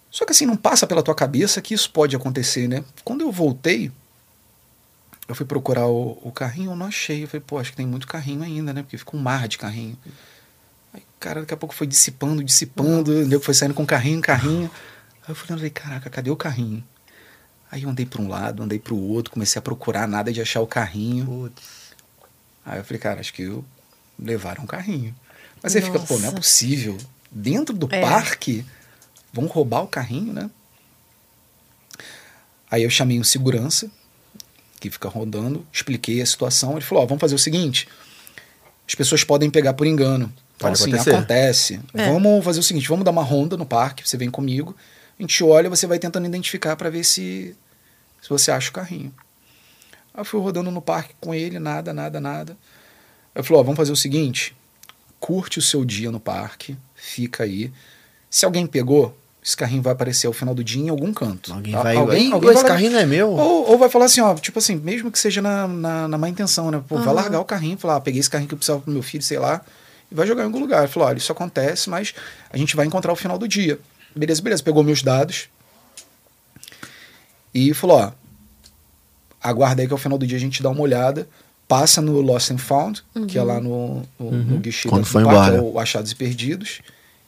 Só 0.09 0.25
que 0.25 0.33
assim, 0.33 0.45
não 0.45 0.57
passa 0.57 0.85
pela 0.85 1.01
tua 1.01 1.15
cabeça 1.15 1.61
que 1.61 1.73
isso 1.73 1.89
pode 1.89 2.15
acontecer, 2.15 2.67
né? 2.67 2.83
Quando 3.05 3.21
eu 3.21 3.31
voltei, 3.31 3.89
eu 5.25 5.33
fui 5.33 5.45
procurar 5.45 5.87
o, 5.87 6.19
o 6.21 6.31
carrinho, 6.33 6.71
eu 6.71 6.75
não 6.75 6.87
achei. 6.87 7.23
Eu 7.23 7.27
falei, 7.29 7.43
pô, 7.47 7.57
acho 7.57 7.71
que 7.71 7.77
tem 7.77 7.87
muito 7.87 8.07
carrinho 8.07 8.43
ainda, 8.43 8.73
né? 8.73 8.83
Porque 8.83 8.97
fica 8.97 9.15
um 9.15 9.19
mar 9.21 9.47
de 9.47 9.57
carrinho. 9.57 9.97
Aí, 10.93 11.01
cara, 11.17 11.39
daqui 11.39 11.53
a 11.53 11.57
pouco 11.57 11.73
foi 11.73 11.87
dissipando, 11.87 12.43
dissipando, 12.43 13.11
o 13.11 13.25
nego 13.25 13.41
foi 13.41 13.53
saindo 13.53 13.73
com 13.73 13.85
carrinho, 13.85 14.19
carrinho. 14.19 14.69
Aí 15.23 15.29
eu 15.29 15.35
falei, 15.35 15.69
caraca, 15.69 16.09
cadê 16.09 16.29
o 16.29 16.35
carrinho? 16.35 16.83
Aí 17.71 17.83
eu 17.83 17.89
andei 17.89 18.05
para 18.05 18.21
um 18.21 18.27
lado, 18.27 18.61
andei 18.61 18.77
para 18.77 18.93
o 18.93 19.01
outro, 19.09 19.31
comecei 19.31 19.57
a 19.57 19.61
procurar 19.63 20.07
nada 20.07 20.31
de 20.33 20.41
achar 20.41 20.59
o 20.61 20.67
carrinho. 20.67 21.25
Putz. 21.25 21.63
Aí 22.65 22.79
eu 22.79 22.83
falei, 22.83 22.99
cara, 22.99 23.19
acho 23.21 23.33
que 23.33 23.43
eu 23.43 23.63
levaram 24.19 24.63
um 24.63 24.67
carrinho. 24.67 25.15
Mas 25.63 25.75
aí 25.75 25.81
fica, 25.81 25.99
pô, 25.99 26.15
não 26.15 26.19
é 26.19 26.23
Nossa. 26.25 26.35
possível. 26.35 26.97
Dentro 27.31 27.73
do 27.75 27.87
É. 27.89 28.01
parque, 28.01 28.65
vão 29.31 29.45
roubar 29.45 29.81
o 29.83 29.87
carrinho, 29.87 30.33
né? 30.33 30.49
Aí 32.69 32.83
eu 32.83 32.89
chamei 32.89 33.19
um 33.19 33.23
segurança, 33.23 33.89
que 34.79 34.89
fica 34.89 35.07
rodando, 35.09 35.65
expliquei 35.71 36.21
a 36.21 36.25
situação. 36.25 36.73
Ele 36.73 36.81
falou, 36.81 37.03
ó, 37.03 37.07
vamos 37.07 37.21
fazer 37.21 37.35
o 37.35 37.39
seguinte, 37.39 37.87
as 38.87 38.95
pessoas 38.95 39.23
podem 39.23 39.49
pegar 39.49 39.73
por 39.73 39.85
engano. 39.87 40.31
Então, 40.55 40.69
Pode 40.69 40.81
assim, 40.81 40.91
acontecer. 40.93 41.15
acontece. 41.15 41.79
É. 41.93 42.07
Vamos 42.11 42.43
fazer 42.43 42.59
o 42.59 42.63
seguinte, 42.63 42.87
vamos 42.87 43.03
dar 43.05 43.11
uma 43.11 43.23
ronda 43.23 43.55
no 43.57 43.65
parque, 43.65 44.07
você 44.07 44.17
vem 44.17 44.29
comigo, 44.29 44.75
a 45.17 45.21
gente 45.21 45.43
olha, 45.43 45.69
você 45.69 45.85
vai 45.87 45.99
tentando 45.99 46.25
identificar 46.25 46.75
para 46.75 46.89
ver 46.89 47.03
se, 47.03 47.55
se 48.21 48.29
você 48.29 48.51
acha 48.51 48.69
o 48.69 48.73
carrinho. 48.73 49.13
Aí 50.13 50.21
eu 50.21 50.25
fui 50.25 50.39
rodando 50.39 50.69
no 50.71 50.81
parque 50.81 51.13
com 51.19 51.33
ele, 51.33 51.57
nada, 51.59 51.93
nada, 51.93 52.19
nada. 52.21 52.55
Eu 53.33 53.43
falei, 53.43 53.59
ó, 53.61 53.63
vamos 53.63 53.77
fazer 53.77 53.91
o 53.91 53.95
seguinte, 53.95 54.55
curte 55.19 55.57
o 55.59 55.61
seu 55.61 55.83
dia 55.85 56.11
no 56.11 56.19
parque, 56.19 56.77
fica 56.95 57.43
aí. 57.43 57.71
Se 58.29 58.45
alguém 58.45 58.67
pegou, 58.67 59.17
esse 59.43 59.55
carrinho 59.57 59.81
vai 59.81 59.93
aparecer 59.93 60.27
ao 60.27 60.33
final 60.33 60.53
do 60.53 60.63
dia 60.63 60.83
em 60.83 60.89
algum 60.89 61.13
canto. 61.13 61.51
Alguém 61.53 61.73
Tá? 61.73 61.81
vai. 61.83 61.95
alguém, 61.95 62.31
alguém 62.31 62.51
esse 62.51 62.61
vai- 62.61 62.71
carrinho 62.71 62.91
não 62.91 62.99
é 62.99 63.05
meu. 63.05 63.29
ou, 63.31 63.69
ou 63.71 63.77
vai 63.77 63.89
falar 63.89 64.05
assim, 64.05 64.21
ó, 64.21 64.35
tipo 64.35 64.59
assim, 64.59 64.75
mesmo 64.75 65.09
que 65.11 65.17
seja 65.17 65.41
na, 65.41 65.67
na, 65.67 66.07
na 66.07 66.17
má 66.17 66.29
intenção, 66.29 66.69
né? 66.69 66.83
Pô, 66.87 66.97
vai 66.97 67.05
Aham. 67.05 67.13
largar 67.13 67.39
o 67.39 67.45
carrinho, 67.45 67.77
falar, 67.77 67.95
ah, 67.95 68.01
peguei 68.01 68.19
esse 68.19 68.29
carrinho 68.29 68.47
que 68.49 68.53
eu 68.53 68.57
precisava 68.57 68.81
pro 68.81 68.91
meu 68.91 69.01
filho, 69.01 69.23
sei 69.23 69.39
lá, 69.39 69.61
e 70.11 70.15
vai 70.15 70.27
jogar 70.27 70.43
em 70.43 70.45
algum 70.45 70.59
lugar. 70.59 70.83
Ele 70.83 70.91
falou, 70.91 71.07
olha, 71.09 71.17
isso 71.17 71.31
acontece, 71.31 71.89
mas 71.89 72.13
a 72.51 72.57
gente 72.57 72.75
vai 72.75 72.85
encontrar 72.85 73.11
o 73.13 73.15
final 73.15 73.37
do 73.37 73.47
dia. 73.47 73.79
Beleza, 74.15 74.41
beleza. 74.41 74.61
Pegou 74.61 74.83
meus 74.83 75.01
dados 75.01 75.49
e 77.53 77.73
falou, 77.73 77.97
ó, 77.97 78.11
aguarda 79.41 79.81
aí 79.81 79.87
que 79.87 79.93
ao 79.93 79.97
final 79.99 80.17
do 80.17 80.25
dia 80.27 80.37
a 80.37 80.39
gente 80.39 80.61
dá 80.61 80.69
uma 80.69 80.81
olhada, 80.81 81.27
passa 81.67 82.01
no 82.01 82.19
Lost 82.21 82.51
and 82.51 82.57
Found, 82.57 83.03
que 83.27 83.37
é 83.37 83.43
lá 83.43 83.59
no, 83.59 84.03
no, 84.19 84.31
no 84.31 84.57
guichê 84.59 84.87
Quando 84.89 85.03
do 85.03 85.07
for 85.07 85.23
parque, 85.23 85.37
embora. 85.39 85.55
é 85.57 85.61
o 85.61 85.79
Achados 85.79 86.11
e 86.11 86.15
Perdidos, 86.15 86.81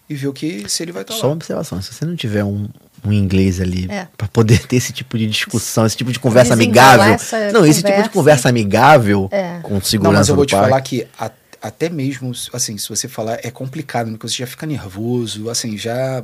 e 0.10 0.16
ver 0.16 0.28
o 0.28 0.34
que 0.34 0.68
se 0.70 0.84
ele 0.84 0.92
vai 0.92 1.02
estar 1.04 1.14
Só 1.14 1.22
uma 1.28 1.30
lá. 1.30 1.34
observação, 1.36 1.82
se 1.82 1.94
você 1.94 2.06
não 2.06 2.16
tiver 2.16 2.44
um, 2.44 2.68
um 3.06 3.12
inglês 3.14 3.60
ali 3.62 3.90
É. 3.90 4.08
pra 4.18 4.28
poder 4.28 4.66
ter 4.68 4.76
esse 4.76 4.92
tipo 4.94 5.18
de 5.18 5.26
discussão, 5.28 5.86
esse 5.86 5.96
tipo 5.98 6.12
de 6.12 6.20
conversa 6.20 6.54
amigável. 6.54 7.18
Não, 7.54 7.66
esse 7.66 7.78
tipo 7.82 7.88
de 7.88 7.94
conversa. 7.94 8.10
conversa 8.10 8.50
amigável 8.50 9.30
É. 9.32 9.60
com 9.64 9.76
Não, 9.76 9.82
segurança 9.82 10.20
mas 10.20 10.30
eu 10.30 10.36
vou 10.36 10.46
te 10.46 10.52
parque. 10.52 10.70
falar 10.70 10.82
que 10.82 11.08
a- 11.18 11.32
até 11.62 11.88
mesmo, 11.90 12.34
assim, 12.52 12.78
se 12.78 12.90
você 12.90 13.08
falar, 13.08 13.40
é 13.42 13.50
complicado, 13.50 14.12
porque 14.12 14.28
você 14.28 14.36
já 14.36 14.48
fica 14.48 14.66
nervoso, 14.68 15.50
assim, 15.50 15.78
já 15.78 16.24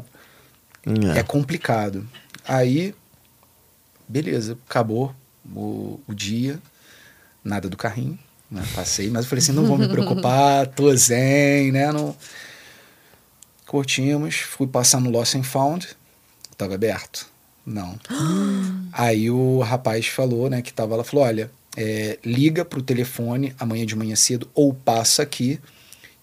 Hum, 0.86 1.12
é 1.16 1.24
complicado. 1.24 2.06
Aí, 2.46 2.94
beleza, 4.10 4.58
acabou 4.68 5.14
o, 5.56 6.00
o 6.08 6.14
dia, 6.14 6.60
nada 7.44 7.70
do 7.70 7.78
carrinho, 7.78 8.18
né? 8.50 8.64
Passei, 8.74 9.10
mas 9.12 9.26
eu 9.26 9.30
falei 9.30 9.44
assim, 9.44 9.52
não 9.52 9.66
vou 9.66 9.78
me 9.78 9.88
preocupar, 9.88 10.66
tô 10.68 10.94
zen, 10.96 11.72
né? 11.72 11.92
Não... 11.92 12.16
Curtimos, 13.68 14.36
fui 14.38 14.66
passar 14.66 15.00
no 15.00 15.12
Lost 15.12 15.36
and 15.36 15.44
Found, 15.44 15.88
tava 16.58 16.74
aberto. 16.74 17.28
Não. 17.64 18.00
Aí 18.92 19.30
o 19.30 19.60
rapaz 19.60 20.08
falou, 20.08 20.50
né, 20.50 20.64
que 20.64 20.74
tava 20.74 20.96
lá, 20.96 21.04
falou, 21.04 21.24
olha, 21.26 21.52
é, 21.78 22.18
liga 22.26 22.66
pro 22.66 22.82
telefone 22.82 23.56
amanhã 23.60 23.86
de 23.86 23.96
manhã 23.96 24.16
cedo 24.16 24.50
ou 24.56 24.74
passa 24.74 25.22
aqui 25.22 25.60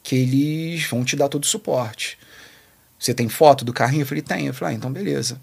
que 0.03 0.17
eles 0.17 0.85
vão 0.87 1.05
te 1.05 1.15
dar 1.15 1.29
todo 1.29 1.45
o 1.45 1.47
suporte. 1.47 2.19
Você 2.99 3.15
tem 3.15 3.29
foto 3.29 3.65
do 3.65 3.73
carrinho? 3.73 4.03
Eu 4.03 4.07
falei, 4.07 4.23
tem. 4.23 4.47
Eu 4.47 4.55
falei, 4.55 4.75
ah, 4.75 4.77
então 4.77 4.91
beleza. 4.91 5.41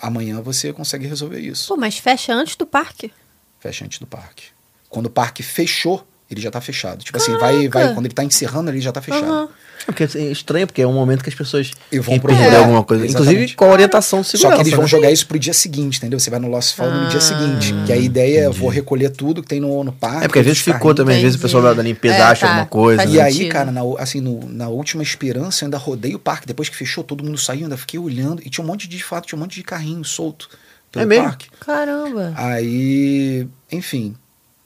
Amanhã 0.00 0.40
você 0.40 0.72
consegue 0.72 1.06
resolver 1.06 1.40
isso. 1.40 1.68
Pô, 1.68 1.76
mas 1.76 1.98
fecha 1.98 2.32
antes 2.32 2.56
do 2.56 2.66
parque? 2.66 3.12
Fecha 3.60 3.84
antes 3.84 3.98
do 3.98 4.06
parque. 4.06 4.44
Quando 4.88 5.06
o 5.06 5.10
parque 5.10 5.42
fechou, 5.42 6.06
ele 6.30 6.40
já 6.40 6.50
tá 6.50 6.60
fechado. 6.60 7.04
Tipo 7.04 7.16
assim, 7.18 7.32
vai, 7.38 7.68
Caraca. 7.68 7.70
vai, 7.86 7.94
quando 7.94 8.06
ele 8.06 8.14
tá 8.14 8.24
encerrando, 8.24 8.70
ele 8.70 8.80
já 8.80 8.90
tá 8.92 9.00
fechado. 9.02 9.24
Aham. 9.24 9.48
Porque 9.86 10.04
é 10.04 10.30
estranho, 10.32 10.66
porque 10.66 10.80
é 10.80 10.86
um 10.86 10.94
momento 10.94 11.22
que 11.22 11.28
as 11.28 11.34
pessoas 11.34 11.70
E 11.92 11.98
vão 11.98 12.18
procurar. 12.18 12.40
perder 12.44 12.56
alguma 12.56 12.82
coisa. 12.82 13.04
Exatamente. 13.04 13.32
Inclusive 13.34 13.54
com 13.54 13.64
a 13.66 13.68
orientação 13.68 14.22
de 14.22 14.38
Só 14.38 14.50
que 14.54 14.60
eles 14.62 14.72
vão 14.72 14.82
né? 14.84 14.88
jogar 14.88 15.10
isso 15.10 15.26
pro 15.26 15.38
dia 15.38 15.52
seguinte, 15.52 15.98
entendeu? 15.98 16.18
Você 16.18 16.30
vai 16.30 16.40
no 16.40 16.48
Lost 16.48 16.74
Found 16.76 17.00
no 17.00 17.08
dia 17.08 17.18
Ah. 17.18 17.20
seguinte. 17.20 17.74
Que 17.84 17.92
a 17.92 17.96
ideia 17.96 18.44
é, 18.46 18.48
vou 18.48 18.70
recolher 18.70 19.10
tudo 19.10 19.42
que 19.42 19.48
tem 19.48 19.60
no, 19.60 19.84
no 19.84 19.92
parque. 19.92 20.24
É 20.24 20.28
porque 20.28 20.38
às 20.38 20.46
vezes 20.46 20.62
ficou 20.62 20.94
também, 20.94 21.16
às 21.16 21.22
vezes 21.22 21.34
o 21.34 21.38
Entendi. 21.38 21.54
pessoal 21.54 21.74
da 21.74 21.82
limpeza 21.82 22.14
É, 22.14 22.22
acha 22.22 22.46
tá. 22.46 22.52
alguma 22.52 22.66
coisa. 22.66 23.02
Faz 23.02 23.12
E 23.12 23.16
né? 23.18 23.22
aí, 23.22 23.48
cara, 23.50 23.70
na, 23.70 23.82
assim, 23.98 24.22
no- 24.22 24.48
na 24.48 24.68
última 24.68 25.02
esperança, 25.02 25.64
eu 25.64 25.66
ainda 25.66 25.76
rodei 25.76 26.14
o 26.14 26.18
parque. 26.18 26.46
Depois 26.46 26.70
que 26.70 26.76
fechou, 26.76 27.04
todo 27.04 27.22
mundo 27.22 27.36
saiu, 27.36 27.64
ainda 27.64 27.76
fiquei 27.76 28.00
olhando. 28.00 28.40
E 28.42 28.48
tinha 28.48 28.64
um 28.64 28.66
monte 28.66 28.88
de, 28.88 28.96
de 28.96 29.04
fato, 29.04 29.26
tinha 29.26 29.36
um 29.36 29.42
monte 29.42 29.56
de 29.56 29.62
carrinho 29.62 30.02
solto 30.02 30.48
pelo 30.90 31.02
É 31.02 31.06
mesmo? 31.06 31.24
parque. 31.24 31.48
Caramba. 31.60 32.32
Aí, 32.36 33.46
enfim, 33.70 34.14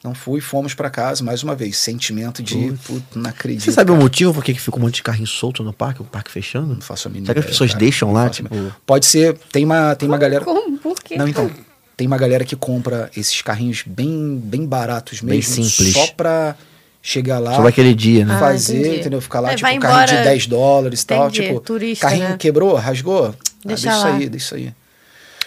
não 0.08 0.14
fui, 0.14 0.40
fomos 0.40 0.74
pra 0.74 0.90
casa 0.90 1.22
mais 1.22 1.42
uma 1.42 1.54
vez. 1.54 1.76
Sentimento 1.76 2.42
de, 2.42 2.72
puta, 2.86 3.18
não 3.18 3.30
acredito. 3.30 3.62
Você 3.64 3.72
sabe 3.72 3.90
o 3.90 3.94
cara. 3.94 4.02
motivo 4.04 4.34
por 4.34 4.42
que 4.44 4.54
fica 4.54 4.76
um 4.76 4.80
monte 4.80 4.96
de 4.96 5.02
carrinho 5.02 5.26
solto 5.26 5.62
no 5.62 5.72
parque, 5.72 6.02
o 6.02 6.04
parque 6.04 6.30
fechando? 6.30 6.74
Não 6.74 6.80
faço 6.80 7.08
a 7.08 7.10
mínima 7.10 7.26
Será 7.26 7.34
que 7.34 7.38
as 7.40 7.44
ideia, 7.44 7.52
pessoas 7.52 7.70
cara. 7.70 7.80
deixam 7.80 8.12
lá, 8.12 8.28
tipo... 8.30 8.48
Pode 8.86 9.06
ser, 9.06 9.38
tem 9.52 9.64
uma, 9.64 9.94
tem 9.94 10.08
uma 10.08 10.18
galera. 10.18 10.44
Como? 10.44 10.78
Por 10.78 11.00
quê? 11.02 11.16
Não, 11.16 11.28
então. 11.28 11.50
Tem 11.96 12.06
uma 12.06 12.16
galera 12.16 12.44
que 12.44 12.54
compra 12.54 13.10
esses 13.16 13.42
carrinhos 13.42 13.82
bem, 13.84 14.40
bem 14.42 14.64
baratos 14.64 15.20
Bem 15.20 15.36
mesmo. 15.38 15.64
simples. 15.64 15.92
Só 15.94 16.06
pra 16.16 16.54
chegar 17.02 17.38
lá. 17.40 17.56
Só 17.56 17.66
aquele 17.66 17.92
dia, 17.94 18.24
né? 18.24 18.34
Ah, 18.34 18.38
fazer, 18.38 18.78
entendi. 18.80 19.00
entendeu? 19.00 19.20
Ficar 19.20 19.40
lá, 19.40 19.50
É, 19.50 19.54
tipo, 19.56 19.62
carrinho 19.64 19.80
de 19.80 19.86
embora- 20.14 20.24
10 20.24 20.46
dólares 20.46 21.02
e 21.02 21.06
tal. 21.06 21.30
Tipo, 21.30 21.58
turista, 21.60 22.06
carrinho 22.06 22.28
né? 22.30 22.36
quebrou, 22.38 22.74
rasgou? 22.76 23.26
Ah, 23.26 23.34
Deixa 23.64 23.82
deixa 23.82 23.96
isso 23.98 24.06
lá. 24.08 24.14
aí, 24.14 24.28
deixa 24.28 24.44
isso 24.46 24.54
aí. 24.54 24.72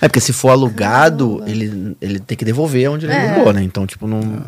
É 0.02 0.08
porque 0.08 0.20
se 0.20 0.34
for 0.34 0.50
alugado, 0.50 1.44
ele, 1.46 1.96
ele 2.02 2.20
tem 2.20 2.36
que 2.38 2.44
devolver 2.44 2.90
onde 2.90 3.06
ele 3.06 3.14
É. 3.14 3.30
alugou, 3.30 3.54
né? 3.54 3.62
Então, 3.64 3.86
tipo, 3.86 4.08
não... 4.08 4.44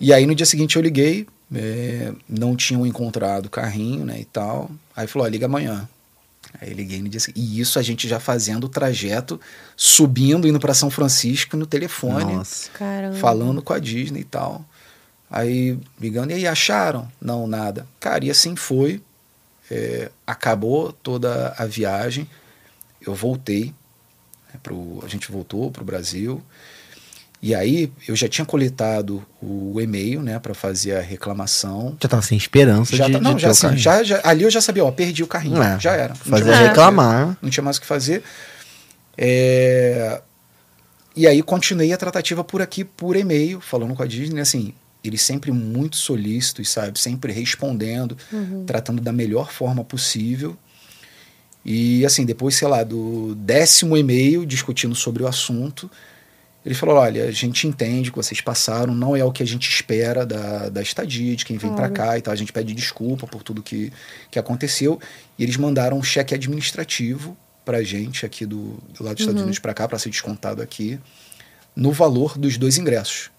E 0.00 0.14
aí 0.14 0.24
no 0.24 0.34
dia 0.34 0.46
seguinte 0.46 0.76
eu 0.76 0.82
liguei, 0.82 1.26
é, 1.54 2.12
não 2.28 2.56
tinham 2.56 2.86
encontrado 2.86 3.46
o 3.46 3.50
carrinho, 3.50 4.04
né, 4.04 4.18
e 4.20 4.24
tal. 4.24 4.70
Aí 4.96 5.06
falou, 5.06 5.26
ó, 5.26 5.30
liga 5.30 5.44
amanhã. 5.46 5.86
Aí 6.60 6.72
liguei 6.72 7.02
no 7.02 7.08
dia 7.08 7.20
seguinte. 7.20 7.44
E 7.44 7.60
isso 7.60 7.78
a 7.78 7.82
gente 7.82 8.08
já 8.08 8.18
fazendo 8.18 8.64
o 8.64 8.68
trajeto, 8.68 9.38
subindo, 9.76 10.48
indo 10.48 10.58
para 10.58 10.72
São 10.74 10.90
Francisco 10.90 11.56
no 11.56 11.66
telefone, 11.66 12.34
Nossa. 12.34 12.70
Caramba. 12.70 13.16
falando 13.16 13.60
com 13.60 13.72
a 13.72 13.78
Disney 13.78 14.20
e 14.20 14.24
tal. 14.24 14.64
Aí 15.30 15.78
ligando, 16.00 16.30
e 16.30 16.34
aí 16.34 16.46
acharam? 16.46 17.06
Não, 17.20 17.46
nada. 17.46 17.86
Cara, 18.00 18.24
e 18.24 18.30
assim 18.30 18.56
foi. 18.56 19.02
É, 19.70 20.10
acabou 20.26 20.92
toda 20.92 21.54
a 21.56 21.66
viagem. 21.66 22.28
Eu 23.00 23.14
voltei. 23.14 23.72
Pro, 24.62 25.00
a 25.04 25.08
gente 25.08 25.30
voltou 25.30 25.70
pro 25.70 25.84
Brasil. 25.84 26.42
E 27.42 27.54
aí 27.54 27.90
eu 28.06 28.14
já 28.14 28.28
tinha 28.28 28.44
coletado 28.44 29.24
o 29.40 29.80
e-mail, 29.80 30.20
né, 30.22 30.38
para 30.38 30.52
fazer 30.52 30.94
a 30.96 31.00
reclamação. 31.00 31.96
Já 32.02 32.08
tava 32.08 32.20
sem 32.22 32.36
esperança 32.36 32.94
Já, 32.94 33.06
de, 33.06 33.12
tá- 33.12 33.18
de 33.18 33.24
não, 33.24 33.34
ter 33.34 33.40
já, 33.40 33.48
o 33.48 33.50
assim, 33.50 33.76
já, 33.78 34.02
já- 34.02 34.20
ali 34.24 34.42
eu 34.42 34.50
já 34.50 34.60
sabia, 34.60 34.84
ó, 34.84 34.90
perdi 34.92 35.22
o 35.22 35.26
carrinho. 35.26 35.62
É, 35.62 35.80
já 35.80 35.92
era. 35.92 36.14
Fazer 36.14 36.50
o 36.50 36.52
reclamar. 36.52 37.38
não 37.40 37.48
tinha 37.48 37.64
mais 37.64 37.78
o 37.78 37.80
que 37.80 37.86
fazer. 37.86 38.22
É, 39.16 40.20
E 41.16 41.26
aí 41.26 41.42
continuei 41.42 41.92
a 41.92 41.96
tratativa 41.96 42.44
por 42.44 42.62
aqui, 42.62 42.84
por 42.84 43.16
e-mail, 43.16 43.60
falando 43.60 43.94
com 43.94 44.02
a 44.02 44.06
Disney, 44.06 44.40
assim, 44.40 44.72
eles 45.02 45.20
sempre 45.22 45.50
muito 45.50 45.96
solícitos, 45.96 46.68
sabe? 46.70 46.98
Sempre 47.00 47.32
respondendo, 47.32 48.16
Uhum. 48.32 48.64
tratando 48.66 49.00
da 49.02 49.12
melhor 49.12 49.50
forma 49.50 49.82
possível. 49.82 50.56
E 51.64 52.04
assim, 52.06 52.24
depois, 52.24 52.54
sei 52.54 52.68
lá, 52.68 52.82
do 52.82 53.34
décimo 53.34 53.96
e-mail 53.96 54.46
discutindo 54.46 54.94
sobre 54.94 55.22
o 55.22 55.26
assunto, 55.26 55.90
ele 56.64 56.74
falou: 56.74 56.96
olha, 56.96 57.24
a 57.24 57.30
gente 57.30 57.66
entende 57.66 58.10
que 58.10 58.16
vocês 58.16 58.40
passaram, 58.40 58.94
não 58.94 59.16
é 59.16 59.24
o 59.24 59.32
que 59.32 59.42
a 59.42 59.46
gente 59.46 59.68
espera 59.68 60.26
da, 60.26 60.68
da 60.68 60.82
estadia, 60.82 61.34
de 61.34 61.44
quem 61.44 61.56
vem 61.56 61.74
pra 61.74 61.88
cá 61.88 62.18
e 62.18 62.22
tal. 62.22 62.32
A 62.32 62.36
gente 62.36 62.52
pede 62.52 62.74
desculpa 62.74 63.26
por 63.26 63.42
tudo 63.42 63.62
que, 63.62 63.92
que 64.30 64.38
aconteceu. 64.38 65.00
E 65.38 65.42
eles 65.42 65.56
mandaram 65.56 65.98
um 65.98 66.02
cheque 66.02 66.34
administrativo 66.34 67.36
pra 67.64 67.82
gente 67.82 68.26
aqui 68.26 68.44
do, 68.46 68.78
do 68.96 69.04
lado 69.04 69.14
dos 69.14 69.20
Estados 69.20 69.42
Unidos 69.42 69.58
pra 69.58 69.74
cá, 69.74 69.86
pra 69.86 69.98
ser 69.98 70.10
descontado 70.10 70.60
aqui, 70.60 70.98
no 71.74 71.92
valor 71.92 72.36
dos 72.36 72.56
dois 72.58 72.78
ingressos. 72.78 73.30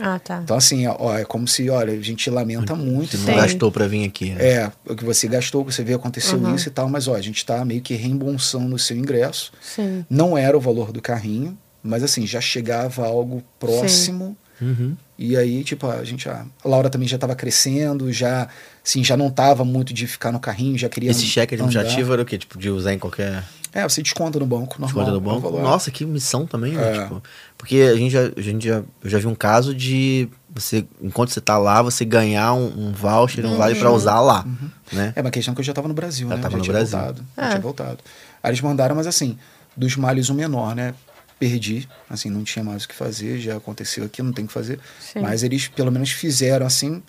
Ah, 0.00 0.18
tá. 0.18 0.40
Então, 0.44 0.56
assim, 0.56 0.86
ó, 0.86 1.16
é 1.18 1.24
como 1.24 1.48
se, 1.48 1.68
olha, 1.70 1.92
a 1.92 2.00
gente 2.00 2.28
lamenta 2.30 2.74
muito. 2.74 3.16
Você 3.16 3.26
tá? 3.26 3.32
não 3.32 3.40
gastou 3.40 3.72
pra 3.72 3.86
vir 3.88 4.04
aqui. 4.04 4.30
né? 4.30 4.46
É, 4.46 4.72
o 4.86 4.94
que 4.94 5.04
você 5.04 5.26
gastou, 5.26 5.64
que 5.64 5.72
você 5.74 5.82
vê 5.82 5.94
aconteceu 5.94 6.38
Uhum. 6.38 6.54
isso 6.54 6.68
e 6.68 6.70
tal, 6.70 6.88
mas 6.88 7.08
ó, 7.08 7.14
a 7.14 7.20
gente 7.20 7.44
tá 7.44 7.64
meio 7.64 7.80
que 7.80 7.94
reembolsando 7.94 8.74
o 8.74 8.78
seu 8.78 8.96
ingresso. 8.96 9.52
Sim. 9.60 10.04
Não 10.08 10.38
era 10.38 10.56
o 10.56 10.60
valor 10.60 10.92
do 10.92 11.02
carrinho, 11.02 11.58
mas 11.82 12.02
assim, 12.02 12.26
já 12.26 12.40
chegava 12.40 13.06
algo 13.06 13.42
próximo. 13.58 14.36
Uhum. 14.60 14.96
E 15.18 15.36
aí, 15.36 15.62
tipo, 15.64 15.86
a 15.88 16.02
gente 16.04 16.24
já. 16.24 16.44
A 16.64 16.68
Laura 16.68 16.90
também 16.90 17.08
já 17.08 17.16
estava 17.16 17.34
crescendo, 17.34 18.12
já, 18.12 18.48
assim, 18.84 19.02
já 19.02 19.16
não 19.16 19.30
tava 19.30 19.64
muito 19.64 19.92
de 19.94 20.06
ficar 20.06 20.30
no 20.32 20.38
carrinho, 20.40 20.76
já 20.78 20.88
queria. 20.88 21.10
Esse 21.10 21.26
cheque 21.26 21.54
andar. 21.56 21.64
administrativo 21.64 22.12
era 22.12 22.22
o 22.22 22.24
quê? 22.24 22.38
Tipo, 22.38 22.58
de 22.58 22.70
usar 22.70 22.92
em 22.94 22.98
qualquer 22.98 23.42
É, 23.80 23.88
você 23.88 24.02
desconta 24.02 24.38
no 24.38 24.46
banco, 24.46 24.80
normal. 24.80 25.04
conta 25.04 25.10
do 25.12 25.18
é 25.18 25.20
banco? 25.34 25.40
valor. 25.40 25.62
Nossa, 25.62 25.90
que 25.90 26.04
missão 26.04 26.46
também, 26.46 26.72
né? 26.72 26.96
É. 26.96 27.02
Tipo, 27.02 27.22
porque 27.56 27.76
a 27.76 27.96
gente, 27.96 28.10
já, 28.10 28.20
a 28.36 28.40
gente 28.40 28.66
já, 28.66 28.82
eu 29.02 29.10
já 29.10 29.18
vi 29.18 29.26
um 29.26 29.34
caso 29.34 29.74
de 29.74 30.28
você, 30.50 30.84
enquanto 31.00 31.30
você 31.30 31.40
tá 31.40 31.56
lá, 31.58 31.80
você 31.82 32.04
ganhar 32.04 32.54
um, 32.54 32.88
um 32.88 32.92
voucher, 32.92 33.44
um 33.46 33.56
vale 33.56 33.74
pra 33.78 33.90
usar 33.90 34.20
lá, 34.20 34.44
né? 34.92 35.12
É 35.14 35.20
uma 35.20 35.30
questão 35.30 35.54
que 35.54 35.60
eu 35.60 35.64
já 35.64 35.72
estava 35.72 35.86
no 35.88 35.94
Brasil, 35.94 36.28
Já 36.28 36.36
né? 36.36 36.42
tava 36.42 36.52
já 36.52 36.58
no 36.58 36.64
tinha 36.64 36.72
Brasil. 36.72 36.98
voltado. 36.98 37.24
Já 37.36 37.42
Ah. 37.44 37.48
tinha 37.50 37.60
voltado. 37.60 37.98
Aí 38.42 38.50
eles 38.50 38.60
mandaram, 38.60 38.96
mas 38.96 39.06
assim, 39.06 39.38
dos 39.76 39.96
males 39.96 40.28
o 40.28 40.34
menor, 40.34 40.74
né? 40.74 40.94
Perdi, 41.38 41.88
assim, 42.10 42.30
não 42.30 42.42
tinha 42.42 42.64
mais 42.64 42.82
o 42.84 42.88
que 42.88 42.94
fazer, 42.96 43.38
já 43.38 43.56
aconteceu 43.58 44.04
aqui, 44.04 44.20
não 44.22 44.32
tem 44.32 44.44
o 44.44 44.48
que 44.48 44.54
fazer. 44.54 44.80
Sim. 45.00 45.20
Mas 45.20 45.44
eles 45.44 45.68
pelo 45.68 45.92
menos 45.92 46.10
fizeram 46.10 46.66
assim 46.66 47.00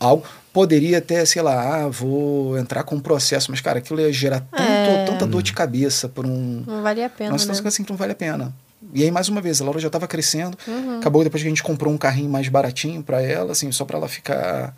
algo. 0.00 0.24
Poderia 0.56 0.96
até, 0.96 1.22
sei 1.26 1.42
lá, 1.42 1.82
ah, 1.84 1.88
vou 1.88 2.56
entrar 2.56 2.82
com 2.82 2.94
um 2.94 3.00
processo, 3.00 3.50
mas 3.50 3.60
cara, 3.60 3.76
aquilo 3.78 4.00
ia 4.00 4.10
gerar 4.10 4.40
tanto, 4.40 4.62
É. 4.62 5.04
tanta 5.04 5.26
dor 5.26 5.42
de 5.42 5.52
cabeça 5.52 6.08
por 6.08 6.24
um. 6.24 6.64
Não 6.66 6.82
valia 6.82 7.04
a 7.04 7.10
pena, 7.10 7.30
Uma 7.32 7.38
situação 7.38 7.60
que 7.60 7.64
né? 7.64 7.68
assim 7.68 7.84
que 7.84 7.90
não 7.90 7.96
vale 7.98 8.12
a 8.12 8.14
pena. 8.14 8.54
E 8.94 9.02
aí, 9.02 9.10
mais 9.10 9.28
uma 9.28 9.42
vez, 9.42 9.60
a 9.60 9.64
Laura 9.64 9.78
já 9.78 9.88
estava 9.88 10.08
crescendo. 10.08 10.56
Uhum. 10.66 10.96
Acabou 10.96 11.22
depois 11.22 11.42
que 11.42 11.46
a 11.46 11.50
gente 11.50 11.62
comprou 11.62 11.92
um 11.92 11.98
carrinho 11.98 12.30
mais 12.30 12.48
baratinho 12.48 13.02
para 13.02 13.20
ela, 13.20 13.52
assim, 13.52 13.70
só 13.70 13.84
para 13.84 13.98
ela 13.98 14.08
ficar. 14.08 14.74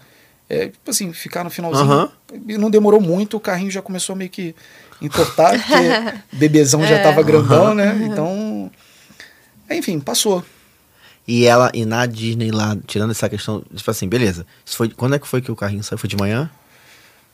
É, 0.51 0.67
tipo 0.67 0.91
assim, 0.91 1.13
ficar 1.13 1.45
no 1.45 1.51
finalzinho. 1.51 1.89
Aham. 1.89 2.11
E 2.49 2.59
não 2.59 2.71
demorou 2.71 3.01
muito, 3.01 3.37
o 3.37 3.41
carrinho 3.41 3.71
já 3.71 3.81
começou 3.81 4.15
a 4.15 4.17
meio 4.17 4.31
que 4.31 4.57
entortar, 5.01 5.53
porque 5.53 5.75
o 6.35 6.35
bebezão 6.37 6.85
já 6.85 6.97
É. 6.97 7.03
tava 7.05 7.23
grandão, 7.23 7.67
Aham. 7.67 7.75
né? 7.75 8.01
Então. 8.03 8.69
Enfim, 9.71 10.01
passou. 10.01 10.43
E 11.29 11.45
ela, 11.45 11.71
e 11.75 11.85
na 11.85 12.07
Disney 12.07 12.51
lá, 12.51 12.75
tirando 12.87 13.11
essa 13.11 13.29
questão, 13.29 13.63
tipo 13.75 13.91
assim, 13.91 14.09
beleza. 14.09 14.47
Isso 14.65 14.77
foi, 14.79 14.89
quando 14.89 15.15
é 15.15 15.19
que 15.19 15.29
foi 15.29 15.43
que 15.43 15.53
o 15.53 15.57
carrinho 15.57 15.85
saiu? 15.85 15.99
Foi 15.99 16.09
de 16.09 16.17
manhã? 16.17 16.51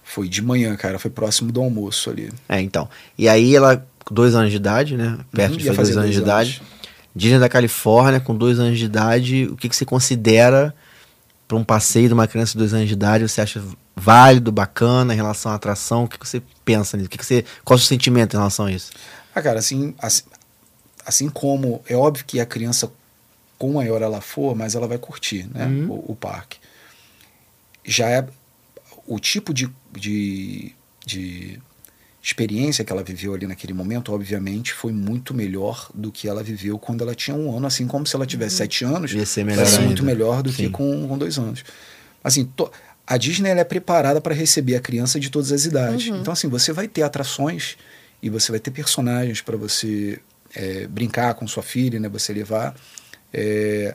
Foi 0.02 0.28
de 0.28 0.42
manhã, 0.42 0.74
cara, 0.76 0.98
foi 0.98 1.10
próximo 1.12 1.52
do 1.52 1.60
almoço 1.60 2.10
ali. 2.10 2.30
É, 2.48 2.60
então. 2.60 2.88
E 3.16 3.28
aí 3.28 3.54
ela, 3.54 3.86
com 4.04 4.12
dois 4.12 4.34
anos 4.34 4.50
de 4.50 4.56
idade, 4.56 4.96
né? 4.96 5.16
Perto 5.32 5.52
Uhum, 5.52 5.58
de 5.58 5.64
dois 5.66 5.76
fazer 5.76 5.92
anos 5.92 6.10
de 6.10 6.16
dois 6.20 6.26
idade. 6.26 6.62
Disney 7.14 7.38
da 7.38 7.48
Califórnia, 7.48 8.18
com 8.18 8.34
dois 8.36 8.58
anos 8.58 8.76
de 8.76 8.84
idade, 8.84 9.48
o 9.50 9.56
que, 9.56 9.68
que 9.68 9.76
você 9.76 9.84
considera 9.84 10.74
para 11.46 11.56
um 11.56 11.62
passeio 11.62 12.08
de 12.08 12.14
uma 12.14 12.26
criança 12.26 12.52
de 12.52 12.58
dois 12.58 12.74
anos 12.74 12.88
de 12.88 12.94
idade? 12.94 13.26
Você 13.28 13.40
acha 13.40 13.62
válido, 13.94 14.50
bacana 14.50 15.14
em 15.14 15.16
relação 15.16 15.52
à 15.52 15.54
atração? 15.54 16.02
O 16.04 16.08
que, 16.08 16.18
que 16.18 16.28
você 16.28 16.42
pensa 16.64 16.96
nisso? 16.96 17.06
O 17.06 17.10
que, 17.10 17.18
que 17.18 17.24
você, 17.24 17.44
qual 17.64 17.76
é 17.76 17.78
o 17.78 17.80
seu 17.80 17.86
sentimento 17.88 18.34
em 18.34 18.38
relação 18.38 18.66
a 18.66 18.72
isso? 18.72 18.90
Ah, 19.32 19.40
cara, 19.40 19.60
assim, 19.60 19.94
assim, 20.00 20.22
assim 21.06 21.28
como 21.28 21.80
é 21.88 21.94
óbvio 21.96 22.24
que 22.26 22.40
a 22.40 22.46
criança, 22.46 22.90
com 23.58 23.72
maior 23.72 24.02
ela 24.02 24.20
for, 24.20 24.54
mas 24.54 24.74
ela 24.74 24.86
vai 24.86 24.98
curtir, 24.98 25.48
né? 25.54 25.66
Uhum. 25.66 25.90
O, 25.90 26.12
o 26.12 26.16
parque. 26.16 26.58
Já 27.84 28.08
é 28.08 28.26
o 29.06 29.18
tipo 29.18 29.52
de, 29.52 29.68
de, 29.92 30.72
de 31.04 31.60
experiência 32.22 32.84
que 32.84 32.90
ela 32.92 33.02
viveu 33.02 33.34
ali 33.34 33.46
naquele 33.46 33.74
momento, 33.74 34.12
obviamente, 34.12 34.72
foi 34.72 34.92
muito 34.92 35.34
melhor 35.34 35.90
do 35.94 36.10
que 36.10 36.26
ela 36.26 36.42
viveu 36.42 36.78
quando 36.78 37.02
ela 37.02 37.14
tinha 37.14 37.36
um 37.36 37.54
ano, 37.54 37.66
assim 37.66 37.86
como 37.86 38.06
se 38.06 38.16
ela 38.16 38.24
tivesse 38.26 38.56
sete 38.56 38.84
anos, 38.84 39.12
Ia 39.12 39.26
ser 39.26 39.44
vai 39.44 39.54
melhor 39.54 39.66
ser 39.66 39.80
muito 39.82 40.02
melhor 40.02 40.42
do 40.42 40.50
que 40.50 40.64
Sim. 40.64 40.70
com, 40.70 41.06
com 41.06 41.18
dois 41.18 41.36
anos. 41.38 41.62
Assim, 42.22 42.46
to- 42.46 42.70
a 43.06 43.18
Disney 43.18 43.50
ela 43.50 43.60
é 43.60 43.64
preparada 43.64 44.18
para 44.22 44.34
receber 44.34 44.76
a 44.76 44.80
criança 44.80 45.20
de 45.20 45.28
todas 45.28 45.52
as 45.52 45.66
idades. 45.66 46.06
Então, 46.06 46.32
assim, 46.32 46.48
você 46.48 46.72
vai 46.72 46.88
ter 46.88 47.02
atrações 47.02 47.76
e 48.22 48.30
você 48.30 48.50
vai 48.50 48.58
ter 48.58 48.70
personagens 48.70 49.42
para 49.42 49.58
você 49.58 50.18
é, 50.54 50.86
brincar 50.86 51.34
com 51.34 51.46
sua 51.46 51.62
filha, 51.62 52.00
né? 52.00 52.08
Você 52.08 52.32
levar. 52.32 52.74
É, 53.34 53.94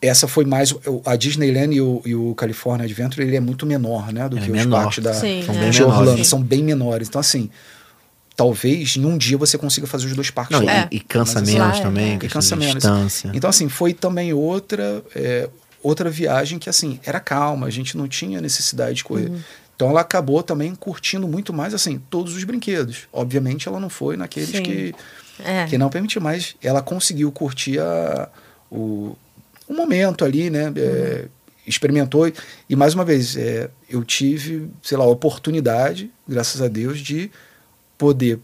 essa 0.00 0.26
foi 0.26 0.44
mais 0.44 0.74
a 1.04 1.14
Disneyland 1.16 1.74
e 1.76 1.80
o, 1.80 2.02
e 2.04 2.14
o 2.14 2.34
California 2.34 2.84
Adventure 2.84 3.22
ele 3.26 3.36
é 3.36 3.40
muito 3.40 3.64
menor, 3.66 4.12
né, 4.12 4.28
do 4.28 4.38
É 4.38 4.40
que 4.40 4.50
menor. 4.50 4.78
os 4.78 4.84
parques 4.84 5.04
da 5.04 5.14
Sim, 5.14 5.42
São 5.44 5.54
é. 5.54 5.58
bem 5.60 5.70
de 5.70 5.80
menores. 5.80 5.98
Orlando, 6.00 6.24
são 6.24 6.42
bem 6.42 6.62
menores. 6.64 7.08
Então 7.08 7.20
assim, 7.20 7.50
talvez 8.36 8.96
em 8.96 9.04
um 9.04 9.16
dia 9.16 9.36
você 9.36 9.58
consiga 9.58 9.86
fazer 9.86 10.06
os 10.06 10.14
dois 10.14 10.30
parques 10.30 10.58
Não. 10.58 10.68
É. 10.68 10.88
e, 10.90 10.96
e 10.96 11.00
cansa 11.00 11.40
Mas, 11.40 11.48
assim, 11.48 11.58
menos 11.58 11.74
Vai, 11.76 11.82
também, 11.82 12.12
é. 12.12 12.14
E 12.16 12.28
cansa 12.28 12.56
menos. 12.56 12.74
distância. 12.74 13.30
Então, 13.34 13.50
assim, 13.50 13.68
foi 13.68 13.92
também 13.92 14.32
outra, 14.32 15.02
é, 15.14 15.48
outra 15.82 16.10
viagem 16.10 16.58
que, 16.58 16.68
assim, 16.70 16.98
era 17.04 17.20
calma, 17.20 17.66
a 17.66 17.70
gente 17.70 17.96
não 17.96 18.08
tinha 18.08 18.40
necessidade 18.40 18.96
de 18.96 19.04
correr. 19.04 19.30
Então, 19.76 19.88
ela 19.90 20.00
acabou 20.00 20.42
também 20.42 20.74
curtindo 20.74 21.26
muito 21.28 21.52
mais, 21.52 21.74
assim, 21.74 22.00
todos 22.10 22.34
os 22.36 22.42
brinquedos. 22.44 23.00
Obviamente, 23.12 23.68
ela 23.68 23.78
não 23.78 23.88
foi 23.90 24.16
naqueles 24.16 24.50
Sim. 24.50 24.62
que, 24.62 24.94
É. 25.44 25.66
que 25.66 25.76
não 25.76 25.90
permitiu, 25.90 26.20
mas 26.20 26.54
ela 26.62 26.80
conseguiu 26.82 27.30
curtir 27.32 27.78
a, 27.80 28.28
o, 28.72 29.16
o 29.68 29.74
momento 29.74 30.24
ali, 30.24 30.48
né? 30.48 30.72
É, 30.74 31.26
experimentou. 31.66 32.30
E, 32.68 32.74
mais 32.74 32.94
uma 32.94 33.04
vez, 33.04 33.36
é, 33.36 33.70
eu 33.88 34.02
tive, 34.02 34.68
sei 34.82 34.96
lá, 34.96 35.04
a 35.04 35.08
oportunidade, 35.08 36.10
graças 36.26 36.60
a 36.60 36.68
Deus, 36.68 36.98
de 36.98 37.30
poder 37.98 38.40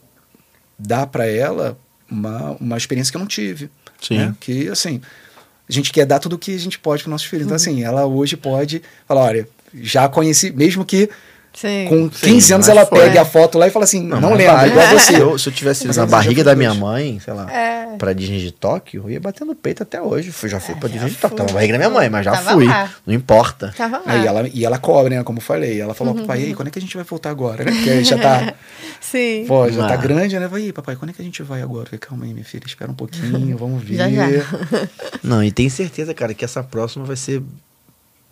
dar 0.78 1.06
para 1.06 1.26
ela 1.26 1.78
uma, 2.08 2.52
uma 2.60 2.76
experiência 2.76 3.10
que 3.10 3.16
eu 3.16 3.20
não 3.20 3.26
tive. 3.26 3.70
Sim. 4.00 4.18
né? 4.18 4.36
Que, 4.38 4.68
assim, 4.68 5.00
a 5.68 5.72
gente 5.72 5.92
quer 5.92 6.06
dar 6.06 6.18
tudo 6.18 6.34
o 6.34 6.38
que 6.38 6.54
a 6.54 6.58
gente 6.58 6.78
pode 6.78 7.02
para 7.02 7.10
nossos 7.10 7.26
filhos. 7.26 7.46
Então, 7.46 7.56
assim, 7.56 7.82
ela 7.82 8.06
hoje 8.06 8.36
pode 8.36 8.82
falar, 9.06 9.22
olha, 9.22 9.48
já 9.74 10.08
conheci, 10.08 10.50
mesmo 10.52 10.84
que 10.84 11.10
Sim. 11.60 11.86
com 11.88 12.10
Sim, 12.12 12.34
15 12.34 12.52
anos 12.54 12.66
mas 12.68 12.76
ela 12.76 12.86
foi. 12.86 13.00
pegue 13.00 13.18
a 13.18 13.24
foto 13.24 13.58
lá 13.58 13.66
e 13.66 13.70
fala 13.70 13.84
assim, 13.84 14.00
não, 14.02 14.20
mas 14.20 14.38
lembro, 14.38 14.66
igual 14.66 14.88
você. 14.88 15.12
Se 15.12 15.14
eu, 15.14 15.38
se 15.38 15.48
eu 15.48 15.52
tivesse 15.52 15.86
Mas 15.86 15.96
na 15.96 16.04
você 16.04 16.10
barriga 16.10 16.44
da 16.44 16.54
minha 16.54 16.72
mãe, 16.74 17.18
sei 17.24 17.34
lá, 17.34 17.50
É. 17.52 17.96
pra 17.96 18.12
Disney 18.12 18.38
de 18.40 18.52
Tóquio, 18.52 19.02
eu 19.06 19.10
ia 19.10 19.18
batendo 19.20 19.54
peito 19.56 19.82
até 19.82 20.00
hoje. 20.00 20.30
Fui, 20.30 20.48
já 20.48 20.60
fui 20.60 20.74
pra 20.76 20.88
já 20.88 20.94
Disney 20.94 21.10
de 21.10 21.16
Tóquio. 21.16 21.36
Tava 21.38 21.48
na 21.48 21.54
barriga 21.54 21.72
da 21.72 21.78
minha 21.78 21.90
mãe, 21.90 22.08
mas 22.08 22.24
já 22.24 22.32
Tava 22.32 22.52
fui. 22.52 22.66
lá. 22.66 22.90
Não 23.06 23.12
importa. 23.14 23.74
Tava 23.76 23.96
lá. 23.98 24.02
Aí 24.06 24.26
ela, 24.26 24.48
e 24.52 24.64
ela 24.64 24.78
cobra, 24.78 25.10
né? 25.16 25.22
Como 25.24 25.38
eu 25.38 25.42
falei. 25.42 25.80
Ela 25.80 25.94
falou, 25.94 26.14
papai, 26.14 26.42
e 26.42 26.44
aí, 26.46 26.54
quando 26.54 26.68
é 26.68 26.70
que 26.70 26.78
a 26.78 26.82
gente 26.82 26.94
vai 26.96 27.04
voltar 27.04 27.30
agora? 27.30 27.64
Né? 27.64 27.72
Porque 27.72 28.04
já 28.04 28.18
tá, 28.18 28.54
Sim. 29.00 29.44
pô, 29.48 29.68
já 29.70 29.86
tá 29.88 29.94
Ah. 29.94 29.96
grande, 29.96 30.38
né? 30.38 30.46
Vai, 30.46 30.62
aí, 30.62 30.72
papai, 30.72 30.94
quando 30.96 31.10
é 31.10 31.12
que 31.12 31.20
a 31.22 31.24
gente 31.24 31.42
vai 31.42 31.60
agora? 31.62 31.88
Calma 31.98 32.24
aí, 32.24 32.32
minha 32.32 32.44
filha, 32.44 32.62
espera 32.66 32.90
um 32.90 32.94
pouquinho, 32.94 33.56
vamos 33.58 33.82
ver. 33.82 33.96
Já, 33.96 34.08
já. 34.08 34.26
Não, 35.24 35.42
e 35.42 35.50
tenho 35.50 35.70
certeza, 35.70 36.14
cara, 36.14 36.34
que 36.34 36.44
essa 36.44 36.62
próxima 36.62 37.04
vai 37.04 37.16
ser 37.16 37.42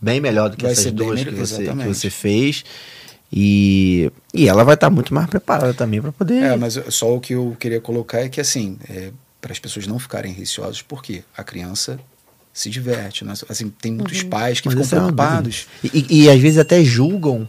bem 0.01 0.21
melhor 0.21 0.51
do 0.51 0.57
que 0.57 0.63
Vai 0.65 0.73
essas 0.73 0.93
duas 0.93 1.19
melhor, 1.19 1.33
que 1.33 1.41
você, 1.41 1.57
que 1.57 1.63
exatamente. 1.63 1.95
você 1.99 2.11
fez. 2.11 2.65
E, 3.33 4.11
e 4.33 4.49
ela 4.49 4.65
vai 4.65 4.75
estar 4.75 4.89
muito 4.91 5.13
mais 5.13 5.29
preparada 5.29 5.75
também 5.75 6.01
pra 6.01 6.13
poder. 6.13 6.43
É, 6.43 6.57
mas 6.57 6.79
só 6.91 7.15
o 7.15 7.21
que 7.21 7.35
eu 7.35 7.57
queria 7.59 7.81
colocar 7.81 8.21
é 8.21 8.29
que, 8.29 8.41
assim, 8.41 8.79
é, 8.89 9.11
para 9.41 9.53
as 9.53 9.59
pessoas 9.59 9.87
não 9.87 9.99
ficarem 9.99 10.33
receosas, 10.33 10.81
porque 10.83 11.23
a 11.37 11.43
criança 11.45 11.99
se 12.53 12.71
diverte, 12.71 13.25
né? 13.25 13.35
Assim, 13.49 13.69
tem 13.69 13.93
muitos 13.93 14.23
pais 14.23 14.61
que 14.61 14.69
Mas 14.69 14.75
ficam 14.75 14.87
é 14.99 15.01
preocupados. 15.03 15.67
dúvida. 15.83 16.07
E, 16.09 16.23
e- 16.23 16.25
e 16.25 16.31
às 16.31 16.41
vezes 16.41 16.59
até 16.59 16.83
julgam 16.83 17.47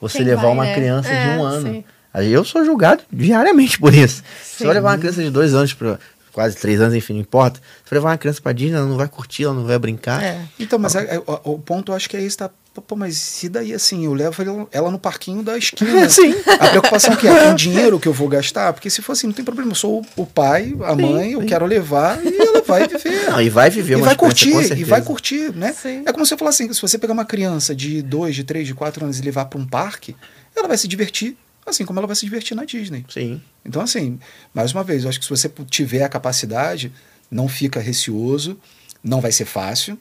você 0.00 0.18
Quem 0.18 0.26
levar 0.28 0.42
vai, 0.42 0.52
uma 0.52 0.64
né? 0.64 0.74
criança 0.74 1.08
de 1.10 1.14
É, 1.16 1.36
um 1.36 1.42
ano. 1.42 1.68
sim. 1.72 1.84
Eu 2.14 2.44
sou 2.44 2.64
julgado 2.64 3.02
diariamente 3.12 3.78
por 3.78 3.92
isso. 3.94 4.22
Se 4.42 4.58
Sim. 4.58 4.64
eu 4.64 4.72
levar 4.72 4.92
uma 4.92 4.98
criança 4.98 5.22
de 5.22 5.30
dois 5.30 5.54
anos 5.54 5.74
para 5.74 5.98
quase 6.32 6.56
três 6.56 6.80
anos, 6.80 6.94
enfim, 6.94 7.12
não 7.12 7.20
importa. 7.20 7.60
Se 7.84 7.92
eu 7.92 7.96
levar 7.96 8.10
uma 8.10 8.18
criança 8.18 8.40
pra 8.40 8.52
Disney, 8.52 8.76
ela 8.76 8.86
não 8.86 8.96
vai 8.96 9.06
curtir, 9.08 9.44
ela 9.44 9.54
não 9.54 9.64
vai 9.64 9.78
brincar. 9.78 10.22
É. 10.22 10.40
Então, 10.58 10.78
mas 10.78 10.94
é- 10.96 11.16
é- 11.16 11.18
o, 11.18 11.52
o 11.52 11.58
ponto 11.58 11.92
eu 11.92 11.96
acho 11.96 12.08
que 12.08 12.16
é 12.16 12.22
esse, 12.22 12.36
tá? 12.36 12.50
Pô, 12.80 12.96
mas 12.96 13.42
e 13.42 13.48
daí 13.48 13.72
assim, 13.74 14.04
eu 14.04 14.14
levo 14.14 14.68
ela- 14.72 14.90
no 14.90 14.98
parquinho 14.98 15.42
da 15.42 15.56
esquina. 15.58 16.08
Sim. 16.10 16.34
A 16.60 16.68
preocupação 16.68 17.14
que 17.16 17.26
é 17.26 17.44
com 17.44 17.50
o 17.50 17.54
dinheiro 17.56 17.98
que 18.00 18.06
eu 18.08 18.12
vou 18.12 18.28
gastar, 18.28 18.72
porque 18.72 18.88
se 18.90 19.02
for 19.02 19.12
assim, 19.12 19.26
não 19.26 19.34
tem 19.34 19.44
problema, 19.44 19.70
eu 19.70 19.74
sou 19.74 20.04
o, 20.16 20.26
pai, 20.26 20.74
a 20.84 20.94
Sim, 20.94 21.02
mãe, 21.02 21.32
eu 21.32 21.40
sim. 21.40 21.46
quero 21.46 21.66
levar 21.66 22.24
e 22.24 22.36
ela 22.36 22.62
vai 22.62 22.86
viver. 22.88 23.30
Não, 23.30 23.40
e 23.42 23.48
vai 23.50 23.70
viver 23.70 23.92
e 23.94 23.96
uma 23.96 24.04
vai 24.06 24.14
experiência, 24.14 24.52
curtir, 24.52 24.74
com 24.74 24.80
e 24.80 24.84
vai 24.84 25.02
curtir, 25.02 25.52
né? 25.56 25.72
Sim. 25.72 26.02
É 26.06 26.12
como 26.12 26.24
se 26.26 26.34
eu 26.34 26.38
falasse 26.38 26.62
assim, 26.62 26.72
se 26.72 26.80
você 26.80 26.98
pegar 26.98 27.12
uma 27.12 27.24
criança 27.24 27.74
de 27.74 28.02
2, 28.02 28.34
de 28.34 28.44
3, 28.44 28.66
de 28.66 28.74
4 28.74 29.04
anos 29.04 29.18
e 29.18 29.22
levar 29.22 29.46
para 29.46 29.58
um 29.58 29.66
parque, 29.66 30.14
ela 30.56 30.68
vai 30.68 30.76
se 30.78 30.86
divertir, 30.88 31.36
assim 31.66 31.84
como 31.84 31.98
ela 32.00 32.06
vai 32.06 32.16
se 32.16 32.24
divertir 32.24 32.56
na 32.56 32.64
Disney. 32.64 33.04
Sim. 33.08 33.40
Então, 33.64 33.82
assim, 33.82 34.18
mais 34.54 34.72
uma 34.72 34.82
vez, 34.82 35.02
eu 35.04 35.08
acho 35.10 35.18
que 35.18 35.24
se 35.24 35.30
você 35.30 35.50
tiver 35.68 36.02
a 36.02 36.08
capacidade, 36.08 36.90
não 37.30 37.46
fica 37.48 37.78
receoso, 37.80 38.58
não 39.04 39.20
vai 39.20 39.30
ser 39.30 39.44
fácil, 39.44 39.98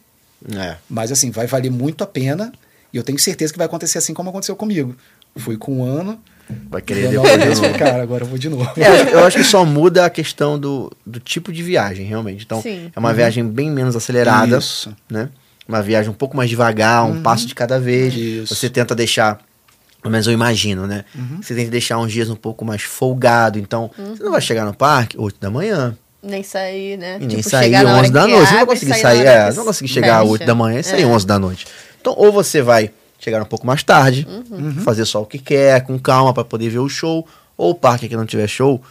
É. 0.55 0.77
mas 0.89 1.11
assim, 1.11 1.29
vai 1.31 1.45
valer 1.47 1.69
muito 1.71 2.03
a 2.03 2.07
pena. 2.07 2.51
E 2.93 2.97
eu 2.97 3.03
tenho 3.03 3.19
certeza 3.19 3.51
que 3.51 3.57
vai 3.57 3.65
acontecer 3.67 3.97
assim 3.97 4.13
como 4.13 4.29
aconteceu 4.29 4.55
comigo. 4.55 4.95
Fui 5.35 5.57
com 5.57 5.79
um 5.79 5.83
ano, 5.83 6.19
Vai 6.69 6.81
querer 6.81 7.07
a 7.07 7.09
depois 7.11 7.31
de 7.33 7.37
vez, 7.45 7.59
cara, 7.77 8.01
agora 8.01 8.23
eu 8.23 8.27
vou 8.29 8.37
de 8.37 8.47
novo. 8.47 8.63
É, 8.79 9.13
eu 9.13 9.19
acho- 9.25 9.35
que 9.37 9.43
só 9.43 9.65
muda 9.65 10.05
a 10.05 10.09
questão 10.09 10.57
do, 10.57 10.89
do 11.05 11.19
tipo 11.19 11.51
de 11.51 11.61
viagem, 11.61 12.05
realmente. 12.05 12.45
Então, 12.45 12.61
Sim. 12.61 12.89
é 12.95 12.97
uma 12.99 13.13
viagem 13.13 13.43
bem 13.45 13.69
menos 13.69 13.97
acelerada, 13.97 14.57
Isso. 14.57 14.95
né? 15.09 15.27
Uma 15.67 15.81
viagem 15.81 16.09
um 16.09 16.13
pouco 16.13 16.37
mais 16.37 16.49
devagar, 16.49 17.03
um 17.05 17.21
passo 17.21 17.45
de 17.45 17.53
cada 17.53 17.77
vez. 17.77 18.13
Isso. 18.13 18.55
Você 18.55 18.69
tenta 18.69 18.95
deixar, 18.95 19.39
pelo 20.01 20.09
menos 20.13 20.25
eu 20.25 20.31
imagino, 20.31 20.87
né? 20.87 21.03
Você 21.41 21.53
tenta 21.53 21.69
deixar 21.69 21.97
uns 21.97 22.13
dias 22.13 22.29
um 22.29 22.35
pouco 22.35 22.63
mais 22.63 22.81
folgado. 22.81 23.59
Então, 23.59 23.91
você 23.97 24.23
não 24.23 24.31
vai 24.31 24.39
chegar 24.39 24.63
no 24.63 24.73
parque 24.73 25.17
8 25.19 25.37
da 25.41 25.49
manhã, 25.51 25.97
Nem 26.23 26.43
sair, 26.43 26.95
né? 26.97 27.17
e 27.19 27.25
nem 27.25 27.37
Tipo, 27.39 27.49
sair 27.49 27.65
chegar 27.65 27.83
na 27.83 27.89
hora 27.91 27.99
11 28.03 28.11
da 28.13 28.21
que 28.25 28.31
noite. 28.31 28.45
Você 28.47 28.51
não 28.53 28.57
vai 28.59 28.65
conseguir 28.67 28.93
sair, 28.93 29.19
hora 29.19 29.29
é, 29.29 29.37
que 29.47 29.51
você 29.51 29.57
não 29.57 29.65
vai 29.65 29.73
conseguir 29.73 29.89
chegar 29.91 30.15
às 30.15 30.21
fecha. 30.21 30.31
8 30.31 30.45
da 30.45 30.55
manhã 30.55 30.79
e 30.79 30.83
sair 30.83 31.01
É. 31.03 31.05
11 31.07 31.27
da 31.27 31.37
noite. 31.37 31.67
Então, 32.09 32.15
ou 32.23 32.31
você 32.31 32.61
vai 32.61 32.89
chegar 33.19 33.41
um 33.41 33.45
pouco 33.45 33.67
mais 33.67 33.83
tarde, 33.83 34.25
Uhum. 34.49 34.75
fazer 34.75 35.03
só 35.03 35.21
o 35.21 35.25
que 35.25 35.37
quer, 35.37 35.81
com 35.83 35.99
calma, 35.99 36.33
para 36.33 36.45
poder 36.45 36.69
ver 36.69 36.79
o 36.79 36.87
show. 36.87 37.27
Ou 37.57 37.71
o 37.71 37.75
parque 37.75 38.07
que 38.07 38.15
não 38.15 38.25
tiver 38.25 38.47
show, 38.47 38.81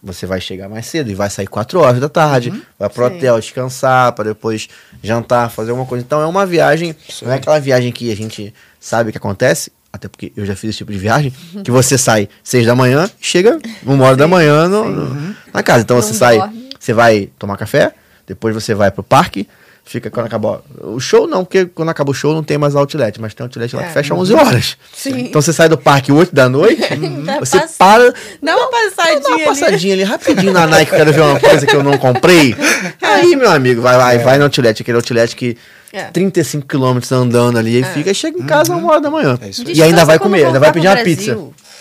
você 0.00 0.24
vai 0.24 0.40
chegar 0.40 0.68
mais 0.68 0.86
cedo 0.86 1.10
e 1.10 1.14
vai 1.14 1.28
sair 1.28 1.48
4 1.48 1.80
horas 1.80 1.98
da 2.00 2.08
tarde, 2.08 2.52
vai 2.78 2.88
pro 2.88 3.08
Sim. 3.08 3.16
hotel 3.16 3.40
descansar, 3.40 4.12
para 4.12 4.26
depois 4.26 4.68
jantar, 5.02 5.50
fazer 5.50 5.70
alguma 5.70 5.84
coisa. 5.86 6.04
Então, 6.04 6.20
é 6.22 6.26
uma 6.26 6.46
viagem, 6.46 6.94
não 7.22 7.32
é 7.32 7.36
aquela 7.36 7.58
viagem 7.58 7.90
que 7.90 8.12
a 8.12 8.16
gente 8.16 8.54
sabe 8.78 9.10
que 9.10 9.18
acontece. 9.18 9.72
Até 9.92 10.06
porque 10.06 10.32
eu 10.36 10.46
já 10.46 10.54
fiz 10.54 10.70
esse 10.70 10.78
tipo 10.78 10.92
de 10.92 10.98
viagem, 10.98 11.32
que 11.64 11.72
você 11.72 11.98
sai 11.98 12.28
6 12.44 12.64
da 12.64 12.76
manhã, 12.76 13.10
chega 13.20 13.58
uma 13.84 14.04
hora 14.04 14.16
da 14.16 14.28
manhã 14.28 14.68
no- 14.68 14.88
no- 14.88 15.36
na 15.52 15.60
casa. 15.64 15.82
Então 15.82 15.96
Não 15.96 16.02
você 16.04 16.14
sai, 16.14 16.38
dorme. 16.38 16.68
você 16.78 16.92
vai 16.92 17.28
tomar 17.36 17.56
café, 17.56 17.92
depois 18.28 18.54
você 18.54 18.72
vai 18.74 18.92
pro 18.92 19.02
parque, 19.02 19.48
fica 19.90 20.08
quando 20.08 20.26
acabar 20.26 20.60
o 20.82 21.00
show 21.00 21.26
não, 21.26 21.44
porque 21.44 21.66
quando 21.66 21.88
acaba 21.88 22.12
o 22.12 22.14
show 22.14 22.32
não 22.32 22.44
tem 22.44 22.56
mais 22.56 22.76
outlet, 22.76 23.20
mas 23.20 23.34
tem 23.34 23.42
outlet 23.44 23.74
lá 23.74 23.82
que 23.82 23.88
É. 23.88 23.92
fecha 23.92 24.14
11 24.14 24.32
horas. 24.34 24.76
Sim. 24.94 25.18
Então 25.22 25.42
você 25.42 25.52
sai 25.52 25.68
do 25.68 25.76
parque 25.76 26.12
8 26.12 26.32
da 26.32 26.48
noite, 26.48 26.80
Ainda 26.94 27.40
você 27.40 27.58
passa- 27.58 27.74
para, 27.76 28.14
Dá 28.40 28.56
uma 28.56 28.70
passadinha 28.70 29.20
dá 29.20 29.26
uma 29.28 29.34
ali. 29.36 29.44
passadinha 29.46 29.94
ali 29.94 30.02
rapidinho 30.04 30.52
na 30.52 30.64
Nike, 30.68 30.92
quero 30.92 31.12
ver 31.12 31.20
uma 31.22 31.40
coisa 31.40 31.66
que 31.66 31.74
eu 31.74 31.82
não 31.82 31.98
comprei. 31.98 32.54
Aí, 33.02 33.34
meu 33.34 33.50
amigo, 33.50 33.82
vai 33.82 33.96
vai, 33.96 34.18
vai 34.18 34.38
no 34.38 34.44
outlet, 34.44 34.80
aquele 34.80 34.96
outlet 34.96 35.34
que 35.34 35.56
É. 35.92 36.04
35 36.04 36.68
quilômetros 36.68 37.10
andando 37.10 37.58
ali, 37.58 37.80
e 37.80 37.82
fica, 37.82 38.14
chega 38.14 38.38
em 38.38 38.46
casa 38.46 38.72
uma 38.76 38.92
hora 38.92 39.00
da 39.00 39.10
manhã. 39.10 39.36
É 39.42 39.50
e 39.72 39.82
ainda 39.82 40.04
vai 40.04 40.20
comer, 40.20 40.44
ainda 40.46 40.60
vai 40.60 40.72
pedir 40.72 40.86
uma 40.86 40.96
pizza. 40.98 41.36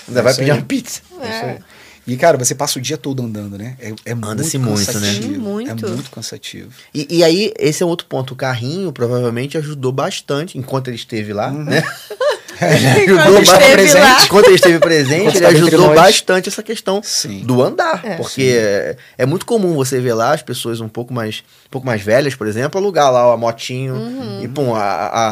Ainda 0.07 0.23
vai 0.23 0.33
pedir 0.33 0.51
uma 0.51 0.61
pizza. 0.63 1.01
É 1.21 1.29
isso 1.29 1.45
aí. 1.45 1.57
E, 2.09 2.17
cara, 2.17 2.37
você 2.37 2.55
passa 2.55 2.79
o 2.79 2.81
dia 2.81 2.97
todo 2.97 3.21
andando, 3.21 3.57
né? 3.57 3.75
É, 3.79 3.93
é 4.05 4.13
Anda-se 4.13 4.57
muito 4.57 4.75
muito, 4.75 4.99
né? 4.99 5.37
muito. 5.37 5.85
É 5.85 5.89
muito 5.89 6.11
cansativo. 6.11 6.71
E, 6.93 7.17
e 7.17 7.23
aí, 7.23 7.53
esse 7.59 7.83
é 7.83 7.85
outro 7.85 8.07
ponto. 8.07 8.33
O 8.33 8.35
carrinho 8.35 8.91
provavelmente 8.91 9.57
ajudou 9.57 9.91
bastante 9.91 10.57
enquanto 10.57 10.87
ele 10.87 10.95
esteve 10.95 11.33
lá, 11.33 11.51
né? 11.51 11.83
Enquanto 12.53 13.19
Ajudou 13.19 13.41
esteve 13.41 13.83
bastante. 13.83 13.93
lá. 14.01 14.23
Enquanto 14.23 14.45
ele 14.47 14.55
esteve 14.55 14.79
presente, 14.79 15.37
ele 15.37 15.45
ajudou 15.45 15.93
bastante 15.93 16.49
essa 16.49 16.63
questão 16.63 17.01
Sim. 17.03 17.39
do 17.45 17.61
andar. 17.63 18.01
É. 18.03 18.15
porque 18.15 18.55
é, 18.57 18.95
é 19.17 19.25
muito 19.25 19.45
comum 19.45 19.73
você 19.73 19.99
ver 19.99 20.13
lá 20.13 20.33
as 20.33 20.41
pessoas 20.41 20.79
um 20.81 20.87
pouco 20.87 21.13
mais, 21.13 21.43
um 21.67 21.69
pouco 21.69 21.85
mais 21.85 22.01
velhas, 22.01 22.35
por 22.35 22.47
exemplo, 22.47 22.79
alugar 22.79 23.11
lá 23.11 23.31
a 23.33 23.37
motinho. 23.37 23.95
E, 24.41 24.47
pum, 24.47 24.73
a, 24.75 24.79
a, 24.79 25.27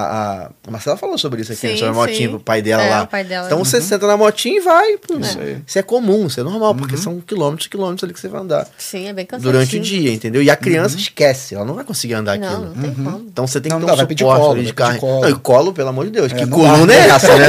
a, 0.45 0.49
a 0.68 0.72
Marcela 0.72 0.98
falou 0.98 1.18
sobre 1.18 1.41
isso 1.41 1.52
aqui, 1.53 1.68
né? 1.68 1.73
Sim, 1.73 1.80
sobre 1.80 1.91
a 1.91 1.95
motinha 1.95 2.18
sim. 2.18 2.30
pro 2.30 2.39
pai 2.39 2.61
dela 2.61 2.84
É, 2.84 2.89
lá. 2.89 3.06
pai 3.06 3.23
dela. 3.23 3.48
Então 3.48 3.60
você 3.64 3.81
senta 3.81 4.06
na 4.07 4.18
motinha 4.18 4.57
e 4.57 4.60
vai. 4.60 4.98
Pum. 4.98 5.19
Isso 5.19 5.39
aí. 5.39 5.57
Isso 5.65 5.80
é 5.80 5.81
comum, 5.81 6.27
isso 6.27 6.39
é 6.39 6.44
normal, 6.44 6.76
porque 6.76 6.98
são 6.98 7.19
quilômetros 7.22 7.68
e 7.68 7.69
quilômetros 7.69 8.03
ali 8.03 8.14
que 8.14 8.19
você 8.19 8.27
vai 8.27 8.41
andar. 8.41 8.68
Sim, 8.77 9.07
é 9.07 9.14
bem 9.14 9.26
cansativo. 9.26 9.52
Durante 9.52 9.77
o 9.77 9.80
dia, 9.80 10.11
entendeu? 10.11 10.41
E 10.41 10.49
a 10.49 10.56
criança 10.56 10.98
esquece, 10.98 11.56
ela 11.56 11.65
não 11.65 11.73
vai 11.73 11.84
conseguir 11.84 12.14
andar 12.15 12.38
Não, 12.38 12.48
aquilo. 12.48 12.65
não 12.76 12.81
tem 12.81 12.94
como. 12.94 13.26
Então 13.27 13.48
você 13.48 13.60
tem 13.61 13.69
que 13.69 13.73
Não, 13.73 13.80
ter 13.81 13.88
não, 13.88 13.94
um 13.94 13.98
suporte 13.98 14.23
colo, 14.23 14.52
ali 14.52 14.65
de 14.65 14.73
colo. 14.73 15.22
Não, 15.22 15.30
e 15.30 15.35
colo, 15.35 15.73
pelo 15.73 15.89
amor 15.89 16.06
de 16.06 16.11
Deus. 16.11 16.31
É, 16.31 16.35
que 16.35 16.48
coluna 16.48 16.94
é 16.94 17.06
essa, 17.07 17.35
né? 17.38 17.47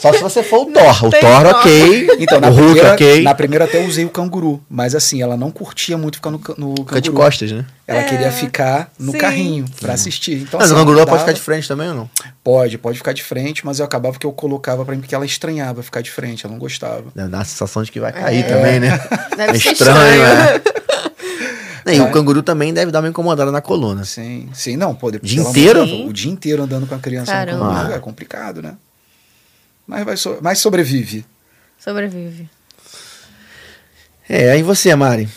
Só 0.00 0.12
se 0.12 0.18
você 0.20 0.42
for 0.42 0.62
o 0.62 0.66
Thor. 0.66 1.04
O 1.06 1.10
Thor, 1.10 1.46
ok. 1.46 2.08
Então, 2.18 2.40
na 2.40 2.48
o 2.48 2.50
Hulk, 2.52 2.64
primeira, 2.72 2.92
ok. 2.94 3.22
na 3.22 3.34
primeira 3.34 3.64
até 3.66 3.84
usei 3.84 4.04
o 4.04 4.10
canguru, 4.10 4.60
mas 4.68 4.96
assim, 4.96 5.22
ela 5.22 5.36
não 5.36 5.50
curtia 5.50 5.96
muito 5.96 6.16
ficar 6.16 6.30
no, 6.30 6.40
no 6.58 6.74
Fica 6.78 7.00
de 7.00 7.08
canguru. 7.10 7.24
costas, 7.24 7.52
né? 7.52 7.64
Ela 7.86 8.00
É, 8.00 8.04
queria 8.04 8.32
ficar 8.32 8.90
no 8.98 9.12
sim. 9.12 9.18
carrinho 9.18 9.64
pra 9.80 9.92
assistir. 9.92 10.42
Então, 10.42 10.58
Mas 10.58 10.70
assim, 10.70 10.74
o 10.74 10.78
canguru 10.78 10.98
dava- 10.98 11.10
pode 11.10 11.20
ficar 11.22 11.32
de 11.32 11.40
frente 11.40 11.68
também 11.68 11.88
ou 11.88 11.94
não? 11.94 12.10
Pode, 12.42 12.78
pode 12.78 12.98
ficar 12.98 13.12
de 13.12 13.22
frente, 13.22 13.64
mas 13.64 13.78
eu 13.78 13.84
acabava 13.84 14.18
que 14.18 14.26
eu 14.26 14.32
colocava 14.32 14.84
pra 14.84 14.94
mim 14.94 15.00
porque 15.00 15.14
ela 15.14 15.24
estranhava 15.26 15.82
ficar 15.84 16.00
de 16.00 16.10
frente, 16.10 16.44
ela 16.44 16.52
não 16.52 16.58
gostava. 16.60 17.04
Dá 17.14 17.40
a 17.40 17.44
sensação 17.44 17.82
de 17.84 17.92
que 17.92 18.00
vai 18.00 18.12
cair 18.12 18.40
É. 18.40 18.42
também, 18.42 18.80
né? 18.80 19.00
Deve 19.36 19.56
É 19.56 19.60
ser 19.60 19.72
estranho, 19.72 20.22
estranho. 20.24 20.60
é. 20.68 20.81
E 21.86 21.98
o 21.98 22.04
Vai. 22.04 22.12
canguru 22.12 22.42
também 22.42 22.72
deve 22.72 22.92
dar 22.92 23.00
uma 23.00 23.08
incomodada 23.08 23.50
na 23.50 23.60
coluna. 23.60 24.04
Sim, 24.04 24.48
sim, 24.54 24.76
não, 24.76 24.94
pô, 24.94 25.10
depois, 25.10 25.30
Dia 25.30 25.42
inteiro? 25.42 25.82
O 26.06 26.12
dia 26.12 26.30
inteiro 26.30 26.62
andando 26.62 26.86
com 26.86 26.94
a 26.94 26.98
criança 26.98 27.32
no 27.32 27.38
Caramba. 27.46 27.82
colo, 27.82 27.94
é 27.94 27.98
complicado, 27.98 28.62
né? 28.62 28.76
Mas, 29.86 30.04
vai 30.04 30.16
so- 30.16 30.38
mas 30.40 30.58
sobrevive. 30.60 31.24
Sobrevive. 31.78 32.48
É, 34.28 34.50
aí 34.52 34.62
você, 34.62 34.94
Mari. 34.94 35.28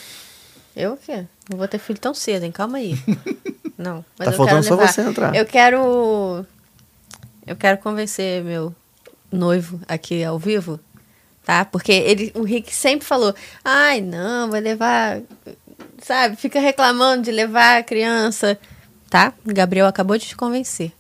Eu 0.76 0.94
o 0.94 0.98
quê? 0.98 1.26
Não 1.50 1.58
vou 1.58 1.68
ter 1.68 1.80
filho 1.80 2.00
tão 2.00 2.14
cedo, 2.14 2.44
hein? 2.44 2.52
Calma 2.52 2.78
aí. 2.78 2.98
Não, 3.78 4.06
mas 4.18 4.26
Tá 4.30 4.32
eu 4.34 4.38
faltando 4.38 4.62
quero 4.62 4.64
só 4.64 4.76
levar. 4.76 4.88
você 4.94 5.02
entrar. 5.02 5.36
Eu 5.36 5.46
quero. 5.46 6.46
Eu 7.46 7.56
quero 7.56 7.78
convencer 7.80 8.44
meu 8.44 8.74
noivo 9.32 9.82
aqui 9.88 10.24
ao 10.24 10.40
vivo, 10.40 10.80
tá? 11.46 11.66
Porque 11.66 11.92
ele, 11.92 12.32
o 12.36 12.44
Rick 12.44 12.74
sempre 12.74 13.06
falou: 13.06 13.34
ai, 13.64 14.00
não, 14.02 14.50
vai 14.50 14.62
levar. 14.62 15.20
Sabe? 16.06 16.36
Fica 16.36 16.60
reclamando 16.60 17.24
de 17.24 17.32
levar 17.32 17.80
a 17.80 17.84
criança. 17.84 18.58
Tá? 19.10 19.34
O 19.44 19.52
Gabriel 19.54 19.88
acabou 19.88 20.18
de 20.18 20.26
te 20.28 20.36
convencer. 20.36 20.92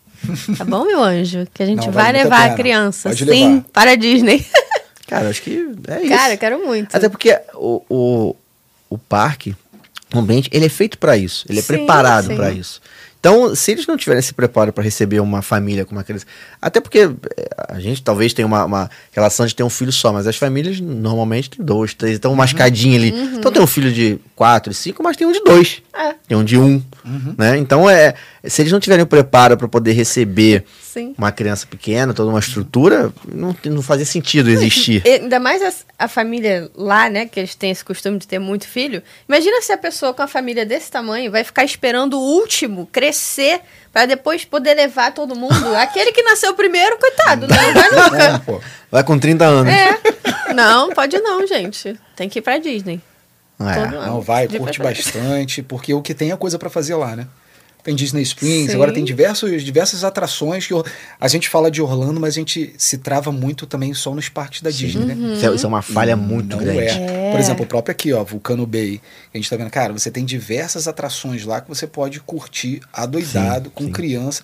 Tá 0.57 0.65
bom, 0.65 0.83
meu 0.83 1.03
anjo? 1.03 1.45
Que 1.53 1.61
a 1.61 1.65
gente 1.65 1.85
Não, 1.85 1.91
vai 1.91 2.05
vale 2.05 2.19
a 2.19 2.23
levar 2.23 2.39
a 2.39 2.43
pena. 2.45 2.55
criança. 2.55 3.09
Pode 3.09 3.23
Sim, 3.25 3.49
levar. 3.55 3.65
para 3.71 3.91
a 3.91 3.95
Disney. 3.95 4.43
Cara, 5.07 5.29
acho 5.29 5.43
que 5.43 5.67
é 5.87 6.01
isso. 6.01 6.09
Cara, 6.09 6.33
eu 6.33 6.37
quero 6.39 6.65
muito. 6.65 6.95
Até 6.95 7.07
porque 7.07 7.39
o, 7.53 7.83
o, 7.87 8.35
o 8.89 8.97
parque, 8.97 9.55
o 10.11 10.17
ambiente, 10.17 10.49
ele 10.51 10.65
é 10.65 10.69
feito 10.69 10.97
pra 10.97 11.15
isso. 11.15 11.45
Ele 11.47 11.59
é 11.59 11.61
Sim, 11.61 11.67
preparado 11.67 12.33
pra 12.35 12.49
isso. 12.49 12.81
Então, 13.25 13.55
se 13.55 13.71
eles 13.71 13.87
não 13.87 13.97
tiverem 13.97 14.19
esse 14.19 14.35
preparo 14.35 14.71
pra 14.71 14.83
receber 14.83 15.19
uma 15.19 15.41
família 15.41 15.83
com 15.83 15.93
uma 15.93 16.03
criança. 16.03 16.27
Até 16.61 16.79
porque 16.79 16.99
eh, 16.99 17.47
a 17.69 17.79
gente 17.79 18.03
talvez 18.03 18.33
tenha 18.33 18.45
uma, 18.45 18.63
uma 18.65 18.89
relação 19.11 19.47
de 19.47 19.55
ter 19.55 19.63
um 19.63 19.69
filho 19.69 19.91
só, 19.91 20.13
mas 20.13 20.27
as 20.27 20.37
famílias 20.37 20.79
normalmente 20.79 21.49
têm 21.49 21.65
dois, 21.65 21.95
três. 21.95 22.17
Então, 22.17 22.31
uma 22.31 22.45
escadinha 22.45 22.95
ali. 22.95 23.09
Então, 23.09 23.51
tem 23.51 23.59
um 23.59 23.65
filho 23.65 23.91
de 23.91 24.19
quatro, 24.35 24.71
cinco, 24.75 25.01
mas 25.01 25.17
tem 25.17 25.25
um 25.25 25.31
de 25.31 25.43
dois. 25.43 25.81
É. 25.91 26.13
Tem 26.27 26.37
um 26.37 26.43
de 26.43 26.55
um. 26.55 26.79
Né? 27.35 27.57
Então, 27.57 27.89
é, 27.89 28.13
se 28.47 28.61
eles 28.61 28.71
não 28.71 28.79
tiverem 28.79 29.03
o 29.03 29.07
preparo 29.07 29.57
pra 29.57 29.67
poder 29.67 29.93
receber 29.93 30.65
Sim. 30.81 31.13
uma 31.17 31.31
criança 31.31 31.65
pequena, 31.67 32.13
toda 32.13 32.29
uma 32.29 32.39
estrutura, 32.39 33.11
não, 33.27 33.53
tem- 33.53 33.71
não 33.71 33.81
fazia 33.81 34.05
sentido 34.05 34.49
existir. 34.49 35.01
E 35.05 35.09
Ainda 35.21 35.39
mais 35.39 35.61
a, 35.61 36.05
a 36.05 36.07
família 36.07 36.69
lá, 36.75 37.09
né? 37.09 37.25
Que 37.25 37.39
eles 37.39 37.55
têm 37.55 37.71
esse 37.71 37.83
costume 37.83 38.17
de 38.17 38.27
ter 38.27 38.39
muito 38.39 38.67
filho. 38.67 39.01
Imagina 39.27 39.61
se 39.61 39.71
a 39.71 39.77
pessoa 39.77 40.13
com 40.13 40.21
a 40.21 40.27
família 40.27 40.65
desse 40.65 40.89
tamanho 40.91 41.31
vai 41.31 41.43
ficar 41.43 41.63
esperando 41.63 42.19
o 42.19 42.21
último 42.21 42.87
crescer 42.91 43.61
para 43.91 44.05
depois 44.05 44.43
poder 44.45 44.73
levar 44.73 45.13
todo 45.13 45.35
mundo. 45.35 45.53
Aquele 45.77 46.11
que 46.11 46.21
nasceu 46.23 46.53
primeiro, 46.53 46.97
coitado, 46.97 47.47
né? 47.47 47.55
não 47.55 47.73
vai 47.73 47.91
Não, 47.91 48.03
nunca. 48.43 48.61
Vai 48.91 49.03
com 49.03 49.17
30 49.19 49.45
anos. 49.45 49.73
É. 49.73 50.53
Não, 50.53 50.89
pode 50.91 51.17
não, 51.19 51.45
gente. 51.47 51.97
Tem 52.15 52.29
que 52.29 52.39
ir 52.39 52.41
pra 52.41 52.57
Disney. 52.57 53.01
É. 53.59 53.87
Não, 54.05 54.19
vai, 54.21 54.47
curte 54.49 54.79
bastante, 54.79 55.61
porque 55.63 55.93
o 55.93 56.01
que 56.01 56.13
tem 56.13 56.31
é 56.31 56.35
coisa 56.35 56.59
pra 56.59 56.69
fazer 56.69 56.95
lá, 56.95 57.15
né? 57.15 57.25
Tem 57.85 57.93
Disney 57.93 58.23
Springs, 58.23 58.71
Sim. 58.71 58.73
agora 58.75 58.91
tem 58.91 59.03
diversos, 59.03 59.63
diversas 59.63 60.03
atrações 60.03 60.65
que 60.65 60.73
a 61.21 61.27
gente 61.27 61.47
fala 61.47 61.69
de 61.69 61.83
Orlando, 61.83 62.19
mas 62.19 62.33
a 62.33 62.39
gente 62.39 62.73
se 62.79 62.97
trava 62.97 63.31
muito 63.31 63.67
também 63.67 63.93
só 63.93 64.15
nos 64.15 64.27
parques 64.27 64.63
da 64.63 64.71
Disney, 64.71 65.05
né? 65.05 65.35
Isso, 65.35 65.45
é, 65.47 65.53
isso 65.53 65.65
é 65.67 65.69
uma 65.69 65.83
falha 65.83 66.15
muito 66.15 66.57
Não 66.57 66.63
grande. 66.63 66.79
é. 66.99 67.29
Por 67.29 67.39
exemplo, 67.39 67.63
o 67.63 67.67
próprio 67.67 67.91
aqui, 67.91 68.11
ó, 68.11 68.23
Vulcano 68.23 68.65
Bay. 68.65 68.99
A 69.31 69.37
gente 69.37 69.47
tá 69.47 69.55
vendo, 69.55 69.69
cara, 69.69 69.93
você 69.93 70.09
tem 70.09 70.25
diversas 70.25 70.87
atrações 70.87 71.45
lá 71.45 71.61
que 71.61 71.69
você 71.69 71.85
pode 71.85 72.19
curtir 72.21 72.81
adoidado, 72.91 73.65
Sim, 73.65 73.71
com 73.75 73.83
sim. 73.85 73.91
criança. 73.91 74.41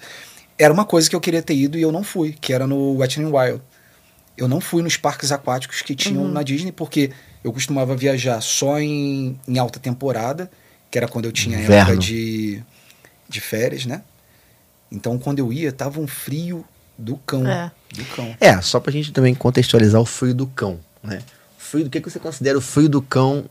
Era 0.56 0.72
uma 0.72 0.86
coisa 0.86 1.10
que 1.10 1.16
eu 1.16 1.20
queria 1.20 1.42
ter 1.42 1.56
ido 1.56 1.80
e 1.80 1.82
eu 1.82 1.92
não 1.92 2.04
fui, 2.04 2.36
que 2.40 2.54
era 2.54 2.68
no 2.68 2.98
Wet 2.98 3.20
n 3.20 3.26
Wild. 3.26 3.60
Eu 4.38 4.48
não 4.48 4.62
fui 4.62 4.84
nos 4.84 4.98
parques 4.98 5.32
aquáticos 5.32 5.82
que 5.82 5.96
tinham 5.96 6.28
na 6.28 6.44
Disney, 6.44 6.72
porque 6.72 7.10
eu 7.44 7.52
costumava 7.52 7.96
viajar 7.96 8.40
só 8.40 8.80
em, 8.80 9.40
em 9.48 9.58
alta 9.58 9.80
temporada, 9.80 10.50
que 10.92 10.98
era 11.00 11.08
quando 11.08 11.26
eu 11.26 11.32
tinha 11.32 11.58
Inverno. 11.58 11.74
época 11.94 11.98
de, 11.98 12.62
de 13.32 13.42
férias, 13.42 13.86
né? 13.86 14.02
Então, 14.92 15.18
quando 15.18 15.40
eu 15.40 15.52
ia, 15.54 15.72
tava 15.72 16.00
um 16.00 16.08
frio 16.08 16.66
do 16.98 17.18
cão. 17.18 17.48
É. 17.48 17.72
Do 17.94 18.06
cão. 18.06 18.36
É, 18.40 18.62
só 18.62 18.80
pra 18.80 18.92
gente 18.92 19.12
também 19.12 19.34
contextualizar 19.34 20.00
o 20.02 20.06
frio 20.06 20.34
do 20.34 20.46
cão, 20.48 20.80
né? 21.04 21.20
O 21.58 21.62
frio 21.64 21.84
do 21.86 21.90
que, 21.90 22.02
que 22.02 22.10
você 22.10 22.20
considera 22.20 22.58
o 22.58 22.62
frio 22.62 22.90
do 22.90 23.02
cão 23.02 23.46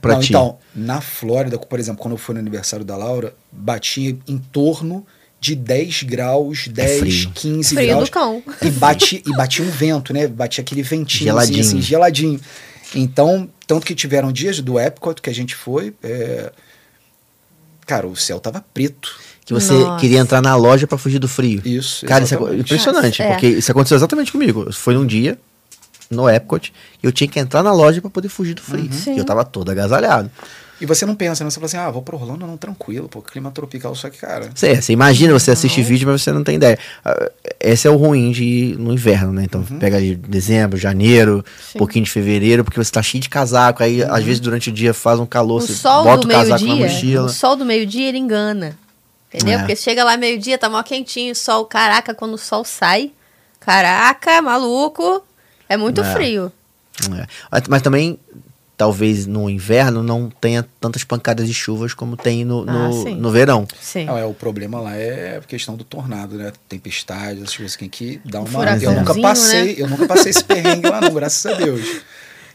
pra 0.00 0.14
Não, 0.14 0.20
ti? 0.20 0.30
Então, 0.30 0.58
na 0.74 1.00
Flórida, 1.00 1.56
por 1.58 1.78
exemplo, 1.78 2.02
quando 2.02 2.12
eu 2.14 2.18
fui 2.18 2.34
no 2.34 2.40
aniversário 2.40 2.84
da 2.84 2.96
Laura, 2.96 3.34
batia 3.52 4.16
em 4.26 4.38
torno 4.38 5.06
de 5.38 5.54
10 5.54 6.02
graus, 6.02 6.68
10, 6.68 6.90
É 6.90 6.98
frio. 6.98 7.30
15 7.34 7.74
Frio 7.74 7.88
graus. 7.88 8.08
do 8.08 8.12
cão. 8.12 8.42
E, 8.60 8.70
bate, 8.70 9.22
e 9.26 9.32
batia 9.36 9.64
um 9.64 9.70
vento, 9.70 10.12
né? 10.12 10.26
Batia 10.26 10.60
aquele 10.62 10.82
ventinho 10.82 11.28
Geladinho. 11.30 11.60
Assim, 11.60 11.78
assim, 11.78 11.82
geladinho. 11.82 12.40
Então, 12.94 13.48
tanto 13.66 13.86
que 13.86 13.94
tiveram 13.94 14.32
dias 14.32 14.60
do 14.60 14.78
Epcot 14.78 15.22
que 15.22 15.30
a 15.30 15.34
gente 15.34 15.54
foi, 15.54 15.94
é, 16.02 16.52
cara, 17.90 18.06
o 18.06 18.14
céu 18.14 18.38
tava 18.38 18.64
preto. 18.72 19.18
que 19.44 19.52
você 19.52 19.72
Nossa. 19.72 19.98
queria 20.00 20.20
entrar 20.20 20.40
na 20.40 20.54
loja 20.54 20.86
pra 20.86 20.96
fugir 20.96 21.18
do 21.18 21.26
frio. 21.26 21.60
Isso, 21.64 22.06
Cara, 22.06 22.22
isso 22.22 22.34
é 22.34 22.54
impressionante, 22.56 23.18
Nossa, 23.20 23.22
é. 23.24 23.32
porque 23.32 23.48
isso 23.48 23.70
aconteceu 23.72 23.96
exatamente 23.96 24.30
comigo. 24.30 24.72
Foi 24.72 24.96
um 24.96 25.04
dia 25.04 25.36
no 26.08 26.28
Epcot 26.30 26.72
e 27.02 27.06
eu 27.06 27.10
tinha 27.10 27.26
que 27.26 27.40
entrar 27.40 27.60
na 27.62 27.72
loja 27.72 28.00
pra 28.00 28.08
poder 28.08 28.28
fugir 28.28 28.54
do 28.54 28.62
frio. 28.62 28.88
E 29.08 29.18
eu 29.18 29.24
tava 29.24 29.44
todo 29.44 29.68
agasalhado. 29.70 30.30
E 30.80 30.86
você 30.86 31.04
não 31.04 31.14
pensa, 31.14 31.44
né? 31.44 31.50
Você 31.50 31.56
fala 31.56 31.66
assim, 31.66 31.76
ah, 31.76 31.90
vou 31.90 32.00
pra 32.00 32.16
Orlando, 32.16 32.46
não, 32.46 32.56
tranquilo, 32.56 33.08
pô, 33.08 33.20
clima 33.20 33.50
tropical, 33.50 33.94
só 33.94 34.08
que, 34.08 34.16
cara, 34.18 34.48
Você, 34.54 34.80
você 34.80 34.92
imagina, 34.92 35.32
você 35.32 35.50
assiste 35.50 35.82
vídeo, 35.82 36.08
mas 36.08 36.22
você 36.22 36.32
não 36.32 36.42
tem 36.42 36.56
ideia. 36.56 36.78
Ah, 37.04 37.30
Esse 37.60 37.86
é 37.86 37.90
o 37.90 37.96
ruim 37.96 38.30
de 38.32 38.44
ir 38.44 38.78
no 38.78 38.92
inverno, 38.92 39.32
né? 39.32 39.44
Então 39.44 39.62
pega 39.62 39.98
ali 39.98 40.14
dezembro, 40.16 40.78
janeiro, 40.78 41.44
Sim. 41.60 41.76
um 41.76 41.78
pouquinho 41.78 42.04
de 42.06 42.10
fevereiro, 42.10 42.64
porque 42.64 42.82
você 42.82 42.90
tá 42.90 43.02
cheio 43.02 43.20
de 43.22 43.28
casaco, 43.28 43.82
aí 43.82 44.02
às 44.02 44.24
vezes 44.24 44.40
durante 44.40 44.70
o 44.70 44.72
dia 44.72 44.94
faz 44.94 45.20
um 45.20 45.26
calor, 45.26 45.58
O 45.58 45.66
você 45.66 45.74
sol 45.74 46.04
bota 46.04 46.22
do 46.22 46.28
o 46.28 46.30
casaco 46.30 46.64
na 46.64 46.74
meio-dia, 46.74 46.86
mochila. 46.94 47.24
o 47.26 47.28
sol 47.28 47.56
do 47.56 47.64
meio-dia, 47.66 48.08
ele 48.08 48.18
engana. 48.18 48.76
Entendeu? 49.32 49.54
É. 49.54 49.58
Porque 49.58 49.76
chega 49.76 50.02
lá 50.02 50.16
meio-dia, 50.16 50.56
tá 50.58 50.68
mó 50.70 50.82
quentinho, 50.82 51.36
sol, 51.36 51.64
caraca, 51.66 52.14
quando 52.14 52.34
o 52.34 52.38
sol 52.38 52.64
sai, 52.64 53.12
caraca, 53.60 54.40
maluco, 54.42 55.22
é 55.68 55.76
muito 55.76 56.00
É. 56.00 56.12
frio. 56.14 56.50
É. 57.16 57.26
Mas 57.68 57.82
também, 57.82 58.18
talvez 58.80 59.26
no 59.26 59.50
inverno 59.50 60.02
não 60.02 60.30
tenha 60.30 60.66
tantas 60.80 61.04
pancadas 61.04 61.46
de 61.46 61.52
chuvas 61.52 61.92
como 61.92 62.16
tem 62.16 62.46
no, 62.46 62.64
Ah, 62.66 62.88
no, 62.88 63.02
sim. 63.02 63.14
no 63.14 63.30
verão. 63.30 63.68
Sim. 63.78 64.06
Não, 64.06 64.16
é, 64.16 64.24
o 64.24 64.32
problema 64.32 64.80
lá 64.80 64.96
é 64.96 65.36
a 65.36 65.40
questão 65.42 65.76
do 65.76 65.84
tornado, 65.84 66.36
né? 66.38 66.50
Tempestade, 66.66 67.42
essas 67.42 67.54
coisas 67.54 67.76
que 67.76 67.80
tem 67.86 67.90
que 67.90 68.20
dar 68.24 68.40
uma. 68.40 68.64
Eu 68.80 68.92
nunca 68.94 69.14
passei, 69.20 69.64
né? 69.66 69.74
eu 69.76 69.86
nunca 69.86 70.06
passei 70.06 70.30
esse 70.30 70.42
perrengue 70.42 70.88
lá, 70.88 70.98
não, 70.98 71.12
graças 71.12 71.44
a 71.44 71.54
Deus. 71.58 72.00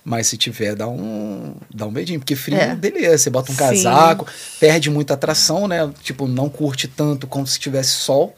Mas 0.04 0.26
se 0.26 0.36
tiver, 0.36 0.74
dá 0.76 0.88
um, 0.88 1.54
dá 1.72 1.86
um 1.86 1.92
medinho. 1.92 2.20
Porque 2.20 2.36
frio, 2.36 2.58
É. 2.58 2.74
beleza, 2.76 3.20
você 3.20 3.30
bota 3.30 3.52
um 3.52 3.56
Sim. 3.56 3.60
casaco, 3.60 4.26
perde 4.60 4.90
muita 4.90 5.14
atração, 5.14 5.68
né? 5.68 5.88
Tipo, 6.02 6.28
não 6.28 6.50
curte 6.50 6.88
tanto 6.88 7.28
como 7.28 7.46
se 7.46 7.60
tivesse 7.60 7.92
sol. 7.92 8.36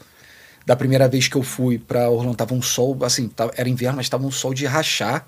Da 0.66 0.76
primeira 0.76 1.08
vez 1.08 1.26
que 1.26 1.36
eu 1.36 1.42
fui 1.42 1.78
pra 1.78 2.10
Orlando, 2.10 2.36
tava 2.36 2.52
um 2.52 2.60
sol, 2.60 2.98
assim, 3.02 3.28
tava- 3.28 3.52
era 3.56 3.66
inverno, 3.66 3.96
mas 3.96 4.10
tava 4.10 4.26
um 4.26 4.30
sol 4.30 4.52
de 4.52 4.66
rachar. 4.66 5.24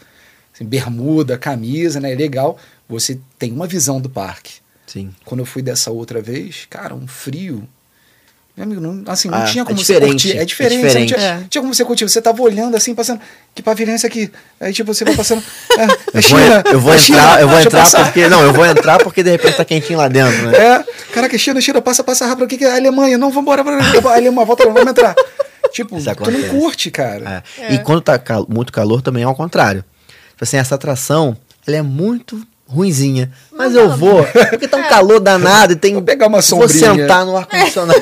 Assim, 0.54 0.64
bermuda, 0.64 1.38
camisa, 1.38 2.00
né? 2.00 2.14
Legal. 2.14 2.56
Você 2.88 3.18
tem 3.38 3.52
uma 3.52 3.66
visão 3.66 4.00
do 4.00 4.08
parque. 4.10 4.54
Sim. 4.86 5.10
Quando 5.24 5.40
eu 5.40 5.46
fui 5.46 5.62
dessa 5.62 5.90
outra 5.90 6.20
vez, 6.20 6.66
cara, 6.68 6.94
um 6.94 7.06
frio. 7.06 7.66
Meu 8.56 8.64
amigo, 8.64 8.80
não, 8.80 9.04
assim, 9.10 9.28
não 9.28 9.38
Ah, 9.38 9.44
tinha 9.44 9.62
é 9.62 9.64
como 9.64 9.78
diferente, 9.78 10.04
você 10.22 10.28
curtir. 10.34 10.38
É 10.38 10.42
é 10.42 10.44
diferente. 10.44 10.76
diferente. 10.82 11.10
Não 11.12 11.18
tinha, 11.18 11.30
É. 11.30 11.44
tinha 11.48 11.62
como 11.62 11.72
você 11.72 11.84
curtir. 11.84 12.04
Você 12.08 12.20
tava 12.20 12.42
olhando 12.42 12.76
assim, 12.76 12.94
passando. 12.94 13.20
Que 13.54 13.62
pavilhão 13.62 13.92
é 13.92 13.96
esse 13.96 14.06
aqui? 14.06 14.30
Aí, 14.60 14.72
tipo, 14.72 14.92
você 14.92 15.04
vai 15.04 15.14
passando. 15.14 15.42
É, 15.78 15.84
é 16.18 16.18
Eu 16.18 16.20
vou, 16.20 16.22
China, 16.22 16.68
eu 16.68 16.80
vou 16.80 16.88
é 16.90 16.98
entrar, 16.98 16.98
China, 16.98 17.40
eu 17.40 17.48
vou 17.48 17.60
entrar 17.60 17.80
passar. 17.84 18.04
porque. 18.06 18.28
Não, 18.28 18.42
eu 18.42 18.52
vou 18.52 18.66
entrar 18.66 18.98
porque 18.98 19.22
de 19.22 19.30
repente 19.30 19.56
tá 19.56 19.64
quentinho 19.64 19.98
lá 19.98 20.08
dentro, 20.08 20.50
né? 20.50 20.58
É, 20.58 20.84
caraca, 21.14 21.38
China, 21.38 21.60
China, 21.60 21.80
passa, 21.80 22.02
passa 22.02 22.26
rápido. 22.26 22.44
O 22.44 22.48
que, 22.48 22.58
que 22.58 22.64
é? 22.64 22.76
Alemanha, 22.76 23.16
não, 23.16 23.30
vambora. 23.30 23.62
Alemanha, 23.62 24.44
volta, 24.44 24.64
vamos 24.64 24.86
entrar. 24.90 25.14
Tipo, 25.72 25.96
tu 26.02 26.30
não 26.32 26.48
curte, 26.48 26.90
cara. 26.90 27.44
É. 27.56 27.74
E 27.74 27.78
quando 27.78 28.00
tá 28.00 28.18
cal- 28.18 28.44
muito 28.48 28.72
calor 28.72 29.00
também 29.00 29.22
é 29.22 29.26
ao 29.26 29.36
contrário. 29.36 29.84
Tipo 30.40 30.44
assim, 30.44 30.56
essa 30.56 30.74
atração, 30.74 31.36
ela 31.66 31.76
é 31.76 31.82
muito 31.82 32.40
ruinzinha. 32.66 33.30
Mas 33.52 33.74
Mas 33.74 33.74
eu 33.74 33.94
vou, 33.94 34.24
porque 34.48 34.66
tá 34.66 34.78
um 34.78 34.82
calor 34.88 35.20
danado 35.20 35.74
e 35.74 35.76
tem. 35.76 35.92
Vou 35.92 36.02
pegar 36.02 36.28
uma 36.28 36.40
Vou 36.40 36.42
sombrinha. 36.66 36.94
sentar 36.94 37.26
no 37.26 37.36
ar-condicionado. 37.36 38.00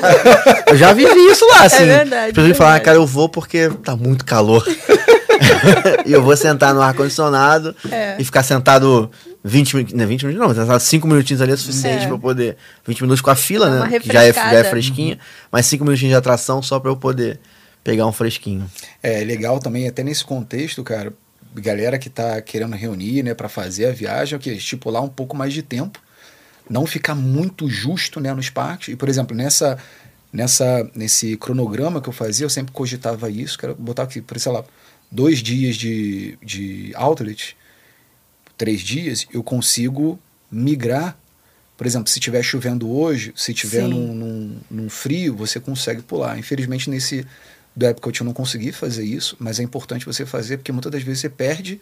eu 0.67 0.77
já 0.77 0.93
vivi 0.93 1.19
isso 1.31 1.45
lá, 1.49 1.63
assim. 1.65 1.83
verdade, 1.85 2.27
As 2.29 2.33
pessoas 2.33 2.51
é 2.51 2.53
falar, 2.53 2.69
verdade. 2.71 2.85
cara, 2.85 2.97
eu 2.97 3.05
vou 3.05 3.27
porque 3.27 3.69
tá 3.83 3.93
muito 3.97 4.23
calor. 4.23 4.65
e 6.05 6.13
eu 6.13 6.21
vou 6.23 6.35
sentar 6.37 6.73
no 6.73 6.81
ar-condicionado 6.81 7.75
É. 7.91 8.15
e 8.17 8.23
ficar 8.23 8.41
sentado 8.43 9.11
20 9.43 9.75
minutos. 9.75 9.95
Não, 9.97 10.07
20 10.07 10.25
minutos 10.27 10.47
não, 10.47 10.63
sentado 10.63 10.79
5 10.79 11.07
minutinhos 11.07 11.41
ali 11.41 11.51
é 11.51 11.57
suficiente 11.57 12.03
É. 12.03 12.05
pra 12.05 12.15
eu 12.15 12.19
poder. 12.19 12.55
20 12.87 13.01
minutos 13.01 13.19
com 13.21 13.31
a 13.31 13.35
fila, 13.35 13.67
uma 13.67 13.85
né? 13.87 13.99
Que 13.99 14.13
já 14.13 14.23
é, 14.23 14.31
já 14.31 14.53
é 14.53 14.63
fresquinha. 14.63 15.19
Mas 15.51 15.65
5 15.65 15.83
minutinhos 15.83 16.11
de 16.13 16.15
atração 16.17 16.61
só 16.61 16.79
pra 16.79 16.89
eu 16.89 16.95
poder 16.95 17.37
pegar 17.83 18.05
um 18.05 18.11
fresquinho. 18.13 18.69
É 19.03 19.23
legal 19.25 19.59
também, 19.59 19.87
até 19.89 20.03
nesse 20.03 20.23
contexto, 20.23 20.83
cara, 20.83 21.11
galera 21.55 21.97
que 21.97 22.09
tá 22.09 22.41
querendo 22.41 22.75
reunir, 22.75 23.23
né, 23.23 23.33
para 23.33 23.49
fazer 23.49 23.87
a 23.87 23.91
viagem, 23.91 24.35
é 24.35 24.37
o 24.37 24.39
que 24.39 24.51
estipular 24.51 25.01
um 25.03 25.09
pouco 25.09 25.35
mais 25.35 25.53
de 25.53 25.61
tempo, 25.61 26.01
não 26.69 26.85
ficar 26.85 27.15
muito 27.15 27.67
justo, 27.69 28.19
né, 28.19 28.33
nos 28.33 28.49
parques. 28.49 28.89
E 28.89 28.95
por 28.95 29.09
exemplo, 29.09 29.35
nessa 29.35 29.77
nessa 30.31 30.89
nesse 30.93 31.35
cronograma 31.37 32.01
que 32.01 32.09
eu 32.09 32.13
fazia, 32.13 32.45
eu 32.45 32.49
sempre 32.49 32.71
cogitava 32.71 33.29
isso, 33.29 33.57
que 33.57 33.65
era 33.65 33.73
botar 33.73 34.03
aqui, 34.03 34.21
por 34.21 34.39
sei 34.39 34.51
lá, 34.51 34.63
dois 35.11 35.39
dias 35.39 35.75
de, 35.75 36.37
de 36.43 36.91
outlet, 36.95 37.57
três 38.57 38.81
dias, 38.81 39.27
eu 39.33 39.41
consigo 39.43 40.19
migrar. 40.51 41.17
Por 41.75 41.87
exemplo, 41.87 42.09
se 42.09 42.19
estiver 42.19 42.43
chovendo 42.43 42.91
hoje, 42.91 43.31
se 43.35 43.53
estiver 43.53 43.87
num, 43.87 44.13
num, 44.13 44.57
num 44.69 44.89
frio, 44.89 45.33
você 45.33 45.61
consegue 45.61 46.01
pular. 46.01 46.37
Infelizmente, 46.37 46.89
nesse 46.89 47.25
do 47.79 47.87
Epcot 47.87 48.19
eu 48.19 48.25
não 48.25 48.33
consegui 48.33 48.71
fazer 48.71 49.03
isso, 49.03 49.35
mas 49.39 49.59
é 49.59 49.63
importante 49.63 50.05
você 50.05 50.25
fazer, 50.25 50.57
porque 50.57 50.71
muitas 50.71 50.91
das 50.91 51.01
vezes 51.01 51.21
você 51.21 51.29
perde 51.29 51.79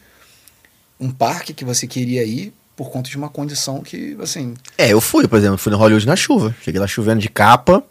um 1.00 1.12
parque 1.12 1.54
que 1.54 1.66
você 1.66 1.86
queria 1.88 2.24
ir 2.24 2.54
por 2.76 2.92
conta 2.92 3.10
de 3.10 3.18
uma 3.18 3.28
condição 3.28 3.82
que, 3.82 4.16
assim, 4.22 4.54
É, 4.78 4.94
eu 4.94 5.02
fui, 5.02 5.28
por 5.28 5.40
exemplo, 5.40 5.58
fui 5.58 5.72
no 5.72 5.80
Hollywood 5.80 6.06
na 6.06 6.16
chuva. 6.16 6.56
Cheguei 6.62 6.80
lá 6.80 6.86
chovendo 6.86 7.20
de 7.20 7.28
capa 7.28 7.84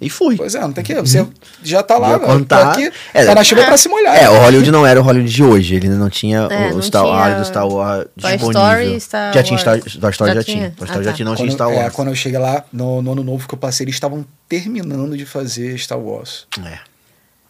e 0.00 0.10
fui. 0.10 0.36
pois 0.36 0.56
é, 0.56 0.60
não 0.60 0.72
tem 0.72 0.82
que. 0.82 0.92
Você 0.96 1.24
já 1.62 1.80
tá 1.80 1.96
lá, 1.96 2.10
Já 2.10 2.18
velho, 2.18 2.38
tô 2.40 2.44
tá- 2.46 2.72
aqui, 2.72 2.90
é, 3.14 3.24
tá 3.24 3.36
na 3.36 3.44
chuva 3.44 3.62
pra 3.64 3.76
se 3.76 3.88
molhar. 3.88 4.16
É, 4.16 4.28
o 4.28 4.38
Hollywood 4.40 4.68
não 4.72 4.84
era 4.84 4.98
o 5.00 5.04
Hollywood 5.04 5.32
de 5.32 5.44
hoje. 5.44 5.76
Ele 5.76 5.86
ainda 5.86 5.96
não 5.96 6.10
tinha 6.10 6.38
É, 6.50 6.70
o 6.72 6.74
não 6.74 6.82
Star 6.82 7.02
tinha 7.04 7.14
Wars 7.14 7.36
do 7.38 7.44
Star 7.44 7.68
Wars 7.68 8.06
Toy 8.20 8.32
disponível. 8.32 8.50
Story, 8.72 9.00
Star 9.00 9.32
já 9.32 9.42
tinha 9.44 9.58
Star, 9.60 9.74
Wars. 9.78 9.96
Toy 9.96 10.10
Story 10.10 10.30
Já 10.30 10.34
já, 10.34 10.42
tinha? 10.44 10.56
tinha. 10.56 10.70
Toy 10.72 10.86
Story 10.88 11.00
Ah, 11.00 11.04
já 11.04 11.10
tá. 11.10 11.16
tinha, 11.16 11.24
não 11.28 11.36
tinha 11.36 11.46
quando, 11.46 11.54
Star 11.54 11.70
é, 11.70 11.76
Wars. 11.76 11.94
quando 11.94 12.08
eu 12.08 12.14
cheguei 12.16 12.38
lá, 12.40 12.64
no, 12.72 13.00
no 13.00 13.12
ano 13.12 13.22
novo 13.22 13.46
que 13.46 13.54
eu 13.54 13.58
passei, 13.58 13.84
eles 13.84 13.94
estavam 13.94 14.26
terminando 14.48 15.16
de 15.16 15.24
fazer 15.24 15.78
Star 15.78 16.00
Wars. 16.00 16.48
É. 16.66 16.80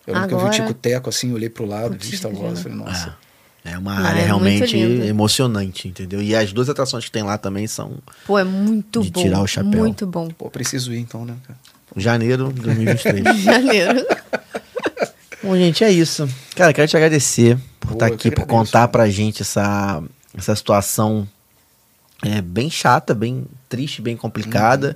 Eu 0.07 0.15
lembro 0.15 0.29
que 0.29 0.35
eu 0.35 0.39
vi 0.39 0.45
o 0.45 0.49
Agora- 0.49 0.66
Tico-Teco 0.66 1.09
assim, 1.09 1.33
olhei 1.33 1.49
pro 1.49 1.65
lado, 1.66 1.97
vi 1.99 2.09
Wars, 2.16 2.20
grila. 2.39 2.57
falei, 2.57 2.79
nossa. 2.79 3.16
É 3.65 3.79
uma 3.79 3.95
Ah, 3.97 4.09
área 4.09 4.20
é 4.23 4.24
realmente 4.24 4.77
emocionante, 4.77 5.87
entendeu? 5.87 6.20
E 6.20 6.35
as 6.35 6.53
duas 6.53 6.69
atrações 6.69 7.05
que 7.05 7.12
tem 7.12 7.23
lá 7.23 7.39
também 7.39 7.69
são 7.69 7.93
Pô, 8.27 8.37
é 8.37 8.43
muito 8.43 9.01
De 9.03 9.11
bom. 9.12 9.23
tirar 9.23 9.41
o 9.41 9.47
chapéu. 9.47 9.79
Muito 9.81 10.05
bom. 10.05 10.29
Pô, 10.31 10.51
preciso 10.51 10.93
ir 10.93 10.99
então, 10.99 11.24
né? 11.24 11.35
cara? 11.47 11.59
janeiro 11.97 12.53
de 12.53 12.61
2023. 12.62 13.37
Janeiro. 13.43 14.05
Bom, 15.43 15.57
gente, 15.57 15.85
é 15.85 15.91
isso. 15.91 16.29
Cara, 16.57 16.73
quero 16.73 16.89
te 16.89 16.97
agradecer 16.97 17.57
por 17.81 17.89
Pô, 17.89 17.95
estar 17.95 18.07
aqui, 18.07 18.31
por 18.31 18.43
agradeço, 18.43 18.47
contar 18.49 18.79
cara. 18.81 18.89
pra 18.89 19.11
gente 19.11 19.43
essa, 19.43 20.03
essa 20.37 20.55
situação 20.57 21.29
é, 22.24 22.41
bem 22.41 22.70
chata, 22.70 23.15
bem 23.15 23.45
triste, 23.69 24.01
bem 24.01 24.16
complicada. 24.16 24.89
Uhum. 24.89 24.95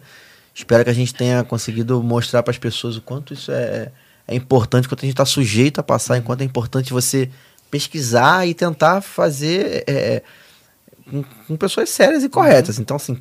Espero 0.54 0.84
que 0.84 0.90
a 0.90 0.94
gente 0.94 1.12
tenha 1.14 1.44
conseguido 1.44 2.02
mostrar 2.02 2.42
para 2.42 2.50
as 2.52 2.58
pessoas 2.58 2.96
o 2.96 3.02
quanto 3.02 3.34
isso 3.34 3.50
é, 3.52 3.90
é 4.28 4.34
importante, 4.34 4.88
quanto 4.88 5.00
a 5.00 5.06
gente 5.06 5.14
está 5.14 5.24
sujeito 5.24 5.78
a 5.80 5.82
passar, 5.82 6.18
enquanto 6.18 6.40
é 6.40 6.44
importante 6.44 6.92
você 6.92 7.30
pesquisar 7.70 8.46
e 8.46 8.54
tentar 8.54 9.00
fazer 9.00 9.84
é, 9.86 10.22
com, 11.08 11.24
com 11.46 11.56
pessoas 11.56 11.90
sérias 11.90 12.24
e 12.24 12.28
corretas. 12.28 12.78
Então, 12.78 12.96
assim, 12.96 13.18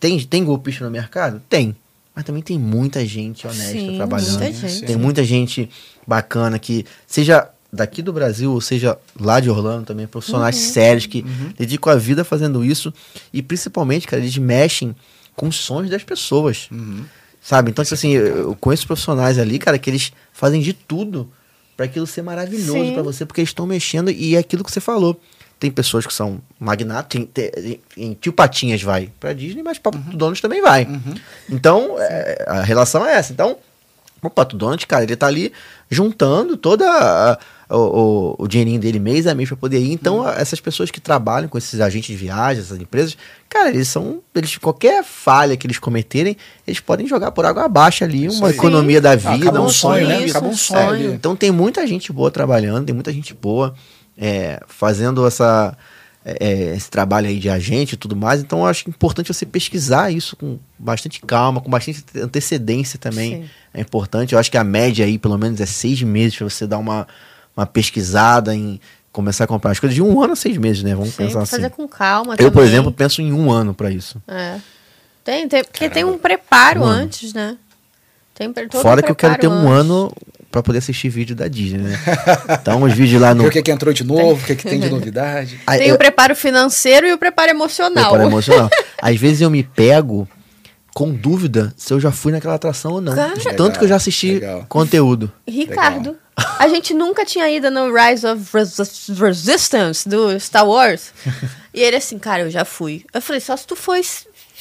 tem, 0.00 0.18
tem 0.20 0.44
golpista 0.44 0.84
no 0.84 0.90
mercado? 0.90 1.40
Tem. 1.48 1.76
Mas 2.14 2.24
também 2.24 2.42
tem 2.42 2.58
muita 2.58 3.06
gente 3.06 3.46
honesta 3.46 3.72
Sim, 3.72 3.96
trabalhando. 3.96 4.38
muita 4.38 4.68
gente. 4.68 4.84
Tem 4.84 4.96
muita 4.96 5.24
gente 5.24 5.70
bacana 6.06 6.58
que, 6.58 6.84
seja 7.06 7.48
daqui 7.72 8.02
do 8.02 8.12
Brasil, 8.12 8.52
ou 8.52 8.60
seja 8.60 8.98
lá 9.18 9.40
de 9.40 9.48
Orlando 9.48 9.86
também, 9.86 10.06
profissionais 10.06 10.56
Uhum. 10.56 10.72
sérios 10.72 11.06
que 11.06 11.22
dedicam 11.56 11.90
a 11.90 11.96
vida 11.96 12.22
fazendo 12.22 12.62
isso. 12.62 12.92
E 13.32 13.40
principalmente, 13.42 14.06
cara, 14.06 14.20
eles 14.22 14.36
mexem 14.36 14.94
com 15.34 15.48
os 15.48 15.56
sonhos 15.56 15.90
das 15.90 16.04
pessoas. 16.04 16.68
Uhum. 16.70 17.04
Sabe? 17.42 17.70
Então, 17.70 17.84
tipo 17.84 17.94
assim, 17.94 18.12
eu, 18.12 18.26
eu 18.50 18.56
conheço 18.56 18.86
profissionais 18.86 19.38
ali, 19.38 19.58
cara, 19.58 19.78
que 19.78 19.90
eles 19.90 20.12
fazem 20.32 20.60
de 20.60 20.72
tudo 20.72 21.28
para 21.76 21.86
aquilo 21.86 22.06
ser 22.06 22.22
maravilhoso 22.22 22.92
para 22.92 23.02
você, 23.02 23.26
porque 23.26 23.40
eles 23.40 23.50
estão 23.50 23.66
mexendo 23.66 24.10
e 24.10 24.36
é 24.36 24.38
aquilo 24.38 24.62
que 24.62 24.70
você 24.70 24.80
falou. 24.80 25.20
Tem 25.58 25.70
pessoas 25.70 26.06
que 26.06 26.12
são 26.14 26.40
magnatos, 26.58 27.08
tem, 27.10 27.24
tem, 27.26 27.80
tem- 27.94 28.14
tio 28.20 28.32
Patinhas 28.32 28.82
vai 28.82 29.10
pra 29.20 29.32
Disney, 29.32 29.62
mas 29.62 29.78
Pato 29.78 29.98
Donald 29.98 30.40
também 30.42 30.60
vai. 30.62 30.86
Então, 31.48 31.96
é, 31.98 32.44
a 32.48 32.62
relação 32.62 33.06
é 33.06 33.14
essa. 33.14 33.32
Então, 33.32 33.56
o 34.20 34.30
Pato 34.30 34.56
Donald, 34.56 34.84
cara, 34.86 35.04
ele 35.04 35.16
tá 35.16 35.26
ali 35.26 35.52
juntando 35.90 36.56
toda 36.56 36.88
a- 36.88 37.38
o, 37.74 38.36
o, 38.38 38.44
o 38.44 38.48
dinheirinho 38.48 38.78
dele 38.80 38.98
mês 38.98 39.26
a 39.26 39.34
mês 39.34 39.48
pra 39.48 39.56
poder 39.56 39.78
ir. 39.80 39.92
Então, 39.92 40.26
a- 40.26 40.34
essas 40.34 40.60
pessoas 40.60 40.90
que 40.90 41.00
trabalham 41.00 41.48
com 41.48 41.56
esses 41.56 41.80
agentes 41.80 42.08
de 42.08 42.16
viagem, 42.16 42.62
essas 42.62 42.78
empresas, 42.80 43.16
cara, 43.48 43.70
eles 43.70 43.88
são. 43.88 44.20
Eles, 44.34 44.56
qualquer 44.58 45.02
falha 45.02 45.56
que 45.56 45.66
eles 45.66 45.78
cometerem, 45.78 46.36
eles 46.66 46.80
podem 46.80 47.06
jogar 47.06 47.30
por 47.32 47.44
água 47.46 47.64
abaixo 47.64 48.04
ali 48.04 48.28
uma 48.28 48.48
aí. 48.48 48.54
economia 48.54 49.00
da 49.00 49.12
Ah, 49.12 49.16
vida, 49.16 49.34
acaba 49.48 49.60
um 49.60 49.64
um 49.66 49.68
sonho, 49.68 50.06
né? 50.06 50.24
Acaba 50.24 50.46
um 50.46 50.50
um 50.50 50.56
sonho. 50.56 50.88
ali. 50.90 51.06
Então 51.06 51.34
tem 51.34 51.50
muita 51.50 51.86
gente 51.86 52.12
boa 52.12 52.30
trabalhando, 52.30 52.84
tem 52.86 52.94
muita 52.94 53.12
gente 53.12 53.32
boa 53.32 53.74
é, 54.18 54.60
fazendo 54.68 55.26
essa, 55.26 55.76
é, 56.24 56.74
esse 56.76 56.90
trabalho 56.90 57.26
aí 57.28 57.38
de 57.38 57.48
agente 57.48 57.94
e 57.94 57.96
tudo 57.96 58.14
mais. 58.14 58.40
Então 58.40 58.60
eu 58.60 58.66
acho 58.66 58.88
importante 58.88 59.32
você 59.32 59.46
pesquisar 59.46 60.12
isso 60.12 60.36
com 60.36 60.58
bastante 60.78 61.20
calma, 61.22 61.60
com 61.60 61.70
bastante 61.70 62.04
antecedência 62.16 62.98
também. 62.98 63.42
Sim. 63.44 63.50
É 63.74 63.80
importante. 63.80 64.34
Eu 64.34 64.38
acho 64.38 64.50
que 64.50 64.58
a 64.58 64.64
média 64.64 65.04
aí, 65.06 65.18
pelo 65.18 65.38
menos, 65.38 65.58
é 65.60 65.66
seis 65.66 66.02
meses 66.02 66.36
para 66.36 66.48
você 66.50 66.66
dar 66.66 66.76
uma, 66.78 67.06
uma 67.56 67.66
pesquisada 67.66 68.54
em 68.54 68.80
começar 69.12 69.44
a 69.44 69.46
comprar 69.46 69.70
as 69.72 69.78
coisas. 69.80 69.94
De 69.94 70.02
um 70.02 70.22
ano 70.22 70.32
a 70.32 70.36
seis 70.36 70.56
meses, 70.56 70.82
né? 70.82 70.94
Vamos 70.94 71.10
Sim, 71.10 71.24
pensar 71.26 71.42
assim. 71.42 71.56
fazer 71.56 71.70
com 71.70 71.86
calma 71.88 72.34
Eu, 72.38 72.50
por 72.50 72.60
também. 72.60 72.68
exemplo, 72.68 72.92
penso 72.92 73.20
em 73.20 73.32
um 73.32 73.50
ano 73.50 73.74
para 73.74 73.90
isso. 73.90 74.20
É. 74.26 74.56
Tem, 75.24 75.46
tem, 75.48 75.62
porque 75.62 75.88
tem 75.88 76.02
Caramba. 76.02 76.12
um 76.12 76.18
preparo 76.18 76.80
Um 76.82 76.84
antes, 76.86 77.32
né? 77.32 77.56
Tem 78.34 78.50
todo 78.52 78.80
Fora 78.82 79.00
um 79.00 79.04
que 79.04 79.10
eu 79.10 79.14
quero 79.14 79.38
ter 79.38 79.46
um 79.46 79.52
antes. 79.70 79.70
ano 79.80 80.12
para 80.50 80.62
poder 80.62 80.78
assistir 80.78 81.08
vídeo 81.08 81.34
da 81.36 81.48
Disney, 81.48 81.78
né? 81.78 81.98
Então 82.60 82.82
os 82.82 82.92
vídeos 82.92 83.20
lá 83.22 83.34
no 83.34 83.42
Ver 83.44 83.48
o 83.48 83.52
que, 83.52 83.62
que 83.62 83.70
entrou 83.70 83.92
de 83.94 84.04
novo, 84.04 84.42
o 84.42 84.46
que, 84.46 84.54
que 84.56 84.64
tem 84.68 84.80
de 84.80 84.88
novidade. 84.90 85.60
Ah, 85.66 85.76
Tem 85.78 85.88
eu- 85.88 85.94
o 85.94 85.98
preparo 85.98 86.34
financeiro 86.34 87.06
e 87.06 87.12
o 87.12 87.18
preparo 87.18 87.50
emocional. 87.50 88.10
Preparo 88.10 88.22
emocional. 88.28 88.68
Às 89.00 89.16
vezes 89.16 89.40
eu 89.42 89.50
me 89.50 89.62
pego 89.62 90.28
com 90.94 91.12
dúvida 91.12 91.72
se 91.76 91.92
eu 91.92 91.98
já 92.00 92.10
fui 92.10 92.32
naquela 92.32 92.54
atração 92.54 92.92
ou 92.92 93.00
não. 93.00 93.14
Cara- 93.14 93.34
De 93.36 93.54
tanto 93.56 93.78
que 93.78 93.84
eu 93.84 93.88
já 93.88 93.96
assisti 93.96 94.34
Legal. 94.34 94.66
conteúdo. 94.68 95.32
Ricardo, 95.48 96.16
a 96.58 96.68
gente 96.68 96.92
nunca 96.94 97.24
tinha 97.24 97.48
ido 97.50 97.70
no 97.70 97.92
Rise 97.92 98.26
of 98.26 98.44
Res- 98.52 99.08
Resistance 99.18 100.08
do 100.08 100.38
Star 100.38 100.66
Wars. 100.66 101.12
e 101.74 101.80
ele 101.80 101.96
assim, 101.96 102.18
cara, 102.18 102.42
eu 102.42 102.50
já 102.50 102.64
fui. 102.64 103.04
Eu 103.12 103.20
falei, 103.22 103.40
só 103.40 103.56
se 103.56 103.66
tu 103.66 103.74
foi, 103.76 104.02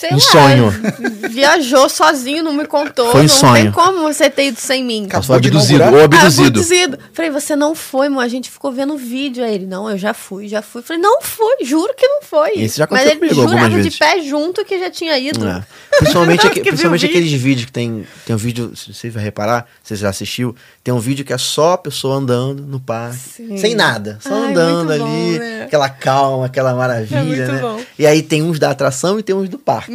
sei 0.01 0.09
Em 0.09 0.13
lá, 0.13 0.19
sonho. 0.19 0.73
viajou 1.29 1.87
sozinho, 1.89 2.43
não 2.43 2.53
me 2.53 2.65
contou. 2.65 3.11
Foi 3.11 3.21
em 3.21 3.27
não 3.27 3.29
sonho. 3.29 3.53
tem 3.63 3.71
como 3.71 4.01
você 4.01 4.29
ter 4.29 4.47
ido 4.47 4.59
sem 4.59 4.83
mim. 4.83 5.05
Acabou 5.05 5.27
Foi 5.27 5.35
abduzido 5.37 5.83
ou 5.83 5.99
Ah, 5.99 6.03
abduzido. 6.05 6.47
abduzido. 6.47 6.99
Falei, 7.13 7.31
você 7.31 7.55
não 7.55 7.75
foi, 7.75 8.07
amor. 8.07 8.23
A 8.23 8.27
gente 8.27 8.49
ficou 8.49 8.71
vendo 8.71 8.93
o 8.93 8.97
vídeo. 8.97 9.43
Aí 9.43 9.55
ele, 9.55 9.65
não, 9.65 9.89
eu 9.89 9.97
já 9.97 10.13
fui, 10.13 10.47
já 10.47 10.61
fui. 10.61 10.81
Falei, 10.81 11.01
não 11.01 11.21
foi, 11.21 11.63
juro 11.63 11.93
que 11.95 12.07
não 12.07 12.21
foi. 12.21 12.51
Esse 12.57 12.77
já 12.77 12.87
Mas 12.89 13.01
aconteceu 13.01 13.11
ele 13.11 13.19
comigo 13.19 13.41
algumas 13.41 13.59
jurava 13.59 13.69
de 13.69 13.83
vezes. 13.83 13.99
pé 13.99 14.21
junto 14.23 14.65
que 14.65 14.79
já 14.79 14.89
tinha 14.89 15.17
ido. 15.17 15.47
É. 15.47 15.63
Principalmente, 15.99 16.45
o 16.47 16.49
principalmente 16.49 17.01
vídeo. 17.01 17.17
aqueles 17.17 17.31
vídeos 17.41 17.65
que 17.65 17.71
tem. 17.71 18.05
Tem 18.25 18.35
um 18.35 18.39
vídeo, 18.39 18.71
se 18.75 18.93
você 18.93 19.09
vai 19.09 19.23
reparar, 19.23 19.67
você 19.83 19.95
já 19.95 20.09
assistiu, 20.09 20.55
tem 20.83 20.93
um 20.93 20.99
vídeo 20.99 21.23
que 21.23 21.33
é 21.33 21.37
só 21.37 21.73
a 21.73 21.77
pessoa 21.77 22.15
andando 22.15 22.63
no 22.63 22.79
parque. 22.79 23.17
Sim. 23.19 23.57
Sem 23.57 23.75
nada. 23.75 24.17
Só 24.21 24.33
Ai, 24.33 24.51
andando 24.51 24.87
muito 24.89 24.99
bom, 25.03 25.05
ali. 25.07 25.39
né? 25.39 25.63
Aquela 25.63 25.89
calma, 25.89 26.45
aquela 26.47 26.73
maravilha, 26.73 27.17
É 27.19 27.23
muito 27.23 27.51
né? 27.51 27.59
bom. 27.61 27.79
E 27.99 28.07
aí 28.07 28.21
tem 28.23 28.41
uns 28.41 28.57
da 28.59 28.71
atração 28.71 29.19
e 29.19 29.23
tem 29.23 29.35
uns 29.35 29.47
do 29.49 29.59
parque. 29.59 29.90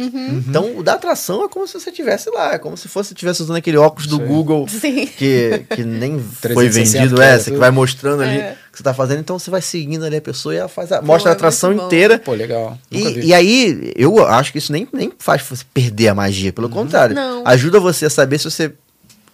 Então, 0.47 0.77
o 0.77 0.83
da 0.83 0.93
atração 0.93 1.43
é 1.43 1.49
como 1.49 1.67
se 1.67 1.79
você 1.79 1.89
estivesse 1.89 2.29
lá. 2.29 2.53
É 2.53 2.57
como 2.57 2.77
se 2.77 2.87
fosse 2.87 3.13
estivesse 3.13 3.41
usando 3.41 3.57
aquele 3.57 3.77
óculos 3.77 4.07
do. 4.07 4.17
Google 4.27 4.67
Sim. 4.67 5.07
que, 5.07 5.65
que 5.69 5.83
nem 5.83 6.19
foi 6.41 6.53
360 6.53 6.99
vendido 6.99 7.21
essa, 7.21 7.49
que 7.51 7.57
vai 7.57 7.71
mostrando 7.71 8.21
ali 8.23 8.39
É. 8.39 8.57
o 8.67 8.71
que 8.71 8.77
você 8.77 8.83
tá 8.83 8.93
fazendo. 8.93 9.19
Então 9.19 9.39
você 9.39 9.49
vai 9.49 9.61
seguindo 9.61 10.03
ali 10.03 10.17
a 10.17 10.21
pessoa 10.21 10.53
e 10.53 10.57
ela 10.57 10.67
faz 10.67 10.91
a, 10.91 11.01
mostra 11.01 11.31
a 11.31 11.33
é 11.33 11.35
atração 11.35 11.71
inteira. 11.73 12.19
Pô, 12.19 12.33
legal. 12.33 12.77
E, 12.91 13.27
e 13.27 13.33
aí, 13.33 13.93
eu 13.95 14.25
acho 14.25 14.51
que 14.51 14.57
isso 14.57 14.71
nem, 14.71 14.87
nem 14.91 15.11
faz 15.17 15.41
você 15.41 15.63
perder 15.73 16.09
a 16.09 16.15
magia. 16.15 16.51
Pelo 16.51 16.69
contrário, 16.69 17.15
Não. 17.15 17.43
ajuda 17.45 17.79
você 17.79 18.05
a 18.05 18.09
saber 18.09 18.37
se 18.37 18.45
você 18.45 18.73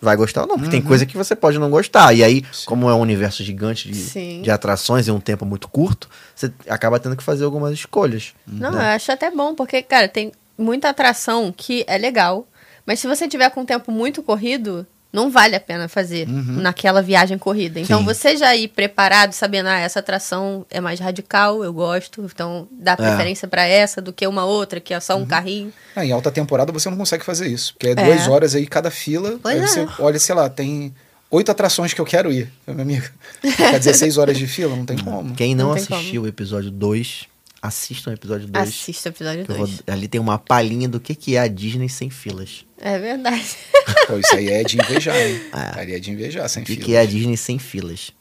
vai 0.03 0.15
gostar 0.15 0.41
ou 0.41 0.47
não. 0.47 0.55
Porque 0.57 0.69
tem 0.69 0.81
coisa 0.81 1.05
que 1.05 1.17
você 1.17 1.35
pode 1.35 1.57
não 1.57 1.69
gostar. 1.69 2.13
E 2.13 2.23
aí, 2.23 2.43
como 2.65 2.89
é 2.89 2.93
um 2.93 2.99
universo 2.99 3.43
gigante 3.43 3.89
de, 3.89 3.97
Sim. 3.97 4.41
de 4.41 4.51
atrações 4.51 5.07
em 5.07 5.11
um 5.11 5.19
tempo 5.19 5.45
muito 5.45 5.67
curto, 5.67 6.09
você 6.35 6.51
acaba 6.67 6.99
tendo 6.99 7.15
que 7.15 7.23
fazer 7.23 7.45
algumas 7.45 7.71
escolhas. 7.73 8.33
Não, 8.45 8.71
né? 8.71 8.77
eu 8.77 8.95
acho 8.95 9.11
até 9.11 9.31
bom, 9.31 9.55
porque, 9.55 9.81
cara, 9.81 10.07
tem 10.07 10.31
muita 10.57 10.89
atração 10.89 11.53
que 11.55 11.83
é 11.87 11.97
legal. 11.97 12.47
Mas 12.85 12.99
se 12.99 13.07
você 13.07 13.27
tiver 13.27 13.49
com 13.49 13.61
um 13.61 13.65
tempo 13.65 13.91
muito 13.91 14.21
corrido, 14.21 14.85
não 15.11 15.29
vale 15.29 15.55
a 15.55 15.59
pena 15.59 15.87
fazer 15.87 16.27
naquela 16.27 17.01
viagem 17.01 17.37
corrida. 17.37 17.79
Então, 17.79 17.99
Sim. 17.99 18.05
você 18.05 18.35
já 18.35 18.55
ir 18.55 18.67
preparado, 18.67 19.31
sabendo, 19.31 19.67
ah, 19.69 19.77
essa 19.79 19.99
atração 19.99 20.65
é 20.69 20.81
mais 20.81 20.99
radical, 20.99 21.63
eu 21.63 21.71
gosto, 21.71 22.23
então 22.25 22.67
É. 22.79 22.83
dá 22.83 22.97
preferência 22.97 23.47
pra 23.47 23.63
essa 23.65 24.01
do 24.01 24.11
que 24.11 24.25
uma 24.27 24.43
outra, 24.43 24.79
que 24.79 24.93
é 24.93 24.99
só 24.99 25.15
Uhum. 25.15 25.21
um 25.21 25.25
carrinho. 25.25 25.71
Ah, 25.95 26.03
em 26.03 26.11
alta 26.11 26.31
temporada 26.31 26.71
você 26.71 26.89
não 26.89 26.97
consegue 26.97 27.23
fazer 27.23 27.47
isso. 27.47 27.73
Porque 27.73 27.87
é, 27.87 27.91
É. 27.91 27.95
duas 27.95 28.27
horas 28.27 28.55
aí 28.55 28.65
cada 28.65 28.89
fila. 28.91 29.39
Pois 29.41 29.55
aí 29.55 29.61
é. 29.61 29.67
você 29.67 29.87
olha, 29.99 30.19
sei 30.19 30.33
lá, 30.35 30.49
tem 30.49 30.93
oito 31.31 31.49
atrações 31.51 31.93
que 31.93 32.01
eu 32.01 32.05
quero 32.05 32.31
ir, 32.33 32.51
meu 32.67 32.81
amigo. 32.81 33.05
Dizer, 33.79 33.93
seis 33.93 34.17
horas 34.17 34.37
de 34.37 34.47
fila, 34.47 34.75
não 34.75 34.85
tem 34.85 34.97
como. 34.97 35.33
Quem 35.35 35.55
não, 35.55 35.67
Não 35.69 35.73
assistiu 35.75 36.23
o 36.23 36.27
episódio 36.27 36.69
2, 36.71 37.27
assista 37.63 38.09
o 38.09 38.13
episódio 38.13 38.45
2. 38.47 38.67
Assista 38.69 39.07
o 39.07 39.11
episódio 39.13 39.45
que 39.45 39.51
eu 39.51 39.55
vou- 39.55 39.65
2. 39.65 39.83
ali 39.87 40.09
tem 40.09 40.19
uma 40.19 40.37
palhinha 40.37 40.89
do 40.89 40.99
que, 40.99 41.15
que 41.15 41.37
é 41.37 41.39
a 41.39 41.47
Disney 41.47 41.87
sem 41.87 42.09
filas. 42.09 42.65
É 42.77 42.99
verdade. 42.99 43.55
Pô, 44.05 44.17
isso 44.17 44.35
aí 44.35 44.49
é 44.49 44.63
de 44.63 44.77
invejar, 44.77 45.15
hein? 45.15 45.41
É. 45.53 45.79
Ali 45.79 45.95
é 45.95 45.99
de 45.99 46.11
invejar, 46.11 46.49
sem 46.49 46.61
O 46.61 46.65
que, 46.65 46.75
que 46.75 46.93
é 46.95 46.99
a 46.99 47.05
Disney 47.05 47.37
sem 47.37 47.57
filas. 47.57 48.11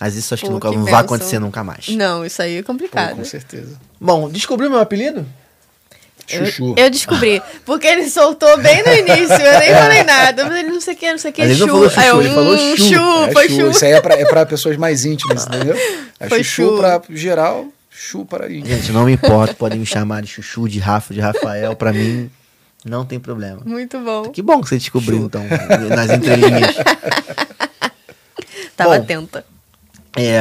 Mas 0.00 0.16
isso 0.16 0.34
acho 0.34 0.42
que 0.42 0.48
Pô, 0.48 0.54
nunca 0.54 0.70
que 0.70 0.76
não 0.76 0.84
vai 0.84 1.00
acontecer 1.00 1.38
nunca 1.38 1.62
mais. 1.62 1.88
Não, 1.88 2.24
isso 2.26 2.42
aí 2.42 2.56
é 2.56 2.62
Pô, 2.62 2.66
complicado. 2.66 3.16
com 3.16 3.24
certeza. 3.24 3.80
Bom, 4.00 4.28
descobriu 4.28 4.68
meu 4.68 4.80
apelido? 4.80 5.24
Eu, 6.28 6.44
Chuchu. 6.44 6.74
eu 6.76 6.90
descobri. 6.90 7.40
Porque 7.64 7.86
ele 7.86 8.10
soltou 8.10 8.58
bem 8.58 8.82
no 8.82 8.92
início, 8.92 9.34
eu 9.34 9.58
nem 9.60 9.72
falei 9.72 10.02
nada. 10.04 10.44
Mas 10.44 10.58
ele 10.58 10.68
não 10.68 10.80
sei 10.80 10.94
o 10.94 10.96
que, 10.96 11.10
não 11.10 11.18
sei 11.18 11.30
o 11.30 11.34
que, 11.34 11.40
ele 11.40 11.54
chu. 11.54 11.66
não 11.66 11.74
falou 11.74 11.88
chuchu, 11.88 12.06
eu, 12.06 12.20
ele 12.20 12.28
falou 12.34 12.54
hum, 12.54 12.76
chu. 12.76 13.24
É 13.28 13.32
foi 13.32 13.48
chu. 13.48 13.54
chu. 13.56 13.70
Isso 13.70 13.84
aí 13.86 13.92
é 13.92 14.00
pra, 14.00 14.14
é 14.14 14.24
pra 14.26 14.44
pessoas 14.44 14.76
mais 14.76 15.04
íntimas, 15.04 15.46
entendeu? 15.46 15.76
É 16.20 16.28
Foi 16.28 16.42
chuchu 16.42 16.70
chu. 16.72 16.76
pra 16.78 17.00
geral, 17.10 17.68
chu 17.98 18.24
para 18.24 18.46
íntimo. 18.50 18.66
Gente, 18.66 18.92
não 18.92 19.04
me 19.04 19.12
importa, 19.12 19.54
podem 19.54 19.78
me 19.78 19.86
chamar 19.86 20.22
de 20.22 20.28
Chuchu, 20.28 20.68
de 20.68 20.78
Rafa, 20.78 21.12
de 21.12 21.20
Rafael, 21.20 21.74
pra 21.74 21.92
mim 21.92 22.30
não 22.84 23.04
tem 23.04 23.18
problema. 23.18 23.60
Muito 23.64 23.98
bom. 23.98 24.30
Que 24.30 24.40
bom 24.40 24.60
que 24.60 24.68
você 24.68 24.78
descobriu, 24.78 25.24
então, 25.24 25.42
nas 25.94 26.10
entrelinhas. 26.10 26.76
Tava 28.76 28.96
Bom. 28.96 29.02
atenta. 29.02 29.44
É, 30.16 30.38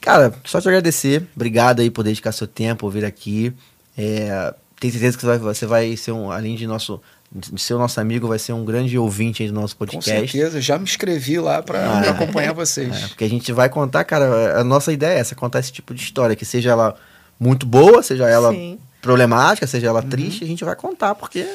cara, 0.00 0.32
só 0.44 0.60
te 0.60 0.68
agradecer. 0.68 1.26
Obrigado 1.34 1.80
aí 1.80 1.90
por 1.90 2.04
dedicar 2.04 2.30
seu 2.30 2.46
tempo, 2.46 2.88
vir 2.88 3.04
aqui. 3.04 3.52
É, 3.98 4.54
tenho 4.78 4.92
certeza 4.92 5.16
que 5.16 5.24
você 5.24 5.26
vai, 5.26 5.38
você 5.38 5.66
vai 5.66 5.96
ser 5.96 6.12
um, 6.12 6.30
além 6.30 6.54
de 6.54 6.66
nosso, 6.66 7.02
de 7.34 7.60
ser 7.60 7.74
o 7.74 7.78
nosso 7.78 7.98
amigo, 8.00 8.28
vai 8.28 8.38
ser 8.38 8.52
um 8.52 8.64
grande 8.64 8.98
ouvinte 8.98 9.42
aí 9.42 9.48
do 9.48 9.54
nosso 9.54 9.74
Com 9.74 9.86
podcast. 9.86 10.10
certeza, 10.30 10.60
já 10.60 10.76
me 10.78 10.84
inscrevi 10.84 11.38
lá 11.38 11.62
pra 11.62 12.00
Ah, 12.00 12.04
é. 12.04 12.08
acompanhar 12.10 12.52
vocês. 12.52 12.94
É, 13.04 13.08
porque 13.08 13.24
a 13.24 13.28
gente 13.28 13.50
vai 13.52 13.68
contar, 13.70 14.04
cara, 14.04 14.60
a 14.60 14.64
nossa 14.64 14.92
ideia 14.92 15.16
é 15.16 15.20
essa, 15.20 15.34
contar 15.34 15.60
esse 15.60 15.72
tipo 15.72 15.94
de 15.94 16.02
história, 16.02 16.36
que 16.36 16.44
seja 16.44 16.70
ela 16.70 16.94
muito 17.40 17.64
boa, 17.66 18.02
seja 18.02 18.28
ela 18.28 18.52
Sim. 18.52 18.78
problemática, 19.00 19.66
seja 19.66 19.86
ela 19.88 20.02
triste, 20.02 20.44
a 20.44 20.46
gente 20.46 20.62
vai 20.64 20.76
contar, 20.76 21.14
porque 21.14 21.46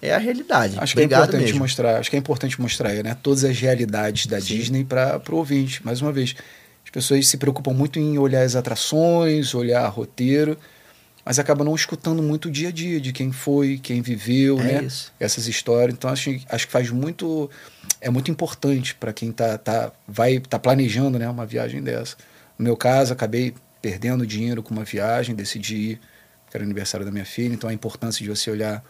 é 0.00 0.14
a 0.14 0.18
realidade. 0.18 0.76
Acho 0.78 0.94
que 0.94 1.00
é 1.00 1.04
importante 1.04 1.42
mesmo. 1.44 1.58
mostrar, 1.58 1.98
acho 1.98 2.08
que 2.10 2.16
é 2.16 2.18
importante 2.18 2.60
mostrar 2.60 2.92
né, 3.02 3.16
todas 3.20 3.42
as 3.44 3.58
realidades 3.58 4.26
da 4.26 4.38
Disney 4.38 4.84
para 4.84 5.20
o 5.30 5.34
ouvinte. 5.36 5.84
Mais 5.84 6.00
uma 6.00 6.12
vez, 6.12 6.36
as 6.84 6.90
pessoas 6.90 7.26
se 7.26 7.36
preocupam 7.36 7.72
muito 7.72 7.98
em 7.98 8.16
olhar 8.16 8.42
as 8.42 8.54
atrações, 8.54 9.54
olhar 9.54 9.84
roteiro, 9.88 10.56
mas 11.26 11.40
acabam 11.40 11.66
não 11.66 11.74
escutando 11.74 12.22
muito 12.22 12.46
o 12.46 12.50
dia 12.52 12.68
a 12.68 12.70
dia 12.70 13.00
de 13.00 13.12
quem 13.12 13.32
foi, 13.32 13.78
quem 13.78 14.00
viveu, 14.00 14.60
É 14.60 14.62
né? 14.62 14.84
isso. 14.84 15.12
Essas 15.18 15.48
histórias. 15.48 15.92
Então 15.92 16.08
acho, 16.08 16.30
acho 16.48 16.66
que 16.66 16.72
faz 16.72 16.88
muito, 16.88 17.50
é 18.00 18.08
muito 18.08 18.30
importante 18.30 18.94
para 18.94 19.12
quem 19.12 19.32
tá, 19.32 19.58
tá, 19.58 19.90
vai 20.06 20.38
tá 20.38 20.56
planejando, 20.56 21.18
né, 21.18 21.28
uma 21.28 21.44
viagem 21.44 21.82
dessa. 21.82 22.16
No 22.56 22.62
meu 22.62 22.76
caso, 22.76 23.12
acabei 23.12 23.52
perdendo 23.82 24.24
dinheiro 24.24 24.62
com 24.62 24.72
uma 24.72 24.84
viagem, 24.84 25.34
decidi 25.34 25.74
ir, 25.74 26.00
que 26.48 26.56
era 26.56 26.62
aniversário 26.62 27.04
da 27.04 27.10
minha 27.10 27.24
filha, 27.24 27.52
então 27.52 27.68
a 27.68 27.72
importância 27.72 28.22
de 28.22 28.30
você 28.30 28.48
olhar 28.48 28.84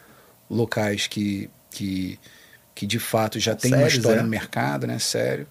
locais 0.48 1.06
que, 1.06 1.48
que, 1.70 2.20
que 2.74 2.86
de 2.86 2.98
fato 2.98 3.40
já 3.40 3.54
tem 3.54 3.72
uma 3.72 3.78
Sérios, 3.78 3.94
história 3.94 4.20
é. 4.20 4.22
no 4.22 4.28
mercado, 4.28 4.86
né? 4.86 4.98
Sério. 4.98 5.46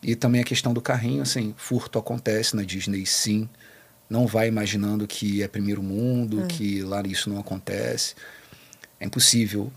E 0.00 0.14
também 0.14 0.40
a 0.40 0.44
questão 0.44 0.72
do 0.72 0.80
carrinho, 0.80 1.22
assim, 1.22 1.52
furto 1.56 1.98
acontece 1.98 2.54
na 2.54 2.62
Disney 2.62 3.06
sim. 3.06 3.48
Não 4.12 4.26
vai 4.26 4.46
imaginando 4.46 5.06
que 5.06 5.42
é 5.42 5.48
primeiro 5.48 5.82
mundo, 5.82 6.46
que 6.46 6.82
lá 6.82 7.02
isso 7.06 7.30
não 7.30 7.40
acontece. 7.40 8.14
É 9.00 9.06
impossível, 9.06 9.72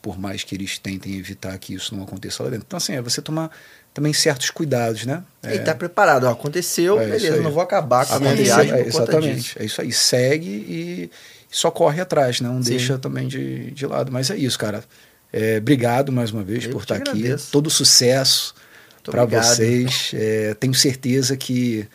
por 0.00 0.18
mais 0.18 0.42
que 0.42 0.54
eles 0.54 0.78
tentem 0.78 1.18
evitar 1.18 1.58
que 1.58 1.74
isso 1.74 1.94
não 1.94 2.04
aconteça 2.04 2.42
lá 2.42 2.48
dentro. 2.48 2.64
Então, 2.66 2.78
assim, 2.78 2.94
é 2.94 3.02
você 3.02 3.20
tomar 3.20 3.50
também 3.92 4.14
certos 4.14 4.48
cuidados, 4.48 5.04
né? 5.04 5.22
E 5.44 5.58
tá 5.58 5.74
preparado, 5.74 6.24
ó, 6.24 6.30
aconteceu, 6.30 6.98
É 6.98 7.04
beleza, 7.06 7.42
não 7.42 7.50
vou 7.50 7.62
acabar 7.62 8.06
com 8.06 8.14
a 8.14 8.18
viagem 8.18 8.72
é, 8.72 8.86
exatamente. 8.86 9.42
disso. 9.42 9.58
É 9.58 9.64
isso 9.66 9.82
aí. 9.82 9.92
Segue 9.92 10.48
e 10.48 11.10
só 11.50 11.70
corre 11.70 12.00
atrás, 12.00 12.40
né? 12.40 12.48
não 12.48 12.62
Sim. 12.62 12.70
deixa 12.70 12.96
também 12.96 13.28
de, 13.28 13.72
de 13.72 13.86
lado. 13.86 14.10
Mas 14.10 14.30
é 14.30 14.36
isso, 14.38 14.58
cara. 14.58 14.82
É, 15.30 15.58
obrigado 15.58 16.10
mais 16.10 16.30
uma 16.30 16.42
vez 16.42 16.64
Eu 16.64 16.70
por 16.70 16.80
estar 16.80 16.96
aqui. 16.96 17.10
agradeço. 17.10 17.52
Todo 17.52 17.68
sucesso 17.68 18.54
para 19.02 19.26
vocês. 19.26 20.12
É, 20.14 20.54
tenho 20.54 20.72
certeza 20.72 21.36
que 21.36 21.86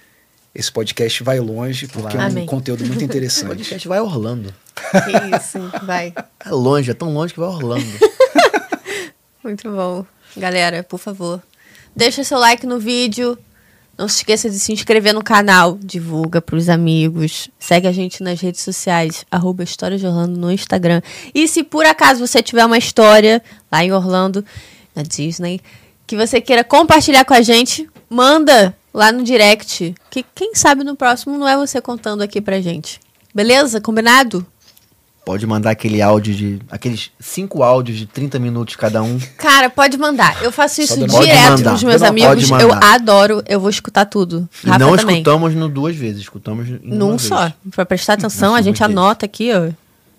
esse 0.54 0.72
podcast 0.72 1.24
vai 1.24 1.40
longe, 1.40 1.88
porque 1.88 2.16
Vai. 2.18 2.26
é 2.26 2.28
um 2.28 2.32
Amém. 2.32 2.46
conteúdo 2.46 2.86
muito 2.86 3.00
O 3.02 3.04
interessante. 3.06 3.48
podcast 3.48 3.88
vai 3.88 3.98
a 4.00 4.04
Orlando. 4.04 4.54
Que 4.76 5.38
isso, 5.38 5.60
vai. 5.86 6.14
É 6.46 6.50
longe, 6.50 6.92
é 6.92 6.94
tão 6.94 7.14
longe 7.14 7.34
que 7.34 7.40
vai 7.40 7.50
a 7.50 7.52
Orlando. 7.52 7.86
Muito 9.44 9.70
bom. 9.72 10.06
Galera, 10.38 10.84
por 10.84 11.00
favor, 11.00 11.42
deixa 11.96 12.24
seu 12.24 12.38
like 12.38 12.66
no 12.68 12.80
vídeo. 12.80 13.38
Não 13.98 14.08
se 14.08 14.18
esqueça 14.18 14.50
de 14.50 14.58
se 14.60 14.72
inscrever 14.72 15.14
no 15.14 15.24
canal. 15.24 15.78
Divulga 15.82 16.42
pros 16.42 16.70
amigos. 16.70 17.50
Segue 17.60 17.88
a 17.88 17.92
gente 17.92 18.24
nas 18.24 18.40
redes 18.40 18.62
sociais. 18.62 19.26
Arroba 19.30 19.64
História 19.64 19.98
de 19.98 20.06
Orlando 20.08 20.40
no 20.40 20.52
Instagram. 20.52 21.02
E 21.36 21.48
se 21.48 21.64
por 21.64 21.86
acaso 21.86 22.26
você 22.26 22.42
tiver 22.42 22.66
uma 22.66 22.78
história 22.78 23.42
lá 23.72 23.84
em 23.84 23.92
Orlando, 23.92 24.46
na 24.96 25.04
Disney, 25.04 25.60
que 26.08 26.16
você 26.16 26.40
queira 26.40 26.64
compartilhar 26.64 27.26
com 27.26 27.34
a 27.34 27.42
gente, 27.42 27.90
manda 28.10 28.76
lá 28.94 29.12
no 29.12 29.24
direct. 29.24 29.94
Que 30.10 30.24
quem 30.36 30.56
sabe 30.56 30.84
no 30.84 30.96
próximo 30.96 31.38
não 31.38 31.48
é 31.48 31.56
você 31.58 31.80
contando 31.82 32.22
aqui 32.22 32.42
pra 32.42 32.60
gente. 32.62 33.00
Beleza? 33.34 33.80
Combinado? 33.82 34.46
Pode 35.24 35.46
mandar 35.46 35.70
aquele 35.70 36.02
áudio 36.02 36.34
de. 36.34 36.60
aqueles 36.70 37.12
cinco 37.20 37.62
áudios 37.62 37.96
de 38.00 38.08
30 38.08 38.40
minutos 38.40 38.76
cada 38.76 39.04
um. 39.04 39.20
Cara, 39.38 39.70
pode 39.70 39.96
mandar. 39.96 40.42
Eu 40.44 40.52
faço 40.52 40.82
isso 40.82 40.96
direto 41.08 41.52
mandar. 41.60 41.70
pros 41.72 41.84
meus 41.84 42.02
Não, 42.02 42.08
amigos. 42.10 42.50
Eu 42.50 42.74
adoro. 42.74 43.44
Eu 43.48 43.60
vou 43.60 43.70
escutar 43.70 44.06
tudo. 44.06 44.50
E 44.64 44.68
Rafa 44.68 44.80
não 44.80 44.98
também. 44.98 45.18
escutamos 45.18 45.54
no 45.54 45.70
duas 45.70 45.96
vezes, 45.96 46.22
escutamos 46.22 46.68
em 46.68 46.80
uma 46.84 46.96
Num 46.96 47.10
vez. 47.12 47.22
só. 47.22 47.54
Pra 47.70 47.86
prestar 47.86 48.14
atenção, 48.14 48.56
a 48.56 48.62
gente 48.64 48.84
anota 48.84 49.26
aqui, 49.28 49.52
ó, 49.54 49.70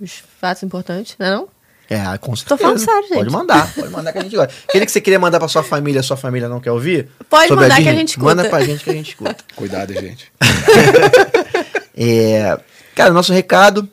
os 0.01 0.23
fatos 0.41 0.63
importantes, 0.63 1.17
não 1.19 1.27
é 1.27 1.31
não? 1.33 1.49
É, 1.91 2.17
com 2.19 2.35
certeza. 2.35 2.57
Tô 2.57 2.57
falando 2.57 2.79
sério, 2.79 3.03
gente. 3.03 3.15
Pode 3.19 3.31
mandar, 3.31 3.75
pode 3.75 3.91
mandar 3.91 4.13
que 4.13 4.19
a 4.19 4.23
gente 4.23 4.37
gosta. 4.37 4.55
Aquele 4.69 4.87
que 4.87 4.93
você 4.93 5.01
queria 5.01 5.19
mandar 5.19 5.39
pra 5.39 5.49
sua 5.49 5.63
família, 5.63 6.03
sua 6.03 6.17
família 6.17 6.49
não 6.49 6.61
quer 6.61 6.71
ouvir? 6.71 7.09
Pode 7.29 7.51
mandar 7.51 7.67
que 7.67 7.73
a 7.73 7.77
Disney, 7.77 7.97
gente 7.99 8.09
escuta. 8.11 8.35
Manda 8.35 8.49
pra 8.49 8.65
gente 8.65 8.85
que 8.85 8.91
a 8.91 8.95
gente 8.95 9.09
escuta. 9.11 9.37
Cuidado, 9.55 9.93
gente. 9.93 10.33
É, 11.95 12.59
cara, 12.95 13.13
nosso 13.13 13.35
recado 13.35 13.87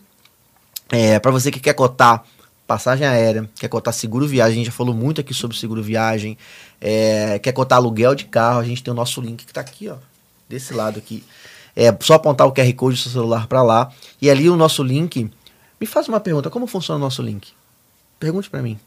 é 0.89 1.19
para 1.19 1.31
você 1.31 1.51
que 1.51 1.59
quer 1.59 1.73
cotar 1.73 2.23
passagem 2.65 3.05
aérea, 3.05 3.49
quer 3.59 3.67
cotar 3.67 3.93
seguro 3.93 4.25
viagem, 4.25 4.53
a 4.53 4.55
gente 4.55 4.67
já 4.67 4.71
falou 4.71 4.95
muito 4.95 5.19
aqui 5.19 5.33
sobre 5.33 5.57
seguro 5.57 5.83
viagem, 5.83 6.37
é, 6.79 7.39
quer 7.39 7.51
cotar 7.51 7.77
aluguel 7.77 8.15
de 8.15 8.23
carro, 8.23 8.59
a 8.59 8.63
gente 8.63 8.81
tem 8.81 8.91
o 8.91 8.95
nosso 8.95 9.19
link 9.19 9.45
que 9.45 9.51
tá 9.51 9.59
aqui, 9.59 9.89
ó, 9.89 9.97
desse 10.47 10.73
lado 10.73 10.97
aqui. 10.97 11.23
É 11.75 11.95
só 11.99 12.13
apontar 12.13 12.47
o 12.47 12.53
QR 12.53 12.71
Code 12.73 12.95
do 12.95 13.01
seu 13.01 13.11
celular 13.11 13.47
para 13.47 13.61
lá 13.61 13.91
e 14.21 14.29
ali 14.29 14.49
o 14.49 14.55
nosso 14.55 14.81
link. 14.81 15.29
Me 15.79 15.87
faz 15.87 16.07
uma 16.07 16.19
pergunta, 16.19 16.49
como 16.49 16.67
funciona 16.67 16.97
o 16.97 17.01
nosso 17.01 17.21
link? 17.21 17.51
Pergunte 18.19 18.49
para 18.49 18.61
mim. 18.61 18.77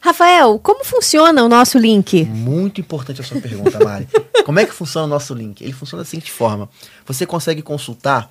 Rafael, 0.00 0.58
como 0.58 0.84
funciona 0.84 1.42
o 1.42 1.48
nosso 1.48 1.78
link? 1.78 2.24
Muito 2.24 2.80
importante 2.80 3.22
a 3.22 3.24
sua 3.24 3.40
pergunta, 3.40 3.82
Mari. 3.82 4.06
Como 4.44 4.60
é 4.60 4.66
que 4.66 4.72
funciona 4.74 5.06
o 5.06 5.08
nosso 5.08 5.32
link? 5.32 5.62
Ele 5.64 5.72
funciona 5.72 6.02
da 6.02 6.08
seguinte 6.08 6.30
forma: 6.30 6.68
você 7.06 7.24
consegue 7.24 7.62
consultar 7.62 8.30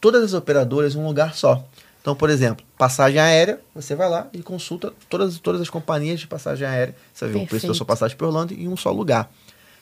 todas 0.00 0.22
as 0.22 0.32
operadoras 0.32 0.94
em 0.94 0.98
um 0.98 1.06
lugar 1.08 1.34
só. 1.34 1.66
Então, 2.00 2.14
por 2.14 2.30
exemplo, 2.30 2.64
passagem 2.78 3.20
aérea, 3.20 3.60
você 3.74 3.96
vai 3.96 4.08
lá 4.08 4.28
e 4.32 4.42
consulta 4.42 4.92
todas, 5.10 5.38
todas 5.40 5.60
as 5.60 5.68
companhias 5.68 6.20
de 6.20 6.28
passagem 6.28 6.66
aérea. 6.66 6.94
Você 7.12 7.26
ver 7.26 7.38
o 7.38 7.46
preço 7.46 7.66
da 7.66 7.74
sua 7.74 7.84
passagem 7.84 8.16
para 8.16 8.26
Orlando 8.28 8.54
em 8.54 8.68
um 8.68 8.76
só 8.76 8.92
lugar. 8.92 9.28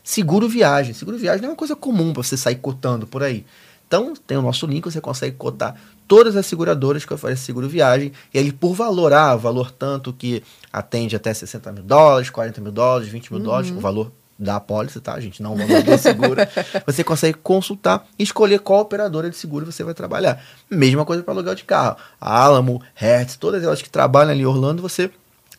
Seguro 0.03 0.49
viagem. 0.49 0.95
Seguro 0.95 1.19
viagem 1.19 1.43
não 1.43 1.49
é 1.49 1.53
uma 1.53 1.57
coisa 1.57 1.77
comum 1.77 2.15
para 2.15 2.23
você 2.23 2.37
sair 2.37 2.57
cotando 2.57 3.07
por 3.07 3.23
aí. 3.23 3.45
Então, 3.87 4.15
tem 4.27 4.39
o 4.39 4.43
nosso 4.43 4.66
link, 4.66 4.85
você 4.85 5.01
consegue 5.01 5.37
cotar 5.37 5.78
todas 6.07 6.37
as 6.37 6.47
seguradoras 6.47 7.05
que 7.05 7.12
oferecem 7.12 7.45
seguro 7.45 7.69
viagem, 7.69 8.12
e 8.33 8.39
aí 8.39 8.53
por 8.53 8.74
valor, 8.74 9.12
ah, 9.12 9.35
valor 9.37 9.70
tanto 9.70 10.12
que 10.12 10.43
atende 10.73 11.16
até 11.16 11.33
60 11.33 11.73
mil 11.73 11.83
dólares, 11.83 12.31
40 12.31 12.61
mil 12.61 12.73
dólares, 12.73 13.09
20 13.09 13.33
mil 13.33 13.43
dólares, 13.43 13.70
o 13.70 13.81
valor 13.81 14.12
da 14.39 14.57
apólice, 14.57 15.01
tá, 15.01 15.19
gente? 15.19 15.43
Não 15.43 15.55
o 15.55 15.57
valor 15.57 15.83
do 15.83 15.99
seguro. 15.99 16.37
você 16.87 17.03
consegue 17.03 17.39
consultar 17.39 18.07
e 18.19 18.23
escolher 18.23 18.61
qual 18.61 18.81
operadora 18.81 19.31
de 19.31 19.37
seguro 19.37 19.65
você 19.65 19.83
vai 19.83 19.95
trabalhar. 19.95 20.43
Mesma 20.70 21.05
coisa 21.05 21.23
para 21.23 21.33
aluguel 21.33 21.55
de 21.55 21.65
carro. 21.65 21.97
A 22.20 22.43
Alamo, 22.43 22.83
Hertz, 22.95 23.37
todas 23.37 23.62
elas 23.62 23.81
que 23.81 23.89
trabalham 23.89 24.33
ali 24.33 24.43
em 24.43 24.47
Orlando, 24.47 24.83
você, 24.83 25.11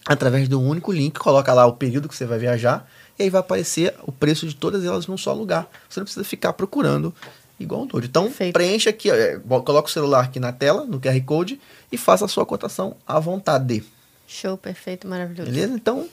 através 0.06 0.48
de 0.48 0.56
um 0.56 0.68
único 0.68 0.92
link, 0.92 1.18
coloca 1.18 1.54
lá 1.54 1.66
o 1.66 1.74
período 1.74 2.08
que 2.08 2.16
você 2.16 2.26
vai 2.26 2.38
viajar, 2.38 2.88
e 3.18 3.24
aí 3.24 3.30
vai 3.30 3.42
aparecer 3.42 3.96
o 4.04 4.12
preço 4.12 4.48
de 4.48 4.56
todas 4.56 4.86
elas 4.86 5.08
num 5.08 5.18
só 5.18 5.34
lugar. 5.34 5.68
Você 5.90 6.00
não 6.00 6.06
precisa 6.06 6.24
ficar 6.24 6.54
procurando 6.54 7.14
igual 7.60 7.82
um 7.84 7.86
doido. 7.88 8.06
Então, 8.06 8.24
Perfeito. 8.24 8.54
preencha 8.54 8.90
aqui, 8.90 9.10
ó, 9.12 9.16
é, 9.16 9.40
coloca 9.64 9.88
o 9.88 9.92
celular 9.92 10.24
aqui 10.24 10.40
na 10.40 10.52
tela, 10.52 10.86
no 10.86 11.00
QR 11.00 11.20
Code, 11.26 11.60
e 11.92 11.98
faça 11.98 12.26
a 12.26 12.28
sua 12.28 12.46
cotação 12.46 12.96
à 13.06 13.20
vontade. 13.20 13.84
Show, 14.28 14.58
perfeito, 14.58 15.08
maravilhoso. 15.08 15.50
Beleza? 15.50 15.74
Então, 15.74 16.08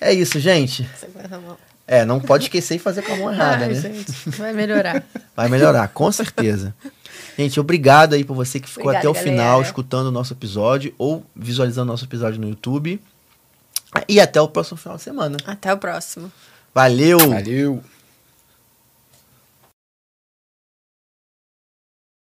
é 0.00 0.12
isso, 0.12 0.38
gente. 0.38 0.88
Você 0.94 1.06
vai 1.08 1.24
arrumar. 1.24 1.56
É, 1.86 2.04
não 2.04 2.18
pode 2.18 2.44
esquecer 2.44 2.76
e 2.76 2.78
fazer 2.78 3.02
com 3.02 3.12
a 3.12 3.16
mão 3.16 3.32
errada, 3.32 3.64
Ai, 3.64 3.72
né? 3.72 3.74
gente, 3.74 4.30
vai 4.30 4.52
melhorar. 4.52 5.02
Vai 5.36 5.48
melhorar, 5.48 5.88
com 5.88 6.10
certeza. 6.12 6.72
Gente, 7.36 7.58
obrigado 7.58 8.14
aí 8.14 8.22
por 8.22 8.34
você 8.34 8.60
que 8.60 8.68
ficou 8.68 8.84
Obrigada, 8.84 9.08
até 9.10 9.20
o 9.20 9.22
final 9.22 9.46
galera. 9.46 9.66
escutando 9.66 10.06
o 10.06 10.10
nosso 10.12 10.32
episódio 10.32 10.94
ou 10.96 11.24
visualizando 11.34 11.90
o 11.90 11.92
nosso 11.92 12.04
episódio 12.04 12.40
no 12.40 12.48
YouTube. 12.48 13.00
E 14.08 14.20
até 14.20 14.40
o 14.40 14.48
próximo 14.48 14.76
final 14.76 14.96
de 14.96 15.02
semana. 15.02 15.36
Até 15.44 15.72
o 15.72 15.78
próximo. 15.78 16.30
Valeu! 16.72 17.18
Valeu. 17.18 17.82